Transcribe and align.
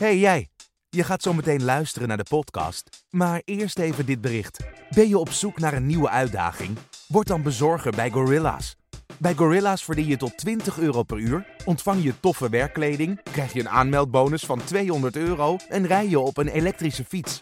hey 0.00 0.18
jij, 0.18 0.48
je 0.88 1.04
gaat 1.04 1.22
zo 1.22 1.32
meteen 1.32 1.64
luisteren 1.64 2.08
naar 2.08 2.16
de 2.16 2.22
podcast. 2.28 3.04
Maar 3.10 3.42
eerst 3.44 3.78
even 3.78 4.06
dit 4.06 4.20
bericht. 4.20 4.58
Ben 4.94 5.08
je 5.08 5.18
op 5.18 5.30
zoek 5.30 5.58
naar 5.58 5.72
een 5.72 5.86
nieuwe 5.86 6.08
uitdaging? 6.08 6.78
Word 7.08 7.26
dan 7.26 7.42
bezorger 7.42 7.92
bij 7.92 8.10
Gorilla's. 8.10 8.76
Bij 9.18 9.34
Gorilla's 9.34 9.84
verdien 9.84 10.06
je 10.06 10.16
tot 10.16 10.36
20 10.36 10.78
euro 10.78 11.02
per 11.02 11.18
uur, 11.18 11.46
ontvang 11.64 12.02
je 12.02 12.20
toffe 12.20 12.48
werkkleding, 12.48 13.22
krijg 13.22 13.52
je 13.52 13.60
een 13.60 13.68
aanmeldbonus 13.68 14.44
van 14.44 14.64
200 14.64 15.16
euro 15.16 15.56
en 15.68 15.86
rij 15.86 16.08
je 16.08 16.18
op 16.18 16.36
een 16.36 16.48
elektrische 16.48 17.04
fiets. 17.04 17.40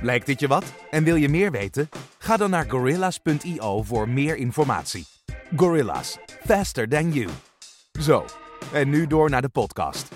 Lijkt 0.00 0.26
dit 0.26 0.40
je 0.40 0.48
wat? 0.48 0.64
En 0.90 1.04
wil 1.04 1.16
je 1.16 1.28
meer 1.28 1.50
weten? 1.50 1.88
Ga 2.18 2.36
dan 2.36 2.50
naar 2.50 2.70
gorillas.io 2.70 3.82
voor 3.82 4.08
meer 4.08 4.36
informatie. 4.36 5.06
Gorillas, 5.56 6.18
faster 6.46 6.88
than 6.88 7.12
you. 7.12 7.28
Zo, 8.00 8.24
en 8.72 8.88
nu 8.88 9.06
door 9.06 9.30
naar 9.30 9.42
de 9.42 9.48
podcast. 9.48 10.08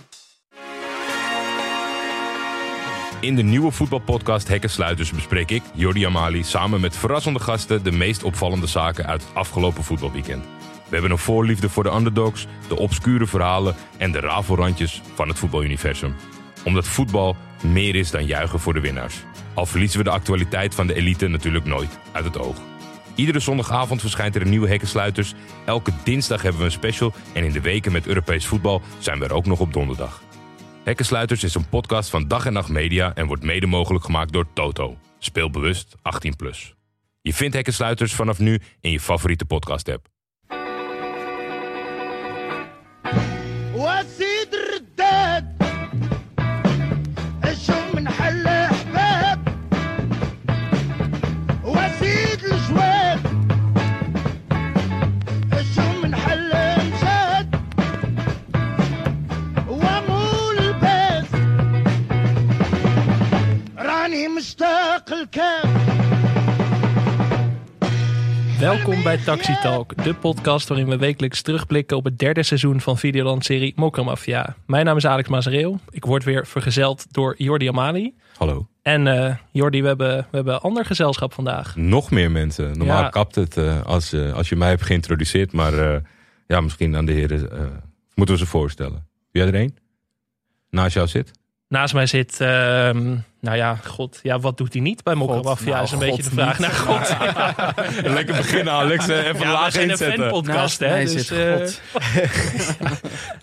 In 3.20 3.37
de 3.37 3.43
nieuwe 3.43 3.70
voetbalpodcast 3.70 4.48
Hekkensluiters 4.48 5.11
bespreek 5.11 5.51
ik, 5.51 5.62
Jordi 5.74 6.07
Amali, 6.07 6.43
samen 6.43 6.80
met 6.80 6.97
verrassende 6.97 7.41
gasten 7.41 7.83
de 7.83 7.93
meest 7.93 8.23
opvallende 8.23 8.66
zaken 8.66 9.07
uit 9.07 9.23
het 9.23 9.34
afgelopen 9.34 9.84
voetbalweekend. 9.84 10.45
We 10.88 10.93
hebben 10.93 11.11
een 11.11 11.19
voorliefde 11.19 11.69
voor 11.69 11.83
de 11.83 11.95
underdogs, 11.95 12.47
de 12.69 12.79
obscure 12.79 13.27
verhalen 13.27 13.74
en 13.97 14.12
de 14.12 14.21
rafelrandjes 14.21 15.02
van 15.15 15.29
het 15.29 15.38
voetbaluniversum. 15.38 16.15
Omdat 16.65 16.87
voetbal 16.87 17.37
meer 17.62 17.95
is 17.95 18.10
dan 18.10 18.27
juichen 18.27 18.60
voor 18.60 18.74
de 18.74 18.80
winnaars. 18.80 19.16
Al 19.55 19.66
verliezen 19.66 19.98
we 19.98 20.05
de 20.05 20.10
actualiteit 20.10 20.74
van 20.74 20.87
de 20.87 20.95
elite 20.95 21.29
natuurlijk 21.29 21.65
nooit 21.65 21.98
uit 22.12 22.24
het 22.24 22.38
oog. 22.38 22.57
Iedere 23.15 23.41
zondagavond 23.41 24.01
verschijnt 24.01 24.35
er 24.35 24.43
een 24.43 24.51
nieuwe 24.51 24.69
Hekkensluiters. 24.69 25.35
Elke 25.65 25.93
dinsdag 26.05 26.43
hebben 26.43 26.60
we 26.60 26.66
een 26.66 26.73
special 26.73 27.12
en 27.33 27.45
in 27.45 27.52
de 27.52 27.60
weken 27.60 27.93
met 27.93 28.07
Europees 28.07 28.46
voetbal 28.46 28.83
zijn 28.98 29.19
we 29.19 29.24
er 29.24 29.35
ook 29.35 29.46
nog 29.46 29.60
op 29.60 29.73
donderdag. 29.73 30.23
Hekkensluiters 30.86 31.45
is 31.45 31.54
een 31.54 31.68
podcast 31.68 32.10
van 32.10 32.28
Dag 32.28 32.46
en 32.46 32.52
Nacht 32.52 32.68
Media 32.68 33.14
en 33.14 33.26
wordt 33.26 33.42
mede 33.42 33.66
mogelijk 33.66 34.04
gemaakt 34.04 34.32
door 34.32 34.46
Toto. 34.52 34.96
Speel 35.18 35.51
bewust 35.51 35.96
18+. 35.96 36.28
Plus. 36.37 36.74
Je 37.20 37.34
vindt 37.34 37.54
Hekkensluiters 37.54 38.15
vanaf 38.15 38.38
nu 38.38 38.60
in 38.80 38.90
je 38.90 39.01
favoriete 39.01 39.45
podcast 39.45 39.88
app. 39.88 40.09
Welkom 68.59 69.03
bij 69.03 69.16
Taxi 69.25 69.54
Talk, 69.62 70.04
de 70.04 70.14
podcast 70.14 70.69
waarin 70.69 70.88
we 70.88 70.97
wekelijks 70.97 71.42
terugblikken 71.42 71.97
op 71.97 72.04
het 72.04 72.19
derde 72.19 72.42
seizoen 72.42 72.81
van 72.81 72.98
Videoland-serie 72.98 73.72
Mokkermafia. 73.76 74.56
Mijn 74.66 74.84
naam 74.84 74.97
is 74.97 75.06
Alex 75.06 75.28
Mazareel. 75.28 75.81
Ik 75.91 76.04
word 76.04 76.25
weer 76.25 76.47
vergezeld 76.47 77.12
door 77.12 77.34
Jordi 77.38 77.69
Amali. 77.69 78.14
Hallo. 78.37 78.66
En 78.82 79.06
eh, 79.06 79.34
Jordi, 79.53 79.81
we 79.82 79.87
hebben, 79.88 80.16
we 80.31 80.37
hebben 80.37 80.60
ander 80.60 80.84
gezelschap 80.84 81.32
vandaag. 81.32 81.76
Nog 81.76 82.10
meer 82.10 82.31
mensen. 82.31 82.78
Normaal 82.78 83.03
Ja. 83.03 83.09
kapt 83.09 83.34
het 83.34 83.56
eh, 83.56 83.82
als, 83.84 84.12
eh, 84.12 84.32
als 84.34 84.48
je 84.48 84.56
mij 84.56 84.69
hebt 84.69 84.82
geïntroduceerd. 84.82 85.53
Maar 85.53 85.78
eh, 85.94 86.00
ja, 86.47 86.60
misschien 86.60 86.97
aan 86.97 87.04
de 87.06 87.12
heren 87.12 87.50
eh, 87.53 87.59
moeten 88.14 88.34
we 88.34 88.41
ze 88.41 88.47
voorstellen. 88.47 89.06
Wie 89.32 89.42
jij 89.42 89.47
er 89.53 89.54
één? 89.59 89.76
Naast 90.70 90.94
jou 90.94 91.06
zit? 91.09 91.31
Naast 91.69 91.94
mij 91.94 92.06
zit, 92.06 92.41
ehm, 92.41 93.16
nou 93.41 93.56
ja, 93.56 93.75
god, 93.76 94.20
ja, 94.22 94.38
wat 94.38 94.56
doet 94.56 94.72
hij 94.72 94.82
niet 94.82 95.03
bij 95.03 95.14
Mokkermafia 95.14 95.70
nou, 95.70 95.84
is 95.84 95.91
een 95.91 95.98
God 95.98 96.06
beetje 96.06 96.22
de 96.22 96.31
vraag. 96.31 96.59
Nou, 96.59 96.72
god. 96.88 97.16
Lekker 98.04 98.36
beginnen 98.36 98.72
Alex. 98.72 99.09
Eh, 99.09 99.27
Even 99.27 99.41
Ja, 99.41 99.53
laag 99.53 99.72
zijn 99.72 99.84
een 99.84 99.91
inzetten. 99.91 100.19
fanpodcast, 100.19 100.78
hè. 100.78 101.05
Dus, 101.05 101.26
zit 101.26 101.38
eh, 101.38 101.55
God. 101.56 101.81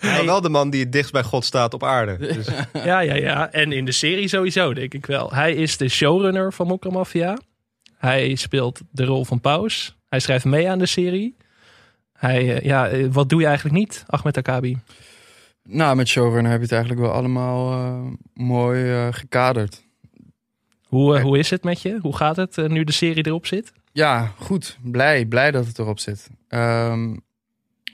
Wel 0.26 0.40
de 0.40 0.48
man 0.48 0.70
die 0.70 0.80
het 0.80 0.92
dichtst 0.92 1.12
bij 1.12 1.22
God 1.22 1.44
staat 1.44 1.74
op 1.74 1.84
aarde. 1.84 2.16
Dus 2.16 2.46
Ja, 2.84 3.00
ja, 3.00 3.14
ja. 3.14 3.52
En 3.52 3.72
in 3.72 3.84
de 3.84 3.92
serie 3.92 4.28
sowieso, 4.28 4.72
denk 4.74 4.94
ik 4.94 5.06
wel. 5.06 5.32
Hij 5.32 5.54
is 5.54 5.76
de 5.76 5.88
showrunner 5.88 6.52
van 6.52 6.66
Mokkermafia. 6.66 7.38
Hij 7.98 8.34
speelt 8.34 8.80
de 8.90 9.04
rol 9.04 9.24
van 9.24 9.40
Paus. 9.40 9.96
Hij 10.08 10.20
schrijft 10.20 10.44
mee 10.44 10.70
aan 10.70 10.78
de 10.78 10.86
serie. 10.86 11.36
Hij, 12.12 12.54
eh, 12.56 12.64
ja, 12.64 13.08
wat 13.10 13.28
doe 13.28 13.40
je 13.40 13.46
eigenlijk 13.46 13.76
niet, 13.76 14.04
Ahmed 14.06 14.36
Akabi? 14.36 14.78
Nou, 15.68 15.96
met 15.96 16.08
showrunner 16.08 16.50
heb 16.50 16.60
je 16.60 16.66
het 16.66 16.72
eigenlijk 16.72 17.02
wel 17.02 17.12
allemaal 17.12 17.72
eh, 17.72 18.12
mooi 18.34 18.92
eh, 18.92 19.08
gekaderd. 19.10 19.84
Hoe, 20.84 21.16
eh, 21.16 21.22
hoe 21.22 21.38
is 21.38 21.50
het 21.50 21.64
met 21.64 21.82
je? 21.82 21.98
Hoe 22.02 22.16
gaat 22.16 22.36
het 22.36 22.56
nu 22.68 22.84
de 22.84 22.92
serie 22.92 23.26
erop 23.26 23.46
zit? 23.46 23.72
Ja, 23.92 24.32
goed. 24.38 24.78
Blij, 24.82 25.26
blij 25.26 25.50
dat 25.50 25.66
het 25.66 25.78
erop 25.78 25.98
zit. 25.98 26.28
Ehm, 26.48 27.16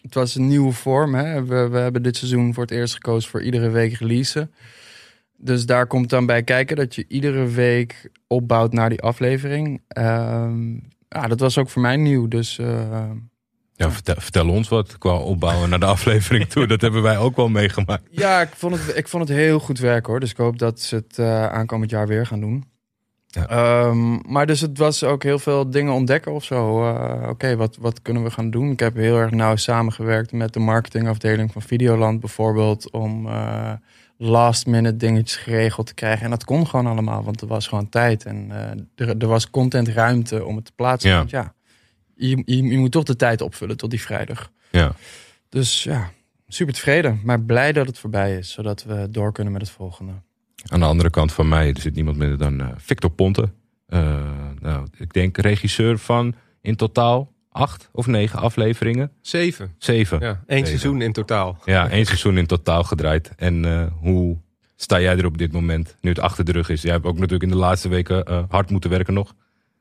het 0.03 0.14
was 0.14 0.34
een 0.34 0.47
nieuwe 0.47 0.72
vorm. 0.72 1.14
Hè? 1.14 1.44
We, 1.44 1.69
we 1.69 1.78
hebben 1.78 2.03
dit 2.03 2.16
seizoen 2.16 2.54
voor 2.54 2.62
het 2.62 2.72
eerst 2.72 2.94
gekozen 2.94 3.31
voor 3.31 3.42
iedere 3.42 3.70
week 3.70 3.92
releasen. 3.92 4.52
Dus 5.37 5.66
daar 5.66 5.87
komt 5.87 6.10
dan 6.10 6.26
bij 6.26 6.42
kijken 6.42 6.76
dat 6.76 6.94
je 6.94 7.04
iedere 7.08 7.47
week 7.47 8.10
opbouwt 8.26 8.72
naar 8.72 8.88
die 8.88 9.02
aflevering. 9.02 9.82
Ehm, 9.88 10.72
ja, 11.08 11.26
dat 11.26 11.41
was 11.41 11.58
ook 11.58 11.69
voor 11.69 11.82
mij 11.82 11.97
nieuw. 11.97 12.28
Dus 12.28 12.58
Ja, 13.80 13.91
vertel, 13.91 14.14
vertel 14.18 14.48
ons 14.48 14.68
wat 14.68 14.98
qua 14.98 15.16
opbouwen 15.16 15.70
naar 15.70 15.80
de 15.80 15.86
aflevering 15.96 16.48
toe. 16.48 16.66
Dat 16.66 16.80
hebben 16.80 17.02
wij 17.02 17.18
ook 17.18 17.36
wel 17.36 17.48
meegemaakt. 17.48 18.02
Ja, 18.10 18.41
ik 18.41 18.48
vond, 18.54 18.74
het, 18.74 18.96
ik 18.96 19.08
vond 19.08 19.28
het 19.28 19.38
heel 19.38 19.58
goed 19.58 19.78
werken 19.78 20.10
hoor. 20.10 20.20
Dus 20.20 20.30
ik 20.30 20.36
hoop 20.36 20.58
dat 20.58 20.80
ze 20.80 20.94
het 20.94 21.18
eh, 21.18 21.46
aankomend 21.46 21.90
jaar 21.90 22.06
weer 22.06 22.26
gaan 22.26 22.40
doen. 22.40 22.64
Ja. 23.26 23.48
Ehm, 23.48 24.32
maar 24.32 24.46
dus 24.46 24.60
het 24.60 24.78
was 24.78 25.04
ook 25.04 25.22
heel 25.22 25.38
veel 25.38 25.70
dingen 25.70 25.92
ontdekken 25.92 26.32
of 26.32 26.44
zo. 26.44 26.88
Eh, 26.88 27.28
Oké, 27.28 27.56
wat, 27.56 27.76
wat 27.76 28.02
kunnen 28.02 28.22
we 28.22 28.30
gaan 28.30 28.50
doen? 28.50 28.70
Ik 28.70 28.80
heb 28.80 28.94
heel 28.94 29.16
erg 29.16 29.30
nauw 29.30 29.56
samengewerkt 29.56 30.32
met 30.32 30.52
de 30.52 30.60
marketingafdeling 30.60 31.52
van 31.52 31.62
Videoland 31.62 32.20
bijvoorbeeld. 32.20 32.90
Om 32.90 33.26
eh, 33.26 33.72
last 34.16 34.66
minute 34.66 34.96
dingetjes 34.96 35.36
geregeld 35.36 35.86
te 35.86 35.94
krijgen. 35.94 36.24
En 36.24 36.30
dat 36.30 36.44
kon 36.44 36.66
gewoon 36.66 36.86
allemaal, 36.86 37.22
want 37.22 37.40
er 37.40 37.46
was 37.46 37.69
gewoon 37.69 37.88
tijd. 37.88 38.24
En 38.24 38.50
er, 38.94 39.16
er 39.19 39.26
was 39.26 39.50
contentruimte 39.50 40.44
om 40.44 40.56
het 40.56 40.64
te 40.64 40.72
plaatsen. 40.74 41.10
Ja. 41.10 41.16
Want 41.16 41.30
ja, 41.30 41.54
je, 42.28 42.42
je, 42.44 42.62
je 42.62 42.78
moet 42.78 42.92
toch 42.92 43.04
de 43.04 43.16
tijd 43.16 43.41
opvullen 43.41 43.76
tot 43.76 43.91
die 43.91 44.00
vrijdag. 44.00 44.50
Ja. 44.70 44.94
Dus 45.48 45.82
ja, 45.82 46.10
super 46.48 46.75
tevreden. 46.75 47.20
Maar 47.25 47.41
blij 47.41 47.72
dat 47.72 47.86
het 47.86 47.98
voorbij 47.98 48.36
is, 48.38 48.50
zodat 48.50 48.84
we 48.84 49.06
door 49.10 49.32
kunnen 49.32 49.53
met 49.53 49.62
het 49.62 49.70
volgende. 49.70 50.12
Aan 50.66 50.81
de 50.81 50.86
andere 50.86 51.10
kant 51.10 51.32
van 51.32 51.48
mij 51.48 51.69
er 51.69 51.81
zit 51.81 51.94
niemand 51.94 52.16
minder 52.16 52.38
dan 52.38 52.60
eh, 52.60 52.69
Victor 52.76 53.10
Ponte. 53.10 53.50
Eh, 53.86 54.14
nou, 54.60 54.86
ik 54.97 55.12
denk 55.12 55.36
regisseur 55.36 55.98
van 55.98 56.34
in 56.60 56.76
totaal 56.76 57.32
acht 57.48 57.88
of 57.92 58.06
negen 58.06 58.38
afleveringen. 58.38 59.12
zeven. 59.20 59.75
Zeven. 59.78 60.20
Ja, 60.20 60.26
Ja, 60.26 60.41
één 60.47 60.66
seizoen 60.66 61.02
in 61.02 61.12
totaal. 61.12 61.58
één 61.64 62.06
seizoen 62.06 62.38
in 62.38 62.47
totaal 62.47 62.84
gedraaid. 62.84 63.31
En 63.37 63.64
eh, 63.64 63.87
hoe 64.00 64.38
sta 64.76 65.00
jij 65.00 65.19
er 65.19 65.26
op 65.26 65.38
dit 65.38 65.52
moment, 65.52 65.97
nu 66.00 66.10
het 66.10 66.19
achter 66.19 66.44
de 66.44 66.52
rug 66.52 66.69
is? 66.69 66.82
Jij 66.82 66.92
hebt 66.92 67.04
ook 67.04 67.14
natuurlijk 67.14 67.42
in 67.42 67.48
de 67.48 67.56
laatste 67.56 67.88
weken 67.88 68.47
hard 68.48 68.70
moeten 68.70 68.91
werken 68.91 69.14
nog. 69.14 69.34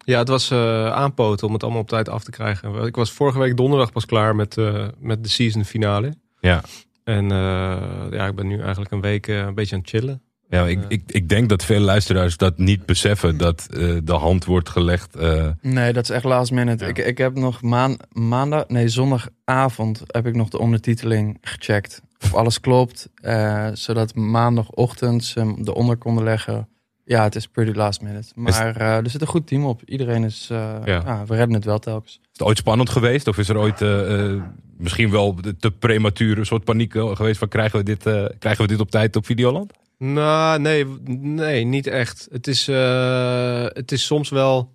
Ja, 0.05 0.19
het 0.19 0.27
was 0.27 0.51
eh, 0.51 0.91
aanpoten 0.91 1.47
om 1.47 1.53
het 1.53 1.63
allemaal 1.63 1.81
op 1.81 1.87
tijd 1.87 2.09
af 2.09 2.23
te 2.23 2.31
krijgen. 2.31 2.85
Ik 2.85 2.95
was 2.95 3.11
vorige 3.11 3.39
week 3.39 3.57
donderdag 3.57 3.91
pas 3.91 4.05
klaar 4.05 4.35
met, 4.35 4.57
eh, 4.57 4.87
met 4.99 5.23
de 5.23 5.29
season 5.29 5.65
finale. 5.65 6.13
Ja. 6.39 6.61
En 7.03 7.31
eh, 7.31 7.77
ja, 8.11 8.27
ik 8.27 8.35
ben 8.35 8.47
nu 8.47 8.59
eigenlijk 8.61 8.91
een 8.91 9.01
week 9.01 9.27
een 9.27 9.55
beetje 9.55 9.75
aan 9.75 9.81
het 9.81 9.89
chillen. 9.89 10.21
Ja, 10.49 10.65
ik, 10.67 10.79
ik, 10.87 11.01
ik 11.07 11.29
denk 11.29 11.49
dat 11.49 11.65
veel 11.65 11.79
luisteraars 11.79 12.37
dat 12.37 12.57
niet 12.57 12.85
beseffen, 12.85 13.37
dat 13.37 13.67
eh, 13.71 13.95
de 14.03 14.13
hand 14.13 14.45
wordt 14.45 14.69
gelegd. 14.69 15.15
eh, 15.15 15.47
Nee, 15.61 15.93
dat 15.93 16.03
is 16.03 16.09
echt 16.09 16.23
last 16.23 16.51
minute. 16.51 16.83
Ja. 16.83 16.89
Ik, 16.89 16.97
ik 16.97 17.17
heb 17.17 17.35
nog 17.35 17.61
maan, 17.61 17.97
maandag, 18.11 18.67
nee, 18.67 18.87
zondagavond 18.87 20.03
heb 20.07 20.25
ik 20.27 20.35
nog 20.35 20.49
de 20.49 20.59
ondertiteling 20.59 21.37
gecheckt. 21.41 22.01
Of 22.23 22.33
alles 22.35 22.59
klopt. 22.59 23.09
eh, 23.15 23.67
zodat 23.73 24.15
maandagochtend 24.15 25.23
ze 25.25 25.39
hem 25.39 25.55
eronder 25.63 25.97
konden 25.97 26.23
leggen. 26.23 26.67
Ja, 27.09 27.23
het 27.23 27.35
is 27.35 27.47
pretty 27.47 27.77
last 27.77 28.01
minute. 28.01 28.27
Maar 28.35 28.75
eh, 28.77 28.97
er 28.97 29.09
zit 29.09 29.21
een 29.21 29.27
goed 29.27 29.47
team 29.47 29.65
op. 29.65 29.81
Iedereen 29.85 30.23
is, 30.23 30.47
eh, 30.51 30.75
Ja. 30.85 31.25
we 31.25 31.35
redden 31.35 31.55
het 31.55 31.65
wel 31.65 31.79
telkens. 31.79 32.11
Is 32.21 32.27
het 32.31 32.41
ooit 32.41 32.57
spannend 32.57 32.89
geweest? 32.89 33.27
Of 33.27 33.37
is 33.37 33.49
er 33.49 33.57
ooit 33.57 33.81
eh, 33.81 34.33
misschien 34.77 35.11
wel 35.11 35.35
te 35.59 35.71
prematuur 35.71 36.37
een 36.37 36.45
soort 36.45 36.63
paniek 36.63 36.91
geweest 36.93 37.39
van 37.39 37.47
krijgen 37.47 37.79
we 37.79 37.85
dit, 37.85 38.05
eh, 38.05 38.25
krijgen 38.39 38.61
we 38.61 38.67
dit 38.67 38.79
op 38.79 38.91
tijd 38.91 39.15
op 39.15 39.25
Videoland? 39.25 39.73
Nou, 39.97 40.59
nee, 40.59 40.85
nee, 41.21 41.63
niet 41.63 41.87
echt. 41.87 42.27
Het 42.31 42.47
is, 42.47 42.67
eh, 42.67 43.63
het 43.67 43.91
is 43.91 44.05
soms 44.05 44.29
wel. 44.29 44.71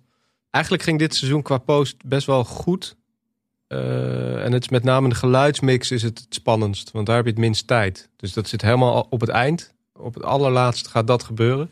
Eigenlijk 0.49 0.83
ging 0.83 0.99
dit 0.99 1.15
seizoen 1.15 1.41
qua 1.41 1.57
post 1.57 1.95
best 2.05 2.27
wel 2.27 2.43
goed. 2.43 2.95
Eh, 3.67 4.43
en 4.45 4.51
het 4.51 4.61
is 4.63 4.69
met 4.69 4.83
name 4.83 5.09
de 5.09 5.15
geluidsmix 5.15 5.91
is 5.91 6.01
het 6.01 6.19
het 6.19 6.33
spannendst. 6.33 6.91
Want 6.91 7.05
daar 7.05 7.15
heb 7.15 7.25
je 7.25 7.31
het 7.31 7.39
minst 7.39 7.67
tijd. 7.67 8.09
Dus 8.15 8.33
dat 8.33 8.47
zit 8.47 8.61
helemaal 8.61 9.07
op 9.09 9.21
het 9.21 9.29
eind. 9.29 9.73
Op 9.93 10.13
het 10.13 10.23
allerlaatst 10.23 10.87
gaat 10.87 11.07
dat 11.07 11.23
gebeuren. 11.23 11.69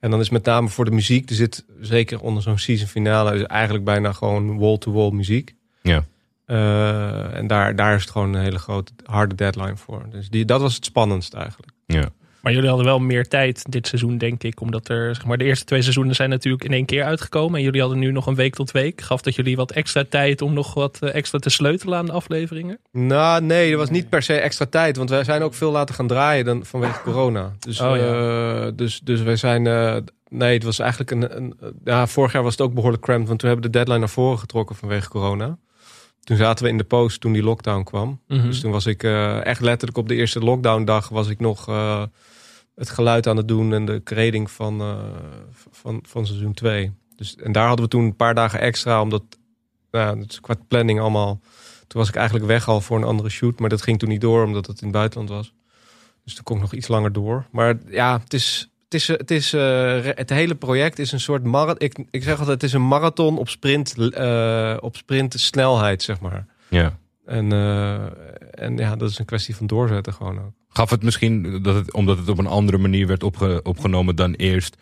En 0.00 0.10
dan 0.10 0.20
is 0.20 0.30
met 0.30 0.44
name 0.44 0.68
voor 0.68 0.84
de 0.84 0.90
muziek. 0.90 1.30
Er 1.30 1.36
zit 1.36 1.64
zeker 1.80 2.20
onder 2.20 2.42
zo'n 2.42 2.58
season 2.58 2.86
finale. 2.86 3.34
Is 3.34 3.42
eigenlijk 3.42 3.84
bijna 3.84 4.12
gewoon 4.12 4.58
wall-to-wall 4.58 5.10
muziek. 5.10 5.54
Ja. 5.82 6.04
Eh, 6.44 7.34
en 7.36 7.46
daar, 7.46 7.76
daar 7.76 7.94
is 7.94 8.02
het 8.02 8.10
gewoon 8.10 8.34
een 8.34 8.42
hele 8.42 8.58
grote 8.58 8.92
harde 9.04 9.34
deadline 9.34 9.76
voor. 9.76 10.06
Dus 10.10 10.28
die, 10.28 10.44
dat 10.44 10.60
was 10.60 10.74
het 10.74 10.84
spannendst 10.84 11.34
eigenlijk. 11.34 11.72
Ja. 11.86 12.08
Maar 12.42 12.52
jullie 12.52 12.68
hadden 12.68 12.86
wel 12.86 12.98
meer 12.98 13.28
tijd 13.28 13.64
dit 13.68 13.86
seizoen, 13.86 14.18
denk 14.18 14.42
ik. 14.42 14.60
Omdat 14.60 14.88
er, 14.88 15.14
zeg 15.14 15.24
maar, 15.24 15.38
de 15.38 15.44
eerste 15.44 15.64
twee 15.64 15.82
seizoenen 15.82 16.14
zijn 16.14 16.30
natuurlijk 16.30 16.64
in 16.64 16.72
één 16.72 16.84
keer 16.84 17.04
uitgekomen. 17.04 17.58
En 17.58 17.64
jullie 17.64 17.80
hadden 17.80 17.98
nu 17.98 18.12
nog 18.12 18.26
een 18.26 18.34
week 18.34 18.54
tot 18.54 18.70
week. 18.70 19.00
Gaf 19.00 19.20
dat 19.22 19.34
jullie 19.34 19.56
wat 19.56 19.70
extra 19.72 20.04
tijd 20.08 20.42
om 20.42 20.52
nog 20.52 20.74
wat 20.74 20.98
eh, 21.00 21.14
extra 21.14 21.38
te 21.38 21.50
sleutelen 21.50 21.98
aan 21.98 22.06
de 22.06 22.12
afleveringen? 22.12 22.78
Nou, 22.92 23.42
nee, 23.42 23.70
er 23.70 23.76
was 23.76 23.90
niet 23.90 24.08
per 24.08 24.22
se 24.22 24.34
extra 24.34 24.66
tijd. 24.66 24.96
Want 24.96 25.10
wij 25.10 25.24
zijn 25.24 25.42
ook 25.42 25.54
veel 25.54 25.70
later 25.70 25.94
gaan 25.94 26.06
draaien 26.06 26.44
dan 26.44 26.64
vanwege 26.64 27.00
corona. 27.02 27.52
Dus, 27.58 27.80
Oh, 27.80 27.96
eh, 27.96 28.72
dus, 28.74 29.00
dus 29.04 29.22
wij 29.22 29.36
zijn... 29.36 29.66
eh, 29.66 29.96
nee, 30.28 30.54
het 30.54 30.62
was 30.64 30.78
eigenlijk 30.78 31.10
een, 31.10 31.36
een... 31.36 31.58
Ja, 31.84 32.06
vorig 32.06 32.32
jaar 32.32 32.42
was 32.42 32.52
het 32.52 32.60
ook 32.60 32.74
behoorlijk 32.74 33.02
cramped. 33.02 33.28
Want 33.28 33.38
toen 33.40 33.48
hebben 33.48 33.66
we 33.66 33.72
de 33.72 33.78
deadline 33.78 34.04
naar 34.04 34.14
voren 34.14 34.38
getrokken 34.38 34.76
vanwege 34.76 35.08
corona. 35.08 35.58
Toen 36.20 36.36
zaten 36.36 36.64
we 36.64 36.70
in 36.70 36.78
de 36.78 36.84
post 36.84 37.20
toen 37.20 37.32
die 37.32 37.42
lockdown 37.42 37.82
kwam. 37.82 38.20
Mhm. 38.26 38.46
Dus 38.46 38.60
toen 38.60 38.70
was 38.70 38.86
ik 38.86 39.02
eh, 39.02 39.44
echt 39.44 39.60
letterlijk 39.60 39.98
op 39.98 40.08
de 40.08 40.14
eerste 40.14 40.40
lockdown 40.40 40.84
dag... 40.84 41.08
was 41.08 41.28
ik 41.28 41.40
nog 41.40 41.68
eh, 41.68 42.02
het 42.74 42.90
geluid 42.90 43.26
aan 43.26 43.36
het 43.36 43.48
doen 43.48 43.72
en 43.72 43.84
de 43.84 44.00
kreding 44.00 44.50
van, 44.50 44.80
eh, 44.80 44.98
van, 45.70 46.02
van 46.02 46.26
seizoen 46.26 46.54
2. 46.54 46.92
Dus, 47.16 47.36
en 47.36 47.52
daar 47.52 47.66
hadden 47.66 47.84
we 47.84 47.90
toen 47.90 48.04
een 48.04 48.16
paar 48.16 48.34
dagen 48.34 48.60
extra... 48.60 49.00
omdat 49.00 49.22
nou, 49.90 50.18
ja, 50.18 50.24
dus 50.24 50.40
qua 50.40 50.54
planning 50.68 51.00
allemaal... 51.00 51.40
Toen 51.86 52.00
was 52.00 52.08
ik 52.08 52.16
eigenlijk 52.16 52.46
weg 52.46 52.68
al 52.68 52.80
voor 52.80 52.96
een 52.96 53.04
andere 53.04 53.28
shoot. 53.28 53.58
Maar 53.58 53.68
dat 53.68 53.82
ging 53.82 53.98
toen 53.98 54.08
niet 54.08 54.20
door, 54.20 54.44
omdat 54.44 54.66
het 54.66 54.80
in 54.80 54.86
het 54.86 54.96
buitenland 54.96 55.30
was. 55.30 55.54
Dus 56.24 56.34
toen 56.34 56.44
kon 56.44 56.56
ik 56.56 56.62
nog 56.62 56.72
iets 56.72 56.88
langer 56.88 57.12
door. 57.12 57.46
Maar 57.50 57.78
ja, 57.88 58.18
het 58.18 58.32
is... 58.32 58.70
Het, 58.90 59.00
is, 59.00 59.08
het, 59.08 59.30
is, 59.30 59.52
eh, 59.52 59.98
het 60.02 60.30
hele 60.30 60.54
project 60.54 60.98
is 60.98 61.12
een 61.12 61.20
soort 61.20 61.44
marathon. 61.44 61.86
Ik, 61.88 61.98
ik 62.10 62.22
zeg 62.22 62.38
altijd, 62.38 62.60
het 62.60 62.62
is 62.62 62.72
een 62.72 62.86
marathon 62.86 63.38
op 63.38 63.48
sprint, 63.48 63.94
eh, 63.98 64.76
op 64.80 64.96
sprint 64.96 65.40
snelheid, 65.40 66.02
zeg 66.02 66.20
maar. 66.20 66.46
Ja. 66.68 66.98
En, 67.26 67.52
eh, 67.52 67.94
en 68.50 68.76
ja, 68.76 68.96
dat 68.96 69.10
is 69.10 69.18
een 69.18 69.24
kwestie 69.24 69.56
van 69.56 69.66
doorzetten 69.66 70.12
gewoon 70.12 70.38
ook. 70.38 70.52
Gaf 70.68 70.90
het 70.90 71.02
misschien, 71.02 71.62
dat 71.62 71.74
het, 71.74 71.92
omdat 71.92 72.18
het 72.18 72.28
op 72.28 72.38
een 72.38 72.46
andere 72.46 72.78
manier 72.78 73.06
werd 73.06 73.22
opge- 73.22 73.60
opgenomen 73.62 74.16
dan 74.16 74.32
eerst, 74.32 74.76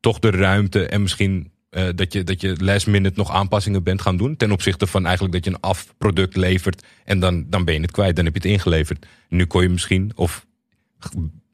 toch 0.00 0.18
de 0.18 0.30
ruimte 0.30 0.86
en 0.86 1.02
misschien 1.02 1.52
dat, 1.94 2.12
je, 2.12 2.24
dat 2.24 2.40
je 2.40 2.56
last 2.58 2.86
minute 2.86 3.18
nog 3.18 3.30
aanpassingen 3.30 3.82
bent 3.82 4.02
gaan 4.02 4.16
doen? 4.16 4.36
Ten 4.36 4.52
opzichte 4.52 4.86
van 4.86 5.04
eigenlijk 5.04 5.34
dat 5.34 5.44
je 5.44 5.50
een 5.50 5.60
afproduct 5.60 6.36
levert 6.36 6.84
en 7.04 7.20
dan, 7.20 7.46
dan 7.48 7.64
ben 7.64 7.74
je 7.74 7.80
het 7.80 7.90
kwijt, 7.90 8.16
dan 8.16 8.24
heb 8.24 8.34
je 8.34 8.40
het 8.40 8.50
ingeleverd. 8.50 9.06
Nu 9.28 9.46
kon 9.46 9.62
je 9.62 9.68
misschien, 9.68 10.12
of 10.14 10.46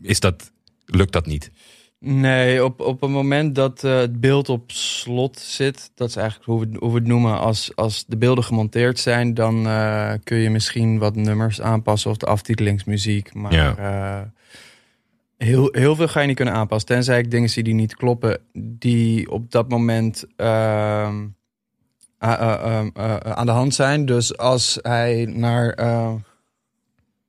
is 0.01 0.21
dat, 0.21 0.55
lukt 0.87 1.13
dat 1.13 1.27
niet? 1.27 1.51
Nee, 1.99 2.65
op, 2.65 2.81
op 2.81 3.01
het 3.01 3.11
moment 3.11 3.55
dat 3.55 3.85
eh, 3.85 3.97
het 3.97 4.21
beeld 4.21 4.49
op 4.49 4.71
slot 4.71 5.39
zit, 5.39 5.91
dat 5.95 6.09
is 6.09 6.17
eigenlijk 6.17 6.47
hoe 6.51 6.61
we, 6.61 6.77
hoe 6.79 6.89
we 6.93 6.99
het 6.99 7.07
noemen, 7.07 7.39
als, 7.39 7.71
als 7.75 8.05
de 8.07 8.17
beelden 8.17 8.45
gemonteerd 8.45 8.99
zijn, 8.99 9.35
dan 9.35 9.67
eh, 9.67 10.13
kun 10.25 10.37
je 10.37 10.51
misschien 10.51 10.99
wat 10.99 11.15
nummers 11.17 11.61
aanpassen 11.61 12.11
of 12.11 12.17
de 12.17 12.27
aftitelingsmuziek. 12.27 13.35
Maar 13.35 13.53
Ja. 13.53 13.77
eh, 13.77 14.23
heel, 15.47 15.69
heel 15.73 15.97
veel 15.97 16.09
ga 16.09 16.21
je 16.21 16.27
niet 16.27 16.37
kunnen 16.37 16.55
aanpassen, 16.55 16.89
tenzij 16.89 17.19
ik 17.19 17.31
dingen 17.31 17.51
zie 17.51 17.63
die 17.63 17.75
niet 17.75 17.97
kloppen, 17.97 18.39
die 18.53 19.31
op 19.31 19.51
dat 19.51 19.69
moment 19.69 20.25
ehm, 20.37 21.25
ehm, 22.19 22.89
eh, 22.95 23.17
aan 23.17 23.47
de 23.47 23.53
hand 23.53 23.75
zijn. 23.75 24.07
Dus 24.07 24.37
als 24.37 24.79
hij 24.83 25.25
naar 25.25 25.75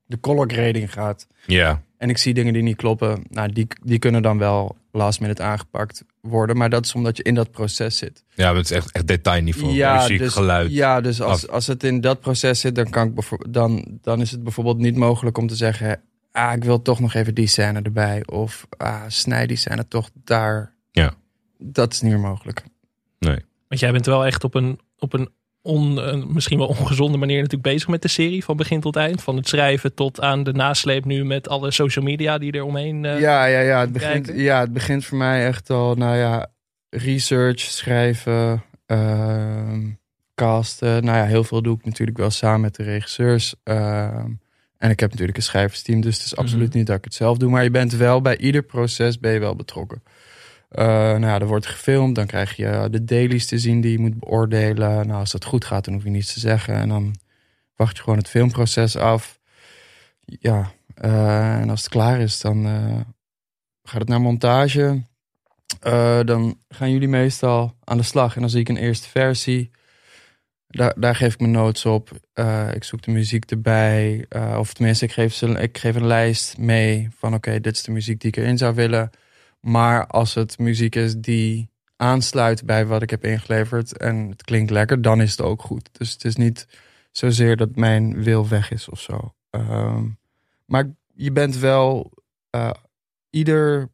de 0.05 0.19
color 0.19 0.49
grading 0.51 0.93
gaat, 0.93 1.27
Ja, 1.45 1.81
en 1.97 2.09
ik 2.09 2.17
zie 2.17 2.33
dingen 2.33 2.53
die 2.53 2.63
niet 2.63 2.75
kloppen. 2.75 3.23
Nou, 3.29 3.51
die, 3.51 3.67
die 3.83 3.99
kunnen 3.99 4.21
dan 4.21 4.37
wel 4.37 4.77
last 4.91 5.19
minute 5.19 5.43
aangepakt 5.43 6.03
worden. 6.21 6.57
Maar 6.57 6.69
dat 6.69 6.85
is 6.85 6.93
omdat 6.93 7.17
je 7.17 7.23
in 7.23 7.35
dat 7.35 7.51
proces 7.51 7.97
zit. 7.97 8.23
ja 8.35 8.55
het 8.55 8.65
is 8.65 8.71
echt, 8.71 8.91
echt 8.91 9.07
detailniveau. 9.07 9.93
muziek, 9.93 10.19
dus, 10.19 10.33
geluid. 10.33 10.71
ja, 10.71 11.01
dus 11.01 11.21
als, 11.21 11.47
als 11.47 11.67
het 11.67 11.83
in 11.83 12.01
dat 12.01 12.19
proces 12.19 12.59
zit, 12.59 12.75
dan, 12.75 12.89
kan 12.89 13.07
ik 13.07 13.53
dan, 13.53 13.99
dan 14.01 14.21
is 14.21 14.31
het 14.31 14.43
bijvoorbeeld 14.43 14.77
niet 14.77 14.95
mogelijk 14.95 15.37
om 15.37 15.47
te 15.47 15.55
zeggen... 15.55 16.01
Ah, 16.31 16.53
ik 16.53 16.63
wil 16.63 16.81
toch 16.81 16.99
nog 16.99 17.13
even 17.13 17.35
die 17.35 17.47
scène 17.47 17.81
erbij. 17.81 18.25
Of 18.25 18.67
ah, 18.77 19.03
snij 19.07 19.47
die 19.47 19.57
scène 19.57 19.87
toch 19.87 20.09
daar. 20.23 20.73
Ja. 20.91 21.13
Dat 21.57 21.93
is 21.93 22.01
niet 22.01 22.11
meer 22.11 22.21
mogelijk. 22.21 22.63
Nee. 23.19 23.45
Want 23.67 23.81
jij 23.81 23.91
bent 23.91 24.05
wel 24.05 24.25
echt 24.25 24.43
op 24.43 24.55
een, 24.55 24.79
op 24.97 25.13
een 25.13 25.29
on, 25.67 25.97
een 25.97 26.25
misschien 26.33 26.57
wel 26.57 26.67
ongezonde 26.67 27.17
manier 27.17 27.35
natuurlijk 27.35 27.63
bezig 27.63 27.87
met 27.87 28.01
de 28.01 28.07
serie. 28.07 28.43
Van 28.43 28.57
begin 28.57 28.79
tot 28.79 28.95
eind. 28.95 29.23
Van 29.23 29.35
het 29.35 29.47
schrijven 29.47 29.93
tot 29.93 30.21
aan 30.21 30.43
de 30.43 30.51
nasleep 30.53 31.05
nu 31.05 31.25
met 31.25 31.49
alle 31.49 31.71
social 31.71 32.05
media 32.05 32.37
die 32.37 32.51
er 32.51 32.63
omheen... 32.63 33.05
eh, 33.05 33.19
ja, 33.19 33.45
ja, 33.45 33.59
ja, 33.59 33.79
het 33.79 33.91
begint, 33.91 34.25
kijken? 34.25 34.43
ja, 34.43 34.59
het 34.59 34.73
begint 34.73 35.05
voor 35.05 35.17
mij 35.17 35.45
echt 35.45 35.69
al, 35.69 35.95
nou 35.95 36.17
ja, 36.17 36.47
research, 36.89 37.59
schrijven, 37.59 38.63
ehm, 38.85 39.81
casten. 40.35 41.03
Nou 41.03 41.17
ja, 41.17 41.25
heel 41.25 41.43
veel 41.43 41.61
doe 41.61 41.77
ik 41.77 41.85
natuurlijk 41.85 42.17
wel 42.17 42.29
samen 42.29 42.61
met 42.61 42.75
de 42.75 42.83
regisseurs. 42.83 43.55
Ehm, 43.63 44.31
en 44.77 44.89
ik 44.89 44.99
heb 44.99 45.09
natuurlijk 45.09 45.37
een 45.37 45.43
schrijversteam, 45.43 46.01
dus 46.01 46.15
het 46.17 46.25
is 46.25 46.35
absoluut 46.35 46.67
Mhm. 46.69 46.77
niet 46.77 46.87
dat 46.87 46.97
ik 46.97 47.03
het 47.03 47.13
zelf 47.13 47.37
doe. 47.37 47.49
Maar 47.49 47.63
je 47.63 47.71
bent 47.71 47.93
wel 47.93 48.21
bij 48.21 48.37
ieder 48.37 48.63
proces 48.63 49.19
ben 49.19 49.31
je 49.33 49.39
wel 49.39 49.55
betrokken. 49.55 50.03
Eh, 50.67 50.85
nou 50.85 51.25
ja, 51.25 51.39
er 51.39 51.47
wordt 51.47 51.65
gefilmd, 51.65 52.15
dan 52.15 52.25
krijg 52.25 52.55
je 52.55 52.87
de 52.91 53.03
dailies 53.03 53.45
te 53.45 53.59
zien 53.59 53.81
die 53.81 53.91
je 53.91 53.99
moet 53.99 54.19
beoordelen. 54.19 55.07
Nou, 55.07 55.19
als 55.19 55.31
dat 55.31 55.45
goed 55.45 55.65
gaat, 55.65 55.85
dan 55.85 55.93
hoef 55.93 56.03
je 56.03 56.09
niets 56.09 56.33
te 56.33 56.39
zeggen. 56.39 56.73
En 56.73 56.89
dan 56.89 57.15
wacht 57.75 57.97
je 57.97 58.03
gewoon 58.03 58.19
het 58.19 58.29
filmproces 58.29 58.95
af. 58.95 59.39
Ja, 60.25 60.71
eh, 60.93 61.59
en 61.59 61.69
als 61.69 61.79
het 61.79 61.89
klaar 61.89 62.19
is, 62.19 62.41
dan 62.41 62.65
eh, 62.65 62.99
gaat 63.83 63.99
het 63.99 64.09
naar 64.09 64.21
montage. 64.21 65.01
Eh, 65.79 66.19
dan 66.23 66.57
gaan 66.69 66.91
jullie 66.91 67.07
meestal 67.07 67.75
aan 67.83 67.97
de 67.97 68.03
slag. 68.03 68.35
En 68.35 68.41
dan 68.41 68.49
zie 68.49 68.59
ik 68.59 68.69
een 68.69 68.77
eerste 68.77 69.09
versie. 69.09 69.71
Daar, 70.67 70.93
daar 70.99 71.15
geef 71.15 71.33
ik 71.33 71.39
mijn 71.39 71.51
notes 71.51 71.85
op. 71.85 72.11
Eh, 72.33 72.73
ik 72.73 72.83
zoek 72.83 73.01
de 73.01 73.11
muziek 73.11 73.51
erbij. 73.51 74.25
Eh, 74.29 74.55
of 74.59 74.73
tenminste, 74.73 75.05
ik 75.05 75.11
geef, 75.11 75.41
ik 75.41 75.77
geef 75.77 75.95
een 75.95 76.07
lijst 76.07 76.57
mee 76.57 77.09
van... 77.17 77.33
oké, 77.33 77.59
dit 77.59 77.75
is 77.75 77.83
de 77.83 77.91
muziek 77.91 78.21
die 78.21 78.29
ik 78.29 78.37
erin 78.37 78.57
zou 78.57 78.75
willen. 78.75 79.09
Maar 79.59 80.07
als 80.07 80.33
het 80.33 80.57
muziek 80.59 80.95
is 80.95 81.15
die 81.15 81.69
aansluit 81.95 82.65
bij 82.65 82.85
wat 82.85 83.01
ik 83.01 83.09
heb 83.09 83.23
ingeleverd... 83.23 83.97
en 83.97 84.29
het 84.29 84.43
klinkt 84.43 84.71
lekker, 84.71 85.01
dan 85.01 85.21
is 85.21 85.31
het 85.31 85.41
ook 85.41 85.61
goed. 85.61 85.89
Dus 85.91 86.11
het 86.11 86.23
is 86.25 86.35
niet 86.35 86.67
zozeer 87.11 87.57
dat 87.57 87.75
mijn 87.75 88.23
wil 88.23 88.47
weg 88.47 88.71
is 88.71 88.89
of 88.89 88.99
zo. 89.01 89.33
Ehm, 89.49 90.07
maar 90.65 90.95
je 91.13 91.31
bent 91.31 91.57
wel... 91.57 92.11
eh, 92.49 92.71
ieder, 93.29 93.89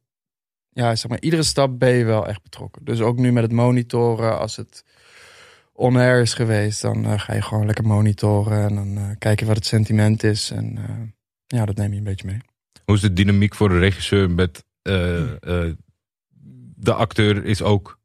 ja, 0.69 0.95
zeg 0.95 1.09
maar, 1.09 1.21
iedere 1.21 1.43
stap 1.43 1.79
ben 1.79 1.93
je 1.93 2.03
wel 2.05 2.27
echt 2.27 2.43
betrokken. 2.43 2.85
Dus 2.85 3.01
ook 3.01 3.17
nu 3.17 3.31
met 3.31 3.43
het 3.43 3.51
monitoren, 3.51 4.39
als 4.39 4.55
het 4.55 4.83
on-air 5.73 6.21
is 6.21 6.33
geweest, 6.33 6.81
dan 6.81 7.05
eh, 7.05 7.19
ga 7.19 7.33
je 7.33 7.41
gewoon 7.41 7.65
lekker 7.65 7.85
monitoren 7.85 8.69
en 8.69 8.75
dan 8.75 8.97
eh, 8.97 9.09
kijk 9.19 9.39
je 9.39 9.45
wat 9.45 9.55
het 9.55 9.65
sentiment 9.65 10.23
is. 10.23 10.51
En 10.51 10.79
ja, 11.45 11.65
dat 11.65 11.75
neem 11.75 11.91
je 11.91 11.97
een 11.97 12.03
beetje 12.03 12.27
mee. 12.27 12.41
Hoe 12.85 12.95
is 12.95 13.01
de 13.01 13.13
dynamiek 13.13 13.55
voor 13.55 13.69
de 13.69 13.79
regisseur 13.79 14.31
met 14.31 14.63
de 16.75 16.93
acteur 16.93 17.45
is 17.45 17.61
ook 17.61 17.99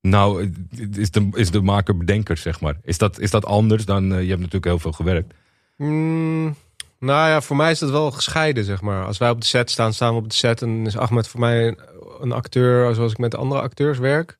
nou 0.00 0.42
eh, 0.42 0.48
is 0.92 1.10
de, 1.10 1.28
is 1.32 1.50
de 1.50 1.60
maker 1.60 1.96
bedenker 1.96 2.36
zeg 2.36 2.60
maar 2.60 2.76
is 2.82 2.98
dat, 2.98 3.18
is 3.18 3.30
dat 3.30 3.44
anders 3.44 3.84
dan 3.84 4.12
eh, 4.12 4.20
je 4.22 4.28
hebt 4.28 4.38
natuurlijk 4.38 4.64
heel 4.64 4.78
veel 4.78 4.92
gewerkt 4.92 5.34
Mm, 5.80 6.56
nou 6.98 7.28
ja, 7.28 7.40
voor 7.40 7.56
mij 7.56 7.70
is 7.70 7.78
dat 7.78 7.90
wel 7.90 8.10
gescheiden, 8.10 8.64
zeg 8.64 8.80
maar. 8.80 9.04
Als 9.04 9.18
wij 9.18 9.30
op 9.30 9.40
de 9.40 9.46
set 9.46 9.70
staan, 9.70 9.92
staan 9.92 10.12
we 10.12 10.20
op 10.20 10.28
de 10.28 10.34
set. 10.34 10.62
En 10.62 10.86
is 10.86 10.96
Ahmed 10.96 11.28
voor 11.28 11.40
mij 11.40 11.66
een, 11.66 11.78
een 12.20 12.32
acteur 12.32 12.94
zoals 12.94 13.12
ik 13.12 13.18
met 13.18 13.34
andere 13.34 13.60
acteurs 13.60 13.98
werk. 13.98 14.36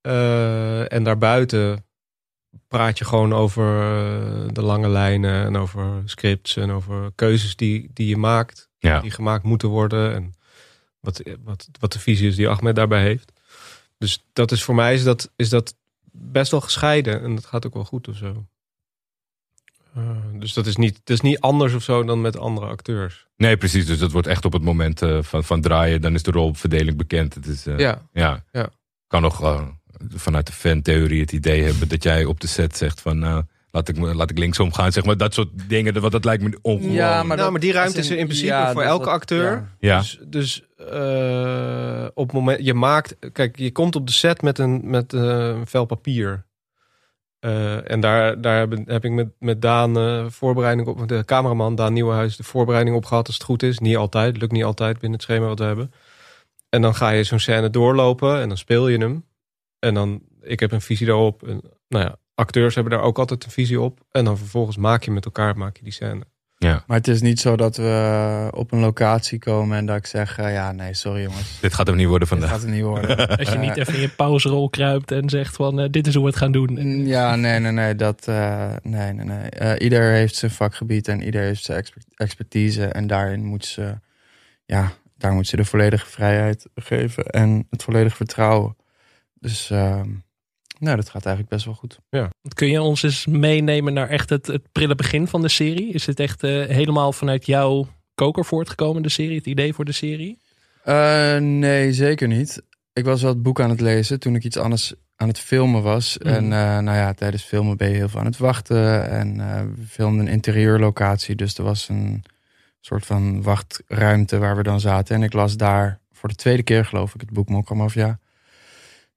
Eh, 0.00 0.92
en 0.92 1.04
daarbuiten 1.04 1.84
praat 2.68 2.98
je 2.98 3.04
gewoon 3.04 3.32
over 3.32 3.80
eh, 3.80 4.48
de 4.52 4.62
lange 4.62 4.88
lijnen 4.88 5.44
en 5.44 5.56
over 5.56 6.02
scripts 6.04 6.56
en 6.56 6.70
over 6.70 7.12
keuzes 7.14 7.56
die, 7.56 7.90
die 7.92 8.08
je 8.08 8.16
maakt. 8.16 8.68
ja 8.78 9.00
Die 9.00 9.10
gemaakt 9.10 9.44
moeten 9.44 9.68
worden. 9.68 10.14
En 10.14 10.34
wat, 11.04 11.22
wat, 11.44 11.68
wat 11.80 11.92
de 11.92 11.98
visie 11.98 12.28
is 12.28 12.36
die 12.36 12.48
Ahmed 12.48 12.74
daarbij 12.74 13.02
heeft. 13.02 13.32
Dus 13.98 14.24
dat 14.32 14.52
is 14.52 14.62
voor 14.62 14.74
mij 14.74 14.94
is 14.94 15.04
dat, 15.04 15.30
is 15.36 15.48
dat 15.48 15.74
best 16.12 16.50
wel 16.50 16.60
gescheiden. 16.60 17.22
En 17.22 17.34
dat 17.34 17.46
gaat 17.46 17.66
ook 17.66 17.74
wel 17.74 17.84
goed 17.84 18.08
of 18.08 18.16
zo. 18.16 18.46
Eh, 19.94 20.16
dus 20.32 20.52
dat 20.52 20.66
is, 20.66 20.76
niet, 20.76 20.94
dat 20.94 21.16
is 21.16 21.20
niet 21.20 21.40
anders 21.40 21.74
of 21.74 21.82
zo 21.82 22.04
dan 22.04 22.20
met 22.20 22.38
andere 22.38 22.66
acteurs. 22.66 23.26
nee 23.36 23.56
precies 23.56 23.86
dus 23.86 23.98
dat 23.98 24.12
wordt 24.12 24.26
echt 24.26 24.44
op 24.44 24.52
het 24.52 24.62
moment 24.62 25.02
eh, 25.02 25.22
van, 25.22 25.44
van 25.44 25.60
draaien 25.60 26.00
dan 26.00 26.14
is 26.14 26.22
de 26.22 26.30
rolverdeling 26.30 26.96
bekend 26.96 27.34
het 27.34 27.46
is 27.46 27.66
eh, 27.66 27.78
Ja. 27.78 28.08
ja. 28.12 28.44
Ja. 28.52 28.68
kan 29.06 29.22
nog 29.22 29.66
vanuit 30.14 30.46
de 30.46 30.52
fantheorie 30.52 31.20
het 31.20 31.32
idee 31.32 31.62
hebben 31.62 31.88
dat 31.88 32.02
jij 32.02 32.24
op 32.24 32.40
de 32.40 32.46
set 32.46 32.76
zegt 32.76 33.00
van 33.00 33.18
nou 33.18 33.44
laat 33.74 33.88
ik, 33.88 33.98
me- 33.98 34.14
laat 34.14 34.30
ik 34.30 34.38
linksom 34.38 34.72
gaan 34.72 34.92
zeg 34.92 35.04
maar 35.04 35.16
dat 35.16 35.34
soort 35.34 35.48
dingen 35.68 36.00
want 36.00 36.12
dat 36.12 36.24
lijkt 36.24 36.42
me 36.42 36.58
ongewoon 36.62 36.92
Ja, 36.92 37.08
maar 37.16 37.24
nou, 37.26 37.38
dat- 37.38 37.50
maar 37.50 37.60
die 37.60 37.72
ruimte 37.72 37.98
is 37.98 38.06
in- 38.06 38.12
er 38.12 38.18
in 38.18 38.24
principe 38.26 38.48
ja, 38.52 38.72
voor 38.72 38.82
elke 38.82 39.04
dat- 39.04 39.12
acteur. 39.14 39.50
ja. 39.78 39.88
ja 39.94 39.98
Dus, 39.98 40.18
dus 40.26 40.62
eh, 40.76 42.06
op 42.14 42.26
het 42.26 42.32
moment, 42.36 42.64
je 42.64 42.74
maakt, 42.74 43.16
kijk, 43.32 43.58
je 43.58 43.72
komt 43.72 43.96
op 43.96 44.06
de 44.06 44.12
set 44.12 44.42
met 44.42 44.58
een, 44.58 44.80
met, 44.84 45.12
eh, 45.12 45.20
een 45.48 45.66
vel 45.66 45.84
papier. 45.84 46.46
Eh, 47.38 47.90
en 47.90 48.00
daar, 48.00 48.40
daar 48.40 48.58
heb, 48.58 48.78
heb 48.86 49.04
ik 49.04 49.10
met, 49.10 49.28
met 49.38 49.62
Daan 49.62 49.98
eh, 49.98 50.26
voorbereiding 50.28 50.88
op, 50.88 51.08
de 51.08 51.22
cameraman 51.24 51.74
Daan 51.74 51.92
Nieuwenhuis, 51.92 52.36
de 52.36 52.42
voorbereiding 52.42 52.96
op 52.96 53.04
gehad 53.04 53.26
als 53.26 53.34
het 53.36 53.44
goed 53.44 53.62
is. 53.62 53.78
Niet 53.78 53.96
altijd, 53.96 54.36
lukt 54.36 54.52
niet 54.52 54.64
altijd 54.64 54.92
binnen 54.98 55.12
het 55.18 55.22
schema 55.22 55.46
wat 55.46 55.58
we 55.58 55.64
hebben. 55.64 55.92
En 56.68 56.82
dan 56.82 56.94
ga 56.94 57.10
je 57.10 57.24
zo'n 57.24 57.38
scène 57.38 57.70
doorlopen 57.70 58.40
en 58.40 58.48
dan 58.48 58.56
speel 58.58 58.88
je 58.88 58.98
hem. 58.98 59.24
En 59.78 59.94
dan, 59.94 60.22
ik 60.42 60.60
heb 60.60 60.72
een 60.72 60.80
visie 60.80 61.06
daarop. 61.06 61.48
En, 61.48 61.60
nou 61.88 62.04
ja, 62.04 62.16
acteurs 62.34 62.74
hebben 62.74 62.92
daar 62.92 63.02
ook 63.02 63.18
altijd 63.18 63.44
een 63.44 63.50
visie 63.50 63.80
op. 63.80 64.00
En 64.10 64.24
dan 64.24 64.38
vervolgens 64.38 64.76
maak 64.76 65.02
je 65.02 65.10
met 65.10 65.24
elkaar 65.24 65.56
maak 65.56 65.76
je 65.76 65.82
die 65.82 65.92
scène. 65.92 66.24
Ja. 66.58 66.84
Maar 66.86 66.96
het 66.96 67.08
is 67.08 67.20
niet 67.20 67.40
zo 67.40 67.56
dat 67.56 67.76
we 67.76 68.48
op 68.54 68.72
een 68.72 68.78
locatie 68.80 69.38
komen 69.38 69.76
en 69.78 69.86
dat 69.86 69.96
ik 69.96 70.06
zeg, 70.06 70.38
eh, 70.38 70.52
ja 70.52 70.72
nee, 70.72 70.94
sorry 70.94 71.22
jongens. 71.22 71.60
Dit 71.60 71.74
gaat 71.74 71.86
hem 71.86 71.96
niet 71.96 72.06
worden 72.08 72.28
Dit 72.28 72.38
vandaag. 72.38 72.50
gaat 72.50 72.60
het 72.62 72.70
niet 72.70 72.82
worden. 72.82 73.28
Als 73.38 73.48
je 73.52 73.58
niet 73.58 73.76
even 73.76 73.94
in 73.94 74.00
je 74.00 74.08
pauserol 74.08 74.70
kruipt 74.70 75.10
en 75.10 75.28
zegt 75.28 75.54
van 75.56 75.80
eh, 75.80 75.90
dit 75.90 76.06
is 76.06 76.14
hoe 76.14 76.22
we 76.22 76.28
het 76.28 76.38
gaan 76.38 76.52
doen. 76.52 76.70
Mm, 76.72 77.06
Ja, 77.06 77.36
nee, 77.36 77.58
nee, 77.58 77.72
nee. 77.72 77.94
Dat, 77.94 78.28
eh, 78.28 78.72
nee, 78.82 79.12
nee, 79.12 79.24
nee. 79.26 79.48
Eh, 79.50 79.84
ieder 79.84 80.12
heeft 80.12 80.34
zijn 80.34 80.50
vakgebied 80.50 81.08
en 81.08 81.22
ieder 81.22 81.42
heeft 81.42 81.64
zijn 81.64 81.78
exper- 81.78 82.02
expertise. 82.14 82.84
En 82.86 83.06
daarin 83.06 83.44
moet 83.44 83.64
ze, 83.64 83.98
ja, 84.64 84.92
daar 85.18 85.32
moet 85.32 85.46
ze 85.46 85.56
de 85.56 85.64
volledige 85.64 86.06
vrijheid 86.06 86.66
geven 86.74 87.24
en 87.26 87.66
het 87.70 87.82
volledige 87.82 88.16
vertrouwen. 88.16 88.76
Dus, 89.40 89.70
ehm, 89.70 90.08
nou, 90.84 90.96
dat 90.96 91.08
gaat 91.08 91.26
eigenlijk 91.26 91.54
best 91.54 91.64
wel 91.64 91.74
goed. 91.74 91.98
Kun 92.54 92.68
je 92.68 92.82
ons 92.82 93.02
eens 93.02 93.26
meenemen 93.26 93.92
naar 93.92 94.08
echt 94.08 94.30
het, 94.30 94.46
het 94.46 94.72
prille 94.72 94.94
begin 94.94 95.28
van 95.28 95.42
de 95.42 95.48
serie? 95.48 95.92
Is 95.92 96.06
het 96.06 96.20
echt 96.20 96.42
eh, 96.42 96.50
helemaal 96.50 97.12
vanuit 97.12 97.46
jouw 97.46 97.86
koker 98.14 98.44
voortgekomen, 98.44 99.02
de 99.02 99.08
serie, 99.08 99.36
het 99.36 99.46
idee 99.46 99.74
voor 99.74 99.84
de 99.84 99.92
serie? 99.92 100.38
Eh, 100.84 101.36
nee, 101.36 101.92
zeker 101.92 102.28
niet. 102.28 102.62
Ik 102.92 103.04
was 103.04 103.22
wel 103.22 103.32
het 103.32 103.42
boek 103.42 103.60
aan 103.60 103.70
het 103.70 103.80
lezen 103.80 104.20
toen 104.20 104.34
ik 104.34 104.44
iets 104.44 104.56
anders 104.56 104.94
aan 105.16 105.28
het 105.28 105.38
filmen 105.38 105.82
was. 105.82 106.18
Mhm. 106.18 106.28
En 106.28 106.44
eh, 106.44 106.78
nou 106.78 106.96
ja, 106.96 107.12
tijdens 107.12 107.42
filmen 107.42 107.76
ben 107.76 107.88
je 107.88 107.94
heel 107.94 108.08
veel 108.08 108.20
aan 108.20 108.26
het 108.26 108.38
wachten. 108.38 109.10
En 109.10 109.36
we 109.74 109.86
filmden 109.88 110.26
een 110.26 110.32
interieurlocatie. 110.32 111.34
Dus 111.34 111.58
er 111.58 111.64
was 111.64 111.88
een 111.88 112.24
soort 112.80 113.06
van 113.06 113.42
wachtruimte 113.42 114.38
waar 114.38 114.56
we 114.56 114.62
dan 114.62 114.80
zaten. 114.80 115.14
En 115.14 115.22
ik 115.22 115.32
las 115.32 115.56
daar 115.56 116.00
voor 116.12 116.28
de 116.28 116.34
tweede 116.34 116.62
keer, 116.62 116.84
geloof 116.84 117.14
ik, 117.14 117.20
het 117.20 117.30
boek 117.30 117.48
Mokkamafia. 117.48 118.18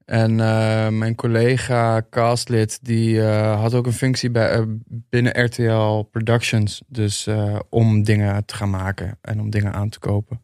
En 0.07 0.39
eh, 0.39 0.89
mijn 0.89 1.15
collega 1.15 2.05
castlid, 2.09 2.79
die 2.81 3.21
eh, 3.21 3.59
had 3.59 3.73
ook 3.73 3.85
een 3.85 3.93
functie 3.93 4.31
bij, 4.31 4.49
eh, 4.49 4.63
binnen 4.87 5.45
RTL 5.45 6.01
Productions. 6.01 6.81
Dus 6.87 7.27
om 7.69 8.03
dingen 8.03 8.45
te 8.45 8.55
gaan 8.55 8.69
maken 8.69 9.17
en 9.21 9.39
om 9.39 9.49
dingen 9.49 9.73
aan 9.73 9.89
te 9.89 9.99
kopen. 9.99 10.41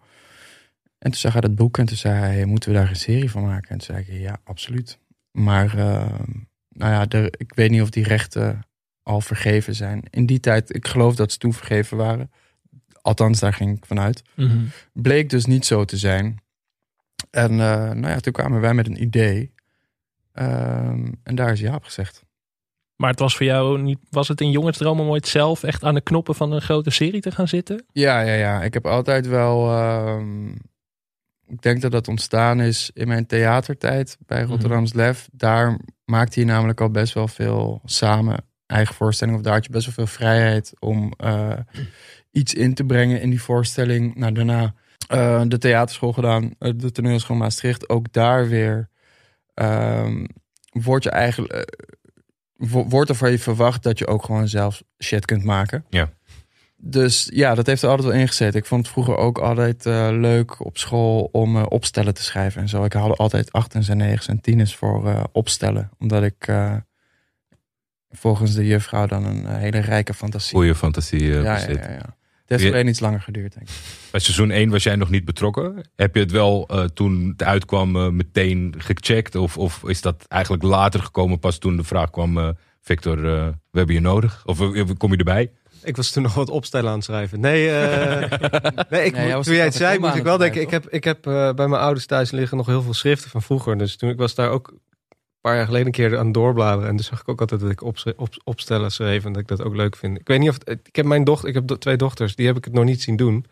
En 1.04 1.12
toen 1.12 1.20
zag 1.20 1.32
hij 1.32 1.42
dat 1.42 1.56
boek 1.56 1.78
en 1.78 1.86
toen 1.86 1.98
zei 1.98 2.16
hij, 2.16 2.46
moeten 2.46 2.72
we 2.72 2.78
daar 2.78 2.90
een 2.90 2.96
serie 2.96 3.32
van 3.32 3.44
maken? 3.44 3.70
En 3.70 3.78
toen 3.78 3.96
zei 3.96 4.00
ik, 4.00 4.22
ja, 4.22 4.38
absoluut. 4.44 5.00
Maar 5.32 5.78
eh, 5.78 6.20
nou 6.70 6.92
ja, 6.92 7.28
ik 7.38 7.54
weet 7.56 7.70
niet 7.70 7.82
of 7.82 7.90
die 7.90 8.04
rechten 8.04 8.66
al 9.04 9.22
vergeven 9.22 9.76
zijn. 9.76 10.04
In 10.10 10.26
die 10.26 10.40
tijd, 10.40 10.76
ik 10.76 10.88
geloof 10.88 11.16
dat 11.16 11.32
ze 11.32 11.38
toen 11.38 11.54
vergeven 11.54 11.98
waren. 11.98 12.32
Althans, 13.02 13.40
daar 13.40 13.54
ging 13.54 13.78
ik 13.78 13.86
vanuit. 13.86 14.24
Bleek 14.94 15.30
dus 15.30 15.46
niet 15.46 15.66
zo 15.66 15.86
te 15.86 15.98
zijn. 15.98 16.43
En 17.30 17.52
eh, 17.52 17.92
nou 17.92 18.08
ja, 18.08 18.20
toen 18.20 18.34
kwamen 18.34 18.62
wij 18.62 18.74
met 18.74 18.88
een 18.88 19.02
idee. 19.02 19.54
Ehm, 20.34 21.12
en 21.24 21.36
daar 21.36 21.52
is 21.52 21.60
ja 21.60 21.76
op 21.76 21.84
gezegd. 21.84 22.24
Maar 22.96 23.10
het 23.10 23.20
was 23.20 23.36
voor 23.36 23.46
jou 23.46 23.82
niet, 23.82 24.00
was 24.10 24.28
het 24.28 24.42
een 24.42 24.52
jongensdroom 24.52 25.00
om 25.00 25.08
ooit 25.10 25.28
zelf 25.28 25.64
echt 25.64 25.84
aan 25.84 25.94
de 25.94 26.02
knoppen 26.02 26.36
van 26.36 26.52
een 26.52 26.62
grote 26.62 26.90
serie 26.90 27.22
te 27.22 27.32
gaan 27.32 27.48
zitten? 27.48 27.86
Ja, 27.92 28.20
ja, 28.22 28.34
ja. 28.34 28.64
Ik 28.64 28.74
heb 28.74 28.86
altijd 28.86 29.28
wel. 29.28 29.70
ehm, 29.70 30.50
ik 31.48 31.62
denk 31.62 31.82
dat 31.82 31.92
dat 31.92 32.08
ontstaan 32.08 32.60
is 32.62 32.92
in 32.94 33.08
mijn 33.08 33.26
theatertijd 33.26 34.18
bij 34.26 34.44
Rotterdams 34.44 34.94
Lef. 34.94 35.30
Daar 35.32 35.80
maakte 36.06 36.40
je 36.40 36.46
namelijk 36.46 36.82
al 36.82 36.90
best 36.90 37.14
wel 37.14 37.28
veel 37.28 37.82
samen 37.86 38.46
eigen 38.66 38.96
voorstellingen. 38.96 39.40
Of 39.40 39.46
daar 39.46 39.54
had 39.54 39.66
je 39.66 39.72
best 39.72 39.86
wel 39.86 39.94
veel 39.96 40.16
vrijheid 40.16 40.74
om 40.80 41.14
eh, 41.18 41.58
iets 42.32 42.54
in 42.54 42.74
te 42.74 42.84
brengen 42.84 43.22
in 43.22 43.30
die 43.30 43.42
voorstelling. 43.42 44.16
Nou, 44.16 44.34
daarna 44.34 44.74
eh, 45.08 45.42
de 45.48 45.58
theaterschool 45.58 46.14
gedaan, 46.14 46.56
eh, 46.60 46.72
de 46.76 46.92
toneelschool 46.92 47.36
Maastricht. 47.36 47.90
Ook 47.90 48.14
daar 48.14 48.48
weer 48.48 48.90
ehm, 49.54 50.26
wordt 50.72 51.04
je 51.04 51.10
eigenlijk. 51.10 51.54
eh, 51.54 51.62
wo- 52.56 52.88
wordt 52.88 53.10
er 53.10 53.16
van 53.16 53.32
je 53.32 53.40
verwacht 53.40 53.84
dat 53.84 54.00
je 54.00 54.08
ook 54.08 54.24
gewoon 54.26 54.48
zelf 54.48 54.84
shit 55.04 55.26
kunt 55.26 55.44
maken. 55.44 55.86
Ja. 55.90 56.10
Dus 56.78 57.30
ja, 57.34 57.56
dat 57.56 57.66
heeft 57.68 57.82
er 57.82 57.90
altijd 57.90 58.08
wel 58.08 58.18
ingezeten. 58.20 58.60
Ik 58.60 58.66
vond 58.66 58.82
het 58.84 58.92
vroeger 58.92 59.16
ook 59.18 59.38
altijd 59.38 59.86
leuk 60.16 60.66
op 60.66 60.78
school 60.78 61.30
om 61.32 61.58
opstellen 61.58 62.14
te 62.14 62.24
schrijven 62.24 62.62
en 62.62 62.70
zo. 62.70 62.84
Ik 62.84 62.94
haalde 62.94 63.16
altijd 63.16 63.52
achtens 63.52 63.90
en 63.90 63.98
negens 63.98 64.28
en 64.28 64.42
tieners 64.42 64.76
voor 64.76 65.28
opstellen. 65.32 65.90
Omdat 66.00 66.24
ik 66.24 66.48
volgens 68.10 68.54
de 68.54 68.66
juffrouw 68.66 69.06
dan 69.08 69.26
een 69.26 69.48
hele 69.48 69.80
rijke 69.80 70.14
fantasie... 70.14 70.56
Goeie 70.58 70.76
fantasie 70.76 71.24
ja, 71.24 71.42
ja, 71.42 71.70
ja. 71.92 72.16
Het 72.54 72.62
heeft 72.62 72.74
alleen 72.74 72.88
iets 72.88 73.00
langer 73.00 73.22
geduurd, 73.22 73.54
denk 73.54 73.68
ik. 73.70 73.76
Bij 74.12 74.20
seizoen 74.20 74.52
1 74.52 74.70
was 74.70 74.84
jij 74.84 74.96
nog 74.96 75.10
niet 75.10 75.26
betrokken. 75.26 75.90
Heb 75.96 76.16
je 76.16 76.22
het 76.22 76.32
wel 76.32 76.68
eh, 76.68 76.84
toen 76.84 77.28
het 77.38 77.44
uitkwam 77.44 77.96
eh, 77.96 78.10
meteen 78.10 78.76
gecheckt? 78.78 79.36
Of, 79.36 79.58
of 79.58 79.84
is 79.86 80.02
dat 80.02 80.26
eigenlijk 80.28 80.64
later 80.64 81.00
gekomen 81.00 81.40
pas 81.40 81.58
toen 81.58 81.76
de 81.78 81.84
vraag 81.84 82.10
kwam... 82.10 82.38
eh, 82.38 82.50
Victor, 82.82 83.18
eh, 83.18 83.48
we 83.72 83.78
hebben 83.78 83.96
je 83.96 84.02
nodig? 84.02 84.42
Of 84.46 84.58
kom 84.98 85.12
je 85.12 85.18
erbij? 85.18 85.52
Ik 85.84 85.96
was 85.96 86.12
toen 86.12 86.24
nog 86.24 86.34
wat 86.34 86.50
opstellen 86.50 86.90
aan 86.90 86.96
het 86.96 87.04
schrijven. 87.04 87.40
Nee, 87.40 87.70
eh, 87.70 88.20
nee, 88.90 89.06
ik, 89.06 89.14
Nee, 89.16 89.28
jij 89.28 89.42
toen 89.42 89.54
jij 89.56 89.64
het 89.66 89.76
zei, 89.76 90.00
moest 90.00 90.16
ik 90.16 90.24
wel 90.24 90.38
denken. 90.38 90.62
Ik 90.62 90.70
heb, 90.70 90.90
ik 90.90 91.04
heb 91.04 91.28
eh, 91.28 91.34
bij 91.54 91.68
mijn 91.68 91.82
ouders 91.82 92.06
thuis 92.06 92.32
liggen 92.32 92.58
nog 92.58 92.66
heel 92.66 92.82
veel 92.82 92.94
schriften 92.94 93.30
van 93.30 93.42
vroeger. 93.42 93.78
Dus 93.78 93.96
toen 93.98 94.10
ik 94.10 94.18
was 94.18 94.36
daar 94.36 94.50
ook 94.50 94.74
paar 95.50 95.56
jaar 95.56 95.66
geleden 95.66 95.86
een 95.86 95.92
keer 95.94 96.18
aan 96.18 96.26
het 96.26 96.34
doorbladeren. 96.34 96.90
En 96.90 96.96
dus 96.96 97.06
zag 97.06 97.20
ik 97.22 97.30
ook 97.30 97.40
altijd 97.42 97.62
dat 97.62 97.70
ik 97.72 97.84
opschre- 97.84 98.14
op, 98.18 98.30
opstellen 98.44 98.92
schreef. 98.92 99.26
En 99.26 99.34
dat 99.34 99.42
ik 99.42 99.48
dat 99.48 99.64
ook 99.64 99.76
leuk 99.76 99.96
vind. 99.96 100.20
Ik 100.20 100.28
weet 100.28 100.40
niet 100.40 100.50
of... 100.50 100.58
Het, 100.64 100.80
ik 100.84 100.96
heb 100.96 101.06
mijn 101.06 101.24
dochter, 101.24 101.48
ik 101.50 101.54
heb 101.54 101.68
do- 101.68 101.78
twee 101.78 101.96
dochters. 101.98 102.36
Die 102.36 102.46
heb 102.48 102.58
ik 102.58 102.64
het 102.66 102.74
nog 102.74 102.84
niet 102.84 103.02
zien 103.02 103.16
doen. 103.16 103.46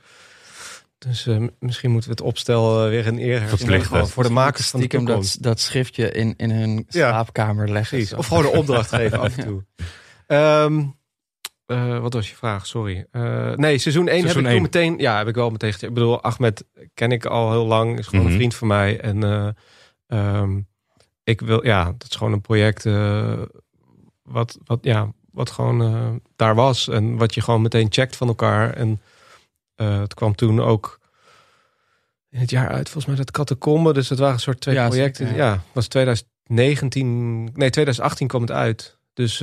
Dus 0.97 1.27
eh, 1.27 1.43
misschien 1.59 1.91
moeten 1.91 2.09
we 2.09 2.15
het 2.15 2.25
opstel 2.25 2.83
eh, 2.83 2.89
weer 2.89 3.07
een 3.07 3.19
eer 3.21 3.41
herstellen. 3.41 3.81
Gewoon 3.81 4.07
Voor 4.07 4.23
de 4.23 4.29
makers 4.29 4.69
van 4.69 4.79
Stiekem 4.79 5.05
dat, 5.05 5.37
dat 5.39 5.59
schriftje 5.59 6.11
in, 6.11 6.33
in 6.37 6.51
hun 6.51 6.85
Ja. 6.89 7.09
slaapkamer 7.09 7.69
leggen. 7.69 7.89
Precies. 7.89 8.09
zo. 8.09 8.17
Of 8.17 8.27
gewoon 8.27 8.43
een 8.45 8.57
opdracht 8.57 8.89
geven 8.93 9.19
af 9.19 9.37
en 9.37 9.45
toe. 9.45 9.63
Ehm, 10.27 10.83
eh, 11.65 11.99
wat 11.99 12.13
was 12.13 12.29
je 12.29 12.35
vraag? 12.35 12.65
Sorry. 12.67 13.05
Eh, 13.11 13.51
nee, 13.55 13.77
seizoen 13.77 14.07
1 14.07 14.27
heb 14.27 14.37
ik 14.37 14.45
toen 14.47 14.61
meteen... 14.61 14.97
Ja, 14.97 15.17
heb 15.17 15.27
ik 15.27 15.35
wel 15.35 15.49
meteen. 15.49 15.73
Ik 15.79 15.93
bedoel, 15.93 16.21
Ahmed 16.23 16.63
ken 16.93 17.11
ik 17.11 17.25
al 17.25 17.51
heel 17.51 17.65
lang. 17.65 17.97
Is 17.99 18.07
gewoon 18.07 18.21
Mhm. 18.23 18.31
een 18.31 18.37
vriend 18.37 18.55
van 18.55 18.67
mij. 18.67 18.99
En 18.99 19.23
eh, 19.23 19.47
ehm, 20.07 20.59
ik 21.23 21.41
wil... 21.41 21.65
Ja, 21.65 21.83
dat 21.97 22.09
is 22.09 22.15
gewoon 22.15 22.33
een 22.33 22.41
project... 22.41 22.85
eh, 22.85 23.41
wat, 24.23 24.57
wat, 24.65 24.79
ja, 24.81 25.11
wat 25.31 25.49
gewoon 25.49 25.81
eh, 25.81 26.09
daar 26.35 26.55
was. 26.55 26.87
En 26.87 27.17
wat 27.17 27.33
je 27.33 27.41
gewoon 27.41 27.61
meteen 27.61 27.87
checkt 27.89 28.15
van 28.15 28.27
elkaar. 28.27 28.73
En 28.73 29.01
eh, 29.75 29.99
het 29.99 30.13
kwam 30.13 30.35
toen 30.35 30.61
ook... 30.61 30.99
In 32.29 32.39
het 32.39 32.49
jaar 32.49 32.67
uit, 32.67 32.89
volgens 32.89 33.05
mij 33.05 33.15
dat 33.15 33.31
Catacombe. 33.31 33.93
Dus 33.93 34.09
het 34.09 34.19
waren 34.19 34.33
een 34.33 34.39
soort 34.39 34.59
twee 34.61 34.75
Ja, 34.75 34.87
projecten. 34.87 35.27
zeker, 35.27 35.41
ja. 35.41 35.51
ja. 35.51 35.63
was 35.71 35.87
2019... 35.87 37.43
Nee, 37.43 37.69
2018 37.69 38.27
kwam 38.27 38.41
het 38.41 38.51
uit. 38.51 38.99
Dus 39.13 39.41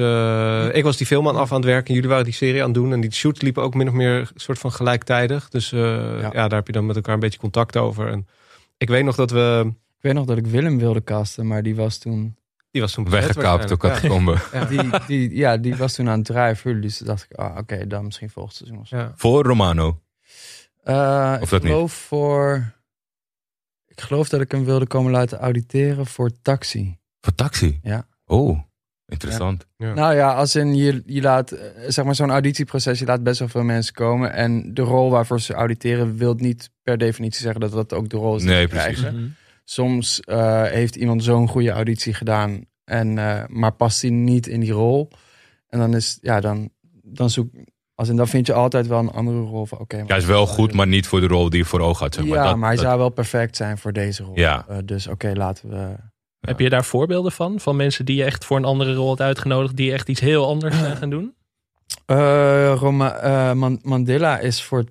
ik 0.72 0.82
was 0.84 0.96
die 0.96 1.06
film 1.06 1.28
aan 1.28 1.36
af 1.36 1.50
aan 1.50 1.56
het 1.56 1.64
werken. 1.64 1.94
Jullie 1.94 2.08
waren 2.08 2.24
die 2.24 2.32
serie 2.32 2.60
aan 2.60 2.68
het 2.68 2.74
doen. 2.74 2.92
En 2.92 3.00
die 3.00 3.12
shoots 3.12 3.40
liepen 3.40 3.62
ook 3.62 3.74
min 3.74 3.88
of 3.88 3.94
meer 3.94 4.30
soort 4.34 4.58
van 4.58 4.72
gelijktijdig. 4.72 5.48
Dus 5.48 5.70
ja. 5.70 6.30
daar 6.30 6.54
heb 6.54 6.66
je 6.66 6.72
dan 6.72 6.86
met 6.86 6.96
elkaar 6.96 7.14
een 7.14 7.20
beetje 7.20 7.38
contact 7.38 7.76
over. 7.76 8.08
En 8.08 8.26
ik 8.76 8.88
weet 8.88 9.04
nog 9.04 9.14
dat 9.16 9.30
we... 9.30 9.72
Ik 9.98 10.04
weet 10.04 10.12
nog 10.14 10.24
dat 10.26 10.36
ik 10.36 10.46
Willem 10.46 10.78
wilde 10.78 11.04
casten, 11.04 11.46
maar 11.46 11.62
die 11.62 11.76
was 11.76 11.98
toen... 11.98 12.36
Die 12.70 12.80
was 12.80 12.92
toen 12.92 13.10
Weggekaapt 13.10 13.68
door. 13.68 13.78
Catacombe. 13.78 14.36
Die, 14.68 14.90
die, 15.06 15.36
ja, 15.36 15.56
die 15.56 15.76
was 15.76 15.94
toen 15.94 16.08
aan 16.08 16.16
het 16.18 16.26
drijven. 16.26 16.80
Dus 16.80 16.96
toen 16.96 17.06
dacht 17.06 17.26
ik, 17.30 17.36
ah, 17.36 17.56
oké, 17.56 17.86
dan 17.86 18.04
misschien 18.04 18.30
volgend 18.30 18.54
seizoen. 18.56 18.78
of 18.80 18.86
zo. 18.88 18.96
Ja. 18.96 19.02
Ja. 19.02 19.12
Voor 19.16 19.44
Romano. 19.44 20.00
Eh, 20.82 21.36
Of 21.40 21.42
ik 21.44 21.50
dat 21.50 21.62
niet? 21.62 21.70
geloof 21.72 21.92
voor. 21.92 22.72
Ik 23.86 24.00
geloof 24.00 24.28
dat 24.28 24.40
ik 24.40 24.50
hem 24.52 24.64
wilde 24.64 24.86
komen 24.86 25.12
laten 25.12 25.38
auditeren 25.38 26.06
voor 26.06 26.30
taxi. 26.42 26.98
Voor 27.20 27.34
taxi? 27.34 27.80
Ja. 27.82 28.06
Oh, 28.26 28.60
interessant. 29.06 29.66
Ja. 29.76 29.94
Nou 29.94 30.14
ja, 30.14 30.34
als 30.34 30.56
in 30.56 30.74
je, 30.76 31.02
je 31.06 31.20
laat, 31.20 31.50
eh, 31.50 31.66
zeg 31.88 32.04
maar 32.04 32.14
zo'n 32.14 32.30
auditieproces, 32.30 32.98
je 32.98 33.04
laat 33.06 33.22
best 33.22 33.38
wel 33.38 33.48
veel 33.48 33.62
mensen 33.62 33.94
komen. 33.94 34.32
En 34.32 34.74
de 34.74 34.82
rol 34.82 35.10
waarvoor 35.10 35.40
ze 35.40 35.54
auditeren 35.54 36.16
wil 36.16 36.34
niet 36.34 36.70
per 36.82 36.98
definitie 36.98 37.40
zeggen 37.42 37.60
dat 37.60 37.72
dat 37.72 37.92
ook 37.92 38.08
de 38.08 38.16
rol 38.16 38.36
is 38.36 38.42
die 38.42 38.50
Nee, 38.50 38.62
ze 38.62 38.68
precies. 38.68 38.98
krijgen. 38.98 39.36
Soms 39.70 40.20
eh, 40.20 40.62
heeft 40.62 40.96
iemand 40.96 41.24
zo'n 41.24 41.48
goede 41.48 41.70
auditie 41.70 42.14
gedaan, 42.14 42.64
en, 42.84 43.18
eh, 43.18 43.42
maar 43.48 43.72
past 43.72 44.02
hij 44.02 44.10
niet 44.10 44.46
in 44.46 44.60
die 44.60 44.72
rol. 44.72 45.10
En 45.68 45.78
dan 45.78 45.94
is, 45.94 46.18
ja, 46.20 46.40
dan, 46.40 46.70
dan 47.02 47.30
zoek, 47.30 47.50
als 47.94 48.08
in, 48.08 48.16
dan 48.16 48.28
vind 48.28 48.46
je 48.46 48.52
altijd 48.52 48.86
wel 48.86 48.98
een 48.98 49.10
andere 49.10 49.40
rol 49.40 49.66
van, 49.66 49.78
oké. 49.78 50.04
Hij 50.06 50.16
is 50.16 50.24
wel 50.24 50.46
goed, 50.46 50.72
maar 50.72 50.86
niet 50.86 51.06
voor 51.06 51.20
de 51.20 51.26
rol 51.26 51.50
die 51.50 51.58
je 51.58 51.64
voor 51.64 51.80
ogen 51.80 52.04
had. 52.04 52.14
Zeg 52.14 52.24
maar. 52.24 52.36
ja, 52.38 52.44
Dat- 52.44 52.56
maar 52.56 52.66
hij 52.68 52.76
dat- 52.76 52.84
zou 52.84 52.98
wel 52.98 53.08
perfect 53.08 53.56
zijn 53.56 53.78
voor 53.78 53.92
deze 53.92 54.22
rol. 54.22 54.38
Ja. 54.38 54.64
Eh, 54.68 54.76
dus 54.84 55.06
oké, 55.06 55.32
laten 55.34 55.68
we. 55.70 55.96
Heb 56.40 56.58
je 56.60 56.68
daar 56.68 56.84
voorbeelden 56.84 57.32
van? 57.32 57.60
Van 57.60 57.76
mensen 57.76 58.04
die 58.04 58.16
je 58.16 58.24
echt 58.24 58.44
voor 58.44 58.56
een 58.56 58.64
andere 58.64 58.94
rol 58.94 59.08
had 59.08 59.20
uitgenodigd, 59.20 59.76
die 59.76 59.92
echt 59.92 60.08
iets 60.08 60.20
heel 60.20 60.46
anders 60.46 60.78
zijn 60.78 60.96
gaan 60.96 61.10
doen? 61.10 61.34
Eh, 62.06 62.74
Roma, 62.76 63.14
eh, 63.16 63.52
Man- 63.52 63.80
Mandela 63.82 64.38
is 64.38 64.62
voor. 64.62 64.84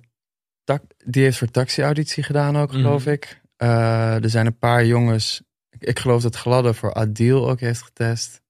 Die 1.06 1.22
heeft 1.22 1.38
voor 1.38 1.50
taxi-auditie 1.50 2.22
gedaan 2.22 2.56
ook, 2.56 2.72
Mhm. 2.72 2.80
geloof 2.80 3.06
ik. 3.06 3.40
Eh, 3.58 4.22
er 4.24 4.30
zijn 4.30 4.46
een 4.46 4.58
paar 4.58 4.84
jongens. 4.86 5.42
Ik, 5.70 5.82
ik 5.82 5.98
geloof 5.98 6.22
dat 6.22 6.36
Gladde 6.36 6.74
voor 6.74 6.94
Adil 6.94 7.50
ook 7.50 7.60
heeft 7.60 7.82
getest. 7.82 8.40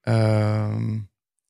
Ehm, 0.00 0.98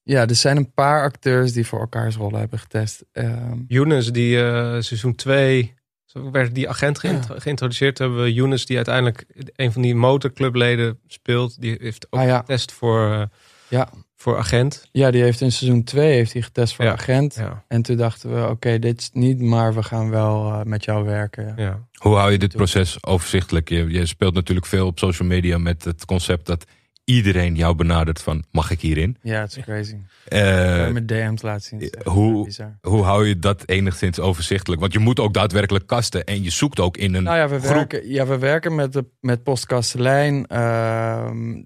ja, 0.03 0.27
er 0.27 0.35
zijn 0.35 0.57
een 0.57 0.73
paar 0.73 1.03
acteurs 1.03 1.53
die 1.53 1.67
voor 1.67 1.81
elkaars 1.81 2.17
rollen 2.17 2.39
hebben 2.41 2.59
getest. 2.59 3.05
Ehm, 3.13 3.59
Younes, 3.67 4.13
die 4.13 4.37
eh, 4.45 4.81
seizoen 4.81 5.15
2... 5.15 5.75
Zo 6.05 6.31
werd 6.31 6.55
die 6.55 6.69
agent 6.69 6.99
geïntro- 6.99 7.39
geïntroduceerd. 7.47 7.99
Hebben 7.99 8.23
we 8.23 8.33
Younes, 8.33 8.67
die 8.67 8.77
uiteindelijk 8.77 9.25
een 9.57 9.73
van 9.73 9.83
die 9.83 9.95
motorclubleden 9.95 11.01
speelt. 11.07 11.61
Die 11.61 11.77
heeft 11.81 12.07
ook 12.13 12.21
Ah, 12.21 12.27
ja. 12.27 12.39
getest 12.39 12.73
voor, 12.73 13.13
eh, 13.13 13.23
Ja. 13.69 13.89
Voor 14.19 14.39
agent. 14.39 14.89
Ja, 14.93 15.11
die 15.11 15.23
heeft 15.23 15.41
in 15.41 15.53
seizoen 15.53 15.85
2 15.85 16.13
heeft 16.13 16.33
hij 16.33 16.43
getest 16.43 16.75
voor 16.75 16.85
Ja. 16.85 16.93
agent. 16.93 17.35
Ja. 17.35 17.65
En 17.69 17.83
toen 17.83 17.97
dachten 17.97 18.35
we, 18.35 18.49
oké, 18.49 18.79
dit 18.79 19.01
is 19.01 19.11
niet, 19.13 19.41
maar 19.41 19.75
we 19.75 19.83
gaan 19.83 20.11
wel 20.11 20.53
eh, 20.53 20.63
met 20.63 20.85
jou 20.85 21.05
werken. 21.05 21.45
Ja. 21.47 21.55
ja. 21.65 21.87
Hoe 21.93 22.17
hou 22.17 22.33
je 22.33 22.39
dit 22.39 22.53
proces 22.57 23.05
overzichtelijk? 23.05 23.69
Je, 23.69 23.91
je 23.91 24.07
speelt 24.07 24.35
natuurlijk 24.35 24.67
veel 24.67 24.87
op 24.87 24.99
social 24.99 25.29
media 25.29 25.59
met 25.59 25.85
het 25.85 26.05
concept 26.05 26.47
dat 26.47 26.65
iedereen 27.05 27.55
jou 27.55 27.75
benadert 27.75 28.23
van 28.23 28.45
mag 28.51 28.71
ik 28.71 28.81
hierin? 28.81 29.17
Ja, 29.23 29.41
het 29.41 29.57
is 29.57 29.63
crazy. 29.65 29.97
Eh, 30.29 30.77
Uh, 30.87 30.91
met 30.93 31.09
DM's 31.09 31.43
laten 31.43 31.63
zien. 31.63 31.93
hoe- 32.05 32.49
hoe 32.81 33.03
hou 33.03 33.27
je 33.29 33.39
dat 33.39 33.63
enigszins 33.69 34.21
overzichtelijk? 34.21 34.81
Want 34.81 34.93
je 34.93 34.99
moet 34.99 35.21
ook 35.21 35.35
daadwerkelijk 35.35 35.87
kasten 35.87 36.25
en 36.25 36.43
je 36.43 36.51
zoekt 36.51 36.81
ook 36.81 36.97
in 36.97 37.15
een 37.15 37.23
Nou 37.23 37.37
ja, 37.37 37.49
we 37.49 37.59
groep. 37.61 37.75
werken, 37.75 38.09
ja, 38.09 38.27
we 38.27 38.39
werken 38.39 38.75
met, 38.75 38.93
de, 38.93 39.05
met 39.21 39.43
Postkastelijn. 39.43 40.47
Ehm, 40.47 41.63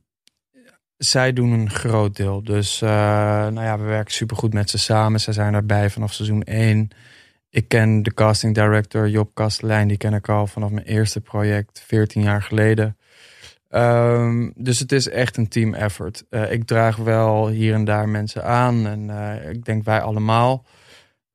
zij 1.02 1.33
doen 1.33 1.52
een 1.52 1.71
groot 1.71 2.16
deel. 2.16 2.42
Dus 2.42 2.83
eh, 2.83 2.88
nou 3.49 3.62
ja, 3.62 3.78
we 3.78 3.85
werken 3.85 4.14
supergoed 4.14 4.52
met 4.52 4.71
ze 4.71 4.78
samen. 4.78 5.21
Zij 5.21 5.33
zijn 5.33 5.54
erbij 5.54 5.90
vanaf 5.90 6.12
seizoen 6.12 6.42
1. 6.42 6.88
Ik 7.50 7.69
ken 7.69 8.02
de 8.02 8.14
casting 8.14 8.54
director 8.54 9.09
Job 9.09 9.30
Kastelein. 9.35 9.88
Die 9.88 9.97
ken 9.97 10.14
ik 10.14 10.28
al 10.28 10.47
vanaf 10.47 10.71
mijn 10.71 10.87
eerste 10.87 11.21
project, 11.21 11.83
14 11.87 12.23
jaar 12.23 12.42
geleden. 12.42 12.97
Ehm, 13.69 14.50
dus 14.54 14.78
het 14.78 14.92
is 14.92 15.09
echt 15.09 15.37
een 15.37 15.49
team 15.49 15.75
effort. 15.75 16.25
Eh, 16.30 16.52
ik 16.52 16.64
draag 16.64 16.97
wel 16.97 17.49
hier 17.49 17.75
en 17.75 17.85
daar 17.85 18.09
mensen 18.09 18.45
aan. 18.45 18.87
En 18.87 19.11
eh, 19.11 19.50
ik 19.50 19.64
denk 19.64 19.85
wij 19.85 20.00
allemaal. 20.00 20.64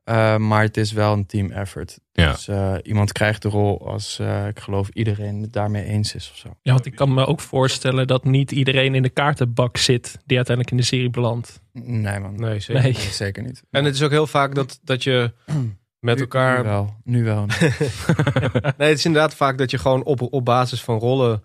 Eh, 0.05 0.37
maar 0.37 0.61
het 0.61 0.77
is 0.77 0.91
wel 0.91 1.13
een 1.13 1.25
team 1.25 1.51
effort. 1.51 1.99
Ja. 2.11 2.31
Dus 2.31 2.47
eh, 2.47 2.75
iemand 2.83 3.11
krijgt 3.11 3.41
de 3.41 3.49
rol 3.49 3.87
als 3.87 4.19
eh, 4.19 4.47
ik 4.47 4.59
geloof 4.59 4.89
iedereen 4.93 5.41
het 5.41 5.53
daarmee 5.53 5.83
eens 5.83 6.15
is 6.15 6.29
of 6.31 6.37
zo. 6.37 6.49
Ja, 6.61 6.73
want 6.73 6.85
ik 6.85 6.95
kan 6.95 7.13
me 7.13 7.25
ook 7.25 7.39
voorstellen 7.39 8.07
dat 8.07 8.23
niet 8.23 8.51
iedereen 8.51 8.95
in 8.95 9.01
de 9.01 9.09
kaartenbak 9.09 9.77
zit 9.77 10.17
die 10.25 10.37
uiteindelijk 10.37 10.75
in 10.75 10.81
de 10.81 10.87
serie 10.87 11.09
belandt. 11.09 11.61
Nee 11.73 12.19
man, 12.19 12.35
Nee, 12.35 12.59
zeker. 12.59 12.83
Nee. 12.83 12.91
Nee, 12.93 13.01
zeker 13.01 13.43
niet. 13.43 13.63
En 13.71 13.85
het 13.85 13.95
is 13.95 14.01
ook 14.01 14.11
heel 14.11 14.27
vaak 14.27 14.55
dat, 14.55 14.79
dat 14.83 15.03
je 15.03 15.33
met 15.99 16.15
Nu- 16.15 16.21
elkaar 16.21 16.57
Nu 16.57 16.63
wel, 16.63 16.95
nu 17.03 17.23
wel. 17.23 17.45
Nee, 18.77 18.89
het 18.89 18.97
is 18.97 19.05
inderdaad 19.05 19.35
vaak 19.35 19.57
dat 19.57 19.71
je 19.71 19.77
gewoon 19.77 20.03
op, 20.03 20.21
op 20.33 20.45
basis 20.45 20.81
van 20.81 20.99
rollen 20.99 21.43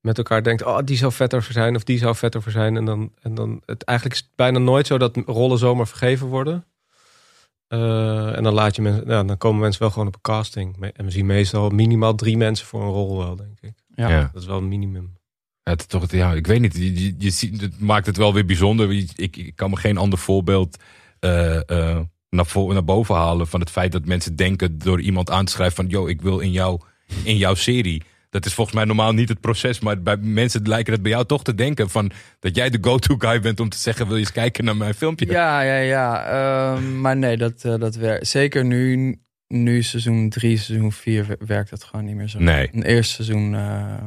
met 0.00 0.18
elkaar 0.18 0.42
denkt: 0.42 0.64
oh, 0.64 0.78
die 0.84 0.96
zou 0.96 1.12
vetter 1.12 1.42
voor 1.42 1.52
zijn 1.52 1.76
of 1.76 1.84
die 1.84 1.98
zou 1.98 2.14
vetter 2.14 2.42
voor 2.42 2.52
zijn. 2.52 2.76
En 2.76 2.84
dan, 2.84 3.12
en 3.22 3.34
dan 3.34 3.62
het, 3.66 3.84
eigenlijk 3.84 4.18
is 4.18 4.24
het 4.26 4.36
bijna 4.36 4.58
nooit 4.58 4.86
zo 4.86 4.98
dat 4.98 5.16
rollen 5.26 5.58
zomaar 5.58 5.88
vergeven 5.88 6.26
worden. 6.26 6.64
Eh, 7.72 8.36
en 8.36 8.42
dan, 8.42 8.52
laat 8.54 8.76
je 8.76 8.82
mensen, 8.82 9.04
ja, 9.06 9.24
dan 9.24 9.38
komen 9.38 9.60
mensen 9.60 9.80
wel 9.82 9.90
gewoon 9.90 10.06
op 10.06 10.14
een 10.14 10.20
casting. 10.20 10.92
En 10.92 11.04
we 11.04 11.10
zien 11.10 11.26
meestal 11.26 11.70
minimaal 11.70 12.14
drie 12.14 12.36
mensen 12.36 12.66
voor 12.66 12.82
een 12.82 12.88
rol 12.88 13.18
wel, 13.18 13.36
denk 13.36 13.60
ik. 13.60 13.72
Ja. 13.94 14.08
Ja. 14.08 14.30
Dat 14.32 14.42
is 14.42 14.48
wel 14.48 14.58
een 14.58 14.68
minimum. 14.68 15.16
Het, 15.62 15.80
is 15.80 15.86
toch, 15.86 16.10
ja, 16.10 16.32
ik 16.32 16.46
weet 16.46 16.60
niet. 16.60 16.76
Je, 16.76 17.04
je, 17.04 17.14
je 17.18 17.30
ziet, 17.30 17.60
het 17.60 17.80
maakt 17.80 18.06
het 18.06 18.16
wel 18.16 18.34
weer 18.34 18.44
bijzonder. 18.44 18.92
Ik, 18.92 19.36
ik 19.36 19.52
kan 19.56 19.70
me 19.70 19.76
geen 19.76 19.96
ander 19.96 20.18
voorbeeld 20.18 20.76
eh, 21.20 21.68
eh, 21.70 22.00
naar, 22.30 22.46
vo- 22.46 22.72
naar 22.72 22.84
boven 22.84 23.14
halen 23.14 23.46
van 23.46 23.60
het 23.60 23.70
feit 23.70 23.92
dat 23.92 24.04
mensen 24.04 24.36
denken 24.36 24.78
door 24.78 25.00
iemand 25.00 25.30
aan 25.30 25.44
te 25.44 25.52
schrijven 25.52 25.76
van, 25.76 25.86
yo, 25.86 26.06
ik 26.06 26.22
wil 26.22 26.38
in, 26.38 26.50
jou, 26.50 26.80
in 27.24 27.36
jouw 27.36 27.54
serie. 27.54 28.02
Dat 28.32 28.46
is 28.46 28.54
volgens 28.54 28.76
mij 28.76 28.84
normaal 28.84 29.12
niet 29.12 29.28
het 29.28 29.40
proces, 29.40 29.80
maar 29.80 30.02
bij 30.02 30.16
mensen 30.16 30.68
lijken 30.68 30.92
het 30.92 31.02
bij 31.02 31.10
jou 31.10 31.26
toch 31.26 31.44
te 31.44 31.54
denken 31.54 31.90
van 31.90 32.10
dat 32.38 32.56
jij 32.56 32.70
de 32.70 32.78
go-to 32.80 33.14
guy 33.18 33.40
bent 33.40 33.60
om 33.60 33.68
te 33.68 33.78
zeggen, 33.78 34.06
wil 34.06 34.14
je 34.14 34.20
eens 34.20 34.32
kijken 34.32 34.64
naar 34.64 34.76
mijn 34.76 34.94
filmpje? 34.94 35.26
Ja, 35.26 35.60
ja, 35.60 35.76
ja. 35.76 36.24
Ehm, 36.24 37.00
maar 37.00 37.16
nee, 37.16 37.36
dat, 37.36 37.64
eh, 37.64 37.78
dat 37.78 37.94
werkt. 37.94 38.26
Zeker 38.26 38.64
nu, 38.64 39.16
nu 39.48 39.82
seizoen 39.82 40.28
3, 40.28 40.56
seizoen 40.56 40.92
4 40.92 41.36
werkt 41.46 41.70
dat 41.70 41.84
gewoon 41.84 42.04
niet 42.04 42.14
meer 42.14 42.28
zo. 42.28 42.38
Nee. 42.38 42.68
In 42.72 42.78
het 42.78 42.88
eerste 42.88 43.14
seizoen 43.14 43.54
eh, 43.54 44.04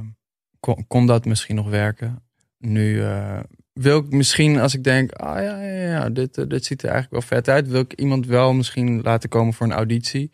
kon, 0.60 0.88
kon 0.88 1.06
dat 1.06 1.26
misschien 1.26 1.56
nog 1.56 1.70
werken. 1.70 2.24
Nu 2.58 3.02
eh, 3.04 3.40
wil 3.74 4.00
ik 4.00 4.10
misschien, 4.10 4.60
als 4.60 4.74
ik 4.74 4.84
denk, 4.84 5.12
ah 5.12 5.44
ja, 5.44 5.62
ja, 5.62 5.90
ja 5.90 6.10
dit, 6.10 6.50
dit 6.50 6.66
ziet 6.66 6.84
er 6.84 6.90
eigenlijk 6.90 7.22
wel 7.28 7.38
vet 7.38 7.50
uit, 7.50 7.68
wil 7.68 7.82
ik 7.82 7.94
iemand 7.94 8.26
wel 8.26 8.54
misschien 8.54 9.02
laten 9.02 9.30
komen 9.30 9.54
voor 9.54 9.66
een 9.66 9.74
auditie. 9.74 10.32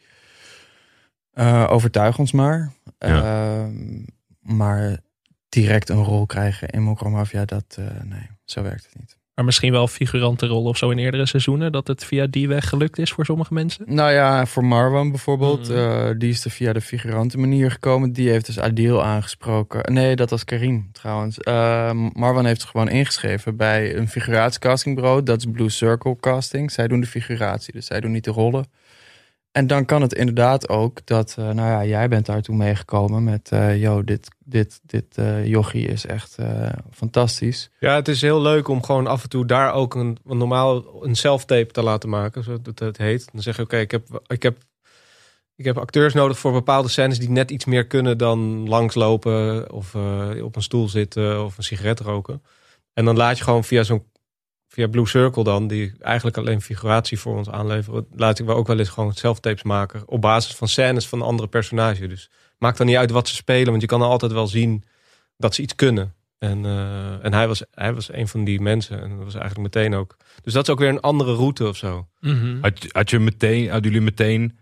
Eh, 1.34 1.68
overtuig 1.70 2.20
ons 2.20 2.32
maar. 2.32 2.72
Ehm, 2.98 4.04
maar 4.40 5.00
direct 5.50 5.90
een 5.90 6.04
rol 6.04 6.26
krijgen 6.26 6.68
in 6.68 6.82
Mokromafia, 6.82 7.46
dat, 7.46 7.78
eh, 7.80 7.86
nee, 8.04 8.30
zo 8.46 8.62
werkt 8.62 8.84
het 8.84 9.00
niet. 9.00 9.20
Maar 9.36 9.46
misschien 9.46 9.72
wel 9.72 9.88
figurantenrollen 9.88 10.70
of 10.70 10.78
zo 10.78 10.90
in 10.90 10.98
eerdere 10.98 11.26
seizoenen. 11.26 11.72
Dat 11.72 11.88
het 11.88 12.06
via 12.06 12.28
die 12.28 12.48
weg 12.48 12.70
gelukt 12.70 12.98
is 12.98 13.12
voor 13.12 13.26
sommige 13.26 13.54
mensen. 13.54 13.86
Nou 13.88 14.12
ja, 14.12 14.46
voor 14.46 14.66
Marwan 14.66 15.10
bijvoorbeeld. 15.10 15.70
Mhm. 15.70 15.78
eh, 15.78 16.10
die 16.18 16.30
is 16.30 16.46
er 16.46 16.52
via 16.52 16.74
de 16.74 16.82
figurante 16.82 17.38
manier 17.38 17.72
gekomen. 17.72 18.14
Die 18.14 18.30
heeft 18.30 18.46
dus 18.46 18.60
Adil 18.60 19.04
aangesproken. 19.04 19.94
Nee, 19.94 20.16
dat 20.16 20.30
was 20.30 20.44
Karim 20.44 20.90
trouwens. 20.92 21.40
Eh, 21.40 21.92
Marwan 22.14 22.46
heeft 22.46 22.64
gewoon 22.64 22.90
ingeschreven 22.90 23.56
bij 23.56 23.96
een 23.96 24.08
figuratiecastingbureau. 24.08 25.24
Dat 25.24 25.38
is 25.38 25.46
Blue 25.52 25.70
Circle 25.70 26.16
Casting. 26.20 26.72
Zij 26.72 26.88
doen 26.88 27.00
de 27.00 27.08
figuratie, 27.08 27.74
dus 27.74 27.86
zij 27.86 28.00
doen 28.00 28.12
niet 28.12 28.24
de 28.24 28.32
rollen. 28.32 28.66
En 29.52 29.68
dan 29.68 29.86
kan 29.86 30.02
het 30.02 30.14
inderdaad 30.14 30.70
ook 30.70 31.06
dat, 31.06 31.36
eh, 31.38 31.50
nou 31.50 31.70
ja, 31.70 31.86
jij 31.86 32.08
bent 32.08 32.26
daartoe 32.26 32.56
meegekomen 32.56 33.24
met, 33.24 33.50
eh 33.52 33.82
yo, 33.82 34.04
dit, 34.04 34.28
dit, 34.40 34.80
dit 34.86 35.18
eh 35.18 35.46
jochie 35.46 35.88
is 35.88 36.06
echt 36.06 36.38
eh, 36.38 36.70
fantastisch. 36.92 37.70
Ja, 37.80 37.96
het 37.96 38.08
is 38.08 38.22
heel 38.22 38.42
leuk 38.42 38.68
om 38.68 38.84
gewoon 38.84 39.08
af 39.08 39.24
en 39.24 39.30
toe 39.30 39.46
daar 39.46 39.74
ook 39.74 39.96
een 39.96 40.18
normaal 40.24 41.04
een 41.04 41.16
self-tape 41.16 41.72
te 41.72 41.84
laten 41.84 42.10
maken, 42.10 42.44
zoals 42.44 42.62
dat 42.62 42.80
het 42.80 42.98
heet. 42.98 43.30
Dan 43.32 43.42
zeg 43.42 43.56
je, 43.56 43.62
oké, 43.62 43.78
ik, 43.78 43.92
heb, 43.92 44.22
ik, 44.28 44.44
heb, 44.44 44.58
ik 45.56 45.66
heb 45.66 45.78
acteurs 45.78 46.14
nodig 46.14 46.40
voor 46.40 46.52
bepaalde 46.52 46.90
scènes 46.90 47.20
die 47.20 47.30
net 47.30 47.52
iets 47.52 47.66
meer 47.66 47.88
kunnen 47.88 48.18
dan 48.18 48.70
langslopen 48.70 49.72
of 49.72 49.96
eh, 49.96 50.44
op 50.44 50.56
een 50.56 50.64
stoel 50.64 50.90
zitten 50.90 51.44
of 51.46 51.58
een 51.58 51.64
sigaret 51.64 52.00
roken. 52.00 52.44
En 52.94 53.06
dan 53.06 53.18
laat 53.18 53.38
je 53.38 53.44
gewoon 53.44 53.64
via 53.64 53.84
zo'n 53.84 54.04
via 54.74 54.88
Blue 54.88 55.08
Circle 55.08 55.44
dan, 55.44 55.68
die 55.68 55.94
eigenlijk 56.00 56.38
alleen 56.38 56.62
figuratie 56.62 57.20
voor 57.20 57.38
ons 57.38 57.50
aanleveren, 57.50 58.06
laat 58.16 58.40
ik 58.40 58.46
wel 58.46 58.56
ook 58.56 58.68
wel 58.68 58.80
eens 58.80 58.90
gewoon 58.90 59.14
self-tapes 59.14 59.64
maken 59.64 60.04
op 60.06 60.22
basis 60.22 60.56
van 60.56 60.68
scènes 60.68 61.08
van 61.08 61.22
andere 61.22 61.48
personages. 61.50 62.08
Dus 62.10 62.30
maakt 62.58 62.78
dan 62.78 62.88
niet 62.88 62.96
uit 62.96 63.12
wat 63.12 63.28
ze 63.28 63.36
spelen, 63.36 63.70
want 63.70 63.82
je 63.82 63.88
kan 63.88 64.02
altijd 64.02 64.32
wel 64.32 64.48
zien 64.48 64.84
dat 65.38 65.56
ze 65.56 65.62
iets 65.62 65.76
kunnen. 65.76 66.14
En, 66.38 66.66
eh, 66.66 67.26
en 67.26 67.34
hij, 67.34 67.48
was, 67.48 67.64
hij 67.72 67.94
was 67.94 68.14
een 68.14 68.28
van 68.28 68.44
die 68.44 68.62
mensen. 68.62 69.02
En 69.02 69.10
dat 69.16 69.24
was 69.24 69.36
eigenlijk 69.36 69.76
meteen 69.76 69.94
ook. 69.94 70.18
Dus 70.44 70.54
dat 70.54 70.64
is 70.64 70.70
ook 70.70 70.80
weer 70.80 70.90
een 70.90 71.00
andere 71.00 71.34
route 71.36 71.68
of 71.68 71.78
zo. 71.78 72.08
Had, 72.62 72.82
je- 72.84 72.90
had 72.92 73.10
je 73.10 73.20
meteen, 73.20 73.64
hadden 73.70 73.92
jullie 73.92 74.06
meteen 74.06 74.58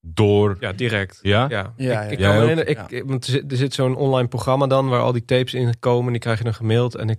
door? 0.00 0.56
Ja, 0.60 0.72
direct. 0.72 1.18
Ja? 1.22 1.46
Ja, 1.48 1.72
Ja, 1.76 2.02
ik, 2.02 2.10
ik 2.10 2.18
ja. 2.18 2.26
kan 2.28 2.34
me 2.36 2.40
herinneren, 2.40 2.70
ik, 2.70 2.90
ik- 2.90 3.04
want 3.06 3.24
er 3.26 3.30
zit, 3.30 3.50
er 3.50 3.56
zit 3.56 3.74
zo'n 3.74 3.96
online 3.96 4.28
programma 4.28 4.66
dan 4.66 4.88
waar 4.88 5.00
al 5.00 5.12
die 5.12 5.24
tapes 5.24 5.54
in 5.54 5.78
komen. 5.78 6.12
Die 6.12 6.20
krijg 6.20 6.38
je 6.38 6.44
dan 6.44 6.54
gemaild. 6.54 6.94
En 6.94 7.08
ik 7.10 7.18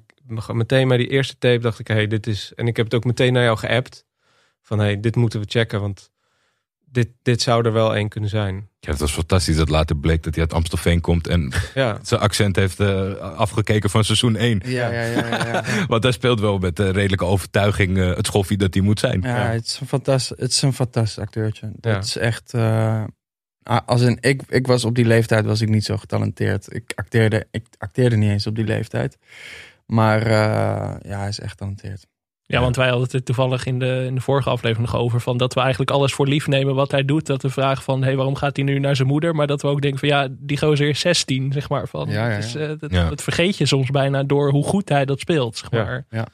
meteen 0.54 0.88
bij 0.88 0.98
die 0.98 1.08
eerste 1.10 1.38
tape 1.38 1.60
dacht 1.60 1.80
ik, 1.80 1.88
hey, 1.88 2.08
dit 2.08 2.28
is. 2.28 2.52
En 2.56 2.68
ik 2.68 2.76
heb 2.78 2.86
het 2.86 2.96
ook 2.96 3.04
meteen 3.06 3.34
naar 3.34 3.44
jou 3.44 3.58
geappt. 3.58 4.06
Van 4.62 4.80
hey, 4.80 5.00
dit 5.00 5.16
moeten 5.16 5.40
we 5.40 5.46
checken. 5.50 5.82
Want 5.82 6.12
dit, 6.92 7.08
dit 7.22 7.42
zou 7.42 7.66
er 7.66 7.74
wel 7.74 7.96
één 7.96 8.10
kunnen 8.10 8.30
zijn. 8.30 8.70
Ja, 8.80 8.92
het 8.92 9.00
was 9.00 9.12
fantastisch 9.12 9.56
dat 9.56 9.70
later 9.70 9.98
bleek 9.98 10.24
dat 10.24 10.34
hij 10.36 10.44
uit 10.44 10.54
Amstelveen 10.54 11.02
komt 11.02 11.28
en 11.28 11.54
Ja, 11.74 12.00
zijn 12.04 12.20
accent 12.22 12.56
heeft 12.56 12.80
eh, 12.80 13.14
afgekeken 13.16 13.90
van 13.90 14.04
seizoen 14.04 14.36
1. 14.36 14.62
Ja, 14.66 14.90
ja, 14.92 15.02
ja. 15.04 15.28
ja, 15.28 15.48
ja. 15.48 15.64
Want 15.88 16.04
hij 16.04 16.12
speelt 16.12 16.40
wel 16.40 16.58
met 16.58 16.80
eh, 16.80 16.90
redelijke 16.90 17.26
overtuiging 17.26 17.98
eh, 17.98 18.16
het 18.16 18.26
schoffie 18.26 18.58
dat 18.58 18.74
hij 18.74 18.84
moet 18.84 19.00
zijn. 19.00 19.22
Ja, 19.22 19.36
Het, 19.52 19.66
is 19.66 19.80
een 19.82 19.88
fantastisch, 19.88 20.38
het 20.40 20.50
is 20.52 20.62
een 20.62 20.74
fantastisch 20.74 21.20
acteurtje. 21.20 21.72
Dat 21.76 21.92
Ja. 21.94 22.00
is 22.00 22.18
echt. 22.18 22.54
als 23.86 24.02
in, 24.02 24.18
ik, 24.22 24.42
ik 24.48 24.68
was 24.68 24.86
op 24.86 24.96
die 24.96 25.06
leeftijd 25.06 25.46
was 25.46 25.62
ik 25.62 25.70
niet 25.70 25.86
zo 25.86 25.98
getalenteerd. 25.98 26.74
Ik 26.76 26.92
acteerde, 26.96 27.48
ik 27.52 27.66
acteerde 27.78 28.16
niet 28.16 28.30
eens 28.30 28.48
op 28.48 28.56
die 28.56 28.66
leeftijd. 28.66 29.18
Maar 29.90 30.22
eh, 30.22 30.96
ja, 31.12 31.20
hij 31.20 31.28
is 31.28 31.40
echt 31.40 31.58
talenteerd. 31.58 32.06
Ja, 32.44 32.62
want 32.62 32.76
wij 32.76 32.86
hadden 32.88 33.04
het 33.04 33.14
er 33.14 33.24
toevallig 33.24 33.66
in 33.66 33.80
de, 33.80 34.04
in 34.08 34.16
de 34.16 34.22
vorige 34.22 34.50
aflevering 34.50 34.92
nog 34.92 35.02
over. 35.02 35.22
Van 35.22 35.38
dat 35.38 35.54
we 35.54 35.60
eigenlijk 35.60 35.92
alles 35.92 36.14
voor 36.14 36.28
lief 36.28 36.48
nemen 36.48 36.76
wat 36.76 36.92
hij 36.92 37.06
doet. 37.06 37.26
Dat 37.26 37.42
we 37.42 37.50
vragen 37.50 37.84
van, 37.84 38.00
hé, 38.00 38.06
hey, 38.06 38.16
waarom 38.16 38.36
gaat 38.36 38.56
hij 38.56 38.66
nu 38.66 38.80
naar 38.80 38.96
zijn 38.96 39.08
moeder? 39.08 39.36
Maar 39.36 39.48
dat 39.48 39.62
we 39.62 39.68
ook 39.68 39.82
denken 39.82 40.00
van, 40.00 40.08
ja, 40.10 40.28
die 40.32 40.58
gozer 40.58 40.90
is 40.90 41.00
16, 41.00 41.52
zeg 41.52 41.70
maar. 41.70 41.88
Van, 41.88 42.10
Ja, 42.10 42.30
ja, 42.30 42.38
eh, 42.38 42.72
dat, 42.80 42.92
Ja. 42.92 43.10
dat 43.10 43.24
vergeet 43.24 43.58
je 43.58 43.66
soms 43.66 43.90
bijna 43.90 44.24
door 44.24 44.52
hoe 44.52 44.64
goed 44.64 44.90
hij 44.90 45.06
dat 45.06 45.20
speelt, 45.20 45.58
zeg 45.58 45.72
Ja. 45.72 45.84
maar. 45.84 46.06
Ja. 46.10 46.28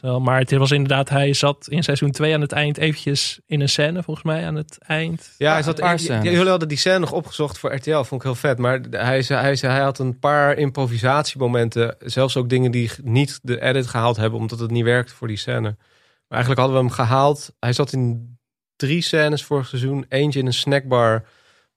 Wel, 0.00 0.20
Maar 0.20 0.38
het 0.38 0.50
was 0.50 0.70
inderdaad, 0.70 1.08
hij 1.08 1.32
zat 1.32 1.66
in 1.68 1.82
seizoen 1.82 2.10
2 2.10 2.34
aan 2.34 2.40
het 2.40 2.52
eind 2.52 2.78
eventjes 2.78 3.40
in 3.46 3.60
een 3.60 3.68
scène, 3.68 4.02
volgens 4.02 4.26
mij, 4.26 4.46
aan 4.46 4.54
het 4.54 4.78
eind. 4.78 5.34
ja 5.38 5.52
hij 5.52 5.62
zat, 5.62 5.78
een 5.78 5.84
paar 5.84 6.00
ja, 6.02 6.22
jullie 6.22 6.48
hadden 6.48 6.68
die 6.68 6.78
scène 6.78 6.98
nog 6.98 7.12
opgezocht 7.12 7.58
voor 7.58 7.74
RTL. 7.74 7.90
Vond 8.02 8.12
ik 8.12 8.22
heel 8.22 8.34
vet. 8.34 8.58
Maar 8.58 8.80
hij, 8.90 9.22
zei, 9.22 9.40
hij, 9.40 9.56
zei, 9.56 9.72
hij 9.72 9.82
had 9.82 9.98
een 9.98 10.18
paar 10.18 10.56
improvisatiemomenten. 10.58 11.96
Zelfs 11.98 12.36
ook 12.36 12.48
dingen 12.48 12.70
die 12.70 12.90
niet 13.02 13.38
de 13.42 13.60
edit 13.60 13.86
gehaald 13.86 14.16
hebben. 14.16 14.38
Omdat 14.38 14.58
het 14.58 14.70
niet 14.70 14.84
werkte 14.84 15.14
voor 15.14 15.28
die 15.28 15.36
scène. 15.36 15.76
Maar 16.28 16.40
eigenlijk 16.40 16.60
hadden 16.60 16.76
we 16.78 16.84
hem 16.86 16.94
gehaald. 16.94 17.54
Hij 17.58 17.72
zat 17.72 17.92
in 17.92 18.36
drie 18.76 19.02
scènes 19.02 19.44
vorig 19.44 19.66
seizoen. 19.66 20.04
Eentje 20.08 20.38
in 20.40 20.46
een 20.46 20.52
snackbar. 20.52 21.24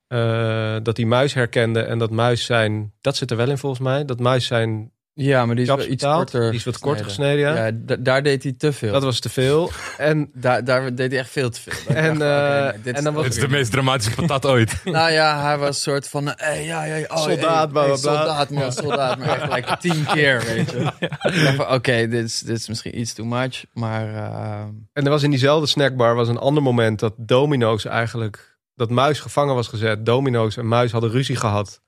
eh, 0.08 0.76
dat 0.84 0.96
die 0.96 1.06
muis 1.08 1.34
herkende. 1.34 1.82
En 1.82 1.98
dat 1.98 2.12
muis 2.12 2.46
zijn... 2.46 2.94
Dat 3.02 3.16
zit 3.16 3.32
er 3.32 3.38
wel 3.38 3.50
in 3.50 3.58
volgens 3.58 3.82
mij. 3.82 4.06
Dat 4.06 4.20
muis 4.20 4.46
zijn 4.46 4.92
Ja, 5.18 5.46
maar 5.46 5.56
die 5.56 5.64
is 5.64 5.70
wel 5.70 5.80
iets 5.80 5.88
betaald. 5.88 6.18
korter. 6.32 6.50
Die 6.50 6.60
is 6.60 6.66
wat 6.66 6.80
korter 6.80 7.04
gesneden. 7.06 7.38
gesneden, 7.48 7.62
ja. 7.64 7.66
Ja, 7.66 7.96
da- 7.96 7.96
daar 8.04 8.24
deed 8.24 8.44
hij 8.44 8.54
te 8.58 8.74
veel. 8.74 8.92
Dat 8.92 9.04
was 9.04 9.20
te 9.20 9.30
veel. 9.30 9.72
En, 9.98 10.30
daar, 10.34 10.64
daar 10.64 10.96
deed 10.96 11.12
hij 11.12 11.20
echt 11.20 11.30
veel 11.30 11.50
te 11.50 11.62
veel. 11.62 11.96
En, 11.96 12.22
eh, 12.22 12.70
dit 12.84 12.96
en 12.96 13.04
dan 13.04 13.14
was- 13.14 13.24
Het 13.24 13.34
is 13.36 13.40
de 13.40 13.48
meest 13.48 13.72
dramatische 13.72 14.12
patat 14.16 14.46
ooit. 14.54 14.82
Nou 14.84 15.12
ja, 15.12 15.42
hij 15.44 15.58
was 15.58 15.68
een 15.68 15.74
soort 15.74 16.10
van... 16.10 16.28
eh, 16.28 16.34
hey, 16.48 16.66
ja, 16.66 16.84
ja, 16.84 17.06
oh, 17.08 17.18
Soldaat, 17.18 17.72
hey. 17.74 17.96
Soldaat, 17.98 18.50
man, 18.50 18.72
soldaat. 18.72 19.18
Maar 19.18 19.28
echt 19.30 19.42
gelijk 19.44 19.80
tien 19.80 20.06
keer, 20.06 20.44
weet 20.46 20.72
je. 20.72 21.66
Oké, 21.70 22.08
dit, 22.08 22.24
is, 22.26 22.40
dit 22.40 22.58
is 22.58 22.68
misschien 22.68 23.00
iets 23.00 23.14
too 23.14 23.26
much. 23.26 23.64
Maar 23.74 24.14
eh, 24.16 24.60
en 24.94 25.04
er 25.04 25.10
was 25.10 25.24
in 25.24 25.30
diezelfde 25.30 25.68
snackbar 25.68 26.16
was 26.16 26.28
een 26.28 26.38
ander 26.38 26.64
moment 26.64 27.00
dat 27.00 27.14
Domino's 27.18 27.86
eigenlijk... 27.86 28.54
Dat 28.78 28.90
Muis 28.90 29.20
gevangen 29.20 29.56
was 29.56 29.68
gezet. 29.68 30.06
Domino's 30.06 30.58
en 30.58 30.68
Muis 30.68 30.92
hadden 30.92 31.12
ruzie 31.12 31.36
gehad. 31.36 31.82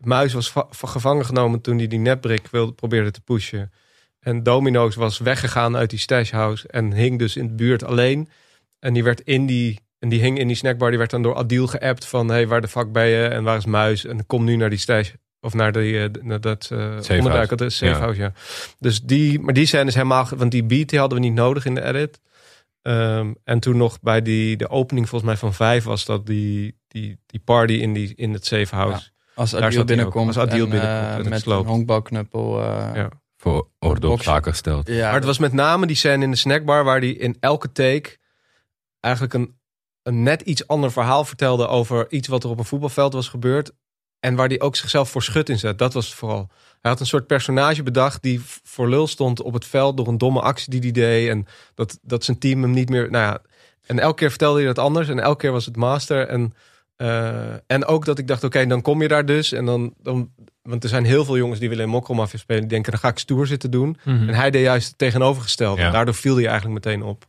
Muis 0.00 0.32
was 0.32 0.50
va- 0.50 0.66
va- 0.70 0.88
gevangen 0.88 1.24
genomen 1.24 1.60
toen 1.60 1.78
hij 1.78 1.86
die 1.86 1.98
netbrick 1.98 2.46
wilde, 2.50 2.72
probeerde 2.72 3.10
te 3.10 3.20
pushen. 3.20 3.72
En 4.20 4.42
Domino's 4.42 4.94
was 4.94 5.18
weggegaan 5.18 5.76
uit 5.76 5.90
die 5.90 5.98
stashhouse 5.98 6.68
en 6.68 6.92
hing 6.92 7.18
dus 7.18 7.36
in 7.36 7.46
de 7.46 7.54
buurt 7.54 7.84
alleen. 7.84 8.28
En 8.78 8.92
die 8.94 9.04
werd 9.04 9.20
in 9.20 9.46
die... 9.46 9.80
En 9.98 10.08
die 10.08 10.20
hing 10.20 10.38
in 10.38 10.46
die 10.46 10.56
snackbar, 10.56 10.88
die 10.88 10.98
werd 10.98 11.10
dan 11.10 11.22
door 11.22 11.34
Adil 11.36 11.66
geappt 11.66 12.04
van... 12.06 12.28
hey, 12.28 12.46
waar 12.46 12.60
de 12.60 12.68
fuck 12.68 12.92
ben 12.92 13.06
je 13.06 13.26
en 13.26 13.42
waar 13.42 13.56
is 13.56 13.64
Muis? 13.64 14.04
En 14.04 14.26
kom 14.26 14.44
nu 14.44 14.56
naar 14.56 14.70
die 14.70 14.78
stash... 14.78 15.10
Of 15.40 15.54
naar, 15.54 15.72
die, 15.72 16.02
eh, 16.02 16.22
naar 16.22 16.40
dat 16.40 16.68
eh 16.72 16.78
Safe 16.78 17.12
onderduik, 17.16 17.32
house. 17.34 17.56
dat 17.56 17.60
is 17.60 17.76
safe 17.76 17.92
Ja. 17.92 17.98
house, 17.98 18.20
ja. 18.20 18.32
Dus 18.78 19.00
die, 19.00 19.38
maar 19.40 19.54
die 19.54 19.66
scène 19.66 19.84
is 19.86 19.94
helemaal... 19.94 20.28
Want 20.36 20.50
die 20.50 20.64
beat 20.64 20.88
die 20.88 20.98
hadden 20.98 21.18
we 21.18 21.24
niet 21.24 21.34
nodig 21.34 21.64
in 21.64 21.74
de 21.74 21.82
edit. 21.84 22.20
Ehm, 22.82 23.32
en 23.44 23.60
toen 23.60 23.76
nog 23.76 24.00
bij 24.00 24.22
die, 24.22 24.56
de 24.56 24.68
opening 24.68 25.08
volgens 25.08 25.30
mij 25.30 25.38
van 25.40 25.54
vijf 25.54 25.84
was 25.84 26.04
dat 26.04 26.26
die, 26.26 26.76
die, 26.88 27.18
die 27.26 27.40
party 27.44 27.72
in, 27.72 27.92
die, 27.92 28.12
in 28.16 28.32
het 28.32 28.46
safe 28.46 28.74
house. 28.74 29.10
Als 29.38 29.50
Daar 29.50 29.62
Adil 29.62 29.84
binnenkomt. 29.84 30.26
Als 30.26 30.38
Adil 30.38 30.64
en, 30.64 30.70
binnenkomt 30.70 31.02
eh, 31.02 31.14
en 31.24 31.28
met 31.28 31.46
een 31.46 31.66
honkbalknuppel... 31.66 32.62
eh, 32.62 32.90
Ja. 32.94 33.08
Voor 33.36 33.68
orde 33.78 34.08
op 34.08 34.22
zaken 34.22 34.50
gesteld. 34.50 34.88
ja, 34.88 35.04
maar 35.04 35.14
het 35.14 35.24
was 35.24 35.38
met 35.38 35.52
name 35.52 35.86
die 35.86 35.96
scène 35.96 36.24
in 36.24 36.30
de 36.30 36.36
snackbar 36.36 36.84
waar 36.84 36.98
hij 36.98 37.10
in 37.10 37.36
elke 37.40 37.72
take 37.72 38.16
eigenlijk 39.00 39.34
een, 39.34 39.58
een 40.02 40.22
net 40.22 40.40
iets 40.40 40.66
ander 40.66 40.92
verhaal 40.92 41.24
vertelde 41.24 41.66
over 41.66 42.10
iets 42.10 42.28
wat 42.28 42.44
er 42.44 42.50
op 42.50 42.58
een 42.58 42.64
voetbalveld 42.64 43.12
was 43.12 43.28
gebeurd. 43.28 43.72
En 44.20 44.34
waar 44.34 44.48
hij 44.48 44.60
ook 44.60 44.76
zichzelf 44.76 45.10
voor 45.10 45.22
schut 45.22 45.48
in 45.48 45.58
zet. 45.58 45.78
Dat 45.78 45.92
was 45.92 46.06
het 46.06 46.14
vooral. 46.14 46.48
Hij 46.80 46.90
had 46.90 47.00
een 47.00 47.06
soort 47.06 47.26
personage 47.26 47.82
bedacht 47.82 48.22
die 48.22 48.40
voor 48.62 48.88
lul 48.88 49.06
stond 49.06 49.42
op 49.42 49.52
het 49.52 49.64
veld 49.64 49.96
door 49.96 50.08
een 50.08 50.18
domme 50.18 50.40
actie 50.40 50.70
die 50.70 50.80
hij 50.80 50.90
deed. 50.90 51.28
En 51.28 51.46
dat, 51.74 51.98
dat 52.02 52.24
zijn 52.24 52.38
team 52.38 52.62
hem 52.62 52.70
niet 52.70 52.88
meer. 52.88 53.10
Nou 53.10 53.24
ja, 53.24 53.40
en 53.86 53.98
elke 53.98 54.16
keer 54.16 54.28
vertelde 54.30 54.58
hij 54.58 54.66
dat 54.66 54.78
anders. 54.78 55.08
En 55.08 55.18
elke 55.20 55.38
keer 55.38 55.52
was 55.52 55.66
het 55.66 55.76
master. 55.76 56.28
En, 56.28 56.52
eh, 56.98 57.52
en 57.66 57.84
ook 57.84 58.04
dat 58.04 58.18
ik 58.18 58.26
dacht: 58.26 58.44
oké, 58.44 58.66
dan 58.66 58.82
kom 58.82 59.02
je 59.02 59.08
daar 59.08 59.26
dus. 59.26 59.52
En 59.52 59.64
dan, 59.64 59.94
dan. 60.02 60.30
Want 60.62 60.82
er 60.82 60.88
zijn 60.88 61.04
heel 61.04 61.24
veel 61.24 61.36
jongens 61.36 61.60
die 61.60 61.68
willen 61.68 61.84
in 61.84 61.90
Mokromafia 61.90 62.38
spelen. 62.38 62.60
Die 62.60 62.70
denken: 62.70 62.90
dan 62.92 63.00
ga 63.00 63.08
ik 63.08 63.18
stoer 63.18 63.46
zitten 63.46 63.70
doen. 63.70 63.96
Mhm. 64.04 64.28
En 64.28 64.34
hij 64.34 64.50
deed 64.50 64.62
juist 64.62 64.88
het 64.88 64.98
tegenovergestelde. 64.98 65.82
Ja. 65.82 65.90
Daardoor 65.90 66.14
viel 66.14 66.36
hij 66.36 66.46
eigenlijk 66.46 66.84
meteen 66.84 67.02
op. 67.02 67.26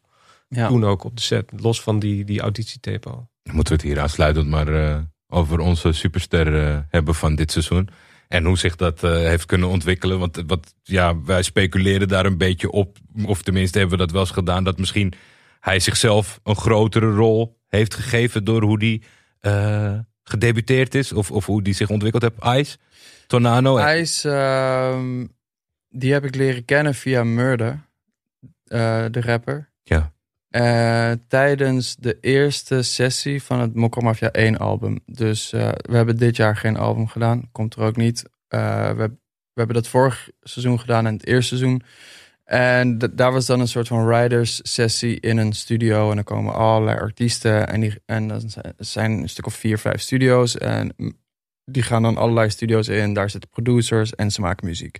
ja. 0.47 0.67
Toen 0.67 0.85
ook 0.85 1.03
op 1.03 1.15
de 1.15 1.21
set. 1.21 1.51
Los 1.55 1.81
van 1.81 1.99
die, 1.99 2.25
die 2.25 2.41
auditietape 2.41 3.09
al. 3.09 3.29
Dan 3.43 3.55
moeten 3.55 3.75
we 3.75 3.81
het 3.81 3.91
hier 3.91 4.01
aansluitend 4.01 4.47
maar 4.47 4.67
eh, 4.67 4.97
over 5.27 5.59
onze 5.59 5.91
superster 5.91 6.67
eh, 6.67 6.79
hebben 6.89 7.15
van 7.15 7.35
dit 7.35 7.51
seizoen. 7.51 7.89
En 8.27 8.45
hoe 8.45 8.57
zich 8.57 8.75
dat 8.75 9.03
eh, 9.03 9.11
heeft 9.11 9.45
kunnen 9.45 9.69
ontwikkelen. 9.69 10.19
Want 10.19 10.43
wat, 10.47 10.73
ja, 10.83 11.21
wij 11.21 11.43
speculeren 11.43 12.07
daar 12.07 12.25
een 12.25 12.37
beetje 12.37 12.71
op. 12.71 12.97
Of 13.25 13.41
tenminste 13.41 13.79
hebben 13.79 13.97
we 13.97 14.03
dat 14.03 14.13
wel 14.13 14.21
eens 14.21 14.31
gedaan. 14.31 14.63
Dat 14.63 14.77
misschien 14.77 15.13
hij 15.59 15.79
zichzelf 15.79 16.39
een 16.43 16.55
grotere 16.55 17.11
rol 17.11 17.59
heeft 17.67 17.93
gegeven. 17.93 18.43
Door 18.43 18.61
hoe 18.61 18.79
die 18.79 19.03
eh, 19.39 19.99
gedebuteerd 20.23 20.95
is. 20.95 21.13
Of, 21.13 21.31
of 21.31 21.45
hoe 21.45 21.61
die 21.61 21.73
zich 21.73 21.89
ontwikkeld 21.89 22.23
heeft. 22.23 22.59
Ice, 22.59 22.77
Tornado. 23.27 23.77
Ice, 23.77 24.29
ehm, 24.29 25.25
die 25.89 26.13
heb 26.13 26.25
ik 26.25 26.35
leren 26.35 26.65
kennen 26.65 26.95
via 26.95 27.23
Murder, 27.23 27.87
eh, 28.65 29.05
de 29.11 29.21
rapper. 29.21 29.69
Ja. 29.83 30.11
Eh, 30.49 31.11
tijdens 31.27 31.95
de 31.95 32.17
eerste 32.21 32.81
sessie 32.81 33.43
van 33.43 33.59
het 33.59 33.75
Mokromafia 33.75 34.29
1 34.31 34.57
album. 34.57 34.99
Dus 35.05 35.49
we 35.51 35.95
hebben 35.95 36.17
dit 36.17 36.35
jaar 36.35 36.55
geen 36.55 36.77
album 36.77 37.07
gedaan. 37.07 37.49
Komt 37.51 37.75
er 37.75 37.81
ook 37.81 37.95
niet. 37.95 38.23
We, 38.47 38.93
we 39.53 39.65
hebben 39.65 39.75
dat 39.75 39.87
vorig 39.87 40.29
seizoen 40.41 40.79
gedaan 40.79 41.05
en 41.05 41.13
het 41.13 41.25
eerste 41.25 41.57
seizoen. 41.57 41.83
En 42.49 42.97
daar 43.13 43.31
was 43.31 43.45
dan 43.45 43.59
een 43.59 43.67
soort 43.67 43.87
van 43.87 44.05
writers 44.05 44.59
sessie 44.63 45.19
in 45.19 45.37
een 45.37 45.53
studio. 45.53 46.09
En 46.09 46.15
dan 46.15 46.23
komen 46.23 46.53
allerlei 46.53 46.97
artiesten. 46.99 47.67
En, 47.67 47.79
die, 47.79 47.93
en 48.05 48.27
dan 48.27 48.41
zijn- 48.77 49.11
een 49.21 49.29
stuk 49.29 49.45
of 49.45 49.53
vier, 49.53 49.77
vijf 49.77 50.01
studio's. 50.01 50.57
En 50.57 50.95
die 51.65 51.83
gaan 51.83 52.01
dan 52.01 52.17
allerlei 52.17 52.49
studio's 52.49 52.87
in. 52.87 53.13
Daar 53.13 53.29
zitten 53.29 53.49
producers 53.49 54.15
en 54.15 54.31
ze 54.31 54.41
maken 54.41 54.67
muziek. 54.67 54.97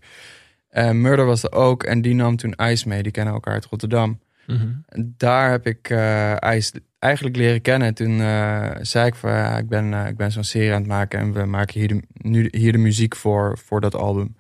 En 0.70 1.02
Murder 1.02 1.26
was 1.26 1.44
er 1.44 1.52
ook. 1.52 1.84
En 1.84 2.02
die 2.02 2.16
nam 2.16 2.36
toen 2.36 2.54
Ice 2.64 2.88
mee. 2.88 3.04
Die 3.04 3.12
kennen 3.12 3.34
elkaar 3.34 3.54
uit 3.54 3.66
Rotterdam. 3.66 4.20
Mhm. 4.48 4.68
En 4.88 5.14
daar 5.18 5.52
heb 5.52 5.68
ik 5.68 5.90
eh 5.90 6.44
IJs 6.44 6.72
eigenlijk 7.00 7.36
leren 7.36 7.62
kennen. 7.62 7.88
En 7.88 7.94
toen 7.94 8.20
eh, 8.22 8.70
zei 8.82 9.08
ik 9.08 9.16
van 9.16 9.30
ja, 9.32 9.58
ik 9.58 9.68
ben, 9.70 9.94
eh, 9.94 10.08
ik 10.08 10.18
ben 10.18 10.32
zo'n 10.32 10.44
serie 10.44 10.72
aan 10.72 10.80
het 10.80 10.88
maken 10.88 11.20
en 11.20 11.34
we 11.34 11.46
maken 11.46 11.80
hier 11.80 11.88
de, 11.88 12.02
nu, 12.14 12.48
hier 12.52 12.72
de 12.72 12.78
muziek 12.78 13.16
voor, 13.16 13.58
voor 13.66 13.82
dat 13.82 13.96
album. 13.96 14.36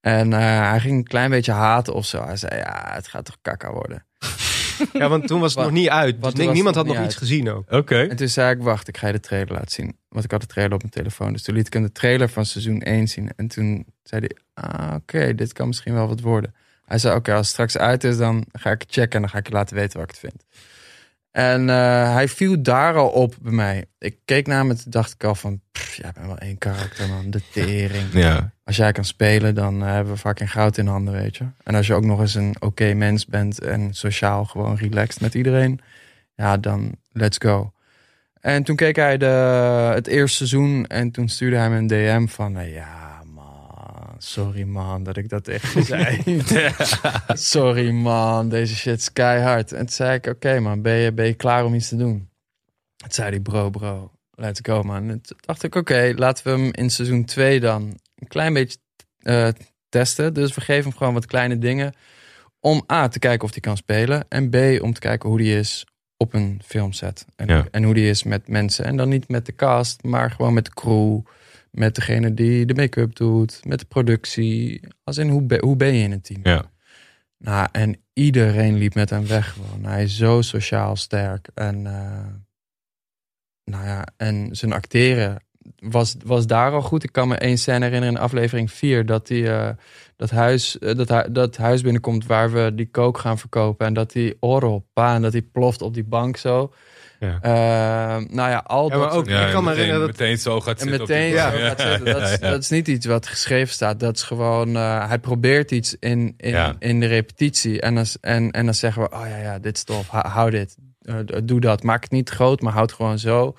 En 0.00 0.32
eh, 0.32 0.70
hij 0.70 0.80
ging 0.80 0.96
een 0.96 1.04
klein 1.04 1.30
beetje 1.30 1.52
haten 1.52 1.94
of 1.94 2.06
zo. 2.06 2.24
Hij 2.24 2.36
zei 2.36 2.56
ja, 2.56 2.88
het 2.92 3.08
gaat 3.08 3.24
toch 3.24 3.36
kakka 3.42 3.72
worden. 3.72 4.06
Ja, 4.92 5.08
want 5.08 5.26
toen 5.26 5.40
was 5.40 5.50
het 5.54 5.58
Wat- 5.62 5.72
nog 5.72 5.80
niet 5.80 5.88
uit. 5.88 6.22
Dus 6.36 6.46
niemand 6.52 6.74
had 6.74 6.86
nog 6.86 7.04
iets 7.04 7.14
gezien 7.16 7.50
ook. 7.50 7.72
Oké. 7.72 8.02
En 8.06 8.16
toen 8.16 8.28
zei 8.28 8.50
ik 8.56 8.62
wacht, 8.62 8.88
ik 8.88 8.96
ga 8.96 9.06
je 9.06 9.12
de 9.12 9.20
trailer 9.20 9.52
laten 9.52 9.70
zien. 9.70 9.96
Want 10.08 10.24
ik 10.24 10.30
had 10.30 10.40
de 10.40 10.46
trailer 10.46 10.74
op 10.74 10.80
mijn 10.80 10.92
telefoon. 10.92 11.32
Dus 11.32 11.42
toen 11.42 11.54
liet 11.54 11.66
ik 11.66 11.72
hem 11.72 11.82
de 11.82 11.92
trailer 11.92 12.28
van 12.28 12.44
seizoen 12.46 12.80
1 12.80 13.08
zien. 13.08 13.32
En 13.36 13.48
toen 13.48 13.86
zei 14.02 14.20
hij, 14.26 14.36
ah 14.64 14.94
oké, 14.94 15.34
dit 15.34 15.52
kan 15.52 15.66
misschien 15.66 15.94
wel 15.94 16.08
wat 16.08 16.20
worden. 16.20 16.54
Hij 16.84 16.98
zei 16.98 17.16
oké, 17.16 17.30
als 17.30 17.40
het 17.40 17.48
straks 17.48 17.76
uit 17.78 18.04
is, 18.04 18.16
dan 18.16 18.44
ga 18.52 18.70
ik 18.70 18.80
het 18.80 18.92
checken 18.92 19.12
en 19.14 19.20
dan 19.20 19.30
ga 19.30 19.38
ik 19.38 19.46
je 19.46 19.52
laten 19.52 19.76
weten 19.76 20.00
wat 20.00 20.08
ik 20.08 20.16
het 20.20 20.30
vind. 20.30 20.44
En 21.30 21.70
eh, 21.70 22.12
hij 22.12 22.28
viel 22.28 22.62
daar 22.62 22.94
al 22.94 23.08
op 23.08 23.34
bij 23.40 23.52
mij. 23.52 23.84
Ik 23.98 24.16
keek 24.24 24.46
naar 24.46 24.58
hem 24.58 24.70
en 24.70 24.76
toen 24.76 24.90
dacht 24.90 25.12
ik 25.12 25.24
al 25.24 25.34
van, 25.34 25.60
pff, 25.72 25.94
jij 25.94 26.10
bent 26.14 26.26
wel 26.26 26.38
één 26.38 26.58
karakter 26.58 27.08
man, 27.08 27.30
de 27.30 27.42
tering. 27.52 28.12
Ja. 28.12 28.50
Als 28.64 28.76
jij 28.76 28.92
kan 28.92 29.04
spelen, 29.04 29.54
dan 29.54 29.82
eh, 29.82 29.92
hebben 29.92 30.12
we 30.12 30.18
fucking 30.18 30.50
goud 30.50 30.76
in 30.76 30.86
handen, 30.86 31.14
weet 31.14 31.36
je. 31.36 31.44
En 31.62 31.74
als 31.74 31.86
je 31.86 31.94
ook 31.94 32.04
nog 32.04 32.20
eens 32.20 32.34
een 32.34 32.56
oké 32.60 32.94
mens 32.94 33.26
bent 33.26 33.60
en 33.60 33.94
sociaal 33.94 34.44
gewoon 34.44 34.76
relaxed 34.76 35.20
met 35.20 35.34
iedereen, 35.34 35.80
ja, 36.34 36.56
dan 36.56 36.94
let's 37.12 37.38
go. 37.38 37.72
En 38.40 38.62
toen 38.62 38.76
keek 38.76 38.96
hij 38.96 39.16
de, 39.16 39.26
het 39.94 40.06
eerste 40.06 40.36
seizoen 40.36 40.86
en 40.86 41.10
toen 41.10 41.28
stuurde 41.28 41.56
hij 41.56 41.70
me 41.70 41.76
een 41.76 41.86
DM 41.86 42.26
van, 42.26 42.68
ja 42.68 43.17
sorry 44.18 44.62
man 44.62 45.02
dat 45.02 45.16
ik 45.16 45.28
dat 45.28 45.48
echt 45.48 45.84
zei. 45.86 46.22
sorry 47.52 47.90
man, 47.90 48.48
deze 48.48 48.76
shit 48.76 48.98
is 48.98 49.12
keihard. 49.12 49.72
En 49.72 49.78
toen 49.78 49.88
zei 49.94 50.14
ik, 50.14 50.26
oké 50.26 50.60
man, 50.60 50.82
ben 50.82 50.94
je, 50.94 51.12
ben 51.12 51.26
je 51.26 51.34
klaar 51.34 51.64
om 51.64 51.74
iets 51.74 51.88
te 51.88 51.96
doen? 51.96 52.28
Toen 52.96 53.10
zei 53.12 53.30
hij, 53.30 53.40
bro, 53.40 53.70
bro, 53.70 54.10
let's 54.30 54.60
go 54.62 54.82
man. 54.82 55.08
En 55.10 55.20
toen 55.20 55.38
dacht 55.40 55.62
ik, 55.62 55.74
oké, 55.74 56.12
laten 56.16 56.44
we 56.44 56.50
hem 56.50 56.72
in 56.72 56.90
seizoen 56.90 57.24
2 57.24 57.60
dan 57.60 57.82
een 58.14 58.28
klein 58.28 58.52
beetje 58.52 58.78
eh, 59.18 59.48
testen. 59.88 60.34
Dus 60.34 60.54
we 60.54 60.60
geven 60.60 60.88
hem 60.90 60.98
gewoon 60.98 61.14
wat 61.14 61.26
kleine 61.26 61.58
dingen. 61.58 61.94
Om 62.60 62.84
A, 62.92 63.08
te 63.08 63.18
kijken 63.18 63.44
of 63.44 63.50
hij 63.52 63.60
kan 63.60 63.76
spelen. 63.76 64.24
En 64.28 64.50
B, 64.50 64.82
om 64.82 64.92
te 64.92 65.00
kijken 65.00 65.28
hoe 65.28 65.38
die 65.38 65.58
is 65.58 65.86
op 66.16 66.34
een 66.34 66.60
filmset. 66.64 67.24
En, 67.36 67.46
Ja. 67.46 67.66
en 67.70 67.82
hoe 67.84 67.94
die 67.94 68.08
is 68.08 68.22
met 68.22 68.48
mensen. 68.48 68.84
En 68.84 68.96
dan 68.96 69.08
niet 69.08 69.28
met 69.28 69.46
de 69.46 69.54
cast, 69.54 70.02
maar 70.02 70.30
gewoon 70.30 70.54
met 70.54 70.64
de 70.64 70.74
crew. 70.74 71.18
Met 71.70 71.94
degene 71.94 72.34
die 72.34 72.66
de 72.66 72.74
make-up 72.74 73.14
doet. 73.16 73.60
Met 73.64 73.78
de 73.78 73.84
productie. 73.86 74.80
Als 75.04 75.16
in, 75.18 75.28
hoe, 75.28 75.42
be- 75.42 75.60
hoe 75.60 75.76
ben 75.76 75.94
je 75.94 76.02
in 76.02 76.12
een 76.12 76.20
team? 76.20 76.40
Ja. 76.42 76.70
Nou, 77.38 77.68
en 77.72 78.00
iedereen 78.12 78.76
liep 78.76 78.94
met 78.94 79.10
hem 79.10 79.26
weg 79.26 79.52
gewoon. 79.52 79.84
Hij 79.84 80.02
is 80.02 80.16
zo 80.16 80.42
sociaal 80.42 80.96
sterk. 80.96 81.48
En, 81.54 81.86
eh, 81.86 82.26
nou 83.64 83.84
ja, 83.86 84.06
en 84.16 84.48
zijn 84.56 84.72
acteren 84.72 85.42
was, 85.78 86.16
was 86.24 86.46
daar 86.46 86.72
al 86.72 86.82
goed. 86.82 87.04
Ik 87.04 87.12
kan 87.12 87.28
me 87.28 87.36
één 87.36 87.58
scène 87.58 87.84
herinneren 87.84 88.14
in 88.14 88.20
aflevering 88.20 88.72
4... 88.72 89.06
dat 89.06 89.28
hij 89.28 89.58
eh, 89.58 89.74
dat, 90.16 90.30
huis, 90.30 90.78
eh, 90.78 90.96
dat, 90.96 91.08
hu- 91.08 91.32
dat 91.32 91.56
huis 91.56 91.82
binnenkomt 91.82 92.26
waar 92.26 92.52
we 92.52 92.72
die 92.74 92.90
kook 92.90 93.18
gaan 93.18 93.38
verkopen... 93.38 93.86
en 93.86 93.94
dat 93.94 94.14
oren 94.40 94.70
op 94.70 94.86
pa 94.92 95.14
en 95.14 95.22
dat 95.22 95.32
hij 95.32 95.42
ploft 95.42 95.82
op 95.82 95.94
die 95.94 96.04
bank 96.04 96.36
zo. 96.36 96.72
Ja. 97.20 97.38
Eh, 97.42 98.24
nou 98.30 98.50
ja, 98.50 98.62
al 98.66 98.88
Ja, 98.90 98.96
maar 98.96 99.06
dat 99.08 99.16
ook- 99.16 99.28
soort- 99.28 99.40
Ik 99.46 99.50
kan 99.52 99.64
me 99.64 99.70
meteen, 99.70 99.74
herinneren 99.84 100.00
dat- 100.06 100.18
meteen 100.18 100.38
zo 100.38 100.60
gaat 100.60 100.80
en 100.80 100.88
zitten. 100.88 101.00
op 101.02 101.08
meteen 101.08 101.30
zo 101.32 101.38
gaat 101.38 101.80
zitten. 101.80 102.04
Dat, 102.04 102.22
is, 102.22 102.30
ja, 102.30 102.36
ja. 102.40 102.50
dat 102.50 102.62
is 102.62 102.68
niet 102.68 102.88
iets 102.88 103.06
wat 103.06 103.26
geschreven 103.26 103.74
staat. 103.74 104.00
Dat 104.00 104.16
is 104.16 104.22
gewoon, 104.22 104.76
eh, 104.76 105.08
hij 105.08 105.18
probeert 105.18 105.70
iets 105.70 105.96
in, 106.00 106.34
in, 106.36 106.50
Ja. 106.50 106.74
in 106.78 107.00
de 107.00 107.06
repetitie. 107.06 107.80
En 107.80 107.94
dan, 107.94 108.04
en, 108.20 108.50
en 108.50 108.64
dan 108.64 108.74
zeggen 108.74 109.02
we, 109.02 109.10
oh 109.10 109.26
ja, 109.28 109.36
ja, 109.36 109.58
dit 109.58 109.76
is 109.76 109.84
tof. 109.84 110.08
Hou, 110.08 110.50
dit. 110.50 110.76
Eh, 111.02 111.14
doe 111.44 111.60
dat. 111.60 111.82
Maak 111.82 112.02
het 112.02 112.10
niet 112.12 112.30
groot, 112.30 112.60
maar 112.60 112.72
houd 112.72 112.88
het 112.90 112.96
gewoon 112.98 113.18
zo. 113.18 113.54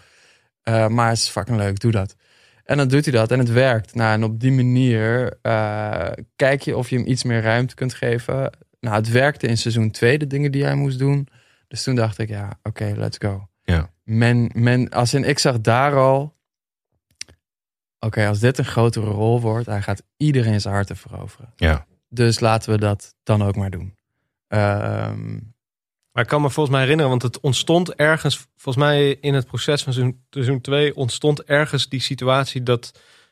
Eh, 0.63 0.87
maar 0.87 1.09
het 1.09 1.17
is 1.17 1.29
fucking 1.29 1.57
leuk, 1.57 1.79
doe 1.79 1.91
dat. 1.91 2.15
En 2.63 2.77
dan 2.77 2.87
doet 2.87 3.05
hij 3.05 3.13
dat 3.13 3.31
en 3.31 3.39
het 3.39 3.51
werkt. 3.51 3.95
Nou, 3.95 4.13
en 4.13 4.23
op 4.23 4.39
die 4.39 4.51
manier 4.51 5.37
eh, 5.41 6.07
kijk 6.35 6.61
je 6.61 6.77
of 6.77 6.89
je 6.89 6.95
hem 6.97 7.07
iets 7.07 7.23
meer 7.23 7.41
ruimte 7.41 7.75
kunt 7.75 7.93
geven. 7.93 8.51
Nou, 8.79 8.95
het 8.95 9.09
werkte 9.11 9.47
in 9.47 9.57
seizoen 9.57 9.91
2, 9.91 10.17
de 10.17 10.27
dingen 10.27 10.51
die 10.51 10.63
hij 10.63 10.75
moest 10.75 10.99
doen. 10.99 11.27
Dus 11.67 11.83
toen 11.83 11.95
dacht 11.95 12.17
ik, 12.17 12.29
ja, 12.29 12.59
oké, 12.63 12.93
let's 12.97 13.17
go. 13.17 13.48
Ja. 13.69 13.89
Men, 14.03 14.51
men, 14.53 14.89
als 14.89 15.13
in, 15.13 15.23
ik 15.23 15.39
zag 15.39 15.61
daar 15.61 15.95
al 15.95 16.35
oké, 17.99 18.27
als 18.27 18.39
dit 18.39 18.57
een 18.57 18.65
grotere 18.65 19.09
rol 19.09 19.41
wordt, 19.41 19.65
hij 19.65 19.81
gaat 19.81 20.03
iedereen 20.17 20.61
zijn 20.61 20.73
harten 20.73 20.95
veroveren. 20.97 21.53
Ja. 21.55 21.85
Dus 22.09 22.39
laten 22.39 22.71
we 22.71 22.77
dat 22.77 23.15
dan 23.23 23.43
ook 23.43 23.55
maar 23.55 23.69
doen. 23.69 23.95
Ehm, 24.47 25.37
Maar 26.11 26.23
ik 26.23 26.29
kan 26.29 26.41
me 26.41 26.49
volgens 26.49 26.75
mij 26.75 26.81
herinneren, 26.83 27.09
want 27.11 27.21
het 27.21 27.39
ontstond 27.39 27.93
ergens, 27.95 28.47
volgens 28.55 28.85
mij 28.85 29.09
in 29.11 29.33
het 29.33 29.45
proces 29.45 29.83
van 29.83 29.93
seizoen- 29.93 30.23
seizoen 30.29 30.61
2, 30.61 30.95
ontstond 30.95 31.43
ergens 31.43 31.89
die 31.89 31.99
situatie 31.99 32.63
dat 32.63 32.91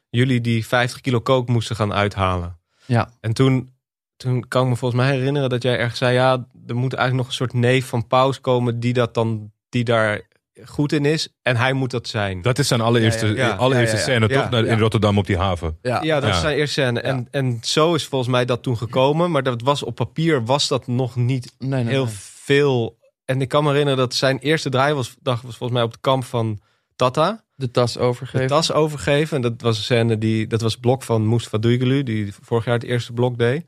jullie 0.10 0.42
die 0.42 0.66
50 0.68 1.02
kilo 1.02 1.20
kook 1.22 1.48
moesten 1.48 1.76
gaan 1.76 1.94
uithalen. 1.94 2.58
Ja. 2.86 3.10
En 3.20 3.34
toen, 3.34 3.74
toen 4.18 4.48
kan 4.48 4.64
ik 4.64 4.70
me 4.70 4.76
volgens 4.76 5.02
mij 5.02 5.12
herinneren 5.12 5.50
dat 5.50 5.64
jij 5.64 5.78
ergens 5.78 5.98
zei, 6.00 6.14
ja, 6.14 6.48
er 6.68 6.76
moet 6.76 6.94
eigenlijk 6.94 7.14
nog 7.14 7.28
een 7.28 7.34
soort 7.48 7.54
neef 7.54 7.86
van 7.86 8.08
Paus 8.08 8.42
komen 8.42 8.80
die 8.80 8.94
dat 8.94 9.14
dan, 9.14 9.52
die 9.70 9.84
daar 9.84 10.22
goed 10.66 10.92
in 10.92 11.06
is. 11.06 11.30
En 11.42 11.56
hij 11.56 11.74
moet 11.74 11.92
dat 11.92 12.08
zijn. 12.08 12.42
Dat 12.42 12.60
is 12.60 12.68
zijn 12.68 12.82
allereerste, 12.82 13.28
Ja, 13.28 13.34
ja, 13.34 13.48
ja. 13.48 13.56
allereerste 13.56 13.96
Ja, 13.98 14.02
ja, 14.02 14.08
ja. 14.12 14.20
scène, 14.28 14.34
Ja, 14.34 14.50
toch? 14.50 14.60
In. 14.72 14.80
Rotterdam 14.80 15.18
op 15.18 15.26
die 15.28 15.38
haven. 15.38 15.78
ja, 15.82 16.02
Ja, 16.04 16.20
dat 16.20 16.30
Ja. 16.30 16.36
is 16.36 16.42
zijn 16.42 16.58
eerste 16.58 16.82
scène. 16.82 17.00
En, 17.02 17.28
en 17.32 17.58
zo 17.62 17.94
is 17.94 18.06
volgens 18.06 18.32
mij 18.32 18.46
dat 18.46 18.64
toen 18.64 18.78
gekomen. 18.78 19.32
Maar 19.32 19.44
dat 19.44 19.62
was 19.62 19.84
op 19.84 19.96
papier 19.96 20.46
was 20.46 20.68
dat 20.68 20.88
nog 20.88 21.16
niet 21.16 21.54
nee, 21.60 21.84
nee, 21.84 21.94
heel 21.94 22.06
nee. 22.06 22.14
veel. 22.18 22.98
En 23.26 23.42
ik 23.42 23.48
kan 23.50 23.64
me 23.64 23.70
herinneren 23.70 24.00
dat 24.00 24.14
zijn 24.14 24.38
eerste 24.40 24.70
draaidag 24.70 25.16
was 25.24 25.38
volgens 25.42 25.72
mij 25.72 25.82
op 25.84 25.92
het 25.92 26.02
kamp 26.02 26.24
van 26.24 26.60
Tata. 26.96 27.46
De 27.56 27.72
tas 27.72 27.94
De 27.94 28.00
overgeven. 28.00 28.48
tas 28.48 28.72
overgeven. 28.72 29.36
En 29.36 29.42
dat 29.42 29.62
was 29.62 29.78
een 29.78 29.84
scène 29.84 30.18
die, 30.18 30.48
dat 30.48 30.62
was 30.62 30.72
het 30.72 30.82
blok 30.82 31.04
van 31.04 31.30
Mustafa 31.30 31.58
Duygulu, 31.58 32.04
die 32.04 32.34
vorig 32.42 32.66
jaar 32.66 32.74
het 32.74 32.84
eerste 32.84 33.14
blok 33.14 33.38
deed. 33.38 33.66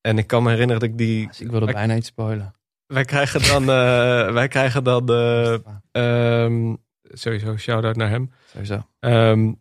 En 0.00 0.18
ik 0.18 0.26
kan 0.26 0.42
me 0.42 0.50
herinneren 0.50 0.80
dat 0.80 0.90
ik 0.90 0.98
die. 0.98 1.26
Dus 1.26 1.40
ik 1.40 1.50
wilde 1.50 1.72
bijna 1.72 1.96
iets 1.96 2.08
spoilen. 2.08 2.54
Wij 2.92 3.04
krijgen 3.04 3.42
dan, 3.42 3.62
eh, 3.62 4.32
wij 4.38 4.48
krijgen 4.48 4.84
dan, 4.84 5.08
eh, 5.08 5.54
ehm, 5.92 6.74
sowieso 7.02 7.56
shout-out 7.56 7.96
naar 7.96 8.08
hem. 8.08 8.32
Sowieso. 8.52 8.86
Ehm 9.00 9.52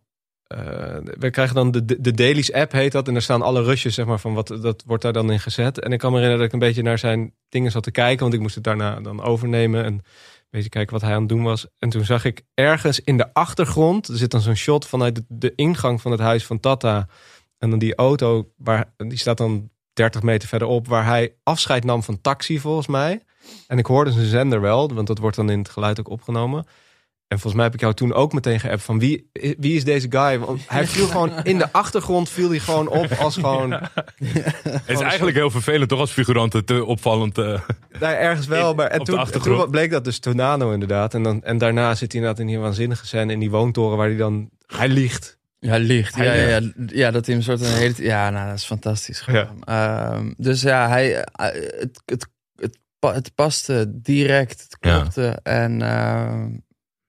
eh, 0.51 0.97
we 1.03 1.29
krijgen 1.29 1.55
dan 1.55 1.71
de, 1.71 1.85
de, 1.85 2.01
de 2.01 2.11
Dailies 2.11 2.53
app, 2.53 2.71
heet 2.71 2.91
dat. 2.91 3.07
En 3.07 3.13
daar 3.13 3.21
staan 3.21 3.41
alle 3.41 3.63
rushes, 3.63 3.93
zeg 3.93 4.05
maar, 4.05 4.19
van 4.19 4.33
wat 4.33 4.47
dat 4.47 4.83
wordt 4.85 5.03
daar 5.03 5.13
dan 5.13 5.31
in 5.31 5.39
gezet. 5.39 5.79
En 5.79 5.91
ik 5.91 5.99
kan 5.99 6.11
me 6.11 6.17
herinneren 6.17 6.37
dat 6.37 6.55
ik 6.55 6.61
een 6.61 6.67
beetje 6.67 6.83
naar 6.89 6.99
zijn 6.99 7.33
dingen 7.49 7.71
zat 7.71 7.83
te 7.83 7.91
kijken. 7.91 8.21
Want 8.21 8.33
ik 8.33 8.39
moest 8.39 8.55
het 8.55 8.63
daarna 8.63 8.99
dan 8.99 9.21
overnemen. 9.21 9.83
En 9.83 9.93
een 9.93 10.03
beetje 10.49 10.69
kijken 10.69 10.93
wat 10.93 11.01
hij 11.01 11.13
aan 11.13 11.19
het 11.19 11.29
doen 11.29 11.43
was. 11.43 11.67
En 11.79 11.89
toen 11.89 12.05
zag 12.05 12.25
ik 12.25 12.41
ergens 12.53 12.99
in 12.99 13.17
de 13.17 13.33
achtergrond. 13.33 14.07
Er 14.07 14.17
zit 14.17 14.31
dan 14.31 14.41
zo'n 14.41 14.55
shot 14.55 14.87
vanuit 14.87 15.15
de, 15.15 15.23
de 15.27 15.53
ingang 15.55 16.01
van 16.01 16.11
het 16.11 16.19
huis 16.19 16.45
van 16.45 16.59
Tata. 16.59 17.07
En 17.57 17.69
dan 17.69 17.79
die 17.79 17.95
auto, 17.95 18.51
waar, 18.57 18.93
die 18.97 19.17
staat 19.17 19.37
dan 19.37 19.69
30 19.93 20.21
meter 20.21 20.47
verderop. 20.47 20.88
Waar 20.88 21.06
hij 21.06 21.34
afscheid 21.43 21.84
nam 21.84 22.04
van 22.04 22.21
taxi, 22.21 22.60
volgens 22.60 22.88
mij. 22.88 23.23
En 23.67 23.77
ik 23.77 23.86
hoorde 23.86 24.12
zijn 24.12 24.25
zender 24.25 24.62
wel, 24.62 24.93
want 24.93 25.08
dat 25.08 25.17
wordt 25.17 25.36
dan 25.36 25.49
in 25.49 25.60
het 25.60 25.69
geluid 25.69 25.99
ook 25.99 26.10
opgenomen. 26.10 26.65
En 27.27 27.39
volgens 27.39 27.54
mij 27.54 27.63
heb 27.65 27.73
ik 27.73 27.80
jou 27.80 27.93
toen 27.93 28.13
ook 28.13 28.34
meteen 28.34 28.60
geappt 28.60 28.84
van 28.84 28.99
wie, 28.99 29.30
wie 29.58 29.75
is 29.75 29.84
deze 29.84 30.08
guy? 30.10 30.39
Want 30.39 30.62
hij 30.67 30.88
viel 30.88 31.08
gewoon 31.08 31.43
in 31.43 31.58
de 31.58 31.71
achtergrond, 31.71 32.30
viel 32.30 32.49
hij 32.49 32.60
gewoon 32.60 32.88
op 32.88 33.12
als 33.12 33.36
gewoon... 33.36 33.71
Het 34.62 34.82
is 34.88 34.99
eigenlijk 34.99 35.38
heel 35.38 35.49
vervelend, 35.49 35.89
toch? 35.89 35.99
Als 35.99 36.12
figurant 36.12 36.67
te 36.67 36.86
opvallend. 36.86 37.38
eh. 37.38 37.62
Daar 37.99 38.13
ergens 38.15 38.47
wel, 38.47 38.69
In- 38.69 38.75
maar 38.75 38.88
en 38.88 39.04
toen, 39.04 39.69
bleek 39.69 39.91
dat 39.91 40.04
dus 40.04 40.19
Tornado 40.19 40.71
inderdaad. 40.71 41.13
En, 41.13 41.23
dan, 41.23 41.43
en 41.43 41.58
daarna 41.58 41.95
zit 41.95 42.12
hij 42.12 42.21
inderdaad 42.21 42.39
in 42.41 42.47
die 42.47 42.60
waanzinnige 42.60 43.06
scène 43.06 43.34
in 43.34 43.39
die 43.39 43.51
woontoren 43.51 43.97
waar 43.97 44.08
hij 44.08 44.17
dan... 44.17 44.49
Hij 44.67 44.88
liegt. 44.89 45.38
Ja, 45.63 45.78
licht. 45.78 46.15
Ja, 46.15 46.24
ja, 46.34 46.47
ja, 46.47 46.62
ja, 46.88 47.12
dat 47.12 47.26
hij 47.26 47.36
een 47.36 47.43
soort 47.43 47.62
een 47.62 47.74
hele... 47.74 47.93
Ja, 47.97 48.30
nou, 48.30 48.47
dat 48.47 48.58
is 48.58 48.65
fantastisch. 48.65 49.26
Ehm, 49.63 50.32
dus 50.38 50.62
ja, 50.62 50.88
hij, 50.88 51.24
eh, 51.24 51.45
het, 51.80 52.02
het, 52.06 52.28
het, 52.56 52.78
het 53.00 53.36
paste 53.36 53.91
direct. 54.02 54.62
Het 54.62 54.78
Ja. 54.80 55.00
klopte. 55.00 55.39
En 55.43 55.82
ehm, 55.82 56.50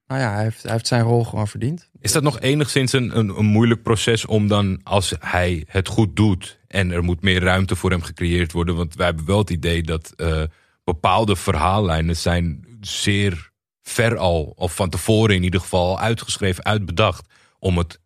nou 0.07 0.21
ja, 0.21 0.33
hij 0.35 0.43
heeft, 0.43 0.62
hij 0.62 0.73
heeft 0.73 0.87
zijn 0.87 1.03
rol 1.03 1.25
gewoon 1.25 1.49
verdiend. 1.49 1.91
Is 2.01 2.12
dat 2.12 2.23
nog 2.23 2.41
enigszins 2.41 2.93
een, 2.93 3.19
een, 3.19 3.29
een 3.29 3.45
moeilijk 3.45 3.83
proces 3.83 4.27
om 4.27 4.49
dan, 4.49 4.81
als 4.83 5.15
hij 5.21 5.65
het 5.69 5.88
goed 5.88 6.17
doet 6.17 6.59
en 6.67 6.91
er 6.91 7.03
moet 7.05 7.23
meer 7.23 7.43
ruimte 7.43 7.77
voor 7.77 7.91
hem 7.91 8.03
gecreëerd 8.03 8.53
worden? 8.53 8.77
Want 8.77 8.95
wij 8.95 9.07
hebben 9.07 9.25
wel 9.27 9.38
het 9.38 9.51
idee 9.51 9.83
dat 9.83 10.12
eh, 10.17 10.43
bepaalde 10.85 11.37
verhaallijnen 11.37 12.17
zijn 12.17 12.67
zeer 12.81 13.51
ver 13.83 14.17
al, 14.17 14.53
of 14.57 14.75
van 14.75 14.91
tevoren 14.91 15.35
in 15.35 15.43
ieder 15.43 15.61
geval, 15.61 16.01
uitgeschreven, 16.01 16.65
uitbedacht. 16.65 17.27
Om 17.59 17.79
het 17.79 18.01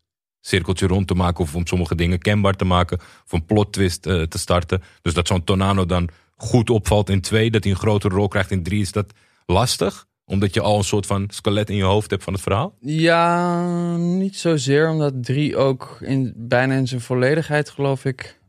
cirkeltje 0.47 0.87
rond 0.87 1.07
te 1.07 1.15
maken 1.15 1.45
of 1.45 1.55
om 1.55 1.67
sommige 1.67 1.95
dingen 1.95 2.19
kenbaar 2.19 2.55
te 2.55 2.65
maken. 2.65 2.99
Of 2.99 3.33
een 3.33 3.45
plot 3.45 3.73
twist 3.73 4.07
eh, 4.07 4.23
te 4.23 4.39
starten. 4.39 4.83
Dus 5.03 5.15
dat 5.15 5.27
zo'n 5.27 5.45
Tornado 5.45 5.87
dan 5.87 6.09
goed 6.37 6.71
opvalt 6.71 7.11
in 7.11 7.21
twee, 7.21 7.51
dat 7.51 7.63
hij 7.65 7.73
een 7.73 7.79
grotere 7.79 8.15
rol 8.15 8.29
krijgt 8.29 8.51
in 8.51 8.63
drie, 8.63 8.81
is 8.81 8.93
dat 8.93 9.13
lastig? 9.47 10.07
Omdat 10.25 10.55
je 10.55 10.61
al 10.61 10.79
een 10.79 10.85
soort 10.85 11.07
van 11.07 11.25
skelet 11.29 11.71
in 11.71 11.77
je 11.77 11.83
hoofd 11.83 12.11
hebt 12.11 12.23
van 12.25 12.33
het 12.33 12.43
verhaal? 12.43 12.75
Ja, 12.81 13.97
niet 13.97 14.37
zozeer, 14.37 14.89
omdat 14.91 15.25
drie 15.25 15.57
ook 15.57 15.97
in, 16.01 16.33
bijna 16.37 16.75
in 16.75 16.89
zijn 16.89 17.01
volledigheid, 17.01 17.71
geloof 17.71 18.05
ik, 18.05 18.41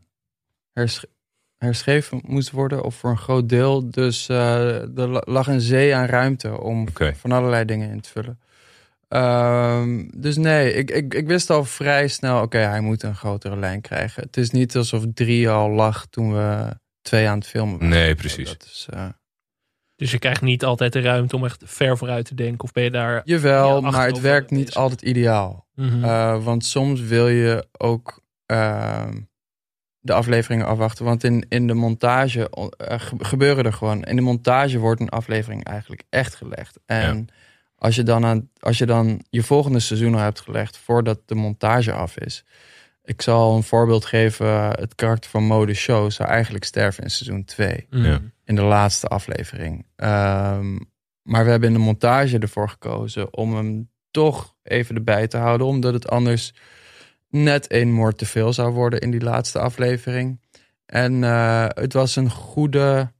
hersch- 0.74 1.04
herschreven 1.58 2.22
moest 2.26 2.52
worden. 2.52 2.84
Of 2.84 2.96
voor 2.96 3.10
een 3.10 3.18
groot 3.18 3.50
deel. 3.50 3.90
Dus 3.92 4.30
eh, 4.30 4.98
er 4.98 5.08
la- 5.10 5.24
lag 5.26 5.48
een 5.48 5.62
zee 5.62 5.96
aan 5.96 6.06
ruimte 6.06 6.62
om 6.62 6.88
van 7.16 7.32
allerlei 7.32 7.66
dingen 7.66 7.90
in 7.90 8.02
te 8.02 8.10
vullen. 8.10 8.40
Ehm, 9.08 10.08
dus 10.18 10.38
nee, 10.38 10.74
ik, 10.74 10.92
ik, 10.92 11.14
ik 11.14 11.28
wist 11.28 11.50
al 11.50 11.64
vrij 11.64 12.08
snel, 12.08 12.42
oké, 12.42 12.58
hij 12.58 12.82
moet 12.82 13.04
een 13.04 13.16
grotere 13.16 13.58
lijn 13.58 13.82
krijgen. 13.82 14.24
Het 14.24 14.38
is 14.38 14.50
niet 14.52 14.76
alsof 14.76 15.04
drie 15.14 15.50
al 15.50 15.70
lag 15.70 16.06
toen 16.06 16.34
we 16.34 16.78
twee 17.02 17.28
aan 17.28 17.38
het 17.38 17.48
filmen 17.48 17.74
waren. 17.74 17.90
Nee, 17.90 18.16
precies. 18.16 18.50
Dat 18.50 18.64
is, 18.64 18.88
eh, 18.90 19.08
Dus 19.96 20.12
je 20.12 20.20
krijgt 20.20 20.42
niet 20.42 20.64
altijd 20.66 20.94
de 20.94 21.02
ruimte 21.02 21.36
om 21.36 21.46
echt 21.46 21.64
ver 21.66 21.98
vooruit 21.98 22.26
te 22.26 22.36
denken. 22.36 22.64
Of 22.64 22.72
ben 22.72 22.84
je 22.84 22.92
daar... 22.92 23.22
jawel, 23.24 23.82
Ja, 23.84 23.90
maar 23.90 24.08
het 24.08 24.20
werkt 24.22 24.52
niet 24.52 24.66
bezig. 24.66 24.82
altijd 24.82 25.02
ideaal. 25.02 25.68
Mhm. 25.74 26.04
Uh, 26.04 26.44
want 26.44 26.66
soms 26.66 27.02
wil 27.02 27.28
je 27.28 27.68
ook 27.78 28.22
ehm, 28.46 29.18
de 30.00 30.14
afleveringen 30.14 30.66
afwachten. 30.66 31.06
Want 31.06 31.24
in, 31.24 31.46
in 31.50 31.68
de 31.68 31.74
montage 31.74 32.50
eh, 32.78 33.00
ge- 33.00 33.16
gebeuren 33.26 33.66
er 33.66 33.74
gewoon. 33.74 34.04
In 34.04 34.16
de 34.16 34.22
montage 34.22 34.78
wordt 34.80 35.02
een 35.02 35.10
aflevering 35.10 35.64
eigenlijk 35.64 36.04
echt 36.10 36.36
gelegd. 36.36 36.80
En 36.86 37.28
als, 37.78 37.96
je 37.96 38.04
dan 38.04 38.26
aan, 38.26 38.50
als 38.60 38.78
je 38.78 38.86
dan 38.86 39.22
je 39.30 39.44
volgende 39.44 39.80
seizoen 39.80 40.14
al 40.14 40.20
hebt 40.20 40.40
gelegd 40.42 40.78
voordat 40.78 41.20
de 41.26 41.36
montage 41.36 41.92
af 41.92 42.18
is. 42.18 42.44
Ik 43.04 43.22
zal 43.22 43.56
een 43.56 43.64
voorbeeld 43.64 44.06
geven. 44.06 44.48
Het 44.70 44.96
karakter 44.96 45.30
van 45.30 45.44
Mode 45.44 45.74
Show 45.74 46.12
zou 46.12 46.30
eigenlijk 46.30 46.64
sterven 46.64 47.04
in 47.04 47.10
seizoen 47.10 47.44
2 47.46 47.88
Mhm. 47.90 48.06
Ja. 48.06 48.22
in 48.46 48.56
de 48.56 48.62
laatste 48.62 49.08
aflevering. 49.08 49.86
Ehm, 49.96 50.76
maar 51.22 51.44
we 51.44 51.50
hebben 51.50 51.70
in 51.70 51.76
de 51.76 51.82
montage 51.82 52.40
ervoor 52.40 52.70
gekozen 52.70 53.34
om 53.34 53.56
hem 53.56 53.90
toch 54.12 54.56
even 54.64 54.96
erbij 54.96 55.28
te 55.28 55.38
houden, 55.38 55.68
omdat 55.68 55.94
het 55.94 56.10
anders 56.10 56.54
net 57.30 57.68
één 57.68 57.92
moord 57.92 58.18
te 58.18 58.26
veel 58.26 58.54
zou 58.54 58.72
worden 58.72 59.00
in 59.00 59.12
die 59.12 59.22
laatste 59.24 59.60
aflevering. 59.60 60.42
En 60.86 61.24
eh, 61.24 61.66
het 61.68 61.94
was 61.94 62.16
een 62.16 62.30
goede 62.30 63.12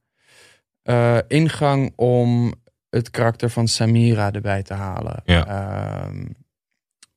eh, 0.82 1.18
ingang 1.28 1.92
om 1.96 2.52
het 2.90 3.10
karakter 3.10 3.50
van 3.50 3.68
Samira 3.68 4.32
erbij 4.32 4.62
te 4.62 4.74
halen. 4.74 5.22
Ja. 5.24 5.46
Ehm, 5.46 6.26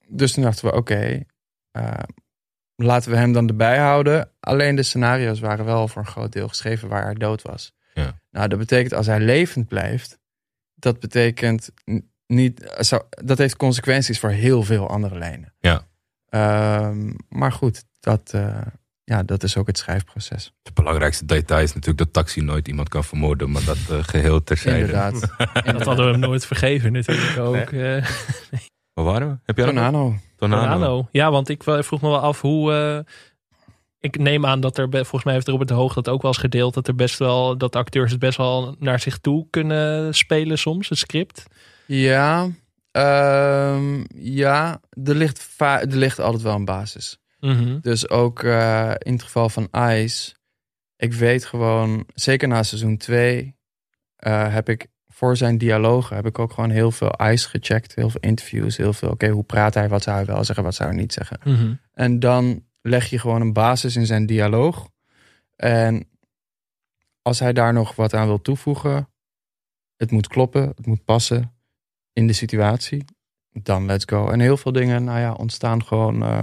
dus 0.08 0.34
toen 0.34 0.44
dachten 0.44 0.66
we, 0.66 0.76
oké, 0.76 1.24
eh, 1.72 1.94
laten 2.76 3.12
we 3.12 3.18
hem 3.18 3.34
dan 3.34 3.48
erbij 3.48 3.78
houden. 3.78 4.32
Alleen 4.40 4.76
de 4.76 4.84
scenario's 4.84 5.40
waren 5.40 5.66
wel 5.66 5.88
voor 5.88 6.02
een 6.02 6.08
groot 6.08 6.32
deel 6.32 6.48
geschreven 6.48 6.88
waar 6.90 7.04
hij 7.04 7.14
dood 7.14 7.42
was. 7.42 7.74
Ja. 7.94 8.20
Nou, 8.32 8.48
dat 8.48 8.60
betekent 8.60 8.94
als 8.94 9.06
hij 9.08 9.20
levend 9.20 9.68
blijft, 9.68 10.20
dat 10.74 11.00
betekent 11.00 11.70
niet, 12.28 12.74
zou- 12.78 13.04
dat 13.10 13.38
heeft 13.38 13.56
consequenties 13.56 14.20
voor 14.20 14.30
heel 14.30 14.64
veel 14.64 14.90
andere 14.90 15.18
lijnen. 15.18 15.54
Ja. 15.60 15.88
Ehm, 16.30 17.14
maar 17.30 17.52
goed, 17.52 17.84
dat, 18.00 18.34
eh, 18.34 18.62
ja, 19.12 19.24
dat 19.24 19.44
is 19.44 19.58
ook 19.58 19.68
het 19.68 19.78
schrijfproces. 19.78 20.54
Het 20.64 20.74
belangrijkste 20.74 21.26
detail 21.26 21.64
is 21.64 21.74
natuurlijk 21.74 21.98
dat 21.98 22.14
taxi 22.14 22.42
nooit 22.42 22.68
iemand 22.68 22.90
kan 22.90 23.04
vermoorden, 23.04 23.52
maar 23.52 23.64
dat 23.64 23.78
eh, 23.90 23.98
geheel 24.04 24.44
terzijde. 24.44 24.80
Inderdaad. 24.80 25.20
Dat 25.66 25.84
hadden 25.86 26.06
we 26.06 26.12
hem 26.12 26.20
nooit 26.20 26.46
vergeven 26.46 26.92
natuurlijk 26.92 27.38
ook. 27.38 27.56
eh 27.56 28.06
Waar 28.94 29.06
waren 29.06 29.30
we? 29.30 29.38
Heb 29.44 29.58
jij 29.58 29.66
dat 29.66 29.74
nog? 29.74 29.84
Tornado. 29.84 30.16
Tornado. 30.36 30.62
Tornado. 30.70 31.08
Ja, 31.12 31.32
want 31.32 31.50
ik 31.50 31.64
wel- 31.64 31.84
vroeg 31.84 32.02
me 32.02 32.08
wel 32.10 32.20
af 32.20 32.42
hoe... 32.42 32.74
eh, 32.74 33.14
ik 34.00 34.18
neem 34.18 34.46
aan 34.46 34.60
dat 34.60 34.78
er, 34.78 34.90
volgens 34.92 35.24
mij 35.24 35.34
heeft 35.34 35.48
Robert 35.48 35.70
de 35.70 35.76
Hoog 35.76 35.94
dat 35.94 36.10
ook 36.10 36.22
wel 36.22 36.32
eens 36.32 36.40
gedeeld, 36.40 36.74
dat 36.74 36.88
er 36.88 36.96
best 36.96 37.18
wel, 37.20 37.58
dat 37.58 37.76
acteurs 37.76 38.12
het 38.12 38.20
best 38.20 38.38
wel 38.38 38.76
naar 38.80 39.00
zich 39.00 39.18
toe 39.18 39.48
kunnen 39.50 40.14
spelen 40.16 40.58
soms, 40.58 40.90
het 40.90 40.98
script. 40.98 41.46
Ja, 41.86 42.50
ehm, 42.92 44.04
ja 44.16 44.80
er, 45.04 45.16
ligt 45.16 45.56
er 45.58 45.88
ligt 45.88 46.20
altijd 46.20 46.44
wel 46.44 46.56
een 46.56 46.66
basis. 46.66 47.18
Mhm. 47.42 47.80
Dus 47.80 48.10
ook 48.10 48.44
eh, 48.44 48.92
in 48.98 49.14
het 49.14 49.24
geval 49.24 49.50
van 49.50 49.68
Ice. 49.72 50.36
Ik 50.96 51.14
weet 51.14 51.46
gewoon, 51.46 52.08
zeker 52.14 52.48
na 52.48 52.64
seizoen 52.64 52.98
2, 52.98 53.56
heb 54.50 54.70
ik 54.70 54.88
voor 55.22 55.38
zijn 55.38 55.58
dialogen 55.58 56.16
heb 56.16 56.26
ik 56.26 56.40
ook 56.40 56.54
gewoon 56.54 56.70
heel 56.70 56.92
veel 56.92 57.14
Ice 57.22 57.50
gecheckt. 57.50 57.96
Heel 57.96 58.10
veel 58.10 58.22
interviews, 58.22 58.78
heel 58.78 58.94
veel, 58.94 59.10
oké, 59.10 59.30
hoe 59.30 59.44
praat 59.44 59.74
hij? 59.74 59.90
Wat 59.90 60.04
zou 60.04 60.16
hij 60.16 60.26
wel 60.26 60.44
zeggen, 60.44 60.64
wat 60.64 60.76
zou 60.76 60.90
hij 60.90 60.98
niet 60.98 61.14
zeggen? 61.14 61.40
Mhm. 61.44 61.74
En 61.94 62.20
dan 62.20 62.66
leg 62.82 63.10
je 63.10 63.20
gewoon 63.20 63.42
een 63.42 63.54
basis 63.54 63.96
in 63.96 64.06
zijn 64.06 64.26
dialoog. 64.26 64.90
En 65.56 66.10
als 67.22 67.40
hij 67.40 67.54
daar 67.54 67.74
nog 67.74 67.96
wat 67.96 68.14
aan 68.14 68.28
wil 68.28 68.42
toevoegen, 68.42 69.10
het 69.96 70.12
moet 70.12 70.28
kloppen, 70.28 70.68
het 70.68 70.86
moet 70.86 71.06
passen 71.06 71.54
in 72.14 72.28
de 72.28 72.34
situatie, 72.34 73.06
dan 73.52 73.86
let's 73.86 74.06
go. 74.06 74.30
En 74.30 74.40
heel 74.40 74.58
veel 74.58 74.72
dingen, 74.72 75.04
nou 75.04 75.20
ja, 75.20 75.34
ontstaan 75.34 75.86
gewoon 75.86 76.24
eh, 76.24 76.40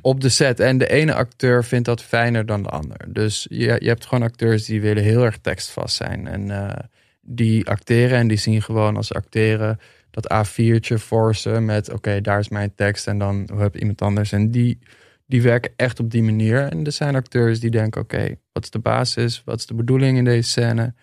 op 0.00 0.20
de 0.20 0.28
set. 0.28 0.60
En 0.60 0.78
de 0.78 0.88
ene 0.88 1.14
acteur 1.14 1.64
vindt 1.64 1.86
dat 1.86 2.02
fijner 2.02 2.46
dan 2.46 2.62
de 2.62 2.68
ander. 2.68 3.06
Dus 3.08 3.46
je, 3.50 3.76
je 3.78 3.88
hebt 3.88 4.06
gewoon 4.06 4.24
acteurs 4.24 4.64
die 4.64 4.80
willen 4.80 5.02
heel 5.02 5.24
erg 5.24 5.38
tekstvast 5.38 5.96
zijn. 5.96 6.26
En 6.26 6.50
eh, 6.50 6.84
die 7.20 7.68
acteren 7.68 8.18
en 8.18 8.28
die 8.28 8.38
zien 8.38 8.62
gewoon 8.62 8.96
als 8.96 9.12
acteren 9.12 9.78
dat 10.10 10.32
A4'tje 10.32 10.94
voor 10.94 11.36
ze 11.36 11.50
met 11.50 11.92
oké, 11.92 12.20
daar 12.20 12.38
is 12.38 12.48
mijn 12.48 12.74
tekst 12.74 13.06
en 13.06 13.18
dan 13.18 13.50
heb 13.56 13.76
iemand 13.76 14.02
anders. 14.02 14.32
En 14.32 14.50
die, 14.50 14.78
die 15.26 15.42
werken 15.42 15.72
echt 15.76 16.00
op 16.00 16.10
die 16.10 16.22
manier. 16.22 16.68
En 16.68 16.84
er 16.84 16.92
zijn 16.92 17.14
acteurs 17.14 17.60
die 17.60 17.70
denken 17.70 18.00
oké, 18.00 18.34
wat 18.52 18.62
is 18.62 18.70
de 18.70 18.78
basis? 18.78 19.42
Wat 19.44 19.58
is 19.58 19.66
de 19.66 19.74
bedoeling 19.74 20.18
in 20.18 20.24
deze 20.24 20.48
scène? 20.48 20.94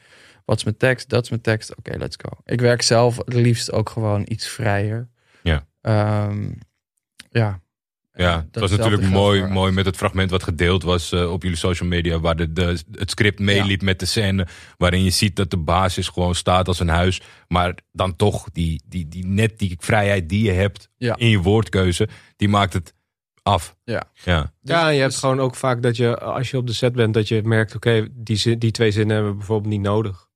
Wat 0.46 0.58
is 0.58 0.64
mijn 0.64 0.78
tekst? 0.78 1.10
Dat 1.10 1.24
is 1.24 1.30
mijn 1.30 1.42
tekst. 1.42 1.76
Oké, 1.76 1.98
let's 1.98 2.18
go. 2.22 2.30
Ik 2.46 2.62
werk 2.62 2.82
zelf 2.82 3.18
het 3.18 3.34
liefst 3.34 3.72
ook 3.72 3.90
gewoon 3.90 4.26
iets 4.28 4.48
vrijer. 4.48 5.08
Ja. 5.42 5.66
Ehm, 5.82 6.52
ja. 7.32 7.60
Ja, 8.18 8.36
Dat 8.36 8.46
het 8.52 8.60
was 8.60 8.72
natuurlijk 8.80 9.12
mooi, 9.12 9.40
voor 9.40 9.50
mooi 9.52 9.72
met 9.72 9.86
het 9.86 9.96
fragment 9.98 10.30
wat 10.32 10.44
gedeeld 10.44 10.84
was 10.84 11.12
eh, 11.12 11.32
op 11.32 11.44
jullie 11.44 11.58
social 11.58 11.90
media. 11.90 12.20
Waar 12.20 12.36
de, 12.36 12.54
de, 12.54 12.78
het 12.92 13.10
script 13.10 13.40
meeliep 13.40 13.82
met 13.82 14.00
de 14.00 14.06
scène. 14.06 14.48
Waarin 14.78 15.04
je 15.04 15.10
ziet 15.10 15.36
dat 15.36 15.50
de 15.52 15.58
basis 15.58 16.08
gewoon 16.08 16.36
staat 16.36 16.68
als 16.68 16.80
een 16.80 16.88
huis. 16.88 17.22
Maar 17.48 17.76
dan 17.92 18.16
toch, 18.16 18.48
die, 18.52 18.82
die, 18.86 19.08
die, 19.08 19.26
net 19.26 19.60
die 19.60 19.76
vrijheid 19.80 20.30
die 20.30 20.44
je 20.44 20.52
hebt 20.52 20.90
Ja. 20.98 21.16
in 21.18 21.30
je 21.30 21.40
woordkeuze. 21.40 22.08
Die 22.36 22.50
maakt 22.50 22.74
het 22.74 22.94
af. 23.44 23.76
Ja. 23.84 24.04
Ja, 24.24 24.54
Ja, 24.62 24.88
en 24.88 24.94
je 24.94 25.00
hebt 25.00 25.12
dus- 25.12 25.20
gewoon 25.20 25.40
ook 25.40 25.56
vaak 25.56 25.82
dat 25.82 25.98
je, 25.98 26.20
als 26.20 26.52
je 26.52 26.58
op 26.58 26.68
de 26.68 26.74
set 26.74 26.94
bent, 26.94 27.14
dat 27.14 27.28
je 27.28 27.42
merkt, 27.44 27.76
oké, 27.76 28.08
die, 28.12 28.36
zin- 28.38 28.60
die 28.60 28.72
twee 28.72 28.92
zinnen 28.92 29.14
hebben 29.16 29.32
we 29.32 29.38
bijvoorbeeld 29.38 29.74
niet 29.74 29.82
nodig. 29.82 30.27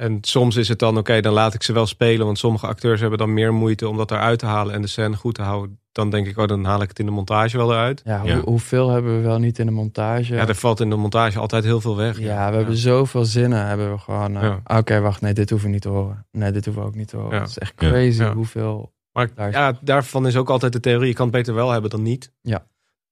En 0.00 0.18
soms 0.20 0.56
is 0.56 0.68
het 0.68 0.78
dan, 0.78 0.98
oké, 0.98 1.20
dan 1.20 1.32
laat 1.32 1.54
ik 1.54 1.62
ze 1.62 1.72
wel 1.72 1.86
spelen, 1.86 2.26
want 2.26 2.38
sommige 2.38 2.66
acteurs 2.66 3.00
hebben 3.00 3.18
dan 3.18 3.32
meer 3.34 3.54
moeite 3.54 3.88
om 3.88 3.96
dat 3.96 4.10
eruit 4.10 4.38
te 4.38 4.46
halen 4.46 4.74
en 4.74 4.80
de 4.82 4.86
scène 4.88 5.16
goed 5.16 5.34
te 5.34 5.42
houden. 5.42 5.78
Dan 5.92 6.10
denk 6.10 6.26
ik, 6.26 6.38
oh, 6.38 6.46
dan 6.46 6.64
haal 6.64 6.82
ik 6.82 6.88
het 6.88 6.98
in 6.98 7.06
de 7.06 7.12
montage 7.12 7.56
wel 7.56 7.72
eruut. 7.72 8.02
Ja, 8.04 8.22
Ja. 8.24 8.34
Hoe, 8.34 8.42
hoeveel 8.44 8.88
hebben 8.90 9.16
we 9.16 9.22
wel 9.22 9.38
niet 9.38 9.58
in 9.58 9.66
de 9.66 9.72
montage? 9.72 10.34
Ja, 10.34 10.48
er 10.48 10.54
valt 10.54 10.80
in 10.80 10.90
de 10.90 10.96
montage 10.96 11.38
altijd 11.38 11.64
heel 11.64 11.80
veel 11.80 11.96
weg. 11.96 12.18
Ja, 12.18 12.50
we 12.50 12.56
hebben 12.56 12.76
zoveel 12.76 13.24
zinnen. 13.24 13.66
Hebben 13.66 13.92
we 13.92 13.98
gewoon. 13.98 14.36
eh, 14.36 14.42
Ja. 14.42 14.78
Oké, 14.78 15.00
wacht, 15.00 15.20
nee, 15.20 15.32
dit 15.34 15.50
hoeven 15.50 15.68
we 15.68 15.74
niet 15.74 15.82
te 15.82 15.88
horen. 15.88 16.26
Nee, 16.32 16.52
dit 16.52 16.64
hoeven 16.64 16.82
we 16.82 16.88
ook 16.88 16.94
niet 16.94 17.08
te 17.08 17.16
horen. 17.16 17.34
Ja. 17.34 17.40
Het 17.40 17.48
is 17.50 17.58
echt 17.58 17.74
crazy 17.74 18.22
Ja. 18.22 18.32
hoeveel. 18.34 18.92
Maar 19.12 19.28
Daar 19.34 19.50
ja, 19.50 19.78
daarvan 19.80 20.26
is 20.26 20.36
ook 20.36 20.50
altijd 20.50 20.72
de 20.72 20.80
theorie, 20.80 21.08
je 21.08 21.14
kan 21.14 21.26
het 21.26 21.34
beter 21.36 21.54
wel 21.54 21.70
hebben 21.70 21.90
dan 21.90 22.02
niet. 22.02 22.32
Ja. 22.42 22.66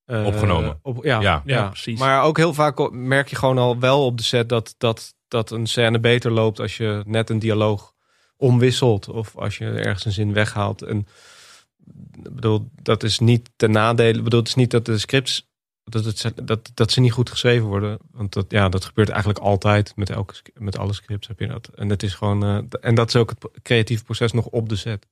Eh, 0.05 0.27
Opgenomen. 0.27 0.79
Op, 0.83 1.05
ja, 1.05 1.21
Ja. 1.21 1.43
ja. 1.45 1.57
Ja, 1.57 1.67
precies. 1.69 1.99
Maar 1.99 2.23
ook 2.23 2.37
heel 2.37 2.55
vaak 2.55 2.91
merk 2.93 3.29
je 3.29 3.37
gewoon 3.37 3.59
al 3.59 3.79
wel 3.79 4.05
op 4.05 4.17
de 4.17 4.23
set 4.23 4.49
dat, 4.49 4.75
dat, 4.79 5.15
dat 5.29 5.51
een 5.51 5.67
scène 5.67 6.01
beter 6.01 6.31
loopt 6.31 6.61
als 6.61 6.77
je 6.77 7.03
net 7.07 7.31
een 7.31 7.39
dialoog 7.39 7.95
omwisselt. 8.37 9.09
Of 9.09 9.37
als 9.37 9.59
je 9.59 9.71
ergens 9.71 10.05
een 10.05 10.13
zin 10.13 10.33
weghaalt. 10.33 10.83
En 10.83 11.07
ik 12.23 12.35
bedoel, 12.35 12.69
dat 12.83 13.03
is 13.03 13.19
niet 13.19 13.51
ten 13.57 13.71
nadele. 13.71 14.19
Ik 14.19 14.25
bedoel, 14.25 14.41
het 14.41 14.49
is 14.49 14.55
niet 14.55 14.71
dat 14.71 14.85
de 14.85 14.99
scripts. 14.99 15.47
Dat, 15.85 16.05
het, 16.05 16.33
dat, 16.43 16.71
dat 16.75 16.93
ze 16.93 17.01
niet 17.01 17.13
goed 17.13 17.31
geschreven 17.31 17.67
worden. 17.67 17.99
Want 18.11 18.33
dat, 18.33 18.45
ja, 18.49 18.69
dat 18.69 18.85
gebeurt 18.85 19.09
eigenlijk 19.09 19.39
altijd. 19.39 19.93
Met, 19.97 20.11
elke, 20.11 20.35
met 20.55 20.79
alle 20.79 20.93
scripts 20.93 21.29
heb 21.29 21.39
je 21.39 21.47
dat. 21.47 21.69
En, 21.75 21.89
het 21.89 22.03
is 22.03 22.15
gewoon, 22.15 22.45
eh, 22.45 22.79
en 22.81 22.95
dat 22.95 23.09
is 23.09 23.17
ook 23.17 23.31
het 23.31 23.49
creatieve 23.63 24.05
proces 24.05 24.33
nog 24.33 24.47
op 24.47 24.69
de 24.69 24.77
set. 24.77 25.07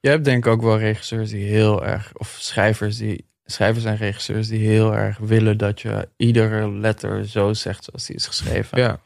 Je 0.00 0.08
hebt 0.08 0.24
denk 0.24 0.46
ik 0.46 0.52
ook 0.52 0.62
wel 0.62 0.78
regisseurs 0.78 1.30
die 1.30 1.44
heel 1.44 1.84
erg. 1.84 2.12
Of 2.14 2.36
schrijvers 2.40 2.96
die. 2.96 3.30
Schrijvers 3.44 3.84
en 3.84 3.96
regisseurs 3.96 4.48
die 4.48 4.66
heel 4.66 4.94
erg 4.94 5.18
willen 5.18 5.56
dat 5.58 5.80
je 5.80 6.08
iedere 6.16 6.70
letter 6.70 7.28
zo 7.28 7.52
zegt 7.52 7.84
zoals 7.84 8.06
die 8.06 8.16
is 8.16 8.26
geschreven. 8.26 8.78
Ja. 8.78 9.00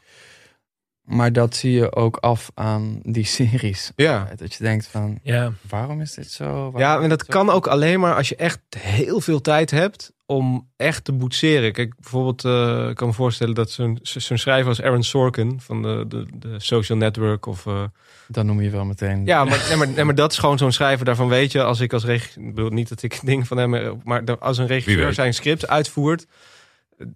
Maar 1.06 1.32
dat 1.32 1.56
zie 1.56 1.72
je 1.72 1.94
ook 1.94 2.16
af 2.16 2.50
aan 2.54 2.98
die 3.02 3.24
series. 3.24 3.92
Ja. 3.96 4.28
Dat 4.36 4.54
je 4.54 4.64
denkt 4.64 4.86
van, 4.86 5.18
Ja, 5.22 5.52
waarom 5.68 6.00
is 6.00 6.12
dit 6.14 6.30
zo? 6.30 6.44
Waarom 6.44 6.78
Ja, 6.78 7.00
en 7.00 7.08
dat 7.08 7.20
zo? 7.20 7.26
kan 7.32 7.50
ook 7.50 7.66
alleen 7.66 8.00
maar 8.00 8.14
als 8.14 8.28
je 8.28 8.36
echt 8.36 8.58
heel 8.78 9.20
veel 9.20 9.40
tijd 9.40 9.70
hebt 9.70 10.12
om 10.26 10.68
echt 10.76 11.04
te 11.04 11.12
boetseren. 11.12 11.72
Kijk, 11.72 11.94
bijvoorbeeld, 12.00 12.44
eh, 12.44 12.88
ik 12.88 12.96
kan 12.96 13.08
me 13.08 13.14
voorstellen 13.14 13.54
dat 13.54 13.70
zo'n 13.70 13.98
zo'n 14.02 14.38
schrijver 14.38 14.68
als 14.68 14.82
Aaron 14.82 15.02
Sorkin 15.02 15.60
van 15.60 15.82
de, 15.82 16.04
de, 16.08 16.26
de 16.36 16.54
Social 16.56 16.98
Network 16.98 17.46
of... 17.46 17.66
eh, 17.66 17.82
Dan 18.28 18.46
noem 18.46 18.60
je 18.60 18.70
wel 18.70 18.84
meteen. 18.84 19.24
ja, 19.24 19.44
maar, 19.44 19.64
nee, 19.68 19.76
maar, 19.76 19.88
nee, 19.88 20.04
maar 20.04 20.14
dat 20.14 20.32
is 20.32 20.38
gewoon 20.38 20.58
zo'n 20.58 20.72
schrijver. 20.72 21.04
Daarvan 21.04 21.28
weet 21.28 21.52
je, 21.52 21.62
als 21.62 21.80
ik 21.80 21.92
als 21.92 22.04
regisseur... 22.04 22.44
Ik 22.46 22.54
bedoel 22.54 22.70
niet 22.70 22.88
dat 22.88 23.02
ik 23.02 23.20
dingen 23.24 23.46
van 23.46 23.56
hem... 23.56 23.74
eh, 23.74 23.90
Maar 24.04 24.38
als 24.38 24.58
een 24.58 24.66
regisseur 24.66 25.12
zijn 25.14 25.34
script 25.34 25.68
uitvoert... 25.68 26.26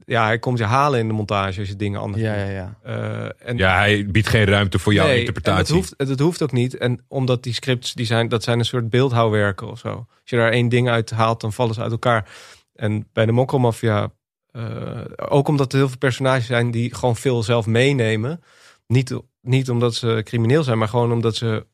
Ja, 0.04 0.24
hij 0.24 0.38
komt 0.38 0.58
je 0.58 0.64
halen 0.64 1.00
in 1.00 1.06
de 1.08 1.12
montage 1.14 1.60
als 1.60 1.68
je 1.68 1.76
dingen 1.76 2.00
anders 2.00 2.22
ja, 2.22 2.34
doet. 2.34 2.42
ja, 2.46 2.50
ja. 2.50 2.76
Eh, 2.82 3.48
en 3.48 3.56
ja, 3.56 3.76
hij 3.76 4.06
biedt 4.06 4.28
geen 4.28 4.44
ruimte 4.44 4.78
voor 4.78 4.92
jouw 4.92 5.06
Nee, 5.06 5.18
interpretatie. 5.18 5.74
Dat, 5.74 5.74
hoeft, 5.96 6.08
dat 6.08 6.18
hoeft 6.18 6.42
ook 6.42 6.52
niet. 6.52 6.76
En 6.76 7.04
omdat 7.08 7.42
die 7.42 7.52
scripts, 7.54 7.94
die 7.94 8.06
zijn, 8.06 8.28
dat 8.28 8.42
zijn 8.42 8.58
een 8.58 8.64
soort 8.64 8.90
beeldhouwwerken 8.90 9.70
of 9.70 9.78
zo. 9.78 9.88
Als 9.88 10.30
je 10.30 10.36
daar 10.36 10.50
één 10.52 10.68
ding 10.68 10.88
uit 10.88 11.10
haalt, 11.10 11.40
dan 11.40 11.52
vallen 11.52 11.74
ze 11.74 11.80
uit 11.80 11.90
elkaar. 11.92 12.30
En 12.74 13.08
bij 13.12 13.26
de 13.26 13.32
Mokromafia, 13.32 14.10
eh 14.52 15.00
ook 15.16 15.48
omdat 15.48 15.72
er 15.72 15.78
heel 15.78 15.88
veel 15.88 15.98
personages 15.98 16.46
zijn 16.46 16.70
die 16.70 16.94
gewoon 16.94 17.16
veel 17.16 17.42
zelf 17.42 17.66
meenemen. 17.66 18.42
Niet, 18.86 19.14
niet 19.40 19.70
omdat 19.70 19.94
ze 19.94 20.20
crimineel 20.24 20.62
zijn, 20.62 20.78
maar 20.78 20.88
gewoon 20.88 21.12
omdat 21.12 21.36
ze 21.36 21.66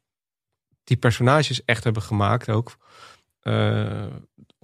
die 0.84 0.96
personages 0.96 1.64
echt 1.64 1.84
hebben 1.84 2.02
gemaakt 2.02 2.48
ook. 2.48 2.76
eh, 3.40 4.04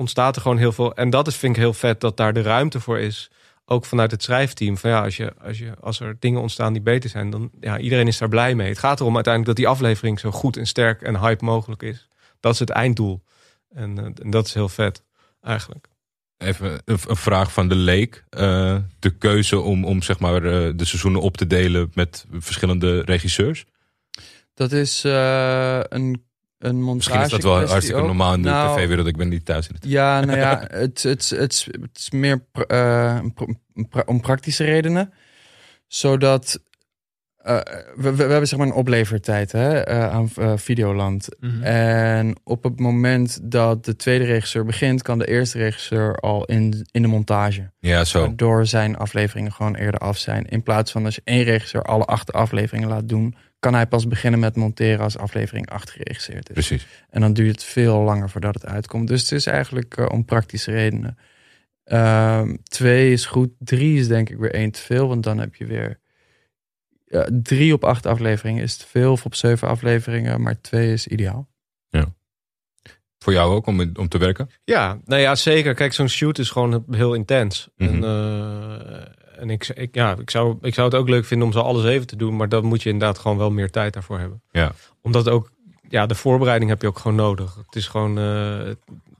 ontstaat 0.02 0.36
er 0.36 0.42
gewoon 0.42 0.56
heel 0.56 0.72
veel. 0.72 0.94
En 0.94 1.10
dat 1.10 1.26
is, 1.26 1.36
vind 1.36 1.56
ik 1.56 1.62
heel 1.62 1.72
vet, 1.72 2.00
dat 2.00 2.16
daar 2.16 2.32
de 2.32 2.42
ruimte 2.42 2.80
voor 2.80 2.98
is 2.98 3.30
ook 3.64 3.84
vanuit 3.84 4.10
het 4.10 4.22
schrijfteam. 4.22 4.78
Van 4.78 4.90
ja, 4.90 5.02
als, 5.02 5.16
je, 5.16 5.32
als, 5.42 5.58
je, 5.58 5.72
als 5.80 6.00
er 6.00 6.16
dingen 6.18 6.40
ontstaan 6.40 6.72
die 6.72 6.82
beter 6.82 7.10
zijn, 7.10 7.30
dan 7.30 7.50
ja, 7.60 7.78
iedereen 7.78 8.06
is 8.06 8.18
daar 8.18 8.28
blij 8.28 8.54
mee. 8.54 8.68
Het 8.68 8.78
gaat 8.78 9.00
erom 9.00 9.14
uiteindelijk 9.14 9.56
dat 9.56 9.64
die 9.64 9.74
aflevering 9.74 10.20
zo 10.20 10.30
goed 10.30 10.56
en 10.56 10.66
sterk 10.66 11.02
en 11.02 11.20
hype 11.20 11.44
mogelijk 11.44 11.82
is. 11.82 12.08
Dat 12.40 12.52
is 12.52 12.58
het 12.58 12.70
einddoel. 12.70 13.22
En, 13.74 13.98
eh, 13.98 14.04
en 14.04 14.30
dat 14.30 14.46
is 14.46 14.54
heel 14.54 14.68
vet, 14.68 15.02
eigenlijk. 15.40 15.88
Even 16.38 16.80
een, 16.84 16.98
een 17.06 17.16
vraag 17.16 17.52
van 17.52 17.68
de 17.68 17.74
leek. 17.74 18.24
Eh, 18.30 18.76
de 18.98 19.10
keuze 19.10 19.60
om, 19.60 19.84
om 19.84 20.02
zeg 20.02 20.18
maar, 20.18 20.44
eh, 20.44 20.72
de 20.76 20.84
seizoenen 20.84 21.20
op 21.20 21.36
te 21.36 21.46
delen 21.46 21.90
met 21.94 22.26
verschillende 22.38 23.00
regisseurs. 23.00 23.64
Dat 24.54 24.72
is 24.72 25.04
eh, 25.04 25.80
een, 25.82 26.24
een 26.62 26.82
montage. 26.82 27.18
Misschien 27.18 27.20
is 27.20 27.30
dat 27.30 27.42
wel 27.42 27.66
hartstikke 27.68 28.00
ook. 28.00 28.06
normaal 28.06 28.34
in 28.34 28.42
de 28.42 28.48
Nou, 28.48 28.78
tv-wereld. 28.78 29.06
Ik 29.06 29.16
ben 29.16 29.28
niet 29.28 29.44
thuis 29.44 29.68
in 29.68 29.74
het. 29.74 29.84
Ja, 29.84 30.24
nou 30.24 30.38
ja, 30.38 30.58
het, 30.68 31.02
het, 31.02 31.30
het, 31.30 31.68
het 31.80 31.90
is 31.98 32.10
meer 32.10 32.44
eh, 32.66 33.20
om 34.06 34.20
praktische 34.20 34.64
redenen. 34.64 35.12
Zodat 35.86 36.60
eh, 37.36 37.56
we, 37.96 38.10
we, 38.10 38.14
we 38.14 38.22
hebben 38.22 38.48
zeg 38.48 38.58
maar 38.58 38.68
een 38.68 38.74
oplevertijd 38.74 39.52
hè, 39.52 39.78
eh, 39.78 40.10
aan 40.10 40.30
Videoland. 40.58 41.28
Mhm. 41.40 41.62
En 41.62 42.36
op 42.44 42.62
het 42.62 42.80
moment 42.80 43.38
dat 43.42 43.84
de 43.84 43.96
tweede 43.96 44.24
regisseur 44.24 44.64
begint, 44.64 45.02
kan 45.02 45.18
de 45.18 45.28
eerste 45.28 45.58
regisseur 45.58 46.16
al 46.16 46.44
in, 46.44 46.86
in 46.90 47.02
de 47.02 47.08
montage. 47.08 47.70
Ja, 47.78 48.04
zo. 48.04 48.20
Waardoor 48.20 48.66
zijn 48.66 48.96
afleveringen 48.96 49.52
gewoon 49.52 49.74
eerder 49.74 50.00
af 50.00 50.18
zijn. 50.18 50.44
In 50.44 50.62
plaats 50.62 50.92
van 50.92 51.04
als 51.04 51.14
je 51.14 51.22
één 51.24 51.44
regisseur 51.44 51.82
alle 51.82 52.04
acht 52.04 52.32
afleveringen 52.32 52.88
laat 52.88 53.08
doen, 53.08 53.36
kan 53.62 53.74
hij 53.74 53.86
pas 53.86 54.06
beginnen 54.06 54.40
met 54.40 54.56
monteren 54.56 55.00
als 55.00 55.18
aflevering 55.18 55.70
8 55.70 55.90
geregisseerd 55.90 56.48
is. 56.48 56.54
Precies. 56.54 56.86
En 57.10 57.20
dan 57.20 57.32
duurt 57.32 57.50
het 57.50 57.64
veel 57.64 58.00
langer 58.00 58.30
voordat 58.30 58.54
het 58.54 58.66
uitkomt. 58.66 59.08
Dus 59.08 59.20
het 59.20 59.32
is 59.32 59.46
eigenlijk 59.46 59.96
eh, 59.96 60.06
om 60.12 60.24
praktische 60.24 60.70
redenen. 60.70 61.18
Ehm, 61.84 62.56
twee 62.62 63.12
is 63.12 63.26
goed. 63.26 63.50
Drie 63.58 63.98
is 63.98 64.08
denk 64.08 64.30
ik 64.30 64.38
weer 64.38 64.54
één 64.54 64.70
te 64.70 64.80
veel. 64.80 65.08
Want 65.08 65.22
dan 65.22 65.38
heb 65.38 65.54
je 65.54 65.66
weer... 65.66 66.00
ja, 67.06 67.28
drie 67.32 67.72
op 67.72 67.84
acht 67.84 68.06
afleveringen 68.06 68.62
is 68.62 68.76
te 68.76 68.86
veel. 68.86 69.12
Of 69.12 69.24
op 69.24 69.34
zeven 69.34 69.68
afleveringen. 69.68 70.40
Maar 70.40 70.60
twee 70.60 70.92
is 70.92 71.06
ideaal. 71.06 71.50
Voor 73.22 73.32
jou 73.32 73.54
ook 73.54 73.66
om, 73.66 73.80
om 73.80 74.08
te 74.08 74.18
werken? 74.18 74.50
Ja, 74.64 75.00
nou 75.04 75.20
ja, 75.20 75.34
zeker. 75.34 75.74
Kijk, 75.74 75.92
zo'n 75.92 76.08
shoot 76.08 76.38
is 76.38 76.50
gewoon 76.50 76.84
heel 76.90 77.14
intens. 77.14 77.68
Mhm. 77.76 77.88
En, 77.88 78.04
eh, 78.04 79.21
en 79.38 79.50
ik, 79.50 79.68
ik, 79.68 79.94
ja, 79.94 80.16
ik, 80.18 80.30
zou, 80.30 80.58
ik 80.60 80.74
zou 80.74 80.88
het 80.88 80.96
ook 80.96 81.08
leuk 81.08 81.24
vinden 81.24 81.46
om 81.46 81.52
ze 81.52 81.62
alles 81.62 81.84
even 81.84 82.06
te 82.06 82.16
doen. 82.16 82.36
Maar 82.36 82.48
dan 82.48 82.64
moet 82.64 82.82
je 82.82 82.90
inderdaad 82.90 83.18
gewoon 83.18 83.38
wel 83.38 83.50
meer 83.50 83.70
tijd 83.70 83.92
daarvoor 83.92 84.18
hebben. 84.18 84.42
Ja. 84.50 84.72
Omdat 85.00 85.28
ook, 85.28 85.50
ja, 85.88 86.06
de 86.06 86.14
voorbereiding 86.14 86.70
heb 86.70 86.82
je 86.82 86.88
ook 86.88 86.98
gewoon 86.98 87.16
nodig. 87.16 87.54
Het 87.66 87.76
is 87.76 87.86
gewoon, 87.86 88.18
eh, 88.18 88.74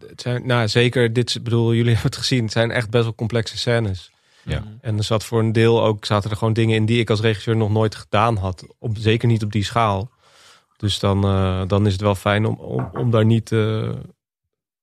het 0.07 0.21
zijn, 0.21 0.47
nou 0.47 0.69
zeker, 0.69 1.13
dit, 1.13 1.39
bedoel, 1.43 1.75
jullie 1.75 1.93
hebben 1.95 2.11
het 2.11 2.21
gezien. 2.21 2.43
Het 2.43 2.53
zijn 2.53 2.71
echt 2.71 2.91
best 2.91 3.05
wel 3.05 3.15
complexe 3.15 3.59
scènes. 3.59 4.11
Ja. 4.45 4.65
En 4.81 4.97
er 4.97 5.05
zat 5.05 5.25
voor 5.25 5.39
een 5.39 5.53
deel 5.53 5.85
ook, 5.85 6.05
zaten 6.05 6.31
er 6.31 6.37
gewoon 6.37 6.53
dingen 6.53 6.77
in 6.77 6.87
die 6.87 7.01
ik 7.01 7.11
als 7.11 7.21
regisseur 7.21 7.57
nog 7.57 7.71
nooit 7.71 7.95
gedaan 7.95 8.37
had. 8.37 8.67
Op, 8.79 8.97
zeker 8.99 9.29
niet 9.29 9.43
op 9.43 9.53
die 9.53 9.65
schaal. 9.65 10.11
Dus 10.77 10.99
dan, 10.99 11.25
eh, 11.25 11.63
dan 11.67 11.87
is 11.87 11.93
het 11.93 12.01
wel 12.01 12.15
fijn 12.15 12.47
om, 12.47 12.55
om, 12.55 12.91
om 12.93 13.11
daar 13.11 13.25
niet, 13.25 13.53
eh, 13.53 13.91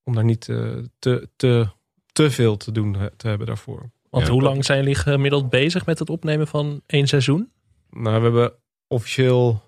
om 0.03 0.15
daar 0.15 0.23
niet 0.23 0.41
te, 0.41 1.27
te, 1.35 1.67
te 2.11 2.31
veel 2.31 2.57
te 2.57 2.71
doen 2.71 2.97
te 3.17 3.27
hebben 3.27 3.47
daarvoor. 3.47 3.89
Want 4.09 4.25
Ja. 4.25 4.31
hoe 4.31 4.41
lang 4.41 4.65
zijn 4.65 4.79
jullie 4.79 4.95
gemiddeld 4.95 5.49
bezig 5.49 5.85
met 5.85 5.99
het 5.99 6.09
opnemen 6.09 6.47
van 6.47 6.81
één 6.85 7.07
seizoen? 7.07 7.51
Nou, 7.89 8.15
we 8.15 8.21
hebben 8.23 8.53
officieel 8.87 9.61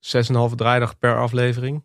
6,5 0.00 0.54
draaidag 0.54 0.98
per 0.98 1.18
aflevering. 1.18 1.82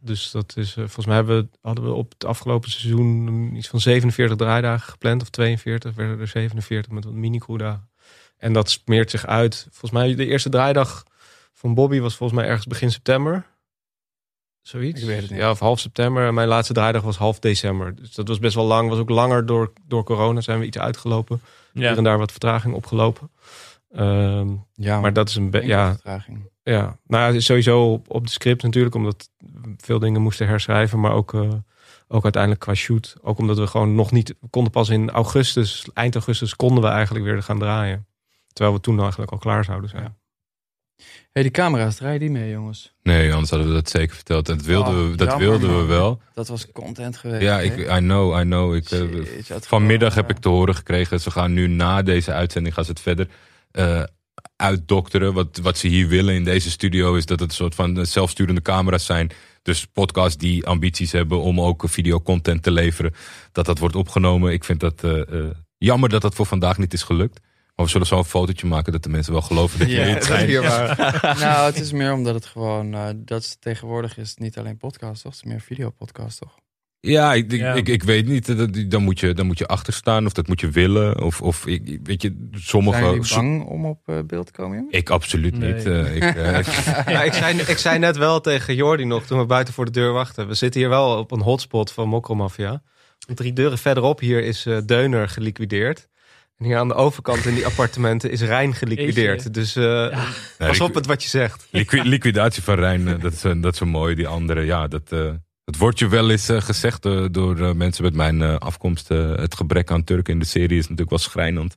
Dus 0.00 0.30
dat 0.30 0.56
is, 0.56 0.68
eh, 0.70 0.74
volgens 0.76 1.06
mij 1.06 1.14
hebben 1.14 1.36
we, 1.42 1.48
hadden 1.60 1.84
we 1.84 1.90
op 1.92 2.12
het 2.12 2.24
afgelopen 2.24 2.70
seizoen 2.70 3.54
iets 3.56 3.68
van 3.68 3.80
47 3.80 4.36
draaidagen 4.36 4.90
gepland. 4.90 5.22
Of 5.22 5.30
42, 5.30 5.94
werden 5.94 6.20
er 6.20 6.26
47 6.28 6.92
met 6.92 7.04
wat 7.04 7.12
mini-crewdagen. 7.12 7.90
En 8.36 8.52
dat 8.52 8.70
smeert 8.70 9.10
zich 9.10 9.26
uit. 9.26 9.66
Volgens 9.70 9.90
mij 9.90 10.14
de 10.14 10.26
eerste 10.26 10.48
draaidag 10.48 11.04
van 11.52 11.74
Bobby 11.74 12.00
was 12.00 12.16
volgens 12.16 12.38
mij 12.40 12.48
ergens 12.48 12.66
begin 12.66 12.90
september. 12.90 13.46
Zoiets. 14.62 15.00
Ik 15.00 15.06
weet 15.06 15.20
het 15.20 15.30
niet. 15.30 15.38
Ja, 15.40 15.50
of 15.50 15.58
half 15.58 15.80
september. 15.80 16.26
En 16.26 16.34
mijn 16.34 16.48
laatste 16.48 16.72
draaidag 16.72 17.02
was 17.02 17.16
half 17.16 17.38
december. 17.38 17.94
Dus 17.94 18.14
dat 18.14 18.28
was 18.28 18.38
best 18.38 18.54
wel 18.54 18.64
lang. 18.64 18.88
Was 18.88 18.98
ook 18.98 19.10
langer 19.10 19.46
door, 19.46 19.72
door 19.86 20.04
corona. 20.04 20.40
Zijn 20.40 20.58
we 20.58 20.66
iets 20.66 20.78
uitgelopen. 20.78 21.40
Hier 21.72 21.82
Ja. 21.82 21.96
en 21.96 22.04
daar 22.04 22.18
wat 22.18 22.30
vertraging 22.30 22.74
opgelopen. 22.74 23.30
Ehm, 23.90 24.48
Ja, 24.74 25.00
maar 25.00 25.12
dat 25.12 25.28
is 25.28 25.34
een 25.34 25.50
beetje... 25.50 25.68
Ja, 25.68 25.90
vertraging. 25.92 26.50
ja. 26.62 26.98
Nou 27.06 27.34
ja, 27.34 27.40
sowieso 27.40 27.92
op, 27.92 28.10
op 28.10 28.24
de 28.26 28.32
script 28.32 28.62
natuurlijk. 28.62 28.94
Omdat 28.94 29.30
we 29.38 29.74
veel 29.76 29.98
dingen 29.98 30.20
moesten 30.22 30.46
herschrijven. 30.46 31.00
Maar 31.00 31.12
ook, 31.12 31.34
eh, 31.34 31.48
ook 32.08 32.22
uiteindelijk 32.22 32.62
qua 32.62 32.74
shoot. 32.74 33.16
Ook 33.22 33.38
omdat 33.38 33.58
we 33.58 33.66
gewoon 33.66 33.94
nog 33.94 34.10
niet... 34.12 34.34
We 34.40 34.48
konden 34.50 34.72
pas 34.72 34.88
in 34.88 35.10
augustus, 35.10 35.86
eind 35.94 36.14
augustus, 36.14 36.56
konden 36.56 36.82
we 36.82 36.88
eigenlijk 36.90 37.24
weer 37.24 37.42
gaan 37.42 37.58
draaien. 37.58 38.06
Terwijl 38.52 38.76
we 38.76 38.82
toen 38.82 39.00
eigenlijk 39.00 39.30
al 39.32 39.38
klaar 39.38 39.64
zouden 39.64 39.90
zijn. 39.90 40.02
Ja. 40.02 40.14
Hey, 41.32 41.42
die 41.42 41.50
camera's, 41.50 41.96
draai 41.96 42.18
die 42.18 42.30
mee, 42.30 42.50
jongens. 42.50 42.94
Nee, 43.02 43.32
anders 43.32 43.50
hadden 43.50 43.68
we 43.68 43.74
dat 43.74 43.90
zeker 43.90 44.14
verteld. 44.14 44.48
En 44.48 44.56
dat 44.56 44.66
wilden, 44.66 44.94
Oh, 44.94 45.10
we, 45.10 45.16
dat 45.16 45.28
jammer, 45.28 45.48
wilden 45.48 45.78
we 45.78 45.84
wel. 45.84 46.20
Dat 46.34 46.48
was 46.48 46.72
content 46.72 47.16
geweest. 47.16 47.42
Ja, 47.42 47.60
ik, 47.60 47.78
I 47.78 47.98
know, 47.98 48.40
I 48.40 48.42
know. 48.42 48.74
Ik, 48.74 48.90
eh, 48.90 49.00
Shit, 49.44 49.66
vanmiddag 49.66 50.14
heb 50.14 50.30
ik 50.30 50.38
te 50.38 50.48
horen 50.48 50.74
gekregen. 50.74 51.20
Ze 51.20 51.30
gaan 51.30 51.52
nu 51.52 51.66
na 51.66 52.02
deze 52.02 52.32
uitzending 52.32 52.74
gaan 52.74 52.84
ze 52.84 52.90
het 52.90 53.00
verder 53.00 53.28
eh, 53.70 54.02
uitdokteren. 54.56 55.34
Wat, 55.34 55.58
wat 55.62 55.78
ze 55.78 55.86
hier 55.86 56.08
willen 56.08 56.34
in 56.34 56.44
deze 56.44 56.70
studio 56.70 57.14
is 57.14 57.26
dat 57.26 57.40
het 57.40 57.48
een 57.48 57.56
soort 57.56 57.74
van 57.74 58.06
zelfsturende 58.06 58.62
camera's 58.62 59.04
zijn. 59.04 59.30
Dus 59.62 59.86
podcasts 59.86 60.36
die 60.36 60.66
ambities 60.66 61.12
hebben 61.12 61.40
om 61.40 61.60
ook 61.60 61.84
videocontent 61.86 62.62
te 62.62 62.70
leveren. 62.70 63.14
Dat 63.52 63.66
dat 63.66 63.78
wordt 63.78 63.96
opgenomen. 63.96 64.52
Ik 64.52 64.64
vind 64.64 64.80
dat 64.80 65.04
eh, 65.04 65.20
jammer 65.78 66.08
dat 66.08 66.22
dat 66.22 66.34
voor 66.34 66.46
vandaag 66.46 66.78
niet 66.78 66.92
is 66.92 67.02
gelukt. 67.02 67.40
Maar 67.82 67.90
we 67.90 67.96
zullen 67.98 68.06
zo 68.06 68.18
een 68.18 68.40
fotootje 68.40 68.66
maken 68.66 68.92
dat 68.92 69.02
de 69.02 69.08
mensen 69.08 69.32
wel 69.32 69.42
geloven 69.42 69.78
dat 69.78 69.88
je 69.88 69.94
Ja, 69.94 70.02
in 70.02 70.14
het 70.14 70.28
waar. 70.66 71.36
nou, 71.40 71.66
het 71.66 71.80
is 71.80 71.92
meer 71.92 72.12
omdat 72.12 72.34
het 72.34 72.46
gewoon... 72.46 72.94
eh, 72.94 73.08
dat 73.16 73.40
is, 73.42 73.56
tegenwoordig 73.60 74.18
is 74.18 74.30
het 74.30 74.38
niet 74.38 74.58
alleen 74.58 74.76
podcast, 74.76 75.22
toch? 75.22 75.32
Het 75.32 75.42
is 75.44 75.50
meer 75.50 75.60
videopodcast, 75.60 76.38
toch? 76.38 76.54
Ja, 77.00 77.34
ik, 77.34 77.52
ik, 77.52 77.60
Ja. 77.60 77.74
Ik, 77.74 77.88
ik 77.88 78.02
weet 78.02 78.26
niet. 78.26 78.56
Dat- 78.56 78.90
Dan 78.90 79.02
moet, 79.02 79.20
je, 79.20 79.32
dan 79.34 79.46
moet 79.46 79.58
je 79.58 79.66
achter 79.66 79.92
staan 79.92 80.26
of 80.26 80.32
dat 80.32 80.48
moet 80.48 80.60
je 80.60 80.70
willen. 80.70 81.22
Of, 81.22 81.40
of 81.42 81.66
ik, 81.66 81.98
weet 82.02 82.22
je, 82.22 82.48
sommige. 82.52 82.98
Zijn 82.98 83.12
jullie 83.14 83.34
bang 83.34 83.64
om 83.64 83.86
op 83.86 83.98
eh, 84.08 84.18
beeld 84.26 84.46
te 84.46 84.52
komen, 84.52 84.76
jongen? 84.76 84.92
Ik 84.92 85.10
absoluut 85.10 85.58
Nee. 85.58 85.74
niet. 85.74 85.86
eh, 85.86 86.16
ik, 86.16 86.22
eh, 86.22 86.62
Ja, 87.14 87.22
ik, 87.22 87.32
zei, 87.32 87.60
ik 87.60 87.78
zei 87.78 87.98
net 87.98 88.16
wel 88.16 88.40
tegen 88.40 88.74
Jordi 88.74 89.04
nog 89.04 89.24
toen 89.26 89.38
we 89.38 89.46
buiten 89.46 89.74
voor 89.74 89.84
de 89.84 89.90
deur 89.90 90.12
wachten. 90.12 90.48
We 90.48 90.54
zitten 90.54 90.80
hier 90.80 90.88
wel 90.90 91.18
op 91.18 91.30
een 91.30 91.40
hotspot 91.42 91.92
van 91.92 92.08
Mokromafia. 92.08 92.82
Drie 93.34 93.52
deuren 93.52 93.78
verderop 93.78 94.20
hier 94.20 94.44
is 94.44 94.66
eh, 94.66 94.78
Deuner 94.86 95.28
geliquideerd. 95.28 96.08
En 96.62 96.68
hier 96.68 96.76
aan 96.78 96.88
de 96.88 96.94
overkant 96.94 97.44
in 97.46 97.54
die 97.54 97.66
appartementen 97.66 98.30
is 98.30 98.40
Rijn 98.40 98.74
geliquideerd. 98.74 99.54
Dus 99.54 99.76
eh, 99.76 99.82
Ja. 99.84 100.24
pas 100.58 100.80
op 100.80 100.94
met 100.94 101.06
wat 101.06 101.22
je 101.22 101.28
zegt. 101.28 101.66
liqui- 101.70 102.08
liquidatie 102.16 102.62
van 102.62 102.74
Rijn, 102.74 103.08
eh, 103.08 103.20
dat 103.20 103.32
is, 103.32 103.44
eh, 103.44 103.52
dat 103.56 103.74
is 103.74 103.80
een 103.80 103.88
mooi. 103.88 104.14
Die 104.14 104.26
andere, 104.26 104.60
ja, 104.64 104.86
dat, 104.88 105.02
eh, 105.12 105.30
het 105.64 105.76
wordt 105.76 105.98
je 105.98 106.08
wel 106.08 106.30
eens 106.30 106.48
gezegd 106.52 107.02
door 107.30 107.76
mensen 107.76 108.04
met 108.04 108.14
mijn 108.14 108.42
afkomst. 108.58 109.08
het 109.08 109.54
gebrek 109.54 109.90
aan 109.90 110.04
Turken 110.04 110.32
in 110.32 110.38
de 110.38 110.44
serie 110.46 110.76
is 110.78 110.82
natuurlijk 110.82 111.10
wel 111.10 111.18
schrijnend. 111.18 111.76